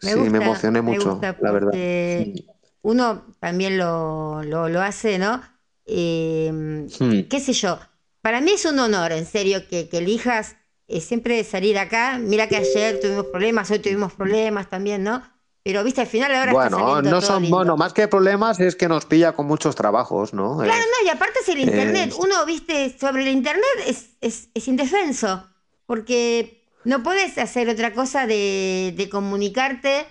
Me 0.01 0.11
Sí, 0.11 0.19
me 0.19 0.37
emocioné 0.37 0.81
me 0.81 0.93
mucho, 0.93 1.19
la 1.41 1.51
verdad. 1.51 1.71
porque 1.71 2.45
uno 2.81 3.25
también 3.39 3.77
lo, 3.77 4.43
lo, 4.43 4.69
lo 4.69 4.81
hace, 4.81 5.17
¿no? 5.19 5.41
Eh, 5.85 6.51
Hmm. 6.99 7.21
qué 7.29 7.39
sé 7.39 7.53
yo, 7.53 7.79
para 8.21 8.41
mí 8.41 8.51
es 8.51 8.65
un 8.65 8.79
honor, 8.79 9.11
en 9.11 9.25
serio, 9.25 9.67
que, 9.67 9.89
que 9.89 9.97
elijas 9.99 10.55
eh, 10.87 11.01
siempre 11.01 11.43
salir 11.43 11.77
acá. 11.77 12.17
Mira 12.19 12.47
que 12.47 12.57
ayer 12.57 12.99
tuvimos 12.99 13.25
problemas, 13.27 13.69
hoy 13.71 13.79
tuvimos 13.79 14.13
problemas 14.13 14.69
también, 14.69 15.03
¿no? 15.03 15.21
Pero 15.63 15.83
viste, 15.83 16.01
al 16.01 16.07
final 16.07 16.33
ahora 16.33 16.53
Bueno, 16.53 17.01
no 17.01 17.21
son, 17.21 17.43
lindo. 17.43 17.57
bueno, 17.57 17.77
más 17.77 17.93
que 17.93 18.07
problemas 18.07 18.59
es 18.59 18.75
que 18.75 18.87
nos 18.87 19.05
pilla 19.05 19.33
con 19.33 19.45
muchos 19.45 19.75
trabajos, 19.75 20.33
¿no? 20.33 20.57
Claro, 20.57 20.73
Eh, 20.73 20.85
no, 21.01 21.07
y 21.07 21.09
aparte 21.09 21.39
es 21.41 21.49
el 21.49 21.59
internet. 21.59 22.13
Uno, 22.17 22.45
viste, 22.45 22.95
sobre 22.99 23.23
el 23.23 23.27
internet 23.29 23.65
es, 23.85 24.11
es, 24.21 24.49
es 24.53 24.67
indefenso, 24.67 25.47
porque 25.85 26.63
no 26.85 27.03
puedes 27.03 27.37
hacer 27.37 27.69
otra 27.69 27.93
cosa 27.93 28.25
de, 28.25 28.93
de 28.95 29.09
comunicarte 29.09 30.05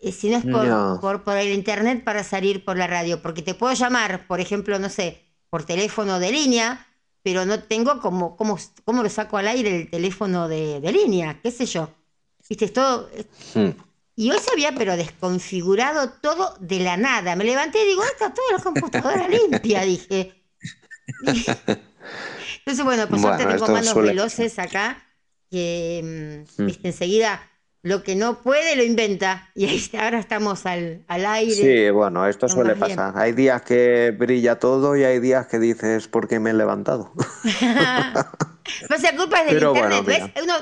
eh, 0.00 0.12
si 0.12 0.30
no 0.30 0.38
es 0.38 0.44
por, 0.46 0.66
No. 0.66 1.00
por, 1.00 1.24
por 1.24 1.36
el 1.36 1.48
internet 1.52 2.04
para 2.04 2.24
salir 2.24 2.64
por 2.64 2.76
la 2.78 2.86
radio, 2.86 3.22
porque 3.22 3.42
te 3.42 3.54
puedo 3.54 3.72
llamar, 3.74 4.26
por 4.26 4.40
ejemplo, 4.40 4.78
no 4.78 4.88
sé, 4.88 5.22
por 5.50 5.64
teléfono 5.64 6.18
de 6.20 6.32
línea, 6.32 6.86
pero 7.22 7.44
no 7.46 7.62
tengo 7.64 8.00
como, 8.00 8.36
cómo, 8.36 8.58
cómo 8.84 9.02
lo 9.02 9.08
saco 9.10 9.36
al 9.38 9.48
aire 9.48 9.76
el 9.76 9.90
teléfono 9.90 10.48
de, 10.48 10.80
de 10.80 10.92
línea, 10.92 11.40
qué 11.42 11.50
sé 11.50 11.66
yo. 11.66 11.90
Viste, 12.48 12.64
es 12.66 12.72
todo... 12.72 13.08
hmm. 13.54 13.70
Y 14.16 14.30
hoy 14.30 14.38
se 14.38 14.50
había 14.52 14.76
pero 14.76 14.96
desconfigurado 14.96 16.10
todo 16.20 16.54
de 16.60 16.80
la 16.80 16.96
nada. 16.96 17.36
Me 17.36 17.44
levanté 17.44 17.82
y 17.82 17.88
digo, 17.88 18.04
está 18.04 18.32
toda 18.34 18.52
la 18.52 18.62
computadora 18.62 19.28
limpia, 19.28 19.82
dije. 19.82 20.34
Entonces, 22.58 22.84
bueno, 22.84 23.08
suerte 23.18 23.46
Bueno, 23.46 23.46
tengo 23.46 23.68
manos 23.68 23.98
suele 23.98 24.12
veloces 24.12 24.58
acá, 24.58 25.02
que, 25.50 26.44
mm, 26.58 26.62
Mm. 26.62 26.66
viste, 26.66 26.88
enseguida 26.88 27.49
lo 27.82 28.02
que 28.02 28.14
no 28.14 28.42
puede 28.42 28.76
lo 28.76 28.82
inventa. 28.84 29.50
Y 29.54 29.66
ahí 29.66 29.82
ahora 29.98 30.18
estamos 30.18 30.66
al, 30.66 31.04
al 31.08 31.24
aire. 31.26 31.54
Sí, 31.54 31.90
bueno, 31.90 32.26
esto 32.26 32.48
suele 32.48 32.74
bien. 32.74 32.96
pasar. 32.96 33.12
Hay 33.16 33.32
días 33.32 33.62
que 33.62 34.14
brilla 34.16 34.58
todo 34.58 34.96
y 34.96 35.04
hay 35.04 35.18
días 35.20 35.46
que 35.46 35.58
dices, 35.58 36.08
¿por 36.08 36.28
qué 36.28 36.38
me 36.40 36.50
he 36.50 36.54
levantado? 36.54 37.12
Pues 38.88 39.02
la 39.02 39.16
culpa 39.16 39.40
es 39.40 39.46
del 39.46 39.54
Pero 39.56 39.70
bueno, 39.72 39.96
internet, 39.98 40.32
¿ves? 40.34 40.44
Uno 40.44 40.54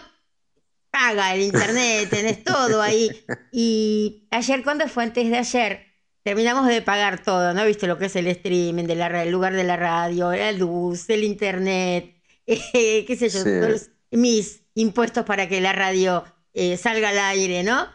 paga 0.91 1.35
el 1.35 1.43
internet, 1.43 2.09
tenés 2.09 2.43
todo 2.43 2.81
ahí. 2.81 3.11
Y 3.53 4.27
ayer, 4.31 4.63
¿cuándo 4.63 4.89
fue? 4.89 5.05
Antes 5.05 5.29
de 5.29 5.37
ayer, 5.37 5.87
terminamos 6.23 6.67
de 6.67 6.81
pagar 6.81 7.23
todo, 7.23 7.53
¿no? 7.53 7.65
Viste 7.67 7.87
lo 7.87 7.99
que 7.99 8.07
es 8.07 8.17
el 8.17 8.27
streaming, 8.29 8.85
de 8.85 8.95
la, 8.95 9.23
el 9.23 9.31
lugar 9.31 9.53
de 9.53 9.65
la 9.65 9.77
radio, 9.77 10.33
la 10.33 10.53
luz, 10.53 11.11
el 11.11 11.23
internet, 11.25 12.15
eh, 12.47 13.05
qué 13.07 13.17
sé 13.17 13.29
yo, 13.29 13.41
Sí. 13.41 13.45
todos 13.45 13.69
los- 13.71 13.91
mis 14.11 14.63
impuestos 14.75 15.25
para 15.27 15.49
que 15.49 15.61
la 15.61 15.75
radio 15.75 16.25
eh, 16.55 16.77
salga 16.77 17.11
al 17.11 17.19
aire, 17.19 17.63
¿no? 17.63 17.89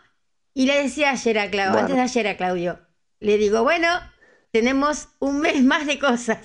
Y 0.54 0.66
le 0.66 0.84
decía 0.84 1.12
ayer 1.12 1.40
a 1.40 1.50
Claudio, 1.50 1.72
Bueno. 1.74 1.88
antes 1.88 1.96
de 1.96 2.02
ayer 2.02 2.28
a 2.28 2.38
Claudio, 2.38 2.80
le 3.20 3.38
digo, 3.38 3.64
bueno, 3.64 3.88
tenemos 4.52 5.10
un 5.20 5.40
mes 5.40 5.64
más 5.64 5.88
de 5.88 6.00
cosas. 6.00 6.38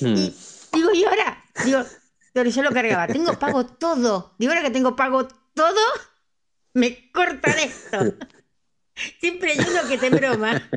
Hmm. 0.00 0.16
Y 0.16 0.34
digo, 0.72 0.92
¿y 0.92 1.04
ahora? 1.04 1.44
Digo, 1.64 1.84
pero 2.32 2.50
yo 2.50 2.62
lo 2.62 2.72
cargaba, 2.72 3.06
tengo 3.06 3.38
pago 3.38 3.66
todo. 3.66 4.34
Digo, 4.38 4.52
ahora 4.52 4.64
que 4.64 4.70
tengo 4.70 4.96
pago 4.96 5.28
todo, 5.54 5.80
me 6.74 7.10
cortan 7.12 7.58
esto. 7.58 7.98
Siempre 9.20 9.52
hay 9.52 9.58
uno 9.58 9.88
que 9.88 9.98
te 9.98 10.10
broma. 10.10 10.62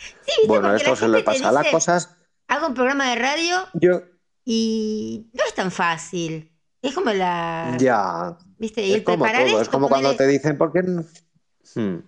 Sí, 0.00 0.32
¿viste? 0.38 0.46
Bueno, 0.46 0.68
Porque 0.68 0.76
esto 0.78 0.90
la 0.92 0.96
se 0.96 1.08
le 1.08 1.22
pasa 1.22 1.48
a 1.50 1.52
las 1.52 1.66
cosas. 1.66 2.16
Hago 2.48 2.68
un 2.68 2.74
programa 2.74 3.10
de 3.10 3.16
radio 3.16 3.68
Yo, 3.74 4.02
y 4.46 5.30
no 5.34 5.44
es 5.44 5.54
tan 5.54 5.70
fácil. 5.70 6.49
Es 6.82 6.94
como 6.94 7.10
la. 7.12 7.76
ya. 7.78 8.36
¿Viste? 8.58 8.82
Y 8.82 8.92
Es 8.92 8.96
el 8.98 9.04
como. 9.04 9.26
Es 9.26 9.68
como 9.68 9.88
cuando 9.88 10.16
te 10.16 10.26
dicen, 10.26 10.56
¿por 10.58 10.72
qué? 10.72 10.78
n-?" 10.80 11.04
Hmm. 11.74 11.98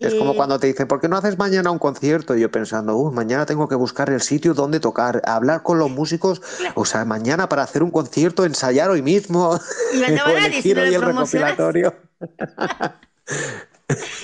Es 0.00 0.14
como 0.16 0.32
eh, 0.32 0.36
cuando 0.36 0.58
te 0.58 0.66
dicen, 0.66 0.88
¿por 0.88 1.00
qué 1.00 1.08
no 1.08 1.16
haces 1.16 1.38
mañana 1.38 1.70
un 1.70 1.78
concierto? 1.78 2.36
Y 2.36 2.40
yo 2.40 2.50
pensando, 2.50 2.96
"Uh, 2.96 3.12
mañana 3.12 3.46
tengo 3.46 3.68
que 3.68 3.74
buscar 3.76 4.10
el 4.10 4.20
sitio 4.20 4.52
donde 4.52 4.80
tocar, 4.80 5.22
hablar 5.24 5.62
con 5.62 5.78
los 5.78 5.88
músicos, 5.88 6.42
o 6.74 6.84
sea, 6.84 7.04
mañana 7.04 7.48
para 7.48 7.62
hacer 7.62 7.82
un 7.82 7.90
concierto, 7.90 8.44
ensayar 8.44 8.90
hoy 8.90 9.02
mismo, 9.02 9.58
Y 9.94 9.98
mandaba 9.98 10.30
o 10.32 10.36
a 10.36 10.40
nadie 10.40 10.60
si 10.62 10.72
elegir 10.72 10.76
no 10.76 10.82
hoy 10.82 10.90
lo 10.90 10.96
el 10.96 11.02
recopilatorio. 11.06 11.94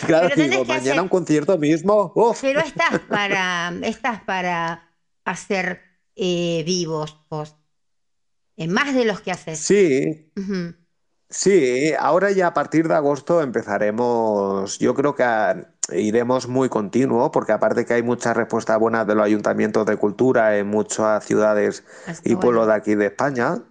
Claro, 0.07 0.29
Pero 0.35 0.43
digo, 0.51 0.65
mañana 0.65 0.91
hacer- 0.93 1.01
un 1.03 1.09
concierto 1.09 1.57
mismo, 1.59 2.13
uf. 2.15 2.41
Pero 2.41 2.61
estás 2.61 2.99
para, 3.09 3.73
estás 3.83 4.21
para 4.25 4.89
hacer 5.25 5.81
eh, 6.17 6.63
vivos 6.67 7.17
vos. 7.31 7.57
En 8.61 8.73
más 8.73 8.95
de 8.95 9.05
los 9.05 9.21
que 9.23 9.33
haces. 9.33 9.59
Sí, 9.59 10.33
sí, 11.29 11.93
ahora 11.99 12.31
ya 12.33 12.49
a 12.49 12.55
partir 12.55 12.89
de 12.89 12.95
agosto 12.95 13.43
empezaremos, 13.43 14.79
yo 14.79 14.95
creo 14.95 15.15
que 15.15 15.23
a- 15.25 15.75
iremos 15.93 16.47
muy 16.49 16.69
continuo, 16.69 17.31
porque 17.33 17.53
aparte 17.53 17.85
que 17.85 17.95
hay 17.95 18.03
muchas 18.03 18.37
respuestas 18.37 18.79
buenas 18.79 19.07
de 19.07 19.15
los 19.17 19.25
ayuntamientos 19.25 19.87
de 19.87 19.97
cultura 19.97 20.57
en 20.59 20.69
muchas 20.69 21.25
ciudades 21.25 21.85
Así 22.05 22.23
y 22.25 22.37
pueblos 22.37 22.67
bueno. 22.67 22.73
de 22.73 22.75
aquí 22.75 22.95
de 22.95 23.07
España. 23.07 23.63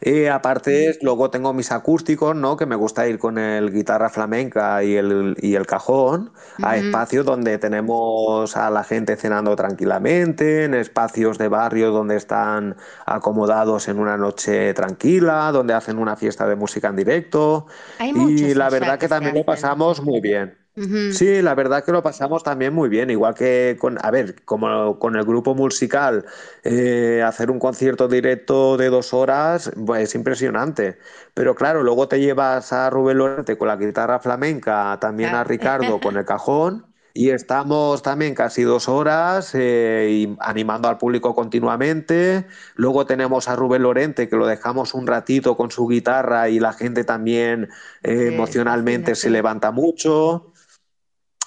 Eh, 0.00 0.28
aparte, 0.30 0.98
luego 1.02 1.30
tengo 1.30 1.52
mis 1.52 1.72
acústicos, 1.72 2.34
¿no? 2.36 2.56
Que 2.56 2.66
me 2.66 2.76
gusta 2.76 3.08
ir 3.08 3.18
con 3.18 3.38
el 3.38 3.72
guitarra 3.72 4.08
flamenca 4.10 4.82
y 4.84 4.96
el, 4.96 5.36
y 5.40 5.54
el 5.54 5.66
cajón 5.66 6.32
a 6.60 6.76
espacios 6.76 7.24
donde 7.24 7.58
tenemos 7.58 8.56
a 8.56 8.70
la 8.70 8.84
gente 8.84 9.16
cenando 9.16 9.56
tranquilamente, 9.56 10.64
en 10.64 10.74
espacios 10.74 11.38
de 11.38 11.48
barrio 11.48 11.90
donde 11.90 12.16
están 12.16 12.76
acomodados 13.06 13.88
en 13.88 13.98
una 13.98 14.16
noche 14.16 14.74
tranquila, 14.74 15.50
donde 15.52 15.74
hacen 15.74 15.98
una 15.98 16.16
fiesta 16.16 16.46
de 16.46 16.56
música 16.56 16.88
en 16.88 16.96
directo. 16.96 17.66
Hay 17.98 18.12
Y 18.14 18.54
la 18.54 18.70
verdad 18.70 18.98
que 18.98 19.08
también 19.08 19.34
lo 19.34 19.44
pasamos 19.44 20.02
muy 20.02 20.20
bien. 20.20 20.65
Sí, 21.08 21.40
la 21.40 21.54
verdad 21.54 21.84
que 21.84 21.92
lo 21.92 22.02
pasamos 22.02 22.42
también 22.42 22.74
muy 22.74 22.88
bien, 22.88 23.10
igual 23.10 23.34
que 23.34 23.76
con, 23.80 23.96
a 24.04 24.10
ver, 24.10 24.44
como 24.44 24.98
con 24.98 25.14
el 25.16 25.24
grupo 25.24 25.54
musical, 25.54 26.26
eh, 26.64 27.22
hacer 27.24 27.50
un 27.50 27.60
concierto 27.60 28.08
directo 28.08 28.76
de 28.76 28.90
dos 28.90 29.14
horas, 29.14 29.70
pues 29.86 30.02
es 30.02 30.14
impresionante. 30.16 30.98
Pero 31.32 31.54
claro, 31.54 31.82
luego 31.84 32.08
te 32.08 32.20
llevas 32.20 32.72
a 32.72 32.90
Rubén 32.90 33.18
Lorente 33.18 33.56
con 33.56 33.68
la 33.68 33.76
guitarra 33.76 34.18
flamenca, 34.18 34.98
también 35.00 35.34
a. 35.34 35.44
Ricardo 35.44 36.00
con 36.00 36.16
el 36.16 36.24
cajón, 36.26 36.86
y 37.14 37.30
estamos 37.30 38.02
también 38.02 38.34
casi 38.34 38.62
dos 38.64 38.88
horas 38.88 39.54
eh, 39.54 40.08
y 40.10 40.36
animando 40.40 40.88
al 40.88 40.98
público 40.98 41.34
continuamente. 41.34 42.46
Luego 42.74 43.06
tenemos 43.06 43.48
a 43.48 43.56
Rubén 43.56 43.82
Lorente, 43.84 44.28
que 44.28 44.36
lo 44.36 44.46
dejamos 44.46 44.92
un 44.92 45.06
ratito 45.06 45.56
con 45.56 45.70
su 45.70 45.86
guitarra 45.86 46.48
y 46.50 46.58
la 46.60 46.72
gente 46.74 47.04
también 47.04 47.70
eh, 48.02 48.26
Sí, 48.26 48.26
emocionalmente 48.26 49.14
se 49.14 49.30
levanta 49.30 49.70
mucho. 49.70 50.52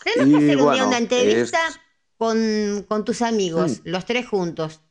Tenemos 0.03 0.39
que 0.39 0.45
hacer 0.45 0.57
un 0.57 0.63
día 0.73 0.83
bueno, 0.83 0.87
una 0.87 0.97
entrevista 0.97 1.67
es- 1.67 1.79
con, 2.17 2.85
con 2.87 3.05
tus 3.05 3.21
amigos, 3.21 3.81
los 3.85 4.05
tres 4.05 4.27
juntos. 4.27 4.81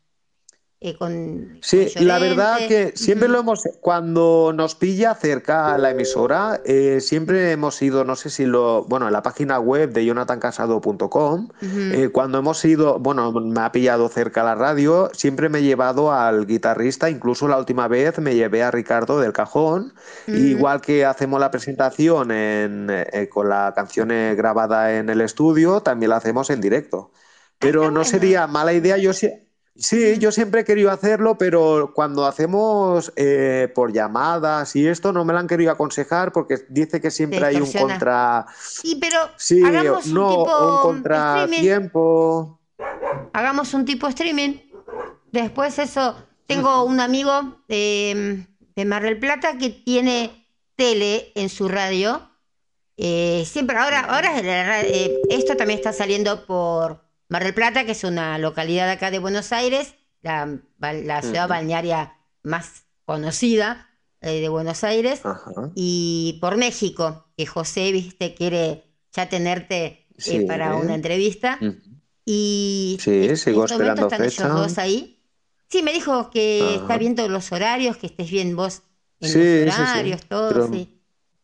Eh, 0.81 0.97
con, 0.97 1.59
Sí, 1.61 1.93
con 1.93 2.07
la 2.07 2.21
verdad 2.21 2.59
que 2.69 2.93
siempre 2.95 3.27
lo 3.27 3.41
hemos, 3.41 3.69
cuando 3.81 4.53
nos 4.55 4.77
pilla 4.77 5.13
cerca 5.17 5.77
la 5.77 5.91
emisora, 5.91 6.61
eh, 6.65 7.01
siempre 7.01 7.51
hemos 7.51 7.83
ido, 7.83 8.05
no 8.05 8.15
sé 8.15 8.31
si 8.31 8.47
lo, 8.47 8.85
bueno, 8.85 9.09
en 9.09 9.13
la 9.13 9.25
página 9.25 9.59
web 9.59 9.91
de 9.93 10.05
jonathancasado.com, 10.05 11.49
eh, 11.61 12.11
cuando 12.13 12.39
hemos 12.39 12.65
ido, 12.65 13.01
bueno, 13.01 13.33
me 13.33 13.61
ha 13.61 13.73
pillado 13.73 14.09
cerca 14.09 14.45
la 14.45 14.55
radio, 14.55 15.11
siempre 15.15 15.49
me 15.49 15.59
he 15.59 15.63
llevado 15.63 16.13
al 16.13 16.47
guitarrista, 16.47 17.11
incluso 17.11 17.49
la 17.49 17.59
última 17.59 17.89
vez 17.89 18.21
me 18.21 18.37
llevé 18.37 18.63
a 18.63 18.71
Ricardo 18.71 19.19
del 19.19 19.33
Cajón, 19.33 19.95
igual 20.29 20.81
que 20.81 21.05
hacemos 21.05 21.41
la 21.41 21.51
presentación 21.51 22.31
en, 22.31 22.89
con 23.31 23.49
la 23.49 23.73
canción 23.75 24.11
grabada 24.37 24.97
en 24.97 25.11
el 25.11 25.23
estudio, 25.23 25.81
también 25.81 26.11
la 26.11 26.19
hacemos 26.19 26.51
en 26.51 26.61
directo. 26.61 27.11
Pero 27.59 27.83
está 27.83 27.95
no 27.95 28.05
sería 28.05 28.47
mala 28.47 28.73
idea, 28.73 28.97
yo 28.97 29.13
sí. 29.13 29.48
Sí, 29.79 30.19
yo 30.19 30.33
siempre 30.33 30.63
he 30.63 30.65
querido 30.65 30.91
hacerlo, 30.91 31.39
pero 31.39 31.93
cuando 31.95 32.27
hacemos 32.27 33.13
eh, 33.15 33.71
por 33.77 33.93
llamadas 33.93 34.75
y 34.75 34.89
esto 34.89 35.13
no 35.13 35.25
me 35.25 35.33
lo 35.33 35.39
han 35.39 35.47
querido 35.47 35.71
aconsejar 35.71 36.33
porque 36.33 36.67
dice 36.69 37.01
que 37.01 37.13
siempre 37.13 37.45
hay 37.45 37.57
un 37.57 37.71
contra... 37.71 38.47
Sí, 38.61 38.99
pero 39.01 39.19
Sí, 39.37 39.63
hagamos 39.65 40.07
un 40.07 40.15
no, 40.15 40.31
tipo 40.31 40.89
un 40.89 40.97
streaming. 40.97 41.91
Hagamos 43.33 43.73
un 43.73 43.85
tipo 43.85 44.09
streaming. 44.09 44.57
Después 45.31 45.79
eso, 45.79 46.17
tengo 46.49 46.83
un 46.83 46.99
amigo 46.99 47.63
de, 47.69 48.47
de 48.75 48.85
Mar 48.85 49.05
del 49.05 49.21
Plata 49.21 49.59
que 49.59 49.71
tiene 49.71 50.45
tele 50.75 51.31
en 51.37 51.49
su 51.49 51.69
radio. 51.69 52.29
Eh, 52.97 53.45
siempre, 53.47 53.77
ahora, 53.77 54.01
ahora 54.01 54.41
eh, 54.41 55.21
esto 55.31 55.57
también 55.57 55.79
está 55.79 55.93
saliendo 55.93 56.47
por 56.47 57.08
Mar 57.29 57.45
del 57.45 57.55
Plata, 57.55 57.85
que 57.85 57.93
es 57.93 58.05
una 58.05 58.39
localidad 58.39 58.89
acá 58.91 59.11
de 59.11 59.19
Buenos 59.19 59.53
Aires, 59.53 59.95
la, 60.23 60.59
la 60.81 61.23
ciudad 61.23 61.45
Ujú. 61.45 61.51
balnearia 61.51 62.15
más 62.43 62.85
conocida 63.05 63.89
eh, 64.21 64.41
de 64.41 64.49
Buenos 64.49 64.83
Aires, 64.85 65.21
Ajá. 65.25 65.51
y 65.75 66.39
por 66.41 66.57
México, 66.57 67.27
que 67.37 67.47
José, 67.47 67.93
viste, 67.93 68.35
quiere 68.35 68.85
ya 69.13 69.29
tenerte 69.29 69.85
eh, 69.85 70.05
Sí. 70.19 70.41
para 70.47 70.75
una 70.77 70.95
entrevista. 70.95 71.59
Ujú. 71.61 71.77
Y 72.25 72.99
Sí, 73.01 73.27
en 73.29 73.37
sigo 73.37 73.65
este 73.65 73.79
momento 73.79 74.03
están 74.03 74.21
ellos 74.23 74.35
fecha. 74.35 74.49
dos 74.49 74.79
ahí. 74.79 75.23
Sí, 75.71 75.83
me 75.83 75.93
dijo 75.93 76.31
que 76.31 76.75
está 76.75 76.85
Ajá. 76.87 76.99
bien 76.99 77.15
todos 77.15 77.31
los 77.31 77.53
horarios, 77.53 77.97
que 77.99 78.07
estés 78.07 78.31
bien 78.31 78.57
vos 78.57 78.83
en 79.21 79.29
Sí, 79.29 79.65
los 79.67 79.75
sí, 79.75 79.81
sí, 79.83 79.91
horarios, 79.91 80.23
todo, 80.27 80.49
pero- 80.51 80.69
sí. 80.73 80.95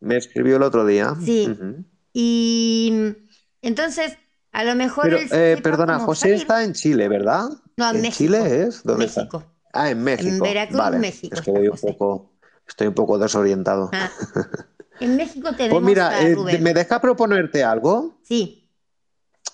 Me 0.01 0.17
escribió 0.17 0.57
el 0.57 0.63
otro 0.63 0.85
día. 0.85 1.15
Sí. 1.25 1.47
Ujú. 1.51 1.85
Y 2.13 2.91
mm, 2.93 3.09
entonces, 3.63 4.19
a 4.55 4.65
lo 4.65 4.75
mejor 4.75 5.05
Pero, 5.05 5.19
eh, 5.31 5.61
perdona, 5.63 5.99
José 5.99 6.21
salir. 6.29 6.35
está 6.37 6.65
en 6.65 6.73
Chile, 6.73 7.09
¿verdad? 7.09 7.49
No, 7.77 7.91
en 7.91 7.97
¿En 7.97 8.03
México. 8.03 8.17
Chile 8.19 8.63
es? 8.63 8.83
¿Dónde 8.85 9.05
está? 9.07 9.23
México. 9.23 9.45
Ah, 9.73 9.91
en 9.91 10.03
México. 10.03 10.45
Veracruz, 10.45 10.79
vale. 10.79 10.99
México 10.99 11.35
Es 11.35 11.43
que 11.43 11.51
voy 11.51 11.69
un 11.69 11.77
poco, 11.77 12.33
estoy 12.67 12.87
un 12.87 12.95
poco 12.95 13.19
desorientado. 13.19 13.91
Ah. 13.93 14.11
En 15.01 15.17
México 15.17 15.51
tenemos 15.57 15.83
Pues 15.83 15.85
mira, 15.85 16.23
eh. 16.23 16.37
¿me 16.61 16.73
deja 16.73 17.01
proponerte 17.01 17.65
algo? 17.65 18.17
Sí, 18.23 18.61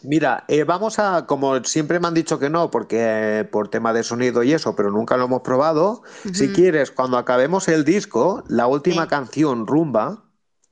Mira, 0.03 0.45
eh, 0.49 0.65
vamos 0.65 0.99
a, 0.99 1.27
como 1.27 1.63
siempre 1.65 1.99
me 2.01 2.09
han 2.09 2.15
dicho 2.15 2.39
que 2.39 2.49
no, 2.49 2.71
porque 2.71 3.41
eh, 3.41 3.45
por 3.45 3.69
tema 3.69 3.93
de 3.93 4.03
sonido 4.03 4.43
y 4.43 4.53
eso, 4.55 4.75
pero 4.75 4.91
nunca 4.91 5.17
lo 5.19 5.25
hemos 5.27 5.43
probado. 5.43 6.03
Si 6.33 6.49
quieres, 6.53 6.91
cuando 6.91 7.19
acabemos 7.19 7.69
el 7.69 7.85
disco, 7.85 8.43
la 8.49 8.67
última 8.67 9.03
Sí. 9.03 9.09
canción, 9.09 9.67
Rumba, 9.67 10.25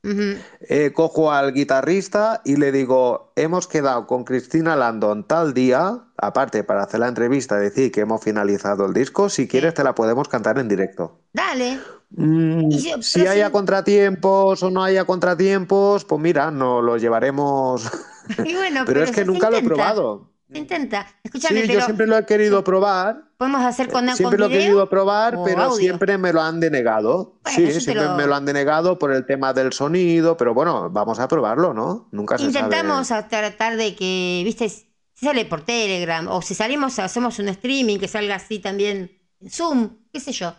eh, 0.03 0.91
cojo 0.93 1.31
al 1.31 1.53
guitarrista 1.53 2.41
y 2.45 2.55
le 2.57 2.71
digo, 2.71 3.31
hemos 3.35 3.67
quedado 3.67 4.07
con 4.07 4.23
Cristina 4.23 4.75
Landon 4.75 5.25
tal 5.27 5.53
día, 5.53 6.05
aparte 6.17 6.63
para 6.63 6.83
hacer 6.83 6.99
la 7.01 7.07
entrevista, 7.07 7.57
decir 7.57 7.91
que 7.91 8.01
hemos 8.01 8.23
finalizado 8.23 8.85
el 8.85 8.93
disco, 8.93 9.29
si 9.29 9.47
quieres 9.47 9.73
te 9.73 9.83
la 9.83 9.95
podemos 9.95 10.27
cantar 10.29 10.57
en 10.59 10.67
directo. 10.67 11.19
dale. 11.33 11.79
Mm, 12.11 12.71
si 12.71 13.19
pero 13.19 13.31
haya 13.31 13.45
si- 13.47 13.51
contratiempos 13.51 14.63
o 14.63 14.71
no 14.71 14.83
haya 14.83 15.05
contratiempos, 15.05 16.05
pues 16.05 16.21
mira, 16.21 16.49
no 16.51 16.81
lo 16.81 16.97
llevaremos. 16.97 17.83
Y 18.43 18.53
bueno, 18.55 18.81
pero 18.85 19.03
es 19.03 19.11
que 19.11 19.25
nunca 19.25 19.49
lo 19.49 19.57
he 19.57 19.61
probado. 19.63 20.29
Se 20.51 20.57
intenta. 20.57 21.05
Escúchame, 21.23 21.61
Sí, 21.61 21.67
pero 21.67 21.79
yo 21.79 21.85
siempre 21.85 22.07
lo 22.07 22.17
he 22.17 22.25
querido 22.25 22.63
probar. 22.63 23.23
podemos 23.37 23.61
hacer 23.61 23.89
con, 23.89 24.05
Siempre 24.15 24.37
con 24.37 24.39
lo 24.39 24.45
he 24.47 24.49
querido 24.59 24.89
probar, 24.89 25.37
pero 25.45 25.61
audio? 25.63 25.77
siempre 25.77 26.17
me 26.17 26.33
lo 26.33 26.41
han 26.41 26.59
denegado. 26.59 27.39
Bueno, 27.43 27.55
sí, 27.71 27.79
siempre 27.81 28.03
lo- 28.03 28.15
me 28.15 28.25
lo 28.25 28.35
han 28.35 28.45
denegado 28.45 28.97
por 28.97 29.13
el 29.13 29.25
tema 29.25 29.53
del 29.53 29.71
sonido, 29.73 30.35
pero 30.37 30.53
bueno, 30.53 30.89
vamos 30.89 31.19
a 31.19 31.27
probarlo, 31.27 31.73
¿no? 31.73 32.09
Nunca 32.11 32.37
se 32.37 32.45
Intentamos 32.45 33.07
sabe. 33.07 33.25
a 33.25 33.27
tratar 33.29 33.77
de 33.77 33.95
que, 33.95 34.41
viste, 34.43 34.67
si 34.69 34.87
sale 35.13 35.45
por 35.45 35.61
Telegram 35.61 36.27
o 36.29 36.41
si 36.41 36.55
salimos, 36.55 36.97
hacemos 36.99 37.37
un 37.39 37.49
streaming 37.49 37.99
que 37.99 38.07
salga 38.07 38.35
así 38.35 38.59
también 38.59 39.11
en 39.39 39.49
Zoom, 39.51 39.97
qué 40.11 40.19
sé 40.19 40.31
yo. 40.31 40.53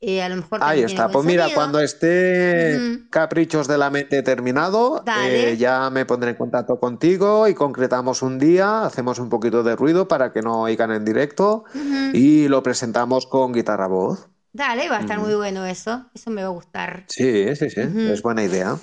Eh, 0.00 0.22
a 0.22 0.28
lo 0.28 0.36
mejor 0.36 0.60
Ahí 0.62 0.82
está. 0.82 1.08
Pues 1.08 1.24
mira, 1.24 1.44
sonido. 1.44 1.56
cuando 1.56 1.80
esté. 1.80 3.00
Caprichos 3.10 3.66
de 3.66 3.78
la 3.78 3.90
Mente 3.90 4.22
terminado, 4.22 5.02
eh, 5.26 5.56
ya 5.58 5.90
me 5.90 6.06
pondré 6.06 6.30
en 6.30 6.36
contacto 6.36 6.78
contigo 6.78 7.48
y 7.48 7.54
concretamos 7.54 8.22
un 8.22 8.38
día, 8.38 8.84
hacemos 8.84 9.18
un 9.18 9.28
poquito 9.28 9.62
de 9.62 9.74
ruido 9.74 10.06
para 10.06 10.32
que 10.32 10.42
no 10.42 10.62
oigan 10.62 10.92
en 10.92 11.04
directo 11.04 11.64
y 12.12 12.48
lo 12.48 12.62
presentamos 12.62 13.26
con 13.26 13.52
guitarra 13.52 13.88
voz. 13.88 14.28
Dale, 14.52 14.88
va 14.88 14.98
a 14.98 15.00
estar 15.00 15.18
muy 15.18 15.34
bueno 15.34 15.64
eso. 15.66 16.06
Eso 16.14 16.30
me 16.30 16.42
va 16.42 16.48
a 16.48 16.52
gustar. 16.52 17.04
Sí, 17.08 17.54
sí, 17.56 17.70
sí, 17.70 17.80
es 17.80 18.22
buena 18.22 18.42
idea. 18.42 18.76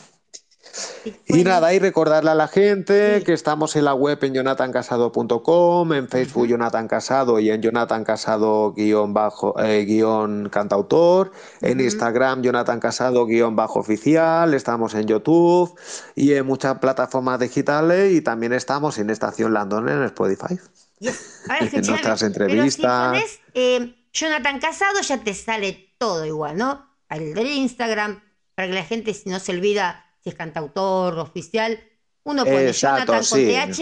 Y 1.28 1.44
nada, 1.44 1.74
y 1.74 1.80
recordarle 1.80 2.32
a 2.32 2.36
la 2.36 2.48
gente 2.48 3.24
que 3.26 3.34
estamos 3.34 3.76
en 3.76 3.86
la 3.86 3.94
web 3.94 4.18
en 4.24 4.34
jonathancasado.com, 4.34 5.94
en 5.94 6.08
Facebook. 6.08 6.48
Jonathan 6.48 6.88
Casado 6.88 7.40
y 7.40 7.50
en 7.50 7.62
Jonathan 7.62 8.04
Casado 8.04 8.74
guion 8.74 9.14
bajo 9.14 9.60
eh, 9.60 9.86
guion 9.86 10.50
cantautor, 10.50 11.32
en. 11.62 11.80
Instagram 11.80 12.42
Jonathan 12.42 12.80
Casado 12.80 13.26
guion 13.26 13.56
bajo 13.56 13.80
oficial, 13.80 14.54
estamos 14.54 14.94
en 14.96 15.08
YouTube 15.08 15.78
y 16.16 16.34
en 16.34 16.46
muchas 16.46 16.80
plataformas 16.80 17.40
digitales 17.40 18.14
y 18.14 18.22
también 18.22 18.54
estamos 18.54 18.98
en 18.98 19.10
Estación 19.10 19.54
Landon 19.54 19.90
en 19.90 20.04
Spotify. 20.04 20.58
Yes. 21.00 21.44
Ahora, 21.50 21.60
en 21.72 21.86
nuestras 21.86 22.02
pero 22.02 22.18
si 22.18 22.26
entrevistas. 22.26 23.10
pones 23.10 23.40
eh, 23.54 23.96
Jonathan 24.14 24.60
Casado, 24.60 25.02
ya 25.02 25.18
te 25.18 25.34
sale 25.34 25.94
todo 25.98 26.26
igual, 26.26 26.58
¿no? 26.58 26.86
El 27.10 27.34
del 27.34 27.48
Instagram, 27.48 28.22
para 28.56 28.68
que 28.68 28.74
la 28.74 28.84
gente 28.84 29.16
no 29.26 29.40
se 29.40 29.52
olvida 29.52 30.05
si 30.26 30.30
es 30.30 30.36
cantautor, 30.36 31.20
oficial. 31.20 31.80
Uno 32.24 32.44
pone 32.44 32.68
Exacto, 32.68 33.14
Jonathan 33.14 33.30
con. 33.30 33.74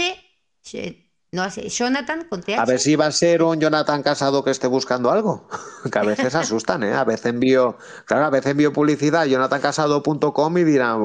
TH, 0.74 1.04
no 1.32 1.42
hace 1.42 1.70
Jonathan 1.70 2.28
con 2.30 2.44
TH. 2.44 2.60
A 2.60 2.66
ver 2.66 2.80
si 2.80 2.98
va 2.98 3.06
a 3.06 3.12
ser 3.14 3.42
un 3.44 3.62
Jonathan 3.62 4.04
Casado 4.04 4.44
que 4.44 4.52
esté 4.52 4.68
buscando 4.68 5.10
algo. 5.10 5.48
Que 5.92 6.00
a 6.00 6.04
veces 6.04 6.36
asustan, 6.36 6.84
¿eh? 6.84 6.94
A 6.94 7.06
veces 7.06 7.28
envío, 7.28 7.78
claro, 8.06 8.26
a 8.26 8.30
veces 8.30 8.52
envío 8.52 8.74
publicidad 8.74 9.22
a 9.22 9.26
jonathancasado.com 9.26 10.58
y 10.58 10.64
dirán, 10.64 11.02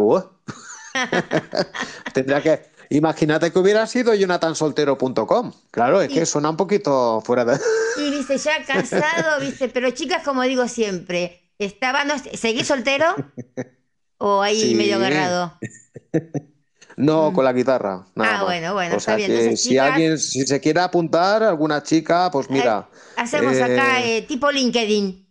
tendría 2.14 2.42
que, 2.42 2.70
Imagínate 2.90 3.52
que 3.52 3.58
hubiera 3.58 3.86
sido 3.86 4.14
jonathansoltero.com. 4.14 5.52
Claro, 5.70 6.00
es 6.00 6.08
que 6.08 6.24
suena 6.26 6.50
un 6.50 6.56
poquito 6.56 7.20
fuera 7.20 7.44
de. 7.44 7.60
Y 7.98 8.10
viste, 8.10 8.38
ya 8.38 8.64
cansado, 8.66 9.40
viste, 9.40 9.68
pero 9.68 9.90
chicas, 9.90 10.22
como 10.24 10.42
digo 10.42 10.66
siempre, 10.68 11.52
estaba, 11.58 12.04
no, 12.04 12.14
¿seguís 12.18 12.66
soltero? 12.66 13.14
¿O 14.18 14.42
ahí 14.42 14.60
Sí. 14.60 14.74
medio 14.74 14.96
agarrado? 14.96 15.58
No, 16.96 17.32
con 17.32 17.44
la 17.44 17.52
guitarra. 17.52 18.04
nada 18.16 18.40
Ah, 18.40 18.44
bueno, 18.44 18.74
bueno, 18.74 18.94
O 18.94 18.98
está 18.98 19.12
sea 19.12 19.16
bien. 19.16 19.30
que 19.30 19.36
Entonces, 19.38 19.62
si 19.62 19.68
chicas- 19.68 19.92
alguien, 19.92 20.18
si 20.18 20.44
se 20.44 20.60
quiere 20.60 20.80
apuntar, 20.80 21.44
alguna 21.44 21.80
chica, 21.80 22.28
pues 22.32 22.50
mira. 22.50 22.88
Hacemos 23.16 23.54
eh, 23.54 23.62
acá 23.62 24.04
eh, 24.04 24.22
tipo 24.22 24.50
LinkedIn. 24.50 25.24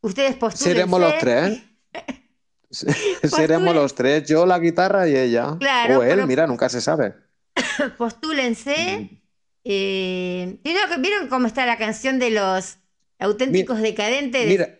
Ustedes 0.00 0.36
postulen. 0.36 0.72
seremos 0.72 0.98
los 0.98 1.18
tres, 1.18 1.58
¿eh? 1.92 2.24
Seremos 3.28 3.74
los 3.74 3.94
tres, 3.94 4.26
yo, 4.26 4.46
la 4.46 4.58
guitarra 4.58 5.06
y 5.08 5.14
ella. 5.14 5.56
Claro, 5.58 5.98
o 5.98 6.02
él, 6.02 6.14
pero- 6.14 6.26
mira, 6.26 6.46
nunca 6.46 6.70
se 6.70 6.80
sabe. 6.80 7.12
Postúlense. 7.98 9.20
Eh, 9.62 10.58
¿vieron, 11.00 11.28
cómo 11.28 11.46
está 11.46 11.66
la 11.66 11.76
canción 11.76 12.18
de 12.18 12.30
los 12.30 12.78
auténticos 13.18 13.82
decadentes? 13.82 14.42
de 14.44 14.48
Mira, 14.48 14.78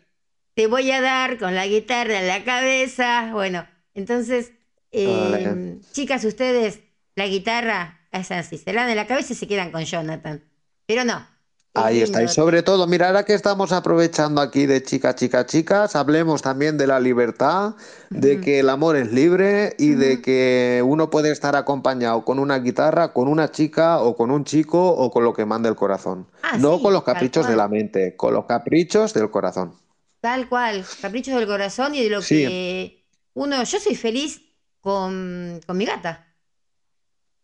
Te 0.60 0.66
voy 0.66 0.90
a 0.90 1.00
dar 1.00 1.38
con 1.38 1.54
la 1.54 1.66
guitarra 1.66 2.20
en 2.20 2.28
la 2.28 2.44
cabeza. 2.44 3.30
Bueno, 3.32 3.66
entonces, 3.94 4.52
eh, 4.92 5.06
Vale. 5.30 5.78
chicas, 5.92 6.22
ustedes, 6.22 6.80
la 7.16 7.26
guitarra 7.26 8.00
es 8.12 8.30
así. 8.30 8.58
Se 8.58 8.74
la 8.74 8.82
dan 8.82 8.90
en 8.90 8.96
la 8.96 9.06
cabeza 9.06 9.32
y 9.32 9.36
se 9.36 9.48
quedan 9.48 9.72
con 9.72 9.82
Jonathan. 9.84 10.44
Pero 10.84 11.06
no. 11.06 11.26
Ahí 11.72 12.02
está. 12.02 12.22
Y 12.22 12.28
sobre 12.28 12.62
todo, 12.62 12.86
mira, 12.86 13.06
ahora 13.06 13.24
que 13.24 13.32
estamos 13.32 13.72
aprovechando 13.72 14.42
aquí 14.42 14.66
de 14.66 14.82
chicas, 14.82 15.14
chicas, 15.14 15.46
chicas, 15.46 15.96
hablemos 15.96 16.42
también 16.42 16.76
de 16.76 16.86
la 16.86 17.00
libertad, 17.00 17.76
de 18.10 18.42
que 18.42 18.58
el 18.60 18.68
amor 18.68 18.96
es 18.96 19.10
libre 19.12 19.74
y 19.78 19.92
de 19.92 20.20
que 20.20 20.82
uno 20.84 21.08
puede 21.08 21.30
estar 21.32 21.56
acompañado 21.56 22.22
con 22.26 22.38
una 22.38 22.58
guitarra, 22.58 23.14
con 23.14 23.28
una 23.28 23.50
chica 23.50 24.02
o 24.02 24.14
con 24.14 24.30
un 24.30 24.44
chico 24.44 24.90
o 24.90 25.10
con 25.10 25.24
lo 25.24 25.32
que 25.32 25.46
manda 25.46 25.70
el 25.70 25.76
corazón. 25.76 26.26
Ah, 26.42 26.58
No 26.58 26.76
sí, 26.76 26.82
con 26.82 26.92
los 26.92 27.02
caprichos 27.02 27.48
de 27.48 27.56
la 27.56 27.66
mente, 27.66 28.14
con 28.14 28.34
los 28.34 28.44
caprichos 28.44 29.14
del 29.14 29.30
corazón. 29.30 29.72
Tal 30.20 30.48
cual, 30.48 30.84
caprichos 31.00 31.34
del 31.34 31.46
corazón 31.46 31.94
y 31.94 32.02
de 32.04 32.10
lo 32.10 32.20
Sí. 32.22 32.44
que 32.44 33.06
uno, 33.34 33.62
yo 33.64 33.80
soy 33.80 33.94
feliz 33.94 34.42
con, 34.80 35.60
con 35.66 35.76
mi 35.78 35.84
gata. 35.86 36.26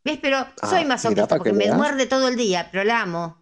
¿Ves? 0.04 0.18
Pero 0.22 0.38
soy 0.62 0.84
Ah, 0.84 0.86
masoquista 0.86 1.36
porque 1.36 1.50
que 1.50 1.56
me 1.56 1.70
muerde 1.72 2.06
todo 2.06 2.28
el 2.28 2.36
día, 2.36 2.68
pero 2.70 2.84
la 2.84 3.02
amo. 3.02 3.38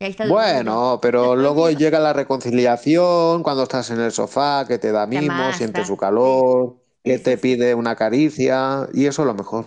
Y 0.00 0.04
ahí 0.04 0.10
está 0.12 0.26
durmiendo. 0.26 0.72
Bueno, 0.72 0.98
pero 1.00 1.36
luego 1.36 1.70
llega 1.70 2.00
la 2.00 2.12
reconciliación 2.12 3.42
cuando 3.42 3.62
estás 3.62 3.90
en 3.90 4.00
el 4.00 4.10
sofá, 4.12 4.64
que 4.66 4.78
te 4.78 4.90
da 4.92 5.06
mimo, 5.06 5.52
amasa, 5.52 5.58
sientes 5.58 5.86
su 5.86 5.96
calor, 5.96 6.76
Sí, 7.04 7.12
que 7.12 7.18
te 7.18 7.38
pide 7.38 7.74
una 7.74 7.94
caricia, 7.96 8.88
y 8.92 9.06
eso 9.06 9.22
es 9.22 9.26
lo 9.26 9.34
mejor. 9.34 9.66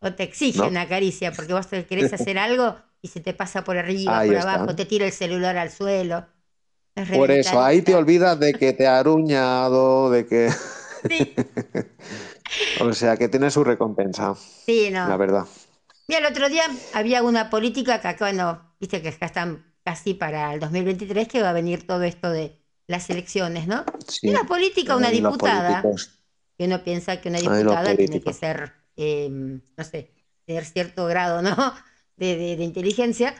O 0.00 0.14
te 0.14 0.22
exige 0.22 0.58
¿no? 0.58 0.68
una 0.68 0.86
caricia 0.88 1.34
porque 1.34 1.52
vos 1.54 1.66
te 1.68 1.84
querés 1.86 2.12
hacer 2.12 2.38
algo 2.38 2.76
y 3.02 3.08
se 3.08 3.20
te 3.20 3.34
pasa 3.34 3.64
por 3.64 3.76
arriba, 3.76 4.20
Ahí 4.20 4.28
por 4.28 4.36
está. 4.36 4.50
abajo, 4.50 4.76
te 4.76 4.84
tira 4.86 5.06
el 5.06 5.12
celular 5.12 5.56
al 5.56 5.70
suelo. 5.72 6.26
Por 6.94 7.30
eso, 7.30 7.60
ahí 7.62 7.82
te 7.82 7.94
olvidas 7.94 8.38
de 8.38 8.52
que 8.52 8.72
te 8.72 8.86
ha 8.86 8.98
aruñado, 8.98 10.10
de 10.10 10.26
que... 10.26 10.48
Sí, 11.08 11.34
O 12.80 12.92
sea, 12.92 13.16
que 13.16 13.28
tiene 13.28 13.50
su 13.50 13.64
recompensa, 13.64 14.34
sí, 14.66 14.90
no. 14.90 15.08
la 15.08 15.16
verdad. 15.16 15.46
Mira, 16.08 16.20
el 16.20 16.26
otro 16.26 16.48
día 16.48 16.64
había 16.94 17.22
una 17.22 17.50
política 17.50 18.00
que 18.00 18.08
acá, 18.08 18.26
bueno, 18.26 18.76
viste 18.80 19.02
que 19.02 19.08
acá 19.10 19.26
están 19.26 19.74
casi 19.84 20.14
para 20.14 20.54
el 20.54 20.60
2023 20.60 21.28
que 21.28 21.42
va 21.42 21.50
a 21.50 21.54
venir 21.54 21.86
todo 21.86 22.02
esto 22.04 22.30
de 22.30 22.60
las 22.86 23.10
elecciones, 23.10 23.66
¿no? 23.66 23.84
Sí. 24.08 24.28
Una 24.28 24.44
política, 24.46 24.96
una 24.96 25.10
diputada, 25.10 25.96
que 26.58 26.66
uno 26.66 26.84
piensa 26.84 27.20
que 27.20 27.28
una 27.30 27.40
diputada 27.40 27.96
tiene 27.98 28.22
que 28.22 28.32
ser, 28.32 28.74
eh, 28.96 29.28
no 29.30 29.84
sé, 29.84 30.14
tener 30.46 30.64
cierto 30.66 31.06
grado, 31.06 31.42
¿no? 31.42 31.56
De, 32.16 32.36
de- 32.36 32.56
de 32.56 32.64
inteligencia. 32.64 33.34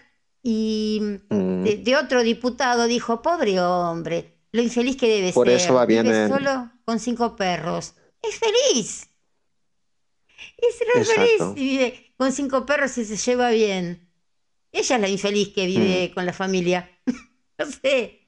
Y 0.46 1.00
Mm. 1.30 1.64
de, 1.64 1.76
de 1.78 1.96
otro 1.96 2.22
diputado 2.22 2.86
dijo, 2.86 3.22
pobre 3.22 3.58
hombre, 3.60 4.36
lo 4.52 4.60
infeliz 4.62 4.96
que 4.96 5.08
debe 5.08 5.32
Por 5.32 5.46
ser. 5.48 5.56
eso 5.56 5.72
va 5.74 5.86
bien 5.86 6.04
Vive 6.04 6.24
en- 6.24 6.28
solo 6.28 6.70
con 6.84 7.00
cinco 7.00 7.34
perros. 7.34 7.94
Es 8.22 8.38
feliz. 8.38 9.08
Es 10.58 10.78
re 10.94 11.04
feliz 11.04 11.42
y 11.56 11.60
vive 11.68 12.14
con 12.18 12.30
cinco 12.30 12.66
perros 12.66 12.96
y 12.98 13.04
se 13.06 13.16
lleva 13.16 13.50
bien. 13.50 14.08
Ella 14.70 14.96
es 14.96 15.00
la 15.00 15.08
infeliz 15.08 15.48
que 15.54 15.66
vive 15.66 16.08
Mm. 16.10 16.14
con 16.14 16.26
la 16.26 16.32
familia. 16.34 16.90
no 17.58 17.66
sé. 17.66 18.20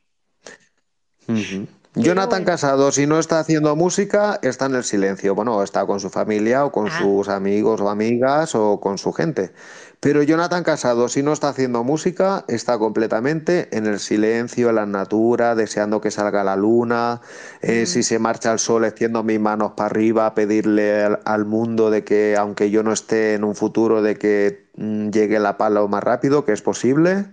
Jonathan 1.97 2.40
bueno. 2.44 2.47
Casado, 2.52 2.93
si 2.93 3.06
no 3.06 3.18
está 3.18 3.39
haciendo 3.40 3.74
música, 3.74 4.39
está 4.43 4.66
en 4.66 4.74
el 4.74 4.85
silencio. 4.85 5.35
Bueno, 5.35 5.62
está 5.62 5.86
con 5.86 5.98
su 5.98 6.10
familia 6.10 6.64
o 6.64 6.70
con 6.70 6.89
Ah. 6.89 6.98
sus 7.01 7.28
amigos 7.28 7.81
o 7.81 7.89
amigas 7.89 8.55
o 8.55 8.78
con 8.81 8.98
su 8.98 9.12
gente. 9.12 9.52
Pero 9.98 10.23
Jonathan 10.23 10.62
Casado, 10.62 11.09
si 11.09 11.23
no 11.23 11.32
está 11.32 11.48
haciendo 11.48 11.82
música, 11.82 12.44
está 12.48 12.78
completamente 12.78 13.68
en 13.74 13.86
el 13.86 13.98
silencio, 13.98 14.68
en 14.68 14.74
la 14.74 14.85
natura, 14.85 15.55
deseando 15.55 16.02
que 16.02 16.10
salga 16.10 16.44
la 16.44 16.55
luna. 16.55 17.23
Eh, 17.62 17.85
Mm. 17.85 17.86
Si 17.86 18.02
se 18.02 18.18
marcha 18.18 18.52
el 18.52 18.59
sol, 18.59 18.85
extiendo 18.85 19.23
mis 19.23 19.40
manos 19.40 19.73
para 19.74 19.86
arriba, 19.86 20.27
a 20.27 20.35
pedirle 20.35 21.02
al, 21.02 21.20
al 21.24 21.47
mundo 21.47 21.90
de 21.90 22.05
que, 22.05 22.36
aunque 22.39 22.70
yo 22.70 22.82
no 22.82 22.93
esté 22.93 23.35
en 23.35 23.43
un 23.43 23.55
futuro, 23.55 24.02
de 24.02 24.16
que 24.16 24.66
mm, 24.77 25.09
llegue 25.09 25.39
la 25.40 25.56
paz 25.56 25.73
lo 25.73 25.89
más 25.89 26.05
rápido 26.05 26.44
que 26.44 26.52
es 26.52 26.60
posible. 26.60 27.24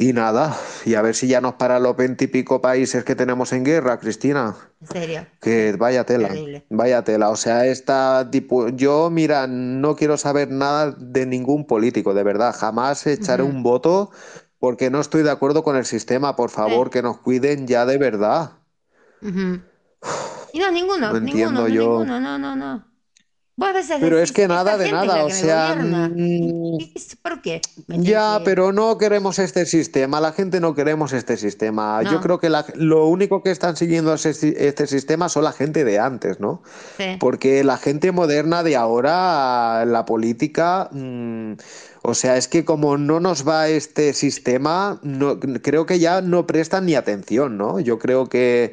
Y 0.00 0.14
nada, 0.14 0.56
y 0.86 0.94
a 0.94 1.02
ver 1.02 1.14
si 1.14 1.28
ya 1.28 1.42
nos 1.42 1.54
para 1.56 1.78
los 1.78 1.94
veintipico 1.94 2.62
países 2.62 3.04
que 3.04 3.14
tenemos 3.14 3.52
en 3.52 3.64
guerra, 3.66 3.98
Cristina. 3.98 4.56
En 4.80 4.86
serio. 4.86 5.26
Que 5.42 5.72
vaya 5.78 6.04
tela, 6.06 6.28
Terrible. 6.28 6.64
vaya 6.70 7.04
tela. 7.04 7.28
O 7.28 7.36
sea, 7.36 7.66
esta 7.66 8.30
tipo, 8.30 8.70
yo 8.70 9.10
mira, 9.10 9.46
no 9.46 9.96
quiero 9.96 10.16
saber 10.16 10.50
nada 10.50 10.92
de 10.92 11.26
ningún 11.26 11.66
político, 11.66 12.14
de 12.14 12.22
verdad. 12.22 12.56
Jamás 12.58 13.06
echaré 13.06 13.42
un 13.42 13.62
voto 13.62 14.10
porque 14.58 14.88
no 14.88 15.02
estoy 15.02 15.22
de 15.22 15.32
acuerdo 15.32 15.62
con 15.62 15.76
el 15.76 15.84
sistema. 15.84 16.34
Por 16.34 16.48
favor, 16.48 16.88
que 16.88 17.02
nos 17.02 17.18
cuiden 17.18 17.66
ya 17.66 17.84
de 17.84 17.98
verdad. 17.98 18.52
Y 19.20 20.58
no, 20.58 20.70
ninguno, 20.70 21.12
No 21.12 21.20
ninguno, 21.20 21.66
entiendo 21.66 21.68
yo. 21.68 21.82
ninguno, 21.98 22.20
no, 22.20 22.38
no, 22.38 22.56
no. 22.56 22.89
A 23.62 23.98
Pero 24.00 24.18
es 24.18 24.32
que 24.32 24.48
nada 24.48 24.76
de 24.78 24.90
nada, 24.90 25.24
o 25.24 25.30
sea, 25.30 25.74
mm, 25.76 26.78
¿Qué- 26.78 26.92
qué- 26.94 27.16
¿Por 27.22 27.42
qué? 27.42 27.60
Ya, 27.88 28.38
que- 28.38 28.44
pero 28.44 28.72
no 28.72 28.96
queremos 28.98 29.38
este 29.38 29.66
sistema, 29.66 30.20
la 30.20 30.32
gente 30.32 30.60
no 30.60 30.74
queremos 30.74 31.12
este 31.12 31.36
sistema. 31.36 32.02
Yo 32.02 32.20
creo 32.20 32.38
que 32.40 32.48
la- 32.48 32.64
lo 32.74 33.06
único 33.06 33.42
que 33.42 33.50
están 33.50 33.76
siguiendo 33.76 34.16
si- 34.16 34.54
este 34.56 34.86
sistema 34.86 35.28
son 35.28 35.44
la 35.44 35.52
gente 35.52 35.84
de 35.84 35.98
antes, 35.98 36.40
¿no? 36.40 36.62
Sí. 36.96 37.16
Porque 37.20 37.62
la 37.64 37.76
gente 37.76 38.12
moderna 38.12 38.62
de 38.62 38.76
ahora, 38.76 39.84
la 39.84 40.04
política, 40.06 40.88
mm, 40.92 41.52
o 42.02 42.14
sea, 42.14 42.36
es 42.36 42.48
que 42.48 42.64
como 42.64 42.96
no 42.96 43.20
nos 43.20 43.46
va 43.46 43.68
este 43.68 44.14
sistema, 44.14 44.98
no, 45.02 45.38
creo 45.38 45.84
que 45.86 45.98
ya 45.98 46.22
no 46.22 46.46
prestan 46.46 46.86
ni 46.86 46.94
atención, 46.94 47.58
¿no? 47.58 47.78
Yo 47.80 47.98
creo 47.98 48.28
que 48.28 48.72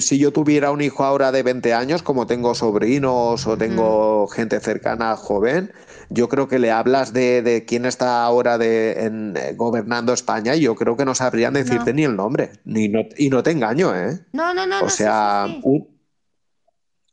si 0.00 0.18
yo 0.18 0.32
tuviera 0.32 0.70
un 0.70 0.80
hijo 0.80 1.04
ahora 1.04 1.32
de 1.32 1.42
20 1.42 1.74
años, 1.74 2.02
como 2.02 2.26
tengo 2.26 2.54
sobrinos 2.54 3.46
o 3.46 3.56
tengo 3.58 4.26
gente 4.28 4.60
cercana 4.60 5.16
joven, 5.16 5.72
yo 6.08 6.28
creo 6.28 6.46
que 6.46 6.58
le 6.58 6.70
hablas 6.70 7.12
de, 7.12 7.42
de 7.42 7.64
quién 7.64 7.84
está 7.84 8.22
ahora 8.24 8.58
de, 8.58 9.04
en, 9.04 9.36
eh, 9.36 9.54
gobernando 9.56 10.12
España 10.12 10.54
y 10.54 10.60
yo 10.60 10.74
creo 10.76 10.96
que 10.96 11.04
no 11.04 11.14
sabrían 11.14 11.54
decirte 11.54 11.90
No. 11.92 11.96
ni 11.96 12.04
el 12.04 12.16
nombre. 12.16 12.52
Ni 12.64 12.88
no, 12.88 13.00
y 13.16 13.28
no 13.28 13.42
te 13.42 13.50
engaño, 13.50 13.94
¿eh? 13.94 14.20
No, 14.32 14.54
no, 14.54 14.66
no, 14.66 14.78
O 14.78 14.82
no, 14.84 14.88
sea, 14.88 15.44
sí, 15.48 15.54
sí. 15.54 15.60
un- 15.64 15.96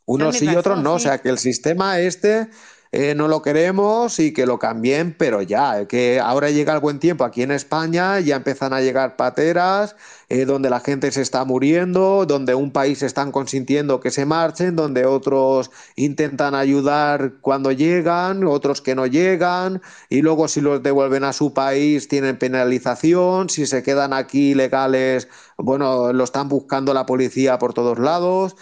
unos 0.05 0.37
sí 0.37 0.45
y 0.45 0.55
otros 0.55 0.81
no. 0.81 0.93
O 0.95 0.99
sea, 0.99 1.19
que 1.19 1.29
el 1.29 1.37
sistema 1.39 1.99
este 1.99 2.49
eh, 2.95 3.15
no 3.15 3.27
lo 3.27 3.41
queremos 3.41 4.19
y 4.19 4.33
que 4.33 4.45
lo 4.45 4.59
cambien, 4.59 5.15
pero 5.17 5.41
ya, 5.41 5.81
eh, 5.81 5.87
que 5.87 6.19
ahora 6.19 6.51
llega 6.51 6.75
el 6.75 6.79
buen 6.79 6.99
tiempo 6.99 7.23
aquí 7.23 7.41
en 7.41 7.49
España, 7.49 8.19
ya 8.19 8.35
empiezan 8.35 8.71
a 8.71 8.81
llegar 8.81 9.15
pateras, 9.15 9.95
eh, 10.29 10.45
donde 10.45 10.69
la 10.69 10.79
gente 10.79 11.11
se 11.11 11.23
está 11.23 11.43
muriendo, 11.43 12.27
donde 12.27 12.53
un 12.53 12.71
país 12.71 13.01
están 13.01 13.31
consintiendo 13.31 13.99
que 13.99 14.11
se 14.11 14.27
marchen, 14.27 14.75
donde 14.75 15.07
otros 15.07 15.71
intentan 15.95 16.53
ayudar 16.53 17.33
cuando 17.41 17.71
llegan, 17.71 18.43
otros 18.45 18.79
que 18.79 18.93
no 18.93 19.07
llegan, 19.07 19.81
y 20.07 20.21
luego 20.21 20.47
si 20.47 20.61
los 20.61 20.83
devuelven 20.83 21.23
a 21.23 21.33
su 21.33 21.51
país 21.51 22.07
tienen 22.07 22.37
penalización, 22.37 23.49
si 23.49 23.65
se 23.65 23.81
quedan 23.81 24.13
aquí 24.13 24.51
ilegales, 24.51 25.27
bueno, 25.57 26.13
lo 26.13 26.23
están 26.23 26.47
buscando 26.47 26.93
la 26.93 27.07
policía 27.07 27.57
por 27.57 27.73
todos 27.73 27.97
lados. 27.97 28.55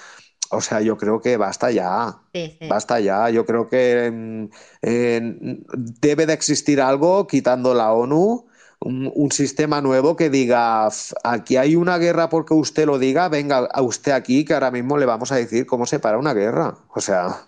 O 0.52 0.62
sea, 0.62 0.82
yo 0.82 0.98
creo 0.98 1.22
que 1.22 1.38
basta 1.38 1.72
ya. 1.72 2.18
Sí, 2.34 2.58
sí. 2.60 2.68
Basta 2.70 3.00
ya, 3.00 3.30
yo 3.30 3.46
creo 3.46 3.68
que 3.70 4.50
eh, 4.82 5.22
debe 6.02 6.26
de 6.26 6.34
existir 6.34 6.82
algo 6.82 7.28
quitando 7.28 7.74
la 7.74 7.92
ONU, 7.94 8.46
un, 8.80 9.12
un 9.14 9.32
sistema 9.32 9.82
nuevo 9.82 10.16
que 10.16 10.30
diga, 10.30 10.88
"F- 10.88 11.14
aquí 11.24 11.58
hay 11.58 11.76
una 11.76 11.98
guerra 11.98 12.30
porque 12.30 12.54
usted 12.54 12.86
lo 12.86 12.98
diga, 13.00 13.30
venga 13.30 13.58
a 13.72 13.82
usted 13.82 14.12
aquí 14.14 14.46
que 14.46 14.54
ahora 14.54 14.72
mismo 14.72 14.98
le 14.98 15.06
vamos 15.06 15.32
a 15.32 15.36
decir 15.36 15.66
cómo 15.66 15.86
se 15.86 16.00
para 16.00 16.18
una 16.18 16.34
guerra. 16.34 16.78
O 16.96 17.02
sea, 17.02 17.48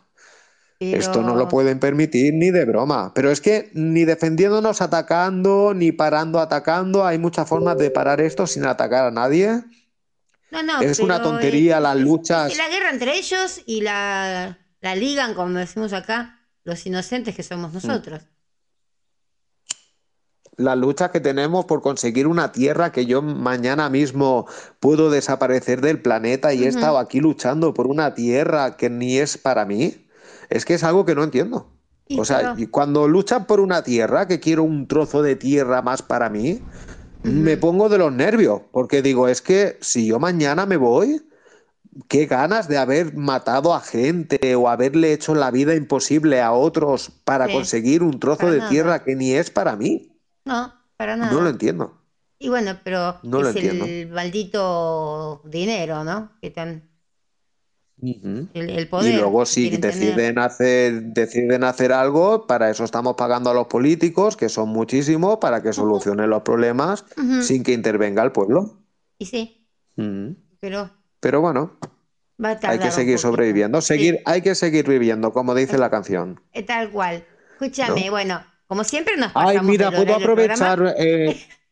esto 0.91 1.23
no 1.23 1.35
lo 1.35 1.47
pueden 1.47 1.79
permitir 1.79 2.33
ni 2.35 2.51
de 2.51 2.65
broma. 2.65 3.13
Pero 3.15 3.31
es 3.31 3.41
que 3.41 3.71
ni 3.73 4.05
defendiéndonos 4.05 4.81
atacando, 4.81 5.73
ni 5.73 5.91
parando 5.91 6.39
atacando, 6.39 7.05
hay 7.05 7.17
muchas 7.17 7.47
formas 7.49 7.77
de 7.77 7.91
parar 7.91 8.21
esto 8.21 8.45
sin 8.47 8.65
atacar 8.65 9.05
a 9.07 9.11
nadie. 9.11 9.63
No, 10.53 10.63
no, 10.63 10.81
Es 10.81 10.99
una 10.99 11.21
tontería 11.21 11.79
las 11.79 11.97
luchas. 11.97 12.51
es 12.51 12.57
la 12.57 12.69
guerra 12.69 12.91
entre 12.91 13.17
ellos 13.17 13.61
y 13.65 13.81
la, 13.81 14.57
la 14.81 14.95
ligan, 14.95 15.33
como 15.33 15.57
decimos 15.57 15.93
acá, 15.93 16.39
los 16.63 16.85
inocentes 16.85 17.35
que 17.35 17.43
somos 17.43 17.73
nosotros. 17.73 18.21
la 20.55 20.75
lucha 20.75 21.11
que 21.11 21.19
tenemos 21.19 21.65
por 21.65 21.81
conseguir 21.81 22.27
una 22.27 22.51
tierra 22.51 22.91
que 22.91 23.07
yo 23.07 23.23
mañana 23.23 23.89
mismo 23.89 24.45
puedo 24.79 25.09
desaparecer 25.09 25.81
del 25.81 25.99
planeta 25.99 26.53
y 26.53 26.63
he 26.63 26.67
estado 26.67 26.99
aquí 26.99 27.19
luchando 27.19 27.73
por 27.73 27.87
una 27.87 28.13
tierra 28.13 28.77
que 28.77 28.89
ni 28.89 29.17
es 29.17 29.37
para 29.37 29.65
mí, 29.65 30.07
es 30.49 30.65
que 30.65 30.75
es 30.75 30.83
algo 30.83 31.05
que 31.05 31.15
no 31.15 31.23
entiendo. 31.23 31.71
Y 32.07 32.19
O 32.19 32.25
sea, 32.25 32.55
cuando 32.69 33.07
luchan 33.07 33.47
por 33.47 33.59
una 33.61 33.81
tierra, 33.81 34.27
que 34.27 34.39
quiero 34.39 34.61
un 34.63 34.87
trozo 34.87 35.23
de 35.23 35.35
tierra 35.35 35.81
más 35.81 36.03
para 36.03 36.29
mí, 36.29 36.61
me 37.23 37.57
pongo 37.57 37.89
de 37.89 37.97
los 37.97 38.11
nervios, 38.13 38.61
porque 38.71 39.01
digo, 39.01 39.27
es 39.27 39.41
que 39.41 39.77
si 39.81 40.07
yo 40.07 40.19
mañana 40.19 40.65
me 40.65 40.77
voy, 40.77 41.21
qué 42.09 42.25
ganas 42.27 42.67
de 42.67 42.77
haber 42.77 43.15
matado 43.15 43.73
a 43.73 43.81
gente 43.81 44.55
o 44.55 44.69
haberle 44.69 45.13
hecho 45.13 45.35
la 45.35 45.51
vida 45.51 45.75
imposible 45.75 46.41
a 46.41 46.53
otros 46.53 47.11
para 47.25 47.47
Sí, 47.47 47.53
conseguir 47.53 48.03
un 48.03 48.19
trozo 48.19 48.51
de 48.51 48.59
nada. 48.59 48.69
tierra 48.69 49.03
que 49.03 49.15
ni 49.15 49.33
es 49.33 49.49
para 49.51 49.75
mí. 49.75 50.11
No, 50.45 50.73
para 50.97 51.15
nada. 51.17 51.33
No 51.33 51.41
lo 51.41 51.49
entiendo. 51.49 52.01
Y 52.39 52.49
bueno, 52.49 52.79
pero 52.83 53.19
No 53.23 53.41
lo 53.41 53.49
es 53.49 53.55
el 53.55 54.09
maldito 54.09 55.41
dinero, 55.45 56.03
¿no? 56.03 56.37
Que 56.41 56.51
tan, 56.51 56.89
Ujú. 58.03 58.47
el, 58.53 58.69
el 58.69 58.89
Y 58.99 59.13
luego 59.13 59.45
si 59.45 59.69
tener. 59.69 59.81
deciden 59.81 60.37
hacer, 60.39 61.01
deciden 61.03 61.63
hacer 61.63 61.93
algo, 61.93 62.45
para 62.47 62.69
eso 62.69 62.83
estamos 62.83 63.15
pagando 63.15 63.49
a 63.49 63.53
los 63.53 63.67
políticos, 63.67 64.35
que 64.35 64.49
son 64.49 64.69
muchísimos, 64.69 65.37
para 65.37 65.63
que 65.63 65.71
solucionen 65.71 66.29
los 66.29 66.41
problemas 66.43 67.05
sin 67.41 67.63
que 67.63 67.71
intervenga 67.71 68.21
el 68.23 68.33
pueblo. 68.33 68.77
Y 69.17 69.25
sí, 69.25 69.65
pero 70.59 70.89
Pero 71.21 71.39
bueno, 71.39 71.71
va 72.43 72.51
a 72.51 72.69
hay 72.69 72.79
que 72.79 72.91
seguir 72.91 73.17
sobreviviendo, 73.19 73.79
Sí, 73.81 73.87
seguir, 73.87 74.19
hay 74.25 74.41
que 74.41 74.55
seguir 74.55 74.87
viviendo, 74.87 75.31
como 75.31 75.55
dice 75.55 75.77
la 75.77 75.89
canción. 75.89 76.41
eh, 76.51 76.63
tal 76.63 76.91
cual. 76.91 77.23
Escúchame, 77.53 78.05
¿no? 78.05 78.11
bueno, 78.11 78.43
como 78.67 78.83
siempre 78.83 79.15
nos 79.15 79.31
Ay, 79.33 79.45
pasamos 79.57 79.71
mira, 79.71 79.91
del 79.91 80.05
puedo 80.05 80.15
aprovechar. 80.15 80.93
eh, 80.97 81.35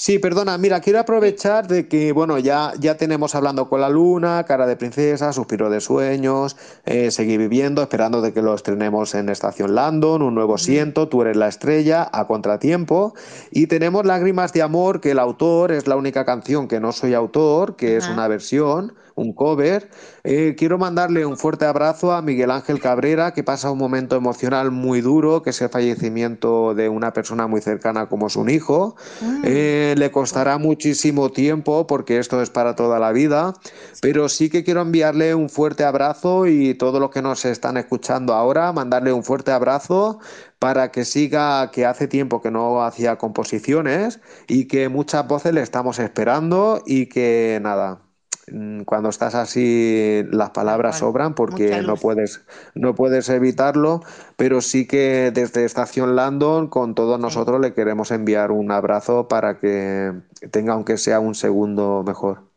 Sí, 0.00 0.20
perdona, 0.20 0.56
mira, 0.58 0.80
quiero 0.80 1.00
aprovechar 1.00 1.66
de 1.66 1.88
que, 1.88 2.12
bueno, 2.12 2.38
ya, 2.38 2.72
ya 2.78 2.96
tenemos 2.96 3.34
hablando 3.34 3.68
con 3.68 3.80
la 3.80 3.88
luna, 3.88 4.44
cara 4.44 4.64
de 4.64 4.76
princesa, 4.76 5.32
suspiro 5.32 5.70
de 5.70 5.80
sueños, 5.80 6.56
eh, 6.86 7.10
seguir 7.10 7.40
viviendo, 7.40 7.82
esperando 7.82 8.20
de 8.22 8.32
que 8.32 8.40
lo 8.40 8.54
estrenemos 8.54 9.16
en 9.16 9.28
Estación 9.28 9.74
Landon, 9.74 10.22
un 10.22 10.36
nuevo 10.36 10.56
siento, 10.56 11.08
tú 11.08 11.22
eres 11.22 11.36
la 11.36 11.48
estrella, 11.48 12.08
a 12.12 12.28
contratiempo, 12.28 13.14
y 13.50 13.66
tenemos 13.66 14.06
Lágrimas 14.06 14.52
de 14.52 14.62
Amor, 14.62 15.00
que 15.00 15.10
el 15.10 15.18
autor 15.18 15.72
es 15.72 15.88
la 15.88 15.96
única 15.96 16.24
canción 16.24 16.68
que 16.68 16.78
no 16.78 16.92
soy 16.92 17.14
autor, 17.14 17.74
que 17.74 17.96
es 17.96 18.08
una 18.08 18.28
versión, 18.28 18.94
un 19.18 19.32
cover. 19.32 19.90
Eh, 20.24 20.54
quiero 20.56 20.78
mandarle 20.78 21.26
un 21.26 21.36
fuerte 21.36 21.64
abrazo 21.64 22.12
a 22.12 22.22
Miguel 22.22 22.50
Ángel 22.50 22.80
Cabrera, 22.80 23.32
que 23.32 23.42
pasa 23.42 23.70
un 23.70 23.78
momento 23.78 24.16
emocional 24.16 24.70
muy 24.70 25.00
duro, 25.00 25.42
que 25.42 25.50
es 25.50 25.60
el 25.60 25.68
fallecimiento 25.68 26.74
de 26.74 26.88
una 26.88 27.12
persona 27.12 27.46
muy 27.46 27.60
cercana 27.60 28.08
como 28.08 28.28
es 28.28 28.36
un 28.36 28.48
hijo. 28.48 28.96
Mm. 29.20 29.42
Eh, 29.44 29.94
le 29.98 30.10
costará 30.10 30.58
muchísimo 30.58 31.30
tiempo 31.30 31.86
porque 31.86 32.18
esto 32.18 32.40
es 32.42 32.50
para 32.50 32.76
toda 32.76 32.98
la 32.98 33.12
vida, 33.12 33.54
pero 34.00 34.28
sí 34.28 34.48
que 34.50 34.64
quiero 34.64 34.82
enviarle 34.82 35.34
un 35.34 35.48
fuerte 35.48 35.84
abrazo 35.84 36.46
y 36.46 36.74
todos 36.74 37.00
los 37.00 37.10
que 37.10 37.22
nos 37.22 37.44
están 37.44 37.76
escuchando 37.76 38.34
ahora, 38.34 38.72
mandarle 38.72 39.12
un 39.12 39.24
fuerte 39.24 39.50
abrazo 39.50 40.20
para 40.58 40.90
que 40.90 41.04
siga, 41.04 41.70
que 41.70 41.86
hace 41.86 42.08
tiempo 42.08 42.40
que 42.42 42.50
no 42.50 42.82
hacía 42.82 43.16
composiciones 43.16 44.20
y 44.46 44.66
que 44.66 44.88
muchas 44.88 45.26
voces 45.26 45.54
le 45.54 45.62
estamos 45.62 45.98
esperando 45.98 46.82
y 46.86 47.06
que 47.06 47.58
nada. 47.62 48.07
Mm, 48.52 48.82
Cuando 48.82 49.08
estás 49.08 49.34
así, 49.34 50.22
las 50.30 50.50
palabras 50.50 50.98
sobran 50.98 51.34
porque 51.34 51.82
no 51.82 51.96
puedes, 51.96 52.44
no 52.74 52.94
puedes 52.94 53.28
evitarlo, 53.28 54.02
pero 54.36 54.60
sí 54.60 54.86
que 54.86 55.30
desde 55.32 55.64
Estación 55.64 56.16
Landon, 56.16 56.68
con 56.68 56.94
todos 56.94 57.18
nosotros, 57.20 57.60
le 57.60 57.74
queremos 57.74 58.10
enviar 58.10 58.50
un 58.52 58.70
abrazo 58.72 59.28
para 59.28 59.58
que 59.58 60.12
tenga, 60.50 60.74
aunque 60.74 60.98
sea 60.98 61.20
un 61.20 61.34
segundo 61.34 62.02
mejor. 62.06 62.48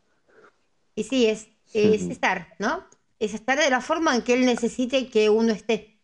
Y 0.94 1.04
sí, 1.04 1.26
es, 1.26 1.48
es 1.72 2.10
estar, 2.10 2.54
¿no? 2.58 2.84
Es 3.18 3.34
estar 3.34 3.58
de 3.58 3.70
la 3.70 3.80
forma 3.80 4.14
en 4.14 4.22
que 4.22 4.34
él 4.34 4.44
necesite 4.46 5.08
que 5.10 5.30
uno 5.30 5.52
esté, 5.52 6.00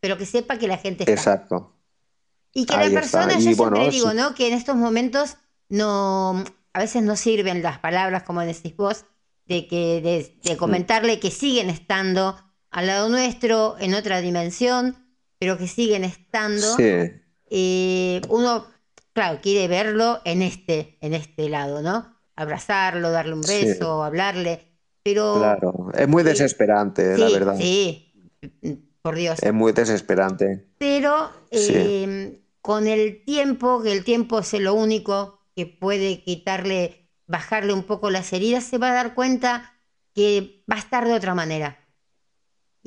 pero 0.00 0.18
que 0.18 0.26
sepa 0.26 0.58
que 0.58 0.68
la 0.68 0.78
gente 0.78 1.04
está. 1.04 1.22
Exacto. 1.22 1.72
Y 2.52 2.66
que 2.66 2.76
Ahí 2.76 2.90
la 2.90 3.00
está. 3.00 3.00
persona, 3.00 3.38
Y 3.38 3.40
yo 3.40 3.54
bueno, 3.54 3.54
siempre 3.54 3.88
digo, 3.90 4.12
sí. 4.12 4.14
¿no? 4.14 4.34
Que 4.34 4.48
en 4.48 4.54
estos 4.54 4.76
momentos 4.76 5.36
no, 5.68 6.44
a 6.72 6.78
veces 6.80 7.02
no 7.02 7.16
sirven 7.16 7.62
las 7.62 7.78
palabras, 7.78 8.22
como 8.24 8.40
decís 8.42 8.76
vos, 8.76 9.04
de 9.48 9.66
que 9.68 10.00
de, 10.00 10.38
de 10.42 10.56
comentarle 10.56 11.20
que 11.20 11.30
siguen 11.30 11.70
estando 11.70 12.36
al 12.70 12.86
lado 12.88 13.08
nuestro, 13.08 13.76
en 13.78 13.94
otra 13.94 14.20
dimensión, 14.20 14.96
pero 15.38 15.56
que 15.58 15.68
siguen 15.68 16.04
estando. 16.04 16.76
Sí, 16.76 17.10
Eh, 17.48 18.20
uno, 18.28 18.66
claro, 19.12 19.38
quiere 19.40 19.68
verlo 19.68 20.20
en 20.24 20.42
este, 20.42 20.98
en 21.00 21.14
este 21.14 21.48
lado, 21.48 21.80
¿no? 21.82 22.16
Abrazarlo, 22.34 23.10
darle 23.10 23.34
un 23.34 23.44
Sí. 23.44 23.66
beso, 23.66 24.02
hablarle, 24.02 24.66
pero 25.02 25.32
claro. 25.38 25.90
Es 25.94 26.08
muy 26.08 26.22
desesperante, 26.22 27.16
la 27.16 27.28
sí, 27.28 27.32
verdad. 27.34 27.56
sí, 27.56 28.12
por 29.02 29.14
Dios. 29.14 29.38
Es 29.42 29.52
muy 29.52 29.72
desesperante. 29.72 30.66
Pero 30.78 31.30
eh, 31.50 32.42
con 32.60 32.86
el 32.88 33.24
tiempo, 33.24 33.82
que 33.82 33.92
el 33.92 34.04
tiempo 34.04 34.40
es 34.40 34.52
lo 34.54 34.74
único 34.74 35.38
que 35.54 35.66
puede 35.66 36.22
quitarle, 36.22 37.05
bajarle 37.26 37.72
un 37.72 37.84
poco 37.84 38.10
las 38.10 38.32
heridas, 38.32 38.64
se 38.64 38.78
va 38.78 38.90
a 38.90 38.94
dar 38.94 39.14
cuenta 39.14 39.74
que 40.14 40.64
va 40.70 40.76
a 40.76 40.78
estar 40.78 41.06
de 41.06 41.14
otra 41.14 41.34
manera. 41.34 41.85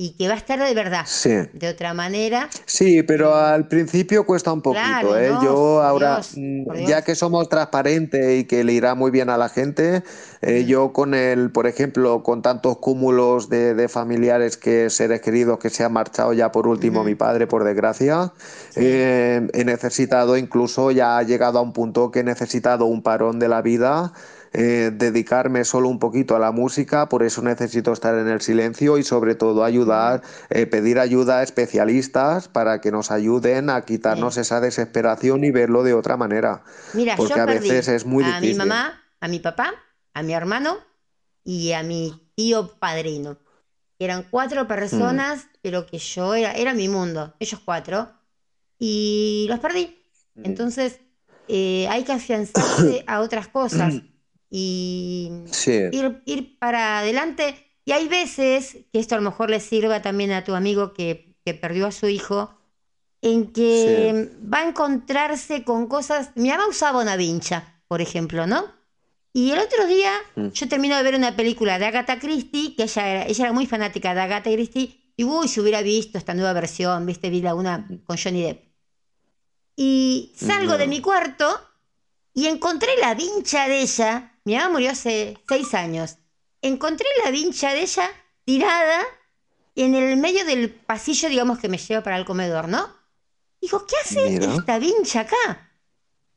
Y 0.02 0.12
que 0.12 0.30
va 0.30 0.36
a 0.36 0.38
estar 0.38 0.58
de 0.58 0.74
verdad, 0.74 1.04
Sí. 1.06 1.32
de 1.52 1.68
otra 1.68 1.94
manera. 1.94 2.48
Sí, 2.66 3.04
pero 3.04 3.36
al 3.36 3.68
principio 3.68 4.26
cuesta 4.26 4.54
un 4.54 4.62
poquito, 4.62 4.82
Claro, 4.86 5.18
¿eh? 5.18 5.34
Yo 5.44 5.82
ahora, 5.84 6.16
Dios, 6.16 6.36
mm, 6.38 6.86
ya 6.88 7.02
que 7.02 7.16
somos 7.16 7.50
transparentes 7.50 8.40
y 8.40 8.46
que 8.46 8.64
le 8.64 8.72
irá 8.72 8.96
muy 8.96 9.12
bien 9.12 9.30
a 9.30 9.38
la 9.38 9.50
gente, 9.50 10.02
eh, 10.42 10.64
Mm. 10.64 10.68
yo 10.68 10.94
con 10.94 11.14
el, 11.14 11.52
por 11.52 11.68
ejemplo, 11.68 12.24
con 12.24 12.42
tantos 12.42 12.78
cúmulos 12.78 13.50
de, 13.50 13.74
de 13.74 13.90
familiares 13.90 14.56
que 14.56 14.90
seres 14.90 15.20
queridos 15.20 15.60
que 15.60 15.70
se 15.70 15.84
han 15.84 15.92
marchado 15.92 16.32
ya 16.32 16.50
por 16.50 16.66
último, 16.68 17.04
mi 17.04 17.16
padre, 17.16 17.46
por 17.46 17.66
desgracia, 17.66 18.32
Sí. 18.70 18.80
eh, 18.82 19.48
he 19.54 19.66
necesitado, 19.66 20.38
incluso 20.38 20.92
ya 20.92 21.18
ha 21.18 21.24
llegado 21.24 21.60
a 21.60 21.62
un 21.62 21.74
punto 21.74 22.10
que 22.10 22.20
he 22.22 22.24
necesitado 22.24 22.86
un 22.86 23.02
parón 23.04 23.38
de 23.38 23.50
la 23.50 23.62
vida. 23.62 24.14
Eh, 24.54 24.92
dedicarme 24.94 25.64
solo 25.64 25.90
un 25.90 26.00
poquito 26.00 26.36
a 26.36 26.40
la 26.40 26.52
música, 26.52 27.08
por 27.10 27.24
eso 27.24 27.42
necesito 27.42 27.94
estar 27.94 28.16
en 28.16 28.28
el 28.28 28.42
silencio 28.42 28.98
y 28.98 29.04
sobre 29.04 29.36
todo 29.36 29.64
ayudar, 29.64 30.22
eh, 30.50 30.66
pedir 30.66 31.00
ayuda 31.00 31.40
a 31.40 31.44
especialistas 31.44 32.48
para 32.48 32.82
que 32.82 32.92
nos 32.92 33.12
ayuden 33.12 33.70
a 33.70 33.82
quitarnos 33.86 34.34
Sí. 34.36 34.42
esa 34.42 34.60
desesperación 34.62 35.44
y 35.44 35.52
verlo 35.52 35.84
de 35.84 35.94
otra 35.94 36.18
manera. 36.18 36.64
Mira, 36.94 37.16
Porque 37.16 37.36
yo 37.36 37.42
a 37.44 37.46
perdí 37.46 37.70
veces 37.70 37.88
es 37.90 38.06
muy 38.06 38.24
a 38.24 38.40
mi 38.42 38.54
mamá, 38.54 39.02
a 39.20 39.28
mi 39.28 39.40
papá, 39.40 39.74
a 40.14 40.24
mi 40.24 40.34
hermano 40.34 40.78
y 41.44 41.72
a 41.74 41.84
mi 41.84 42.32
tío 42.36 42.68
padrino. 42.80 43.38
Eran 44.00 44.26
cuatro 44.30 44.68
personas, 44.68 45.46
Mm. 45.46 45.58
pero 45.62 45.86
que 45.86 45.98
yo 45.98 46.34
era, 46.34 46.54
era 46.54 46.74
mi 46.74 46.88
mundo, 46.88 47.36
ellos 47.40 47.60
cuatro, 47.64 48.10
y 48.78 49.46
los 49.50 49.60
perdí. 49.60 49.98
Mm. 50.36 50.46
Entonces, 50.46 51.00
eh, 51.48 51.88
hay 51.90 52.04
que 52.04 52.14
afianzarse 52.14 53.04
a 53.08 53.20
otras 53.22 53.48
cosas 53.48 53.94
y 54.50 55.32
Sí, 55.52 55.72
ir, 55.92 56.22
ir 56.26 56.58
para 56.60 57.00
adelante. 57.00 57.56
Y 57.86 57.92
hay 57.92 58.08
veces, 58.08 58.78
que 58.92 59.00
esto 59.00 59.16
a 59.16 59.18
lo 59.18 59.24
mejor 59.24 59.50
le 59.50 59.60
sirva 59.60 60.02
también 60.02 60.32
a 60.32 60.44
tu 60.44 60.54
amigo 60.56 60.94
que, 60.94 61.36
que 61.46 61.54
perdió 61.54 61.88
a 61.88 61.92
su 61.92 62.08
hijo, 62.08 62.56
en 63.22 63.52
que 63.52 64.32
va 64.42 64.60
a 64.60 64.68
encontrarse 64.70 65.64
con 65.64 65.88
cosas. 65.88 66.32
Mi 66.36 66.50
mamá 66.50 66.68
usaba 66.68 67.02
una 67.02 67.16
vincha, 67.16 67.82
por 67.88 68.02
ejemplo, 68.02 68.48
¿no? 68.48 68.66
Y 69.34 69.52
el 69.52 69.60
otro 69.60 69.86
día 69.88 70.12
Mm. 70.36 70.48
yo 70.50 70.68
termino 70.68 70.98
de 70.98 71.04
ver 71.04 71.16
una 71.16 71.36
película 71.36 71.78
de 71.80 71.86
Agatha 71.86 72.20
Christie, 72.20 72.76
que 72.76 72.84
ella 72.84 73.08
era, 73.08 73.26
ella 73.28 73.44
era 73.46 73.54
muy 73.54 73.66
fanática 73.68 74.14
de 74.14 74.22
Agatha 74.22 74.52
Christie, 74.52 75.14
y 75.16 75.24
uy, 75.24 75.48
si 75.48 75.60
hubiera 75.60 75.82
visto 75.82 76.18
esta 76.18 76.34
nueva 76.34 76.54
versión, 76.54 77.06
viste, 77.06 77.30
vi 77.30 77.42
la 77.42 77.54
una 77.54 77.88
con 78.06 78.18
Johnny 78.18 78.42
Depp. 78.44 78.64
Y 79.76 80.34
salgo 80.36 80.78
de 80.78 80.86
No. 80.86 80.90
mi 80.90 81.02
cuarto 81.02 81.46
y 82.34 82.48
encontré 82.48 82.90
la 83.00 83.14
vincha 83.16 83.68
de 83.68 83.82
ella. 83.82 84.39
Mi 84.50 84.56
mamá 84.56 84.70
murió 84.70 84.90
hace 84.90 85.38
seis 85.48 85.76
años. 85.76 86.18
Encontré 86.64 87.06
la 87.24 87.30
vincha 87.30 87.72
de 87.72 87.82
ella 87.84 88.10
tirada 88.46 89.02
en 89.76 89.94
el 89.94 90.18
medio 90.18 90.44
del 90.44 90.72
pasillo, 90.72 91.30
digamos, 91.30 91.60
que 91.60 91.70
me 91.70 91.78
lleva 91.78 92.02
para 92.02 92.18
el 92.18 92.26
comedor, 92.26 92.68
¿no? 92.68 92.88
Dijo, 93.62 93.86
¿qué 93.86 93.96
hace 94.04 94.28
Mira. 94.28 94.56
esta 94.56 94.80
vincha 94.80 95.20
acá? 95.22 95.70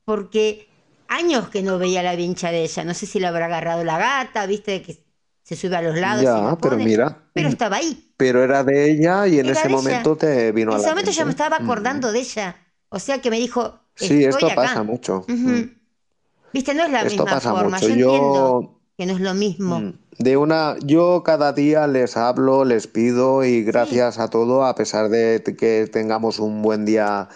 Porque 0.05 0.69
años 1.09 1.49
que 1.49 1.63
no 1.63 1.79
veía 1.79 2.03
la 2.03 2.15
vincha 2.15 2.51
de 2.51 2.65
ella. 2.65 2.85
No 2.85 2.93
sé 2.93 3.07
si 3.07 3.19
la 3.19 3.29
habrá 3.31 3.47
agarrado 3.47 3.83
la 3.83 3.97
gata, 3.97 4.45
viste, 4.45 4.83
que 4.83 5.07
se 5.43 5.57
sube 5.57 5.77
a 5.77 5.81
los 5.83 5.97
lados 5.97 6.21
y 6.23 6.25
ya, 6.27 6.35
la 6.35 6.57
pero 6.59 6.73
pone. 6.73 6.85
mira, 6.85 7.31
Pero 7.33 7.49
estaba 7.49 7.77
ahí. 7.79 8.13
pero 8.19 8.45
era 8.45 8.63
de 8.63 8.91
ella 8.91 9.27
y 9.27 9.39
en 9.39 9.47
Era 9.47 9.59
ese 9.59 9.71
momento 9.71 10.17
te 10.19 10.53
vino 10.53 10.73
En 10.73 10.77
a 10.77 10.81
ese 10.81 10.87
la 10.89 10.93
momento 10.93 11.11
yo 11.13 11.21
me 11.21 11.25
mente. 11.27 11.43
estaba 11.43 11.59
Mm. 11.61 11.63
acordando 11.65 12.13
de 12.13 12.19
ella. 12.21 12.57
O 12.91 12.99
sea 12.99 13.23
que 13.23 13.31
me 13.31 13.39
dijo, 13.39 13.81
Sí, 13.95 14.23
estoy 14.25 14.25
esto 14.27 14.47
acá. 14.49 14.55
pasa 14.55 14.83
mucho. 14.83 15.21
Ujú. 15.21 15.35
Mm. 15.35 15.82
Viste, 16.53 16.75
no 16.75 16.85
es 16.85 16.91
la 16.91 16.99
Esto 17.03 17.11
misma 17.25 17.25
pasa 17.37 17.51
forma. 17.53 17.77
mucho. 17.79 17.89
Yo 17.89 17.95
Yo- 17.97 18.15
entiendo 18.15 18.79
que 18.99 19.07
no 19.07 19.13
es 19.15 19.21
lo 19.21 19.35
mismo. 19.35 19.81
Mm. 19.81 19.93
De 20.19 20.37
una, 20.37 20.77
yo 20.85 21.23
cada 21.25 21.53
día 21.53 21.87
les 21.87 22.17
hablo, 22.17 22.65
les 22.65 22.87
pido 22.87 23.45
y 23.45 23.65
gracias 23.65 24.19
a 24.19 24.29
todo, 24.29 24.65
a 24.67 24.75
pesar 24.75 25.09
de 25.09 25.43
que 25.59 25.89
tengamos 25.91 26.39
un 26.39 26.61
buen 26.63 26.85
día 26.85 27.29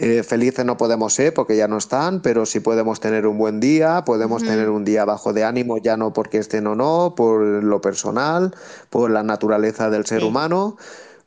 eh, 0.00 0.22
felices 0.22 0.64
no 0.64 0.76
podemos 0.76 1.12
ser 1.14 1.34
porque 1.34 1.56
ya 1.56 1.66
no 1.66 1.76
están, 1.78 2.22
pero 2.22 2.46
sí 2.46 2.60
podemos 2.60 3.00
tener 3.00 3.26
un 3.26 3.36
buen 3.36 3.58
día, 3.58 4.04
podemos 4.04 4.44
tener 4.44 4.68
un 4.70 4.84
día 4.84 5.04
bajo 5.04 5.32
de 5.32 5.42
ánimo, 5.42 5.78
ya 5.78 5.96
no 5.96 6.12
porque 6.12 6.38
estén 6.38 6.68
o 6.68 6.76
no, 6.76 7.14
por 7.16 7.40
lo 7.42 7.80
personal, 7.80 8.54
por 8.90 9.10
la 9.10 9.24
naturaleza 9.24 9.90
del 9.90 10.06
ser 10.06 10.20
Sí. 10.20 10.26
humano, 10.28 10.76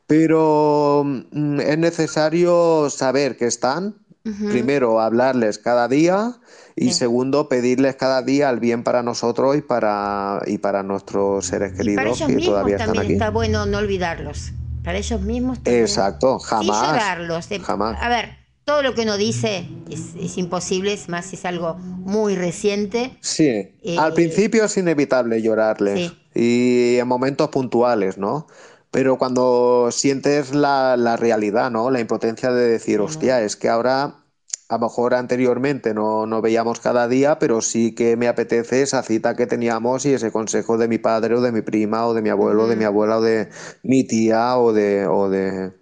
pero 0.06 1.02
mm, 1.04 1.60
es 1.60 1.78
necesario 1.78 2.88
saber 2.90 3.36
que 3.36 3.46
están, 3.46 3.94
Primero 4.24 5.00
hablarles 5.00 5.58
cada 5.58 5.88
día 5.88 6.36
y 6.76 6.88
Sí. 6.88 6.92
segundo 6.94 7.48
pedirles 7.48 7.96
cada 7.96 8.22
día 8.22 8.48
el 8.50 8.60
bien 8.60 8.84
para 8.84 9.02
nosotros 9.02 9.56
y 9.56 9.62
para, 9.62 10.40
y 10.46 10.58
para 10.58 10.82
nuestros 10.82 11.46
seres 11.46 11.72
Y 11.72 11.76
para 11.76 11.84
queridos 11.84 12.16
ellos 12.18 12.28
que 12.28 12.34
mismos 12.36 12.46
todavía 12.52 12.76
están 12.76 12.86
también 12.88 13.04
aquí. 13.06 13.12
está 13.14 13.30
bueno 13.30 13.66
no 13.66 13.78
olvidarlos. 13.78 14.52
Para 14.84 14.98
ellos 14.98 15.20
mismos 15.20 15.58
también. 15.62 15.82
Exacto, 15.84 16.38
jamás, 16.38 16.86
llorarlos. 16.92 17.50
eh. 17.50 17.58
jamás. 17.60 17.98
A 18.00 18.08
ver, 18.08 18.36
todo 18.64 18.82
lo 18.82 18.94
que 18.94 19.02
uno 19.02 19.16
dice 19.16 19.68
es, 19.90 20.14
es 20.18 20.38
imposible, 20.38 20.92
es 20.92 21.08
más 21.08 21.32
es 21.32 21.44
algo 21.44 21.74
muy 21.74 22.36
reciente. 22.36 23.16
Sí, 23.20 23.44
Eh, 23.82 23.96
al 23.98 24.12
principio 24.14 24.64
es 24.64 24.76
inevitable 24.76 25.42
llorarles 25.42 26.12
Sí. 26.12 26.18
y 26.34 26.96
en 26.98 27.08
momentos 27.08 27.48
puntuales, 27.50 28.18
¿no? 28.18 28.46
Pero 28.92 29.16
cuando 29.18 29.88
sientes 29.90 30.54
la, 30.54 30.96
la 30.98 31.16
realidad, 31.16 31.70
¿no? 31.70 31.90
La 31.90 32.00
impotencia 32.00 32.52
de 32.52 32.68
decir, 32.68 33.00
hostia, 33.00 33.40
es 33.42 33.56
que 33.56 33.70
ahora, 33.70 34.26
a 34.68 34.74
lo 34.76 34.80
mejor 34.80 35.14
anteriormente 35.14 35.94
no, 35.94 36.26
no 36.26 36.42
veíamos 36.42 36.78
cada 36.78 37.08
día, 37.08 37.38
pero 37.38 37.62
sí 37.62 37.94
que 37.94 38.16
me 38.18 38.28
apetece 38.28 38.82
esa 38.82 39.02
cita 39.02 39.34
que 39.34 39.46
teníamos 39.46 40.04
y 40.04 40.12
ese 40.12 40.30
consejo 40.30 40.76
de 40.78 40.88
mi 40.88 40.98
padre 40.98 41.36
o 41.36 41.40
de 41.40 41.52
mi 41.52 41.62
prima 41.62 42.06
o 42.06 42.12
de 42.14 42.22
mi 42.22 42.28
abuelo 42.28 42.64
o 42.64 42.68
de 42.68 42.76
mi 42.76 42.84
abuela 42.84 43.18
o 43.18 43.22
de 43.22 43.48
mi 43.82 44.04
tía 44.06 44.58
o 44.58 44.74
de, 44.74 45.06
o 45.06 45.30
de... 45.30 45.72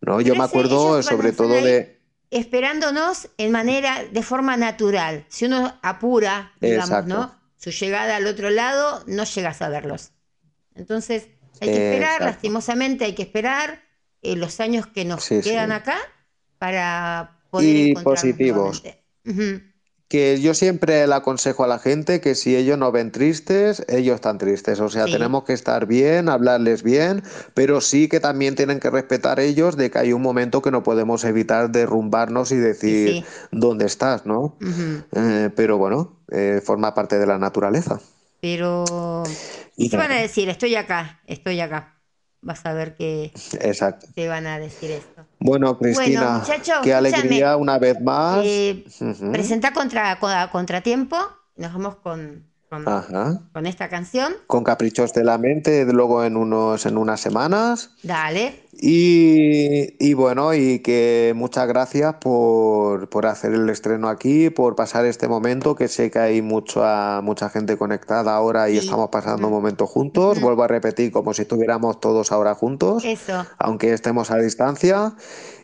¿no? 0.00 0.20
Yo 0.20 0.36
me 0.36 0.44
acuerdo 0.44 1.02
sobre 1.02 1.32
todo 1.32 1.54
de... 1.54 2.00
esperándonos 2.30 3.28
en 3.36 3.50
manera, 3.52 4.04
de 4.12 4.22
forma 4.22 4.56
natural. 4.56 5.26
Si 5.28 5.46
uno 5.46 5.74
apura, 5.82 6.52
digamos, 6.60 6.90
Exacto. 6.90 7.14
¿no? 7.14 7.34
Su 7.56 7.70
llegada 7.70 8.16
al 8.16 8.26
otro 8.28 8.50
lado, 8.50 9.02
no 9.06 9.24
llegas 9.24 9.62
a 9.62 9.68
verlos. 9.68 10.12
Entonces, 10.74 11.28
hay 11.64 11.70
que 11.76 11.84
esperar, 11.92 12.12
Exacto. 12.12 12.24
lastimosamente 12.26 13.04
hay 13.04 13.14
que 13.14 13.22
esperar 13.22 13.82
eh, 14.22 14.36
los 14.36 14.60
años 14.60 14.86
que 14.86 15.04
nos 15.04 15.24
Sí, 15.24 15.42
sí. 15.42 15.50
quedan 15.50 15.72
acá 15.72 15.96
para 16.58 17.38
poder 17.50 17.68
Y 17.88 17.94
positivos. 17.94 18.82
Que 20.06 20.38
yo 20.40 20.54
siempre 20.54 21.06
le 21.06 21.14
aconsejo 21.14 21.64
a 21.64 21.66
la 21.66 21.78
gente 21.78 22.20
que 22.20 22.34
si 22.34 22.54
ellos 22.54 22.78
no 22.78 22.92
ven 22.92 23.10
tristes, 23.10 23.84
ellos 23.88 24.16
están 24.16 24.38
tristes. 24.38 24.78
O 24.78 24.88
sea, 24.88 25.06
Sí. 25.06 25.12
tenemos 25.12 25.44
que 25.44 25.54
estar 25.54 25.86
bien, 25.86 26.28
hablarles 26.28 26.82
bien, 26.82 27.22
pero 27.54 27.80
sí 27.80 28.06
que 28.08 28.20
también 28.20 28.54
tienen 28.54 28.80
que 28.80 28.90
respetar 28.90 29.40
ellos 29.40 29.76
de 29.76 29.90
que 29.90 29.98
hay 29.98 30.12
un 30.12 30.22
momento 30.22 30.60
que 30.62 30.70
no 30.70 30.82
podemos 30.82 31.24
evitar 31.24 31.70
derrumbarnos 31.70 32.52
y 32.52 32.56
decir 32.56 33.24
dónde 33.50 33.86
estás, 33.86 34.24
¿no? 34.26 34.56
Eh, 35.12 35.50
pero 35.56 35.78
bueno, 35.78 36.20
eh, 36.30 36.60
forma 36.62 36.94
parte 36.94 37.18
de 37.18 37.26
la 37.26 37.38
naturaleza. 37.38 37.98
Pero, 38.48 39.22
Y 39.74 39.86
¿y 39.86 39.88
qué 39.88 39.96
van 39.96 40.12
a 40.12 40.16
decir? 40.16 40.50
Estoy 40.50 40.74
acá, 40.74 41.18
estoy 41.26 41.60
acá. 41.60 41.94
Vas 42.42 42.66
a 42.66 42.74
ver 42.74 42.94
que 42.94 43.32
Exacto. 43.62 44.06
te 44.14 44.28
van 44.28 44.46
a 44.46 44.58
decir 44.58 44.90
esto. 44.90 45.24
Bueno, 45.38 45.78
Cristina, 45.78 46.40
muchachos, 46.40 46.80
qué 46.82 46.92
alegría 46.92 47.56
una 47.56 47.78
vez 47.78 47.98
más. 48.02 48.42
Eh, 48.44 48.84
Ujú. 49.00 49.32
Presenta 49.32 49.72
contra, 49.72 50.18
contra- 50.20 50.50
Contratiempo. 50.50 51.16
Nos 51.56 51.72
vamos 51.72 51.96
con, 51.96 52.44
con, 52.68 52.84
con 53.50 53.64
esta 53.66 53.88
canción. 53.88 54.34
Con 54.46 54.62
Caprichos 54.62 55.14
de 55.14 55.24
la 55.24 55.38
Mente, 55.38 55.86
luego 55.86 56.22
en 56.22 56.36
unos, 56.36 56.84
en 56.84 56.98
unas 56.98 57.20
semanas. 57.22 57.92
Dale. 58.02 58.63
Y, 58.86 59.96
y 59.98 60.12
bueno, 60.12 60.52
y 60.52 60.80
que 60.80 61.32
muchas 61.34 61.66
gracias 61.66 62.16
por, 62.20 63.08
por 63.08 63.24
hacer 63.24 63.54
el 63.54 63.70
estreno 63.70 64.10
aquí, 64.10 64.50
por 64.50 64.76
pasar 64.76 65.06
este 65.06 65.26
momento, 65.26 65.74
que 65.74 65.88
sé 65.88 66.10
que 66.10 66.18
hay 66.18 66.42
mucha, 66.42 67.22
mucha 67.22 67.48
gente 67.48 67.78
conectada 67.78 68.34
ahora 68.36 68.68
y 68.68 68.74
Sí. 68.74 68.84
estamos 68.84 69.08
pasando 69.10 69.46
un 69.46 69.54
momento 69.54 69.86
juntos. 69.86 70.36
Ujú. 70.36 70.46
Vuelvo 70.46 70.64
a 70.64 70.68
repetir, 70.68 71.12
como 71.12 71.32
si 71.32 71.42
estuviéramos 71.42 71.98
todos 71.98 72.30
ahora 72.30 72.54
juntos, 72.54 73.04
Eso. 73.06 73.46
aunque 73.58 73.94
estemos 73.94 74.30
a 74.30 74.36
distancia. 74.36 75.14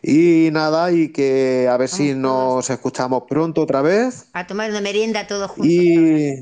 Y 0.01 0.49
nada, 0.51 0.91
y 0.91 1.09
que 1.09 1.67
a 1.69 1.77
ver 1.77 1.89
si 1.89 2.13
Vamos 2.13 2.23
todos. 2.23 2.55
nos 2.55 2.69
escuchamos 2.71 3.23
pronto 3.29 3.61
otra 3.61 3.83
vez. 3.83 4.25
A 4.33 4.47
tomar 4.47 4.71
una 4.71 4.81
merienda 4.81 5.27
todos 5.27 5.51
juntos. 5.51 5.67
Y 5.67 6.41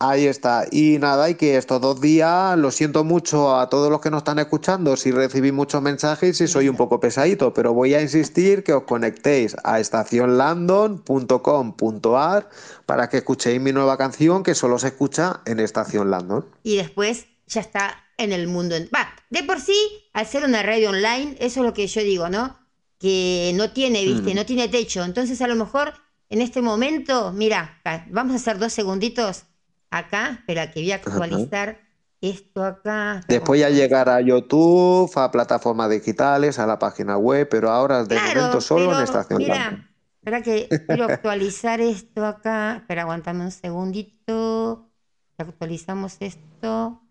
ahí 0.00 0.26
está. 0.26 0.64
Y 0.72 0.98
nada, 0.98 1.30
y 1.30 1.34
que 1.36 1.56
estos 1.56 1.80
dos 1.80 2.00
días, 2.00 2.58
lo 2.58 2.70
siento 2.72 3.04
mucho 3.04 3.56
a 3.58 3.68
todos 3.68 3.90
los 3.90 4.00
que 4.00 4.10
nos 4.10 4.18
están 4.18 4.38
escuchando 4.40 4.96
si 4.96 5.12
recibí 5.12 5.52
muchos 5.52 5.80
mensajes 5.82 6.40
y 6.40 6.48
soy 6.48 6.68
un 6.68 6.76
poco 6.76 6.98
pesadito, 6.98 7.54
pero 7.54 7.72
voy 7.74 7.94
a 7.94 8.02
insistir 8.02 8.64
que 8.64 8.72
os 8.72 8.82
conectéis 8.84 9.54
a 9.62 9.78
estacionlandon.com.ar 9.78 12.48
para 12.86 13.08
que 13.08 13.18
escuchéis 13.18 13.60
mi 13.60 13.72
nueva 13.72 13.96
canción 13.96 14.42
que 14.42 14.54
solo 14.54 14.78
se 14.78 14.88
escucha 14.88 15.40
en 15.46 15.60
Estación 15.60 16.10
Landon. 16.10 16.46
Y 16.62 16.76
después 16.76 17.26
ya 17.46 17.60
está 17.60 17.94
en 18.18 18.32
el 18.32 18.48
mundo. 18.48 18.76
en- 18.76 18.88
Va, 18.94 19.08
de 19.30 19.42
por 19.44 19.60
sí, 19.60 19.76
al 20.12 20.26
ser 20.26 20.44
una 20.44 20.62
radio 20.62 20.90
online, 20.90 21.36
eso 21.40 21.60
es 21.60 21.66
lo 21.66 21.72
que 21.74 21.86
yo 21.86 22.02
digo, 22.02 22.28
¿no? 22.28 22.58
Que 22.98 23.52
no 23.54 23.70
tiene, 23.72 24.04
viste, 24.04 24.32
Mm. 24.32 24.36
no 24.36 24.46
tiene 24.46 24.68
techo. 24.68 25.02
Entonces, 25.04 25.40
a 25.40 25.46
lo 25.46 25.54
mejor, 25.56 25.92
en 26.28 26.42
este 26.42 26.60
momento, 26.60 27.32
mira, 27.32 27.80
vamos 28.10 28.34
a 28.34 28.36
hacer 28.36 28.58
dos 28.58 28.72
segunditos 28.72 29.44
acá. 29.90 30.30
Espera, 30.40 30.70
que 30.70 30.80
voy 30.80 30.92
a 30.92 30.96
actualizar 30.96 31.80
esto 32.20 32.64
acá. 32.64 33.20
Después 33.28 33.60
ya 33.60 33.70
llegar 33.70 34.08
a 34.10 34.20
YouTube, 34.20 35.10
a 35.16 35.30
plataformas 35.30 35.88
digitales, 35.90 36.58
a 36.58 36.66
la 36.66 36.78
página 36.78 37.16
web, 37.16 37.48
pero 37.48 37.70
ahora 37.70 38.04
de 38.04 38.16
Claro, 38.16 38.20
momento 38.20 38.60
solo 38.60 38.92
en 38.92 38.98
pero 38.98 39.04
Estación 39.04 39.46
Landon. 39.48 39.86
mira, 39.86 39.90
espera 40.18 40.42
que 40.42 40.82
quiero 40.88 41.04
actualizar 41.04 41.80
esto 41.80 42.26
acá. 42.26 42.76
Espera, 42.78 43.02
aguantame 43.02 43.44
un 43.44 43.50
segundito. 43.52 44.90
Actualizamos 45.38 46.16
esto. 46.20 47.02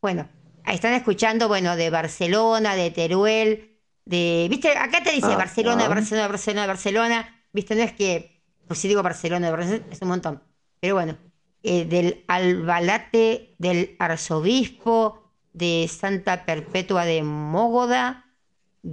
Bueno, 0.00 0.28
están 0.66 0.94
escuchando, 0.94 1.48
bueno, 1.48 1.76
de 1.76 1.90
Barcelona, 1.90 2.74
de 2.74 2.90
Teruel, 2.90 3.78
de. 4.04 4.46
¿Viste? 4.50 4.76
Acá 4.76 5.02
te 5.02 5.12
dice 5.12 5.26
Ajá. 5.26 5.36
Barcelona, 5.36 5.88
Barcelona, 5.88 6.28
Barcelona, 6.28 6.66
Barcelona. 6.66 7.44
¿Viste? 7.52 7.74
No 7.76 7.82
es 7.82 7.92
que. 7.92 8.42
Pues 8.66 8.78
si 8.80 8.88
digo 8.88 9.02
Barcelona, 9.02 9.50
Barcelona, 9.50 9.86
es 9.90 10.02
un 10.02 10.08
montón. 10.08 10.42
Pero 10.80 10.94
bueno, 10.94 11.18
eh, 11.62 11.84
del 11.84 12.24
Albalate 12.28 13.54
del 13.58 13.96
Arzobispo, 13.98 15.22
de 15.52 15.88
Santa 15.88 16.44
Perpetua 16.44 17.04
de 17.04 17.22
Mógoda. 17.22 18.24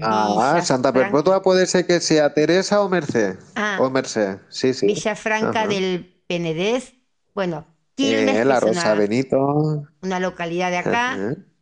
Ah, 0.01 0.27
Villa 0.53 0.61
Santa 0.65 0.91
Franca- 0.91 1.09
Perpetua 1.11 1.41
puede 1.41 1.65
ser 1.65 1.87
que 1.87 1.99
sea 1.99 2.33
Teresa 2.33 2.81
o 2.81 2.89
Merced. 2.89 3.37
Ah. 3.55 3.77
O 3.81 3.89
Merced, 3.89 4.37
sí, 4.49 4.73
sí. 4.73 4.85
Villafranca 4.87 5.67
del 5.67 6.21
Penedés. 6.27 6.93
Bueno, 7.33 7.65
Eh, 7.69 7.75
Quilmes, 7.95 8.35
que 8.37 8.45
la 8.45 8.59
Rosa 8.59 8.81
una, 8.81 8.93
Benito. 8.93 9.83
una 10.01 10.19
localidad 10.19 10.69
de 10.71 10.77
acá. 10.77 11.17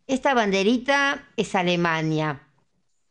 Esta 0.08 0.34
banderita 0.34 1.24
es 1.36 1.56
Alemania. 1.56 2.42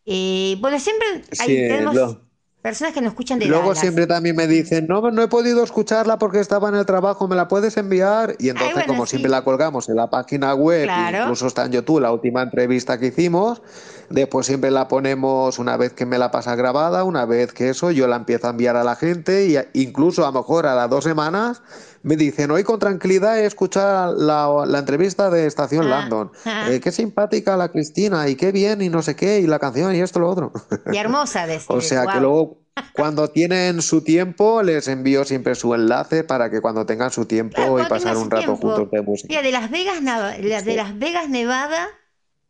Eh, 0.04 0.56
bueno, 0.60 0.78
siempre 0.78 1.08
hay, 1.40 1.46
Sí, 1.48 1.54
tenemos 1.56 1.94
lo- 1.94 2.25
personas 2.66 2.92
que 2.94 2.98
escuchan 3.06 3.38
de 3.38 3.46
Luego 3.46 3.68
Dallas. 3.68 3.78
siempre 3.78 4.08
también 4.08 4.34
me 4.34 4.48
dicen, 4.48 4.86
no, 4.88 5.00
no 5.12 5.22
he 5.22 5.28
podido 5.28 5.62
escucharla 5.62 6.18
porque 6.18 6.40
estaba 6.40 6.68
en 6.68 6.74
el 6.74 6.84
trabajo, 6.84 7.28
¿me 7.28 7.36
la 7.36 7.46
puedes 7.46 7.76
enviar? 7.76 8.34
Y 8.40 8.48
entonces, 8.48 8.74
bueno, 8.74 8.88
como 8.88 9.06
sí. 9.06 9.10
siempre 9.10 9.30
la 9.30 9.44
colgamos 9.44 9.88
en 9.88 9.94
la 9.94 10.10
página 10.10 10.52
web, 10.52 10.82
Claro. 10.82 11.18
incluso 11.22 11.46
está 11.46 11.64
en 11.66 11.70
YouTube, 11.70 12.00
la 12.00 12.10
última 12.10 12.42
entrevista 12.42 12.98
que 12.98 13.06
hicimos, 13.06 13.62
después 14.10 14.46
siempre 14.46 14.72
la 14.72 14.88
ponemos 14.88 15.60
una 15.60 15.76
vez 15.76 15.92
que 15.92 16.06
me 16.06 16.18
la 16.18 16.32
pasa 16.32 16.56
grabada, 16.56 17.04
una 17.04 17.24
vez 17.24 17.52
que 17.52 17.68
eso, 17.68 17.92
yo 17.92 18.08
la 18.08 18.16
empiezo 18.16 18.48
a 18.48 18.50
enviar 18.50 18.74
a 18.76 18.82
la 18.82 18.96
gente 18.96 19.46
y 19.46 19.80
incluso 19.80 20.24
a 20.26 20.32
lo 20.32 20.40
mejor 20.40 20.66
a 20.66 20.74
las 20.74 20.90
dos 20.90 21.04
semanas 21.04 21.62
me 22.06 22.16
dicen, 22.16 22.50
hoy 22.52 22.62
con 22.62 22.78
tranquilidad 22.78 23.38
he 23.40 23.46
escuchado 23.46 24.14
la, 24.16 24.64
la 24.66 24.78
entrevista 24.78 25.28
de 25.28 25.46
Estación 25.46 25.86
Ah, 25.86 25.88
Landon. 26.00 26.30
ah. 26.44 26.68
Eh, 26.70 26.80
qué 26.80 26.92
simpática 26.92 27.56
la 27.56 27.70
Cristina 27.72 28.28
y 28.28 28.36
qué 28.36 28.52
bien 28.52 28.80
y 28.80 28.88
no 28.88 29.02
sé 29.02 29.16
qué, 29.16 29.40
y 29.40 29.46
la 29.48 29.58
canción 29.58 29.94
y 29.94 30.00
esto, 30.00 30.20
lo 30.20 30.30
otro. 30.30 30.52
Y 30.92 30.96
hermosa, 30.96 31.46
decir. 31.48 31.66
O 31.68 31.80
sea 31.80 32.02
que 32.02 32.18
guau. 32.18 32.20
luego, 32.20 32.58
cuando 32.94 33.28
tienen 33.28 33.82
su 33.82 34.02
tiempo, 34.02 34.62
les 34.62 34.86
envío 34.86 35.24
siempre 35.24 35.54
su 35.56 35.74
enlace 35.74 36.22
para 36.22 36.48
que 36.48 36.60
cuando 36.60 36.86
tengan 36.86 37.10
su 37.10 37.26
tiempo 37.26 37.56
Claro, 37.56 37.80
y 37.82 37.86
pasar 37.86 38.16
un 38.16 38.30
rato 38.30 38.44
tiempo. 38.44 38.68
juntos 38.74 38.90
de 38.92 39.02
música. 39.02 39.28
Mira, 39.28 39.42
de 39.42 39.50
Las 39.52 39.70
Vegas, 39.70 40.02
la- 40.02 40.30
de. 40.38 40.76
Las 40.76 40.98
Vegas, 40.98 41.28
Nevada, 41.28 41.88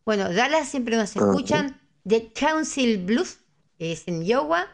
bueno, 0.04 0.32
Dallas 0.32 0.68
siempre 0.68 0.96
nos 0.96 1.16
Ajá. 1.16 1.26
escuchan, 1.30 1.80
de 2.04 2.30
Council 2.32 3.04
Bluff, 3.04 3.36
que 3.78 3.92
es 3.92 4.02
en 4.06 4.22
Iowa, 4.22 4.66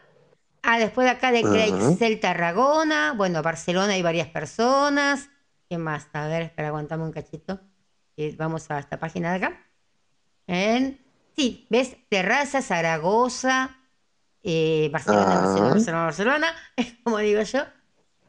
ah, 0.63 0.79
después 0.79 1.05
de 1.05 1.11
acá 1.11 1.31
de 1.31 1.39
Ajá. 1.39 1.49
Creixell, 1.51 2.19
Tarragona, 2.19 3.13
bueno, 3.15 3.41
Barcelona 3.41 3.93
hay 3.93 4.01
varias 4.01 4.27
personas, 4.27 5.29
¿qué 5.69 5.77
más? 5.77 6.07
A 6.13 6.27
ver, 6.27 6.43
espera, 6.43 6.69
aguantame 6.69 7.03
un 7.03 7.11
cachito, 7.11 7.59
vamos 8.37 8.69
a 8.71 8.79
esta 8.79 8.99
página 8.99 9.31
de 9.31 9.45
acá. 9.45 9.61
En, 10.47 10.99
sí, 11.35 11.67
ves, 11.69 11.95
Terraza, 12.09 12.61
Zaragoza, 12.61 13.77
eh, 14.43 14.89
Barcelona, 14.91 15.25
Ah. 15.25 15.41
Barcelona, 15.41 15.69
Barcelona, 15.69 16.03
Barcelona, 16.03 16.47
como 17.03 17.17
digo 17.19 17.41
yo. 17.43 17.61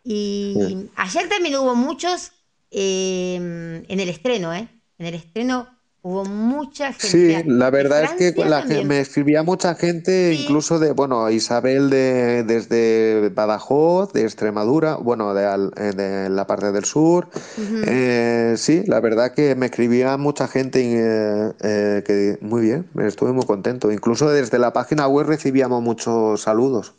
Y 0.05 0.89
ayer 0.97 1.29
también 1.29 1.57
hubo 1.57 1.75
muchos 1.75 2.33
eh, 2.71 3.37
en 3.37 4.01
el 4.01 4.09
estreno, 4.09 4.53
¿eh? 4.53 4.69
En 4.99 5.07
el 5.07 5.15
estreno 5.15 5.69
hubo 6.05 6.25
mucha 6.25 6.93
gente. 6.93 7.09
Sí, 7.09 7.43
la 7.47 7.71
verdad 7.71 8.05
es 8.05 8.35
que 8.35 8.45
la, 8.45 8.65
me 8.85 9.01
escribía 9.01 9.43
mucha 9.43 9.75
gente, 9.75 10.35
Sí. 10.35 10.43
incluso 10.43 10.79
de, 10.79 10.93
bueno, 10.93 11.31
Isabel 11.31 11.91
de, 11.91 12.45
desde 12.45 13.31
Badajoz, 13.31 14.13
de 14.13 14.23
Extremadura, 14.23 14.97
bueno, 14.97 15.33
de, 15.35 15.47
al- 15.47 15.73
eh, 15.77 15.93
de 15.97 16.29
la 16.31 16.47
parte 16.47 16.73
del 16.73 16.85
sur. 16.85 17.29
Eh, 17.57 18.55
sí, 18.57 18.83
la 18.87 19.01
verdad 19.01 19.33
que 19.35 19.55
me 19.55 19.67
escribía 19.67 20.17
mucha 20.19 20.47
gente 20.47 20.81
eh, 20.83 21.53
eh, 21.63 22.03
que 22.07 22.39
muy 22.43 22.61
bien, 22.63 22.87
estuve 23.01 23.33
muy 23.33 23.47
contento. 23.47 23.91
Incluso 23.91 24.31
desde 24.31 24.59
la 24.59 24.73
página 24.73 25.09
web 25.09 25.27
recibíamos 25.27 25.83
muchos 25.83 26.43
saludos. 26.43 26.95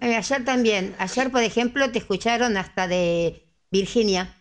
Ayer 0.00 0.44
también. 0.44 0.94
Ayer, 0.98 1.30
por 1.30 1.42
ejemplo, 1.42 1.90
te 1.90 1.98
escucharon 1.98 2.56
hasta 2.56 2.88
de 2.88 3.48
Virginia. 3.70 4.32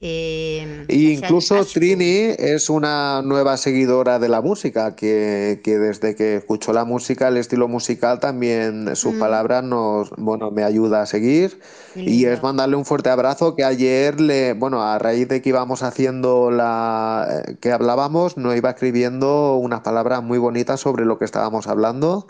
Eh, 0.00 0.84
incluso 0.88 1.56
Ashford. 1.56 1.72
Trini 1.72 2.34
es 2.38 2.70
una 2.70 3.20
nueva 3.22 3.56
seguidora 3.56 4.18
de 4.18 4.28
la 4.28 4.40
música, 4.40 4.94
que, 4.94 5.60
que 5.64 5.78
desde 5.78 6.14
que 6.14 6.36
escuchó 6.36 6.72
la 6.72 6.84
música, 6.84 7.28
el 7.28 7.36
estilo 7.36 7.66
musical, 7.66 8.20
también 8.20 8.94
sus 8.94 9.14
Mm. 9.14 9.18
palabras 9.18 9.64
nos, 9.64 10.10
bueno, 10.16 10.50
me 10.52 10.62
ayuda 10.62 11.02
a 11.02 11.06
seguir. 11.06 11.58
Y 11.96 12.24
es 12.26 12.42
mandarle 12.42 12.76
un 12.76 12.84
fuerte 12.84 13.10
abrazo 13.10 13.56
que 13.56 13.64
ayer 13.64 14.20
le, 14.20 14.52
bueno, 14.52 14.82
a 14.82 14.98
raíz 14.98 15.26
de 15.28 15.42
que 15.42 15.48
íbamos 15.48 15.82
haciendo 15.82 16.50
la, 16.52 17.42
eh, 17.48 17.56
que 17.60 17.72
hablábamos, 17.72 18.36
nos 18.36 18.56
iba 18.56 18.70
escribiendo 18.70 19.56
unas 19.56 19.80
palabras 19.80 20.22
muy 20.22 20.38
bonitas 20.38 20.78
sobre 20.80 21.04
lo 21.04 21.18
que 21.18 21.24
estábamos 21.24 21.66
hablando. 21.66 22.28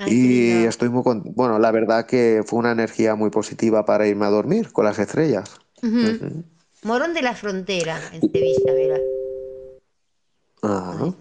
Ay, 0.00 0.12
Y 0.12 0.64
estoy 0.64 0.88
muy 0.88 1.04
con- 1.04 1.22
bueno, 1.34 1.58
la 1.60 1.70
verdad 1.70 2.06
que 2.06 2.42
fue 2.44 2.58
una 2.58 2.72
energía 2.72 3.14
muy 3.14 3.30
positiva 3.30 3.84
para 3.84 4.06
irme 4.08 4.26
a 4.26 4.30
dormir 4.30 4.72
con 4.72 4.84
las 4.84 4.98
estrellas. 4.98 5.56
Ujú. 5.82 5.98
Ujú. 6.10 6.44
Morón 6.84 7.14
de 7.14 7.22
la 7.22 7.34
Frontera, 7.34 7.98
en 8.12 8.20
Sevilla, 8.20 8.72
verá. 8.72 9.00
Ah, 10.62 11.12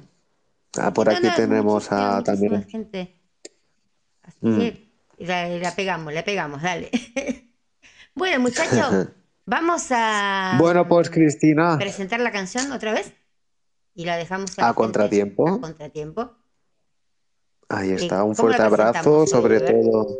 Ah, 0.78 0.92
por 0.94 1.08
No, 1.08 1.14
aquí 1.18 1.28
no, 1.28 1.34
tenemos 1.36 1.92
a 1.92 2.24
también. 2.24 2.64
gente. 2.68 3.16
Así 4.24 4.38
Mm. 4.42 4.58
que 4.60 4.90
la, 5.20 5.48
la 5.50 5.76
pegamos, 5.76 6.14
la 6.14 6.24
pegamos, 6.24 6.62
dale. 6.62 6.90
bueno, 8.16 8.40
muchachos, 8.40 9.08
vamos 9.46 9.88
a 9.92 10.58
Bueno, 10.60 10.88
pues 10.88 11.10
Cristina, 11.10 11.78
presentar 11.78 12.20
la 12.22 12.32
canción 12.32 12.72
otra 12.72 12.92
vez 12.94 13.14
y 13.94 14.06
la 14.06 14.18
dejamos 14.18 14.58
a 14.58 14.74
contratiempo. 14.74 15.48
a 15.48 15.60
contratiempo. 15.62 16.32
ahí 17.70 17.92
Eh, 17.92 17.96
está, 17.96 18.24
un 18.24 18.34
¿cómo 18.36 18.50
la 18.50 18.56
fuerte 18.58 18.84
abrazo, 18.84 19.28
sobre 19.28 19.60
todo. 19.62 20.18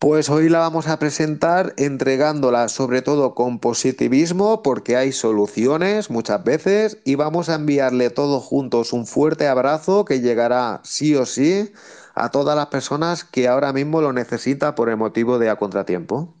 Pues 0.00 0.30
hoy 0.30 0.48
la 0.48 0.60
vamos 0.60 0.88
a 0.88 0.98
presentar 0.98 1.74
entregándola 1.76 2.68
sobre 2.68 3.02
todo 3.02 3.34
con 3.34 3.58
positivismo 3.58 4.62
porque 4.62 4.96
hay 4.96 5.12
soluciones 5.12 6.08
muchas 6.08 6.42
veces 6.42 6.96
y 7.04 7.16
vamos 7.16 7.50
a 7.50 7.56
enviarle 7.56 8.08
todos 8.08 8.42
juntos 8.42 8.94
un 8.94 9.06
fuerte 9.06 9.46
abrazo 9.46 10.06
que 10.06 10.20
llegará 10.20 10.80
sí 10.84 11.14
o 11.16 11.26
sí 11.26 11.70
a 12.14 12.30
todas 12.30 12.56
las 12.56 12.68
personas 12.68 13.24
que 13.24 13.46
ahora 13.46 13.74
mismo 13.74 14.00
lo 14.00 14.14
necesitan 14.14 14.74
por 14.74 14.88
el 14.88 14.96
motivo 14.96 15.38
de 15.38 15.50
a 15.50 15.56
contratiempo. 15.56 16.34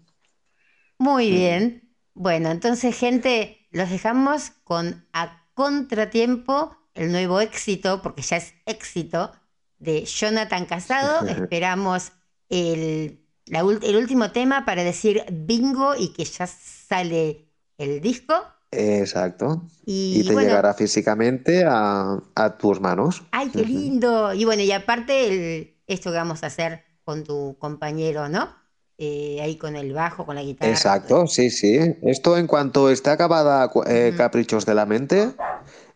Muy 0.96 1.30
bien. 1.30 1.94
Bueno, 2.14 2.50
entonces, 2.50 2.96
gente, 2.98 3.68
los 3.72 3.90
dejamos 3.90 4.52
con 4.64 5.06
A 5.12 5.44
Contratiempo, 5.52 6.78
el 6.94 7.12
nuevo 7.12 7.40
éxito, 7.40 8.00
porque 8.00 8.22
ya 8.22 8.38
es 8.38 8.54
éxito, 8.64 9.32
de 9.78 10.06
Jonathan 10.06 10.64
Casado. 10.64 11.26
Esperamos 11.28 12.12
el, 12.48 13.19
la 13.50 13.60
el 13.60 13.96
último 13.96 14.32
tema 14.32 14.64
para 14.64 14.84
decir 14.84 15.24
bingo 15.32 15.94
y 15.96 16.12
que 16.12 16.24
ya 16.24 16.46
sale 16.46 17.48
el 17.78 18.00
disco. 18.00 18.34
Exacto. 18.72 19.62
Y, 19.84 20.20
Y 20.20 20.24
te 20.24 20.32
bueno, 20.32 20.48
llegará 20.48 20.74
físicamente 20.74 21.64
a, 21.66 22.18
a 22.34 22.58
tus 22.58 22.80
manos. 22.80 23.22
¡ay, 23.32 23.50
qué 23.50 23.64
lindo! 23.64 24.32
Y 24.34 24.44
bueno, 24.44 24.62
y 24.62 24.72
aparte 24.72 25.28
el- 25.28 25.76
esto 25.86 26.10
que 26.10 26.16
vamos 26.18 26.42
a 26.42 26.46
hacer 26.48 26.84
con 27.04 27.24
tu 27.24 27.56
compañero, 27.58 28.28
¿no? 28.28 28.54
Eh, 29.02 29.40
ahí 29.40 29.56
con 29.56 29.76
el 29.76 29.94
bajo, 29.94 30.26
con 30.26 30.34
la 30.34 30.42
guitarra. 30.42 30.70
Exacto, 30.70 31.26
sí, 31.26 31.48
sí. 31.48 31.78
Esto 32.02 32.36
en 32.36 32.46
cuanto 32.46 32.90
esté 32.90 33.08
acabada 33.08 33.70
eh. 33.86 34.12
Caprichos 34.14 34.66
de 34.66 34.74
la 34.74 34.84
Mente, 34.84 35.30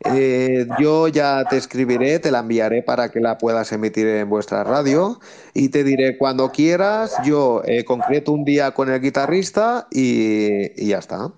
eh, 0.07 0.67
yo 0.81 1.09
ya 1.09 1.45
te 1.45 1.59
escribiré, 1.59 2.19
te 2.19 2.31
la 2.31 2.39
enviaré 2.39 2.83
para 2.83 3.11
que 3.11 3.21
la 3.21 3.37
puedas 3.37 3.71
emitir 3.73 4.07
en 4.07 4.31
vuestra 4.31 4.65
radio 4.65 5.21
y 5.53 5.69
te 5.69 5.85
diré 5.85 6.17
cuando 6.17 6.51
quieras, 6.51 7.15
yo 7.23 7.61
eh, 7.67 7.85
concreto 7.85 8.33
un 8.33 8.47
día 8.47 8.71
con 8.71 8.91
el 8.91 9.03
guitarrista 9.03 9.87
y, 9.91 10.83
y 10.83 10.89
ya 10.89 10.99
está. 11.01 11.31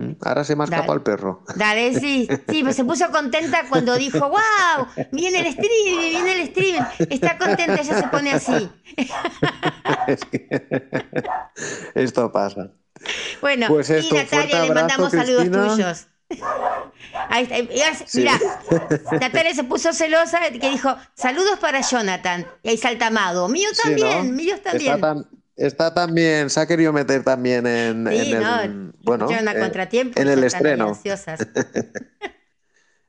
¿Mm? 0.00 0.16
Ahora 0.22 0.44
se 0.44 0.54
Dale. 0.54 0.64
escapado 0.64 0.94
el 0.94 1.02
perro. 1.02 1.44
Dale, 1.56 1.98
sí, 1.98 2.28
sí, 2.48 2.62
pues 2.62 2.76
se 2.76 2.84
puso 2.84 3.10
contenta 3.10 3.64
cuando 3.68 3.96
dijo, 3.96 4.18
wow, 4.28 4.86
viene 5.12 5.40
el 5.40 5.46
streaming, 5.46 6.10
viene 6.10 6.32
el 6.32 6.40
streaming. 6.48 6.82
Está 7.10 7.36
contenta, 7.38 7.74
ella 7.80 8.00
se 8.00 8.08
pone 8.08 8.32
así. 8.32 8.70
Es 10.06 10.24
que 10.24 10.48
Esto 11.94 12.32
pasa. 12.32 12.70
Bueno, 13.40 13.66
Pues 13.68 13.90
esto, 13.90 14.14
y 14.14 14.18
Natalia, 14.18 14.46
le 14.46 14.56
abrazo, 14.70 14.74
mandamos 14.74 15.12
saludos 15.12 15.42
Cristina. 15.44 15.68
tuyos. 15.68 16.06
Ahí 17.28 17.48
está. 17.50 18.06
Sí. 18.06 18.18
Mirá, 18.20 18.38
Natalia 19.20 19.54
se 19.54 19.64
puso 19.64 19.92
celosa 19.92 20.38
que 20.50 20.70
dijo, 20.70 20.96
saludos 21.14 21.58
para 21.58 21.80
Jonathan. 21.80 22.46
Y 22.62 22.70
ahí 22.70 22.76
salta 22.76 23.08
Amado. 23.08 23.48
Mío 23.48 23.68
Sí, 23.72 23.82
también, 23.82 24.26
¿no? 24.28 24.32
mío 24.32 24.54
Está, 24.54 24.70
también. 24.72 25.26
Está 25.66 25.94
también, 25.94 26.50
se 26.50 26.58
ha 26.60 26.66
querido 26.66 26.92
meter 26.92 27.22
también 27.22 27.66
en, 27.66 28.06
Sí, 28.08 28.16
en 28.16 28.36
el, 28.36 28.42
no, 28.42 28.92
bueno, 29.02 29.30
eh, 29.30 29.34
en 29.38 29.48
el 30.28 30.38
ahí 30.40 30.44
estreno. 30.46 30.98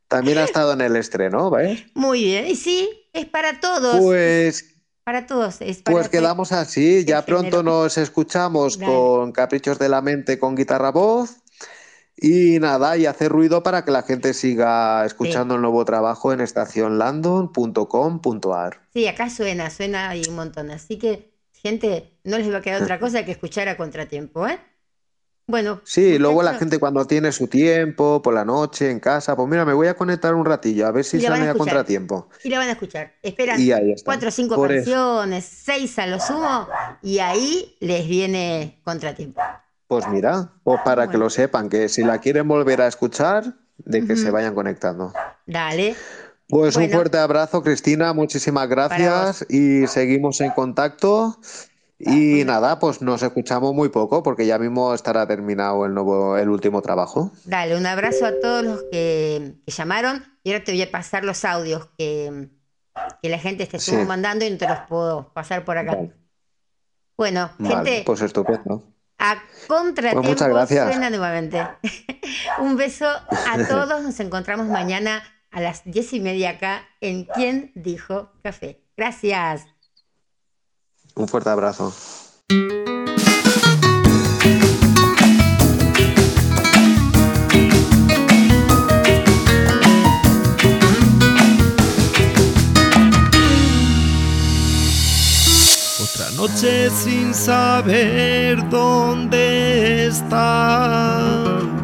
También 0.07 0.37
ha 0.39 0.43
estado 0.43 0.73
en 0.73 0.81
el 0.81 0.95
estreno, 0.97 1.49
¿ves? 1.49 1.85
Muy 1.93 2.23
bien, 2.25 2.45
y 2.47 2.55
sí, 2.57 3.07
es 3.13 3.25
para 3.27 3.61
todos. 3.61 3.97
Pues, 4.01 4.75
para 5.05 5.25
todos. 5.25 5.61
Es 5.61 5.81
para 5.81 5.95
pues 5.95 6.09
que- 6.09 6.17
quedamos 6.17 6.51
así. 6.51 7.05
Ya 7.05 7.21
género. 7.21 7.39
pronto 7.39 7.63
nos 7.63 7.97
escuchamos 7.97 8.77
Dale. 8.77 8.91
con 8.91 9.31
Caprichos 9.31 9.79
de 9.79 9.87
la 9.87 10.01
Mente 10.01 10.37
con 10.37 10.55
guitarra 10.55 10.91
voz. 10.91 11.37
Y 12.17 12.59
nada, 12.59 12.97
y 12.97 13.05
hacer 13.07 13.31
ruido 13.31 13.63
para 13.63 13.83
que 13.85 13.89
la 13.91 14.03
gente 14.03 14.33
siga 14.35 15.03
escuchando 15.05 15.55
el 15.55 15.61
nuevo 15.61 15.83
trabajo 15.85 16.31
en 16.33 16.41
estacionlandon.com.ar. 16.41 18.81
Sí, 18.93 19.07
acá 19.07 19.29
suena, 19.29 19.69
suena 19.69 20.13
y 20.15 20.23
un 20.27 20.35
montón. 20.35 20.71
Así 20.71 20.97
que, 20.99 21.30
gente, 21.61 22.17
no 22.23 22.37
les 22.37 22.51
va 22.51 22.57
a 22.57 22.61
quedar 22.61 22.81
otra 22.81 22.99
cosa 22.99 23.23
que 23.23 23.31
escuchar 23.31 23.67
a 23.69 23.77
contratiempo, 23.77 24.47
¿eh? 24.47 24.59
Bueno. 25.47 25.81
Sí, 25.83 26.17
luego 26.17 26.43
la 26.43 26.53
gente 26.53 26.79
cuando 26.79 27.05
tiene 27.05 27.31
su 27.31 27.47
tiempo, 27.47 28.21
por 28.21 28.33
la 28.33 28.45
noche, 28.45 28.89
en 28.89 28.99
casa, 28.99 29.35
pues 29.35 29.49
mira, 29.49 29.65
me 29.65 29.73
voy 29.73 29.87
a 29.87 29.95
conectar 29.95 30.33
un 30.33 30.45
ratillo, 30.45 30.87
a 30.87 30.91
ver 30.91 31.03
si 31.03 31.17
a 31.17 31.21
sale 31.21 31.41
a 31.41 31.51
escuchar. 31.51 31.57
contratiempo. 31.57 32.29
Y 32.43 32.49
la 32.49 32.59
van 32.59 32.69
a 32.69 32.71
escuchar. 32.71 33.13
Esperan 33.21 33.59
Y 33.59 33.71
ahí 33.71 33.93
cuatro 34.05 34.29
o 34.29 34.31
cinco 34.31 34.55
Por 34.55 34.71
eso. 34.71 34.91
canciones, 34.91 35.43
seis 35.45 35.99
a 35.99 36.07
lo 36.07 36.19
sumo, 36.19 36.67
y 37.01 37.19
ahí 37.19 37.75
les 37.81 38.07
viene 38.07 38.79
contratiempo. 38.83 39.41
Pues 39.87 40.07
mira, 40.07 40.53
pues 40.63 40.79
para 40.85 41.03
que 41.03 41.17
Bueno. 41.17 41.25
lo 41.25 41.29
sepan, 41.29 41.67
que 41.67 41.89
si 41.89 42.03
la 42.03 42.19
quieren 42.19 42.47
volver 42.47 42.81
a 42.81 42.87
escuchar, 42.87 43.43
de 43.77 44.05
que 44.05 44.13
Ujú. 44.13 44.21
se 44.21 44.31
vayan 44.31 44.55
conectando. 44.55 45.11
Dale. 45.45 45.95
Pues 46.51 46.75
un 46.75 46.83
Bueno. 46.83 46.97
fuerte 46.97 47.17
abrazo, 47.17 47.63
Cristina, 47.63 48.13
muchísimas 48.13 48.67
gracias 48.69 49.45
y 49.49 49.87
seguimos 49.87 50.39
en 50.41 50.51
contacto. 50.51 51.39
Y 51.97 52.43
nada, 52.45 52.79
pues 52.79 53.01
nos 53.01 53.21
escuchamos 53.23 53.73
muy 53.75 53.89
poco 53.89 54.21
porque 54.23 54.45
ya 54.45 54.57
mismo 54.59 54.93
estará 54.93 55.27
terminado 55.27 55.85
el 55.85 55.93
nuevo, 55.93 56.35
el 56.37 56.49
último 56.49 56.81
trabajo. 56.81 57.31
Dale, 57.45 57.77
un 57.77 57.85
abrazo 57.85 58.25
a 58.25 58.33
todos 58.39 58.63
los 58.63 58.83
que, 58.91 59.55
que 59.65 59.71
llamaron. 59.71 60.25
Y 60.43 60.51
ahora 60.51 60.63
te 60.63 60.71
voy 60.71 60.81
a 60.81 60.91
pasar 60.91 61.23
los 61.23 61.45
audios 61.45 61.89
que, 61.97 62.49
que 63.21 63.29
la 63.29 63.37
gente 63.37 63.65
te 63.67 63.77
estuvo 63.77 63.99
Sí. 63.99 64.05
mandando 64.05 64.43
y 64.45 64.49
no 64.49 64.57
te 64.57 64.67
los 64.67 64.79
puedo 64.89 65.31
pasar 65.33 65.63
por 65.63 65.77
acá. 65.77 65.95
Vale. 65.95 66.13
Bueno, 67.17 67.51
Vale, 67.59 67.75
gente, 67.75 68.03
pues 68.05 68.21
estupendo. 68.21 68.83
a 69.19 69.35
contratiempo 69.67 70.21
Pues 70.21 70.29
muchas 70.31 70.49
gracias. 70.49 70.87
suena 70.91 71.09
nuevamente. 71.11 71.65
un 72.59 72.75
beso 72.77 73.05
a 73.07 73.57
todos. 73.69 74.01
Nos 74.01 74.19
encontramos 74.19 74.65
mañana 74.67 75.21
a 75.51 75.59
las 75.61 75.83
diez 75.85 76.13
y 76.13 76.19
media 76.19 76.51
acá 76.51 76.87
en 77.01 77.25
¿Quién 77.25 77.71
dijo 77.75 78.31
café? 78.41 78.81
Gracias. 78.95 79.67
Un 81.15 81.27
fuerte 81.27 81.49
abrazo. 81.49 81.93
Otra 96.01 96.31
noche 96.37 96.89
sin 96.91 97.33
saber 97.33 98.69
dónde 98.69 100.07
está. 100.07 101.80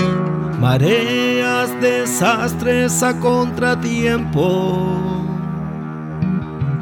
Mareas, 0.69 1.69
desastres 1.79 3.01
a 3.01 3.17
contratiempo. 3.21 4.85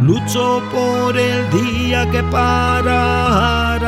Lucho 0.01 0.63
por 0.73 1.15
el 1.15 1.47
día 1.51 2.09
que 2.09 2.23
parará. 2.23 3.85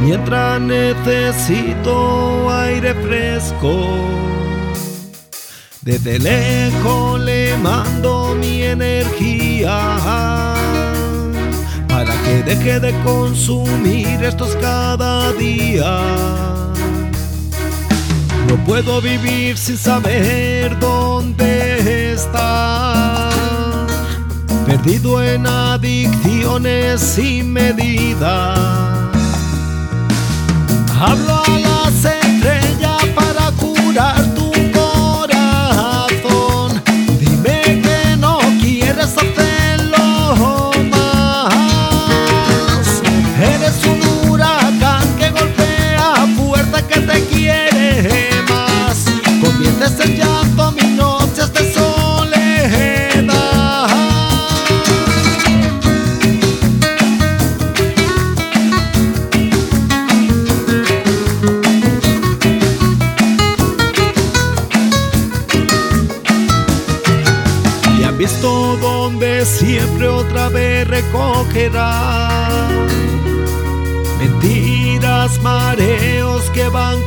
mientras 0.00 0.58
necesito 0.62 2.50
aire 2.50 2.94
fresco. 2.94 3.72
Desde 5.82 6.18
lejos 6.18 7.20
le 7.20 7.58
mando 7.58 8.34
mi 8.40 8.62
energía 8.62 9.76
para 11.88 12.14
que 12.22 12.42
deje 12.42 12.80
de 12.80 12.92
consumir 13.02 14.24
estos 14.24 14.56
cada 14.56 15.30
día. 15.34 16.69
No 18.50 18.56
puedo 18.64 19.00
vivir 19.00 19.56
sin 19.56 19.78
saber 19.78 20.76
dónde 20.80 22.14
está. 22.14 23.30
Perdido 24.66 25.22
en 25.22 25.46
adicciones 25.46 27.00
sin 27.00 27.52
medida. 27.52 28.56
Hablo 30.98 31.44
a 31.44 31.58
las 31.60 32.04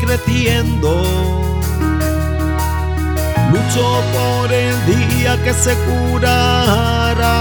creciendo. 0.06 0.90
Lucho 3.52 4.02
por 4.14 4.52
el 4.52 4.76
día 4.86 5.42
que 5.44 5.54
se 5.54 5.76
curará. 5.86 7.34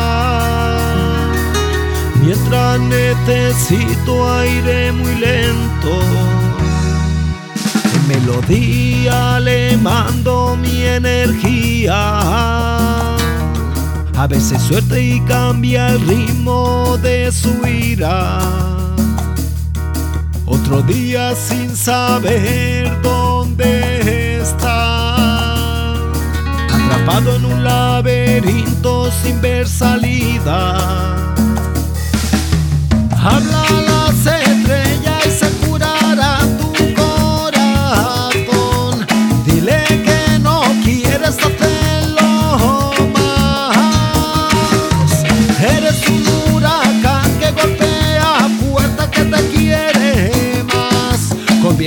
Mientras 2.22 2.78
necesito 2.80 4.32
aire 4.38 4.92
muy 4.92 5.14
lento. 5.16 6.00
En 7.94 8.08
melodía 8.08 9.40
le 9.40 9.76
mando 9.76 10.56
mi 10.56 10.82
energía. 10.82 11.96
A 14.14 14.26
veces 14.28 14.62
suerte 14.62 15.02
y 15.02 15.20
cambia 15.22 15.88
el 15.88 16.06
ritmo 16.06 16.96
de 17.02 17.32
su 17.32 17.66
ira. 17.66 18.38
Otro 20.64 20.80
día 20.82 21.34
sin 21.34 21.76
saber 21.76 23.02
dónde 23.02 24.40
está. 24.40 25.94
Atrapado 26.72 27.34
en 27.34 27.44
un 27.44 27.64
laberinto 27.64 29.10
sin 29.10 29.40
ver 29.40 29.66
salida. 29.66 30.76
Habla 33.10 34.01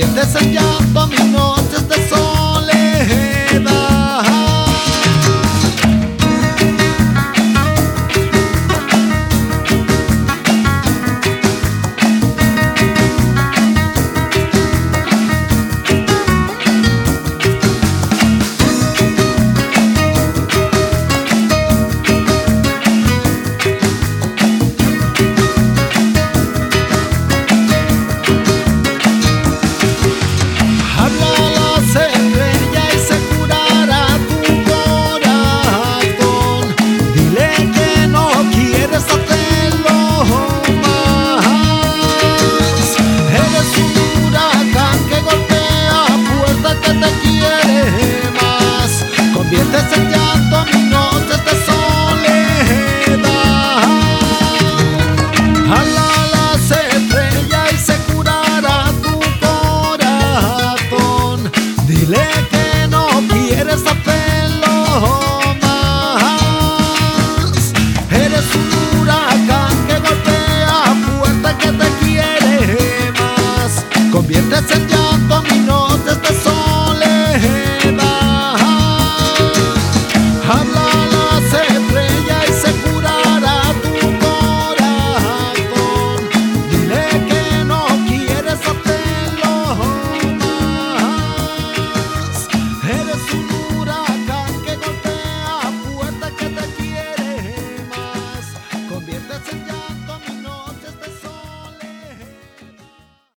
fuerte 0.02 0.20
que 0.20 0.36
te 0.36 0.46
quiere 0.50 1.30
más. 1.30 1.55